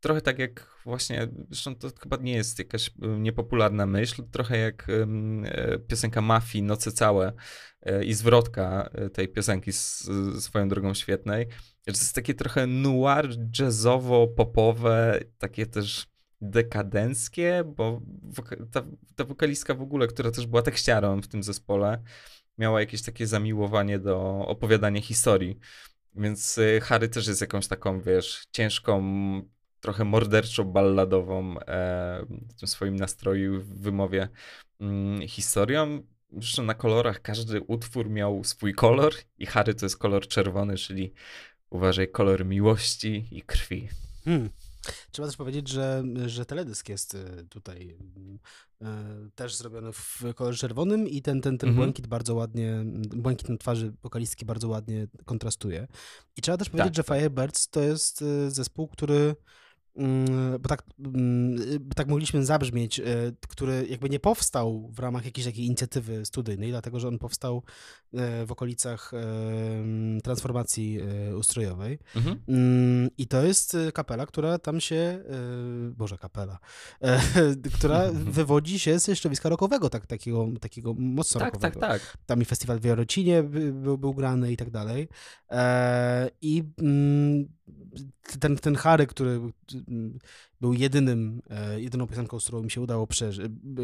trochę 0.00 0.20
tak 0.20 0.38
jak 0.38 0.66
właśnie, 0.84 1.28
zresztą 1.50 1.74
to 1.74 1.90
chyba 2.02 2.16
nie 2.16 2.32
jest 2.32 2.58
jakaś 2.58 2.90
niepopularna 2.98 3.86
myśl, 3.86 4.22
trochę 4.30 4.58
jak 4.58 4.86
e, 5.44 5.78
piosenka 5.78 6.20
Mafii 6.20 6.62
Noce 6.62 6.92
Całe 6.92 7.32
e, 7.82 8.04
i 8.04 8.14
zwrotka 8.14 8.90
e, 8.92 9.10
tej 9.10 9.28
piosenki 9.28 9.72
z, 9.72 10.08
swoją 10.38 10.68
drogą 10.68 10.94
świetnej. 10.94 11.46
Że 11.86 11.92
jest 11.92 12.14
takie 12.14 12.34
trochę 12.34 12.66
noir, 12.66 13.28
jazzowo-popowe, 13.58 15.24
takie 15.38 15.66
też 15.66 16.06
dekadenckie, 16.40 17.64
bo 17.66 18.00
ta, 18.72 18.82
ta 19.16 19.24
wokalistka 19.24 19.74
w 19.74 19.82
ogóle, 19.82 20.06
która 20.06 20.30
też 20.30 20.46
była 20.46 20.62
tekściarą 20.62 21.20
w 21.20 21.28
tym 21.28 21.42
zespole, 21.42 22.02
miała 22.58 22.80
jakieś 22.80 23.02
takie 23.02 23.26
zamiłowanie 23.26 23.98
do 23.98 24.46
opowiadania 24.46 25.00
historii. 25.00 25.58
Więc 26.14 26.60
Harry 26.82 27.08
też 27.08 27.26
jest 27.26 27.40
jakąś 27.40 27.68
taką, 27.68 28.00
wiesz, 28.00 28.46
ciężką, 28.52 29.02
trochę 29.80 30.04
morderczo-balladową 30.04 31.56
e, 31.58 32.26
w 32.48 32.54
tym 32.54 32.68
swoim 32.68 32.96
nastroju, 32.96 33.60
w 33.60 33.80
wymowie 33.80 34.28
mm, 34.80 35.28
historią. 35.28 36.02
że 36.38 36.62
na 36.62 36.74
kolorach 36.74 37.22
każdy 37.22 37.60
utwór 37.60 38.10
miał 38.10 38.44
swój 38.44 38.74
kolor 38.74 39.12
i 39.38 39.46
Harry 39.46 39.74
to 39.74 39.86
jest 39.86 39.96
kolor 39.96 40.28
czerwony, 40.28 40.76
czyli 40.76 41.12
uważaj, 41.70 42.08
kolor 42.08 42.46
miłości 42.46 43.28
i 43.30 43.42
krwi. 43.42 43.88
Hmm. 44.24 44.50
Trzeba 45.10 45.28
też 45.28 45.36
powiedzieć, 45.36 45.68
że, 45.68 46.04
że 46.26 46.46
teledysk 46.46 46.88
jest 46.88 47.14
y, 47.14 47.46
tutaj 47.48 47.96
y, 48.82 48.86
też 49.34 49.54
zrobiony 49.54 49.92
w 49.92 50.22
kolorze 50.34 50.58
czerwonym 50.58 51.08
i 51.08 51.22
ten, 51.22 51.40
ten, 51.40 51.58
ten 51.58 51.68
mhm. 51.68 51.76
błękit 51.76 52.06
bardzo 52.06 52.34
ładnie, 52.34 52.82
błękit 53.16 53.48
na 53.48 53.56
twarzy 53.56 53.92
wokalistki 54.02 54.44
bardzo 54.44 54.68
ładnie 54.68 55.06
kontrastuje. 55.24 55.86
I 56.36 56.42
trzeba 56.42 56.58
też 56.58 56.70
powiedzieć, 56.70 56.96
tak, 56.96 56.96
że 56.96 57.04
tak. 57.04 57.18
Firebirds 57.18 57.68
to 57.68 57.80
jest 57.80 58.24
zespół, 58.48 58.88
który 58.88 59.16
Mm, 59.18 59.36
bo 60.60 60.68
tak, 60.68 60.82
mm, 60.98 61.88
tak 61.96 62.08
mogliśmy 62.08 62.44
zabrzmieć, 62.44 63.00
e, 63.00 63.04
który 63.48 63.86
jakby 63.90 64.10
nie 64.10 64.20
powstał 64.20 64.90
w 64.92 64.98
ramach 64.98 65.24
jakiejś 65.24 65.46
takiej 65.46 65.66
inicjatywy 65.66 66.26
studyjnej, 66.26 66.70
dlatego 66.70 67.00
że 67.00 67.08
on 67.08 67.18
powstał 67.18 67.62
e, 68.14 68.46
w 68.46 68.52
okolicach 68.52 69.12
transformacji 70.24 71.00
e, 71.00 71.36
ustrojowej. 71.36 71.98
Mhm. 72.16 72.42
Mm, 72.48 73.10
I 73.18 73.26
to 73.26 73.44
jest 73.44 73.76
kapela, 73.94 74.26
która 74.26 74.58
tam 74.58 74.80
się, 74.80 75.24
Boże, 75.96 76.18
kapela, 76.18 76.58
która 77.78 78.12
wywodzi 78.12 78.78
się 78.78 78.98
ze 78.98 79.16
środowiska 79.16 79.48
rockowego, 79.48 79.90
tak, 79.90 80.06
takiego, 80.06 80.48
takiego 80.60 80.94
mocno 80.98 81.40
tak, 81.40 81.46
rockowego. 81.46 81.80
Tak, 81.80 81.90
tak. 81.90 82.16
Tam 82.26 82.42
i 82.42 82.44
festiwal 82.44 82.80
w 82.80 82.84
Jarocinie 82.84 83.42
był, 83.42 83.98
był 83.98 84.14
grany 84.14 84.52
i 84.52 84.56
tak 84.56 84.70
dalej. 84.70 85.08
I 86.40 86.64
ten, 88.40 88.56
ten 88.56 88.74
Harry, 88.76 89.06
który 89.06 89.40
był 90.60 90.72
jedynym, 90.72 91.42
e, 91.50 91.80
jedyną 91.80 92.06
piosenką, 92.06 92.40
z 92.40 92.44
którą 92.44 92.62
mi 92.62 92.70
się 92.70 92.80
udało 92.80 93.06
prze, 93.06 93.30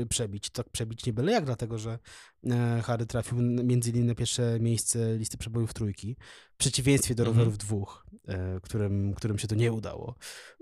przebić. 0.09 0.51
Tak 0.51 0.71
przebić 0.71 1.07
nie 1.07 1.13
byle 1.13 1.33
jak, 1.33 1.45
dlatego 1.45 1.79
że 1.79 1.99
e, 2.47 2.83
Harry 2.85 3.07
trafił 3.07 3.39
między 3.41 3.91
innymi 3.91 4.07
na 4.07 4.15
pierwsze 4.15 4.59
miejsce 4.61 5.17
listy 5.17 5.39
przebojów 5.39 5.75
trójki, 5.75 6.17
w 6.55 6.57
przeciwieństwie 6.57 7.15
do 7.15 7.23
mhm. 7.23 7.37
rowerów 7.37 7.59
dwóch, 7.59 8.07
e, 8.29 8.61
którym, 8.63 9.15
którym 9.15 9.39
się 9.39 9.49
to 9.49 9.55
nie 9.55 9.73
udało. 9.73 10.15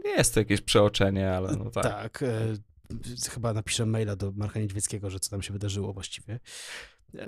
Jest 0.05 0.35
to 0.35 0.41
jakieś 0.41 0.61
przeoczenie, 0.61 1.33
ale 1.33 1.57
no 1.57 1.71
tak. 1.71 1.83
Tak. 1.85 2.25
Chyba 3.31 3.53
napiszę 3.53 3.87
maila 3.87 4.17
do 4.17 4.33
Marka 4.33 4.61
Niedźwieckiego, 4.61 5.11
że 5.11 5.21
co 5.21 5.31
tam 5.31 5.43
się 5.43 5.53
wydarzyło 5.53 5.93
właściwie. 5.93 6.41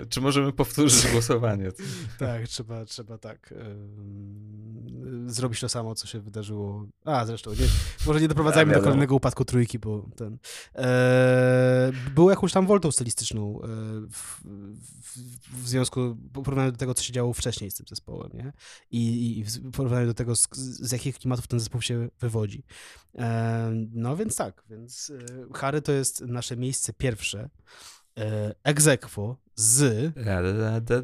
Czy 0.09 0.21
możemy 0.21 0.53
powtórzyć 0.53 1.07
głosowanie? 1.11 1.71
tak, 2.19 2.47
trzeba, 2.47 2.85
trzeba 2.85 3.17
tak 3.17 3.53
yy, 3.57 5.31
zrobić 5.31 5.59
to 5.59 5.69
samo, 5.69 5.95
co 5.95 6.07
się 6.07 6.19
wydarzyło. 6.19 6.87
A, 7.05 7.25
zresztą, 7.25 7.51
nie, 7.51 7.67
może 8.05 8.21
nie 8.21 8.27
doprowadzajmy 8.27 8.73
do 8.73 8.81
kolejnego 8.81 9.15
upadku 9.15 9.45
trójki, 9.45 9.79
bo 9.79 10.09
ten... 10.15 10.37
E, 10.75 11.91
było 12.15 12.29
jakąś 12.29 12.53
tam 12.53 12.65
woltą 12.65 12.91
stylistyczną 12.91 13.61
e, 13.61 13.67
w, 14.11 14.41
w, 15.01 15.17
w, 15.63 15.67
związku, 15.67 16.01
w 16.13 16.31
porównaniu 16.43 16.71
do 16.71 16.77
tego, 16.77 16.93
co 16.93 17.03
się 17.03 17.13
działo 17.13 17.33
wcześniej 17.33 17.71
z 17.71 17.75
tym 17.75 17.85
zespołem, 17.89 18.31
nie? 18.33 18.53
I, 18.91 19.37
i 19.39 19.43
w 19.43 19.71
porównaniu 19.71 20.07
do 20.07 20.13
tego, 20.13 20.35
z, 20.35 20.47
z 20.55 20.91
jakich 20.91 21.19
klimatów 21.19 21.47
ten 21.47 21.59
zespół 21.59 21.81
się 21.81 22.09
wywodzi. 22.19 22.63
E, 23.15 23.71
no 23.91 24.15
więc 24.15 24.35
tak, 24.35 24.63
więc 24.69 25.11
Harry 25.53 25.81
to 25.81 25.91
jest 25.91 26.21
nasze 26.21 26.57
miejsce 26.57 26.93
pierwsze, 26.93 27.49
egzekwo 28.63 29.37
z... 29.55 30.11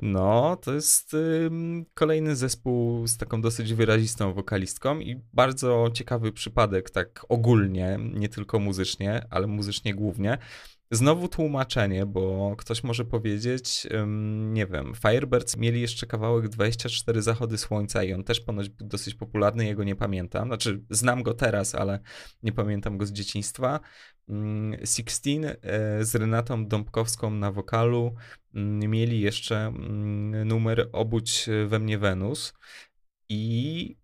No, 0.02 0.58
to 0.62 0.74
jest 0.74 1.16
kolejny 1.94 2.36
zespół 2.36 3.08
z 3.08 3.18
taką 3.18 3.42
dosyć 3.42 3.74
wyrazistą 3.74 4.34
wokalistką 4.34 5.00
i 5.00 5.22
bardzo 5.34 5.90
ciekawy 5.94 6.32
przypadek, 6.32 6.90
tak 6.90 7.26
ogólnie, 7.30 8.00
nie 8.14 8.30
tylko 8.30 8.60
muzycznie, 8.60 9.28
ale 9.30 9.48
muzycznie 9.48 9.96
głównie. 9.96 10.38
Znowu 10.94 11.28
tłumaczenie, 11.28 12.06
bo 12.06 12.56
ktoś 12.58 12.84
może 12.84 13.06
powiedzieć, 13.06 13.88
nie 14.52 14.66
wiem, 14.66 14.94
Firebirds 14.96 15.58
mieli 15.58 15.82
jeszcze 15.82 16.08
kawałek 16.08 16.50
24 16.50 17.22
zachody 17.22 17.58
słońca 17.58 18.04
i 18.04 18.14
on 18.14 18.24
też 18.24 18.40
ponoć 18.40 18.70
był 18.70 18.88
dosyć 18.88 19.16
popularny, 19.16 19.66
jego 19.66 19.84
nie 19.84 19.96
pamiętam. 19.96 20.48
Znaczy, 20.48 20.84
znam 20.90 21.24
go 21.24 21.34
teraz, 21.34 21.76
ale 21.76 22.00
nie 22.44 22.52
pamiętam 22.52 22.98
go 22.98 23.06
z 23.06 23.12
dzieciństwa. 23.12 23.80
Sixteen 24.86 25.46
e, 25.46 25.56
z 26.06 26.16
Renatą 26.16 26.68
Dąbkowską 26.68 27.30
na 27.30 27.52
wokalu 27.52 28.16
mieli 28.88 29.22
jeszcze 29.22 29.74
numer 30.46 30.90
Obudź 30.92 31.46
we 31.68 31.80
mnie 31.80 31.98
Wenus 31.98 32.54
i 33.30 33.96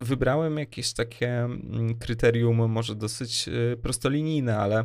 wybrałem 0.00 0.58
jakieś 0.58 0.92
takie 0.92 1.48
kryterium 2.00 2.70
może 2.70 2.94
dosyć 2.94 3.48
e, 3.48 3.76
prostolinijne, 3.76 4.58
ale 4.58 4.84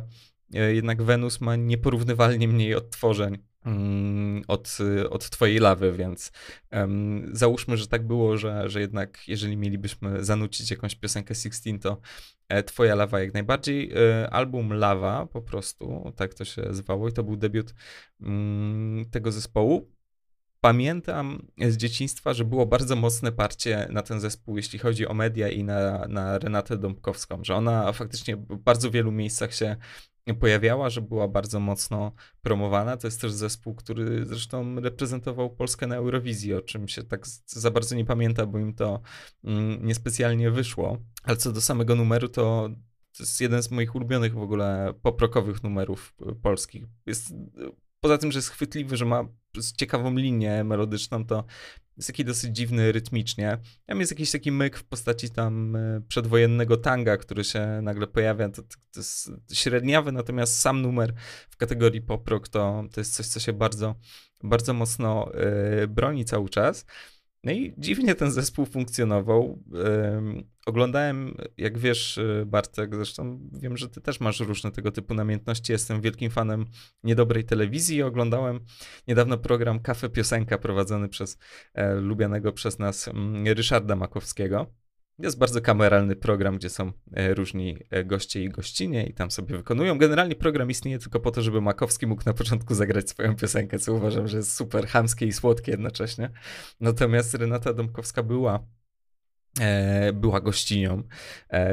jednak 0.50 1.02
Wenus 1.02 1.40
ma 1.40 1.56
nieporównywalnie 1.56 2.48
mniej 2.48 2.74
odtworzeń 2.74 3.38
Mm, 3.66 4.42
od, 4.48 4.78
od 5.10 5.30
twojej 5.30 5.58
lawy, 5.58 5.92
więc 5.92 6.32
um, 6.72 7.30
załóżmy, 7.32 7.76
że 7.76 7.86
tak 7.86 8.06
było, 8.06 8.36
że, 8.36 8.68
że 8.68 8.80
jednak 8.80 9.28
jeżeli 9.28 9.56
mielibyśmy 9.56 10.24
zanucić 10.24 10.70
jakąś 10.70 10.94
piosenkę 10.94 11.34
Sixteen, 11.34 11.78
to 11.78 12.00
e, 12.48 12.62
twoja 12.62 12.94
lawa 12.94 13.20
jak 13.20 13.34
najbardziej. 13.34 13.92
E, 13.92 14.30
album 14.30 14.72
Lawa 14.72 15.26
po 15.26 15.42
prostu, 15.42 16.12
tak 16.16 16.34
to 16.34 16.44
się 16.44 16.62
zwało 16.70 17.08
i 17.08 17.12
to 17.12 17.24
był 17.24 17.36
debiut 17.36 17.74
mm, 18.20 19.04
tego 19.10 19.32
zespołu. 19.32 19.90
Pamiętam 20.60 21.46
z 21.58 21.76
dzieciństwa, 21.76 22.34
że 22.34 22.44
było 22.44 22.66
bardzo 22.66 22.96
mocne 22.96 23.32
parcie 23.32 23.88
na 23.90 24.02
ten 24.02 24.20
zespół, 24.20 24.56
jeśli 24.56 24.78
chodzi 24.78 25.06
o 25.06 25.14
media 25.14 25.48
i 25.48 25.64
na, 25.64 26.08
na 26.08 26.38
Renatę 26.38 26.78
Dąbkowską, 26.78 27.40
że 27.44 27.54
ona 27.54 27.92
faktycznie 27.92 28.36
w 28.36 28.58
bardzo 28.58 28.90
wielu 28.90 29.12
miejscach 29.12 29.54
się 29.54 29.76
pojawiała, 30.40 30.90
że 30.90 31.00
była 31.00 31.28
bardzo 31.28 31.60
mocno 31.60 32.12
promowana. 32.42 32.96
To 32.96 33.06
jest 33.06 33.20
też 33.20 33.32
zespół, 33.32 33.74
który 33.74 34.26
zresztą 34.26 34.80
reprezentował 34.80 35.50
Polskę 35.50 35.86
na 35.86 35.96
Eurowizji, 35.96 36.54
o 36.54 36.60
czym 36.60 36.88
się 36.88 37.02
tak 37.02 37.26
za 37.46 37.70
bardzo 37.70 37.96
nie 37.96 38.04
pamięta, 38.04 38.46
bo 38.46 38.58
im 38.58 38.74
to 38.74 39.00
mm, 39.44 39.86
niespecjalnie 39.86 40.50
wyszło. 40.50 40.98
Ale 41.22 41.36
co 41.36 41.52
do 41.52 41.60
samego 41.60 41.94
numeru, 41.94 42.28
to 42.28 42.70
to 43.16 43.22
jest 43.22 43.40
jeden 43.40 43.62
z 43.62 43.70
moich 43.70 43.94
ulubionych 43.94 44.34
w 44.34 44.42
ogóle 44.42 44.94
poprokowych 45.02 45.62
numerów 45.62 46.14
polskich. 46.42 46.84
Jest, 47.06 47.34
poza 48.00 48.18
tym, 48.18 48.32
że 48.32 48.38
jest 48.38 48.48
chwytliwy, 48.48 48.96
że 48.96 49.04
ma 49.04 49.24
ciekawą 49.76 50.14
linię 50.14 50.64
melodyczną, 50.64 51.26
to 51.26 51.44
jest 51.96 52.06
taki 52.06 52.24
dosyć 52.24 52.56
dziwny 52.56 52.92
rytmicznie. 52.92 53.58
Tam 53.86 54.00
jest 54.00 54.12
jakiś 54.12 54.30
taki 54.30 54.52
myk 54.52 54.78
w 54.78 54.84
postaci 54.84 55.30
tam 55.30 55.76
e, 55.76 56.00
przedwojennego 56.08 56.76
tanga, 56.76 57.16
który 57.16 57.44
się 57.44 57.80
nagle 57.82 58.06
pojawia. 58.06 58.48
To, 58.48 58.62
to 58.62 59.00
jest 59.00 59.30
średniawy, 59.52 60.12
natomiast 60.12 60.58
sam 60.58 60.82
numer 60.82 61.14
w 61.50 61.56
kategorii 61.56 62.02
pop 62.02 62.28
rock 62.28 62.48
to, 62.48 62.84
to 62.92 63.00
jest 63.00 63.14
coś, 63.14 63.26
co 63.26 63.40
się 63.40 63.52
bardzo, 63.52 63.94
bardzo 64.42 64.74
mocno 64.74 65.30
yy, 65.80 65.88
broni 65.88 66.24
cały 66.24 66.48
czas. 66.48 66.86
No 67.44 67.52
i 67.52 67.74
dziwnie 67.78 68.14
ten 68.14 68.30
zespół 68.30 68.66
funkcjonował. 68.66 69.62
Oglądałem, 70.66 71.36
jak 71.56 71.78
wiesz, 71.78 72.18
y, 72.18 72.44
Bartek, 72.46 72.94
zresztą 72.94 73.50
wiem, 73.52 73.76
że 73.76 73.88
ty 73.88 74.00
też 74.00 74.20
masz 74.20 74.40
różne 74.40 74.70
tego 74.70 74.92
typu 74.92 75.14
namiętności. 75.14 75.72
Jestem 75.72 76.00
wielkim 76.00 76.30
fanem 76.30 76.66
niedobrej 77.04 77.44
telewizji. 77.44 78.02
Oglądałem 78.02 78.60
niedawno 79.08 79.38
program 79.38 79.80
Kafe 79.80 80.08
Piosenka 80.08 80.58
prowadzony 80.58 81.08
przez 81.08 81.38
e, 81.74 81.94
lubianego 81.94 82.52
przez 82.52 82.78
nas 82.78 83.08
mm, 83.08 83.46
Ryszarda 83.46 83.96
Makowskiego. 83.96 84.79
Jest 85.22 85.38
bardzo 85.38 85.60
kameralny 85.60 86.16
program, 86.16 86.56
gdzie 86.56 86.70
są 86.70 86.92
e, 87.12 87.34
różni 87.34 87.78
e, 87.90 88.04
goście 88.04 88.44
i 88.44 88.48
gościnie 88.48 89.06
i 89.06 89.14
tam 89.14 89.30
sobie 89.30 89.56
wykonują. 89.56 89.98
Generalnie 89.98 90.34
program 90.34 90.70
istnieje 90.70 90.98
tylko 90.98 91.20
po 91.20 91.30
to, 91.30 91.42
żeby 91.42 91.60
Makowski 91.60 92.06
mógł 92.06 92.22
na 92.26 92.34
początku 92.34 92.74
zagrać 92.74 93.10
swoją 93.10 93.36
piosenkę, 93.36 93.78
co 93.78 93.94
uważam, 93.94 94.28
że 94.28 94.36
jest 94.36 94.56
super 94.56 94.86
chamskie 94.86 95.26
i 95.26 95.32
słodkie 95.32 95.70
jednocześnie. 95.70 96.30
Natomiast 96.80 97.34
Renata 97.34 97.72
Domkowska 97.72 98.22
była 98.22 98.66
e, 99.60 100.12
była 100.12 100.40
gościnią 100.40 101.02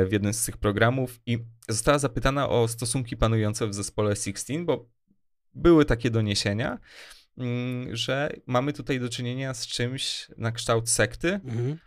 w 0.07 0.11
jednym 0.11 0.33
z 0.33 0.45
tych 0.45 0.57
programów 0.57 1.19
i 1.25 1.39
została 1.69 1.99
zapytana 1.99 2.49
o 2.49 2.67
stosunki 2.67 3.17
panujące 3.17 3.67
w 3.67 3.73
zespole 3.73 4.15
Sixteen, 4.15 4.65
bo 4.65 4.89
były 5.53 5.85
takie 5.85 6.09
doniesienia, 6.09 6.77
mm, 7.37 7.95
że 7.95 8.33
mamy 8.45 8.73
tutaj 8.73 8.99
do 8.99 9.09
czynienia 9.09 9.53
z 9.53 9.67
czymś 9.67 10.27
na 10.37 10.51
kształt 10.51 10.89
sekty. 10.89 11.33
Mhm 11.33 11.77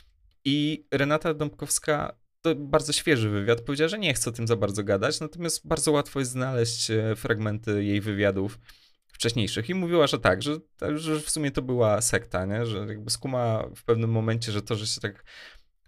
i 0.45 0.87
Renata 0.91 1.35
Dąbkowska, 1.35 2.17
to 2.43 2.55
bardzo 2.55 2.93
świeży 2.93 3.31
wywiad, 3.31 3.61
powiedziała, 3.61 3.89
że 3.89 3.99
nie 3.99 4.15
chce 4.15 4.31
o 4.31 4.33
tym 4.33 4.47
za 4.47 4.57
bardzo 4.57 4.85
gadać, 4.85 5.21
natomiast 5.21 5.67
bardzo 5.67 5.93
łatwo 5.93 6.19
jest 6.19 6.33
znaleźć 6.33 6.91
e, 6.91 7.17
fragmenty 7.17 7.85
jej 7.85 8.01
wywiadów 8.01 8.59
wcześniejszych 9.07 9.71
i 9.71 9.75
mówiła, 9.75 10.07
że 10.07 10.19
tak, 10.19 10.43
że, 10.43 10.57
że 10.95 11.21
w 11.21 11.31
sumie 11.31 11.51
to 11.51 11.63
była 11.63 12.01
sekta, 12.01 12.47
nie? 12.47 12.67
że 12.67 12.79
jakby 12.79 13.11
skuma 13.11 13.65
w 13.77 13.85
pewnym 13.85 14.11
momencie, 14.11 14.53
że 14.53 14.63
to, 14.63 14.77
że 14.77 14.87
się 14.87 15.01
tak 15.01 15.25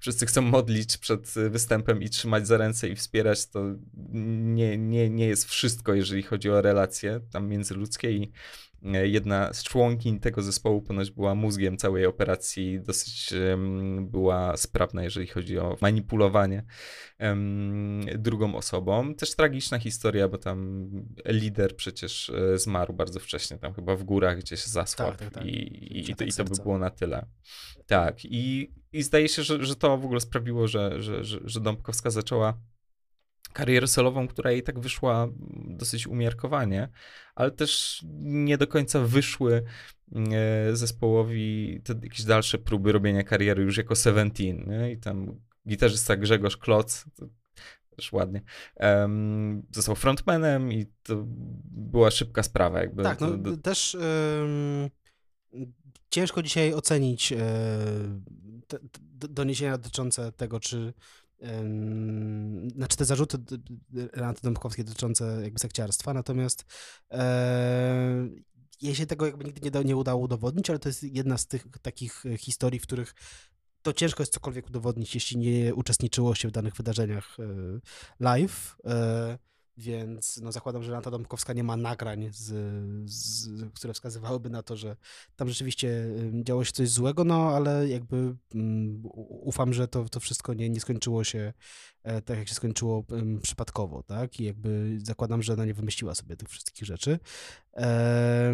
wszyscy 0.01 0.27
chcą 0.27 0.43
modlić 0.43 0.97
przed 0.97 1.35
występem 1.51 2.03
i 2.03 2.09
trzymać 2.11 2.47
za 2.47 2.57
ręce 2.57 2.89
i 2.89 2.97
wspierać, 2.97 3.47
to 3.47 3.65
nie, 4.05 4.79
nie, 4.79 5.11
nie 5.11 5.27
jest 5.27 5.49
wszystko, 5.49 5.95
jeżeli 5.95 6.23
chodzi 6.23 6.51
o 6.51 6.63
relacje 6.63 7.21
tam 7.33 7.49
międzyludzkie 7.49 8.11
i 8.13 8.33
E, 8.72 8.72
jedna 9.05 9.53
z 9.53 9.63
członkiń 9.63 10.21
tego 10.21 10.43
zespołu 10.43 10.83
ponoć 10.83 11.11
była 11.11 11.35
mózgiem 11.35 11.77
całej 11.77 12.07
operacji, 12.07 12.81
dosyć 12.81 13.35
była 14.01 14.57
sprawna, 14.57 15.05
jeżeli 15.05 15.27
chodzi 15.27 15.59
o 15.59 15.77
manipulowanie 15.81 16.65
drugą 18.19 18.55
osobą. 18.55 19.15
Też 19.15 19.37
tragiczna 19.37 19.79
historia, 19.79 20.29
bo 20.29 20.39
tam 20.39 20.89
lider 21.27 21.77
przecież 21.77 22.31
e, 22.31 22.59
zmarł 22.59 22.95
bardzo 22.95 23.21
wcześnie, 23.21 23.59
tam 23.59 23.75
chyba 23.75 23.97
w 23.97 24.05
górach 24.05 24.39
gdzieś 24.39 24.65
zasłabł 24.65 25.19
tak, 25.19 25.21
tak, 25.21 25.35
tak. 25.35 25.45
i, 25.45 25.57
i, 25.99 26.11
i, 26.11 26.17
to, 26.17 26.25
i 26.25 26.33
to 26.33 26.45
by 26.45 26.63
było 26.63 26.79
na 26.79 26.91
tyle. 26.91 27.27
Tak, 27.87 28.25
i, 28.25 28.73
i 28.93 29.03
zdaje 29.03 29.29
się, 29.29 29.43
że, 29.43 29.65
że 29.65 29.77
to 29.77 29.99
w 29.99 30.05
ogóle 30.05 30.21
sprawiło, 30.21 30.69
że, 30.69 31.03
że, 31.03 31.25
że, 31.25 31.41
że 31.45 31.61
Dąbkowska 31.61 32.11
zaczęła 32.11 32.59
karierę 33.53 33.87
solową, 33.87 34.29
która 34.29 34.51
jej 34.51 34.63
tak 34.63 34.81
wyszła 34.81 35.29
dosyć 35.67 36.07
umiarkowanie, 36.07 36.89
ale 37.35 37.51
też 37.51 38.01
nie 38.23 38.59
do 38.59 38.67
końca 38.67 39.01
wyszły 39.01 39.63
e, 40.33 40.77
zespołowi 40.77 41.81
te 41.85 41.95
jakieś 42.03 42.25
dalsze 42.25 42.59
próby 42.59 42.93
robienia 42.93 43.23
kariery 43.23 43.63
już 43.63 43.77
jako 43.77 43.97
Seventeen, 43.97 44.65
nie? 44.67 44.93
i 44.93 44.99
tam 44.99 45.41
gitarzysta 45.69 46.17
Grzegorz 46.17 46.57
Kloc, 46.57 47.05
też 47.97 48.13
ładnie, 48.13 48.43
um, 48.77 49.63
został 49.71 49.95
frontmanem 49.95 50.73
i 50.73 50.87
to 51.03 51.23
była 51.71 52.11
szybka 52.11 52.43
sprawa. 52.43 52.81
Jakby 52.81 53.03
tak, 53.03 53.21
no 53.21 53.37
do... 53.37 53.57
też 53.57 53.97
ciężko 56.11 56.43
dzisiaj 56.43 56.75
ocenić 56.75 57.33
um, 57.33 58.25
te, 58.69 58.79
te 59.19 59.29
doniesienia 59.29 59.79
dotyczące 59.79 60.33
tego, 60.33 60.61
czy 60.61 60.93
znaczy 62.77 62.97
te 62.97 63.05
zarzuty 63.05 63.39
Renaty 64.13 64.41
Dąbkowskiej 64.43 64.85
dotyczące 64.85 65.41
jakby 65.43 65.59
sekciarstwa, 65.59 66.15
natomiast 66.15 66.65
e, 67.11 68.29
jej 68.81 68.95
się 68.95 69.07
tego 69.07 69.27
jakby 69.27 69.45
nigdy 69.45 69.61
nie, 69.61 69.71
da, 69.71 69.83
nie 69.83 69.97
udało 69.97 70.23
udowodnić, 70.23 70.71
ale 70.71 70.79
to 70.79 70.89
jest 70.89 71.03
jedna 71.03 71.39
z 71.39 71.47
tych 71.47 71.67
takich 71.83 72.25
historii, 72.39 72.81
w 72.81 72.83
których 72.83 73.15
to 73.83 73.93
ciężko 73.93 74.23
jest 74.23 74.33
cokolwiek 74.33 74.67
udowodnić, 74.67 75.15
jeśli 75.15 75.39
nie 75.39 75.75
uczestniczyło 75.75 76.35
się 76.35 76.49
w 76.49 76.53
danych 76.53 76.75
wydarzeniach 76.75 77.37
e, 77.41 77.45
live. 78.21 78.77
Więc 79.77 80.41
no, 80.43 80.53
zakładam, 80.53 80.83
że 80.83 80.91
Renata 80.91 81.11
Domkowska 81.11 81.53
nie 81.53 81.65
ma 81.65 81.77
nagrań, 81.77 82.29
z, 82.33 82.53
z, 83.11 83.49
które 83.75 83.93
wskazywałyby 83.93 84.51
na 84.51 84.63
to, 84.63 84.77
że 84.77 84.97
tam 85.37 85.49
rzeczywiście 85.49 86.07
działo 86.43 86.65
się 86.65 86.73
coś 86.73 86.89
złego, 86.89 87.25
no 87.25 87.51
ale 87.51 87.89
jakby 87.89 88.37
um, 88.55 89.03
ufam, 89.29 89.75
że 89.75 89.89
to, 89.89 90.09
to 90.09 90.21
wszystko 90.21 90.55
nie, 90.55 90.71
nie 90.71 90.81
skończyło 90.81 91.25
się 91.25 91.53
e, 92.03 92.23
tak, 92.23 92.39
jak 92.39 92.49
się 92.49 92.55
skończyło 92.55 93.05
um, 93.11 93.41
przypadkowo, 93.41 94.03
tak? 94.03 94.41
I 94.41 94.45
jakby 94.45 94.99
zakładam, 95.03 95.43
że 95.43 95.53
ona 95.53 95.65
nie 95.65 95.75
wymyśliła 95.75 96.15
sobie 96.15 96.37
tych 96.37 96.49
wszystkich 96.49 96.87
rzeczy. 96.87 97.19
E, 97.77 98.53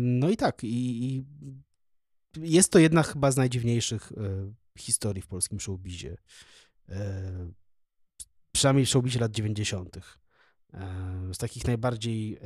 no 0.00 0.30
i 0.30 0.36
tak, 0.36 0.64
i, 0.64 1.04
i, 1.04 1.24
jest 2.36 2.72
to 2.72 2.78
jedna 2.78 3.02
chyba 3.02 3.30
z 3.30 3.36
najdziwniejszych 3.36 4.12
e, 4.12 4.52
historii 4.78 5.22
w 5.22 5.26
polskim 5.26 5.60
showbizie. 5.60 6.16
E, 6.88 7.52
przynajmniej 8.52 8.86
w 8.86 8.88
showbizie 8.88 9.20
lat 9.20 9.32
90 9.32 10.23
z 11.32 11.38
takich 11.38 11.66
najbardziej 11.66 12.36
e, 12.36 12.40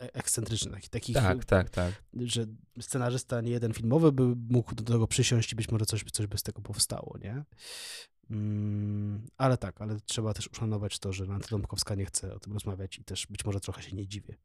e, 0.00 0.14
ekscentrycznych, 0.14 0.88
takich, 0.88 1.14
tak, 1.14 1.44
tak, 1.44 1.70
tak. 1.70 1.92
że 2.16 2.46
scenarzysta 2.80 3.40
nie 3.40 3.50
jeden 3.50 3.72
filmowy 3.72 4.12
by 4.12 4.22
mógł 4.50 4.74
do 4.74 4.82
tego 4.82 5.06
przysiąść 5.06 5.52
i 5.52 5.56
być 5.56 5.70
może 5.70 5.86
coś, 5.86 6.04
coś 6.12 6.26
by 6.26 6.38
z 6.38 6.42
tego 6.42 6.62
powstało, 6.62 7.18
nie? 7.18 7.44
Mm, 8.30 9.26
ale 9.36 9.56
tak, 9.56 9.80
ale 9.80 10.00
trzeba 10.00 10.34
też 10.34 10.48
uszanować 10.48 10.98
to, 10.98 11.12
że 11.12 11.26
Nanta 11.26 11.48
Dąbkowska 11.48 11.94
nie 11.94 12.04
chce 12.04 12.34
o 12.34 12.38
tym 12.38 12.52
rozmawiać 12.52 12.98
i 12.98 13.04
też 13.04 13.26
być 13.26 13.44
może 13.44 13.60
trochę 13.60 13.82
się 13.82 13.96
nie 13.96 14.06
dziwię, 14.06 14.36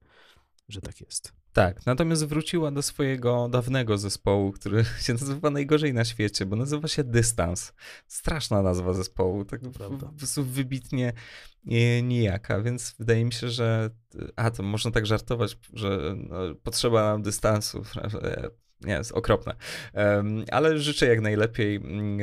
że 0.69 0.81
tak 0.81 1.01
jest. 1.01 1.33
Tak, 1.53 1.85
natomiast 1.85 2.25
wróciła 2.25 2.71
do 2.71 2.81
swojego 2.81 3.49
dawnego 3.49 3.97
zespołu, 3.97 4.51
który 4.51 4.85
się 5.05 5.13
nazywa 5.13 5.49
najgorzej 5.49 5.93
na 5.93 6.05
świecie, 6.05 6.45
bo 6.45 6.55
nazywa 6.55 6.87
się 6.87 7.03
Dystans. 7.03 7.73
Straszna 8.07 8.61
nazwa 8.61 8.93
zespołu, 8.93 9.45
tak 9.45 9.61
po 9.61 10.13
prostu 10.17 10.43
wybitnie 10.43 11.13
nijaka, 12.03 12.61
więc 12.61 12.95
wydaje 12.99 13.25
mi 13.25 13.33
się, 13.33 13.49
że 13.49 13.89
a 14.35 14.51
to 14.51 14.63
można 14.63 14.91
tak 14.91 15.05
żartować, 15.05 15.57
że 15.73 16.15
no, 16.17 16.55
potrzeba 16.63 17.03
nam 17.03 17.21
dystansu. 17.21 17.83
Nie, 18.81 18.93
jest 18.93 19.11
okropne. 19.11 19.55
Ale 20.51 20.79
życzę 20.79 21.07
jak 21.07 21.21
najlepiej. 21.21 21.79
Um, 21.79 22.17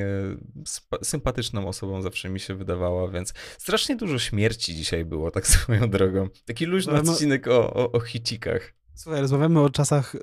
sympatyczną 1.03 1.69
osobą 1.69 2.03
zawsze 2.03 2.29
mi 2.29 2.41
się 2.41 2.55
wydawała, 2.55 3.09
więc 3.09 3.35
strasznie 3.59 3.97
dużo 3.97 4.19
śmierci 4.19 4.75
dzisiaj 4.75 5.05
było, 5.05 5.31
tak 5.31 5.47
swoją 5.57 5.91
drogą. 5.91 6.29
Taki 6.45 6.67
luźny 6.67 6.93
no, 6.93 7.03
no, 7.03 7.13
odcinek 7.13 7.49
o, 7.49 7.75
o, 7.75 7.93
o 7.93 8.01
hicikach. 8.01 8.75
Słuchaj, 8.95 9.21
rozmawiamy 9.21 9.61
o 9.61 9.71
czasach, 9.71 10.15
y, 10.15 10.19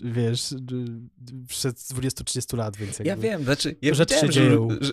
wiesz, 0.00 0.54
przed 1.48 1.76
20-30 1.76 2.56
lat, 2.56 2.76
więc 2.76 2.98
jakby... 2.98 3.08
Ja 3.08 3.16
wiem, 3.16 3.44
znaczy, 3.44 3.76
ja 3.82 3.92
wiedziałem, 3.94 4.32
że, 4.32 4.68
że, 4.80 4.92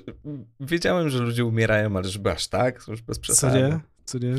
wiedziałem, 0.60 1.10
że 1.10 1.20
ludzie 1.20 1.46
umierają, 1.46 1.98
ale 1.98 2.10
żeby 2.10 2.32
aż 2.32 2.48
tak, 2.48 2.88
już 2.88 3.02
bez 3.02 3.20
przesady. 3.20 3.60
Co 3.60 3.68
nie? 3.68 3.80
Co 4.06 4.18
nie? 4.18 4.36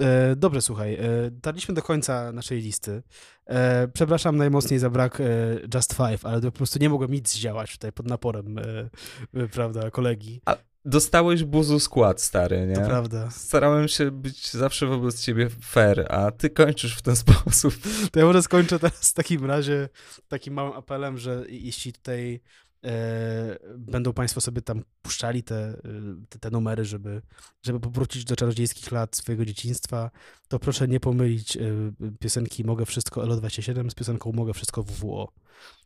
E, 0.00 0.36
dobrze, 0.36 0.62
słuchaj, 0.62 0.94
e, 0.94 1.00
daliśmy 1.30 1.74
do 1.74 1.82
końca 1.82 2.32
naszej 2.32 2.60
listy. 2.60 3.02
E, 3.46 3.88
przepraszam 3.88 4.36
najmocniej 4.36 4.78
za 4.78 4.90
brak 4.90 5.20
e, 5.20 5.24
Just 5.74 5.94
Five, 5.94 6.26
ale 6.26 6.40
po 6.40 6.52
prostu 6.52 6.78
nie 6.78 6.88
mogłem 6.88 7.10
nic 7.10 7.32
zdziałać 7.32 7.72
tutaj 7.72 7.92
pod 7.92 8.06
naporem, 8.06 8.58
e, 8.58 8.62
e, 9.34 9.48
prawda, 9.48 9.90
kolegi. 9.90 10.40
A, 10.46 10.56
Dostałeś 10.84 11.44
buzu 11.44 11.80
skład, 11.80 12.20
stary, 12.20 12.66
nie? 12.66 12.74
To 12.74 12.80
prawda. 12.80 13.30
Starałem 13.30 13.88
się 13.88 14.10
być 14.10 14.50
zawsze 14.50 14.86
wobec 14.86 15.22
ciebie 15.22 15.50
fair, 15.50 16.06
a 16.10 16.30
ty 16.30 16.50
kończysz 16.50 16.96
w 16.96 17.02
ten 17.02 17.16
sposób. 17.24 17.74
To 18.12 18.20
ja 18.20 18.26
może 18.26 18.42
skończę 18.42 18.78
teraz 18.78 19.10
w 19.10 19.14
takim 19.14 19.44
razie 19.44 19.88
takim 20.28 20.54
małym 20.54 20.72
apelem, 20.72 21.18
że 21.18 21.44
jeśli 21.48 21.92
tutaj 21.92 22.40
e, 22.84 23.56
będą 23.78 24.12
państwo 24.12 24.40
sobie 24.40 24.62
tam 24.62 24.82
puszczali 25.02 25.42
te, 25.42 25.56
e, 25.56 25.78
te, 26.28 26.38
te, 26.38 26.50
numery, 26.50 26.84
żeby, 26.84 27.22
żeby 27.62 27.80
powrócić 27.80 28.24
do 28.24 28.36
czarodziejskich 28.36 28.92
lat 28.92 29.16
swojego 29.16 29.44
dzieciństwa, 29.44 30.10
to 30.48 30.58
proszę 30.58 30.88
nie 30.88 31.00
pomylić 31.00 31.56
e, 31.56 31.60
piosenki 32.20 32.64
Mogę 32.64 32.86
Wszystko 32.86 33.22
LO27 33.22 33.90
z 33.90 33.94
piosenką 33.94 34.32
Mogę 34.32 34.52
Wszystko 34.52 34.82
WWO. 34.82 35.32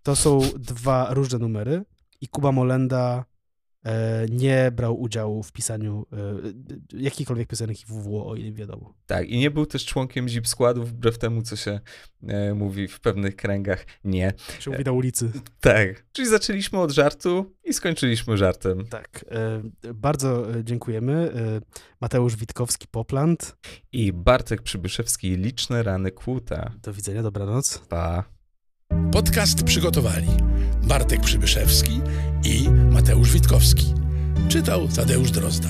To 0.03 0.16
są 0.16 0.41
dwa 0.59 1.15
różne 1.15 1.39
numery 1.39 1.85
i 2.20 2.29
Kuba 2.29 2.53
Molenda 2.53 3.25
nie 4.31 4.70
brał 4.73 5.01
udziału 5.01 5.43
w 5.43 5.52
pisaniu 5.52 6.06
e, 6.12 6.16
jakiejkolwiek 6.98 7.48
piosenki 7.48 7.85
WWO, 7.86 8.27
o 8.27 8.36
ile 8.36 8.52
wiadomo. 8.52 8.94
Tak, 9.06 9.28
i 9.28 9.39
nie 9.39 9.51
był 9.51 9.66
też 9.66 9.85
członkiem 9.85 10.28
zip 10.28 10.48
składu, 10.48 10.85
wbrew 10.85 11.19
temu, 11.19 11.43
co 11.43 11.56
się 11.56 11.81
e, 12.23 12.55
mówi 12.55 12.89
w 12.89 13.01
pewnych 13.01 13.36
kręgach. 13.36 13.86
Nie. 14.05 14.32
Się 14.60 14.70
mówi 14.70 14.85
na 14.85 14.93
ulicy. 14.93 15.31
Tak, 15.60 16.05
czyli 16.12 16.28
zaczęliśmy 16.28 16.78
od 16.78 16.90
żartu 16.90 17.55
i 17.65 17.74
skończyliśmy 17.74 18.36
żartem. 18.36 18.86
Tak, 18.86 19.24
bardzo 19.94 20.47
dziękujemy. 20.65 21.32
Mateusz 22.01 22.36
Witkowski, 22.36 22.89
Popland. 22.90 23.56
I 23.93 24.12
Bartek 24.12 24.62
Przybyszewski, 24.62 25.36
Liczne 25.36 25.82
rany 25.82 26.10
kłuta. 26.10 26.73
Do 26.82 26.93
widzenia, 26.93 27.23
dobranoc. 27.23 27.78
Pa. 27.78 28.38
Podcast 29.12 29.62
przygotowali 29.65 30.28
Bartek 30.82 31.20
Przybyszewski 31.20 32.01
i 32.44 32.70
Mateusz 32.70 33.32
Witkowski. 33.32 33.94
Czytał 34.48 34.89
Tadeusz 34.89 35.31
Drozda. 35.31 35.69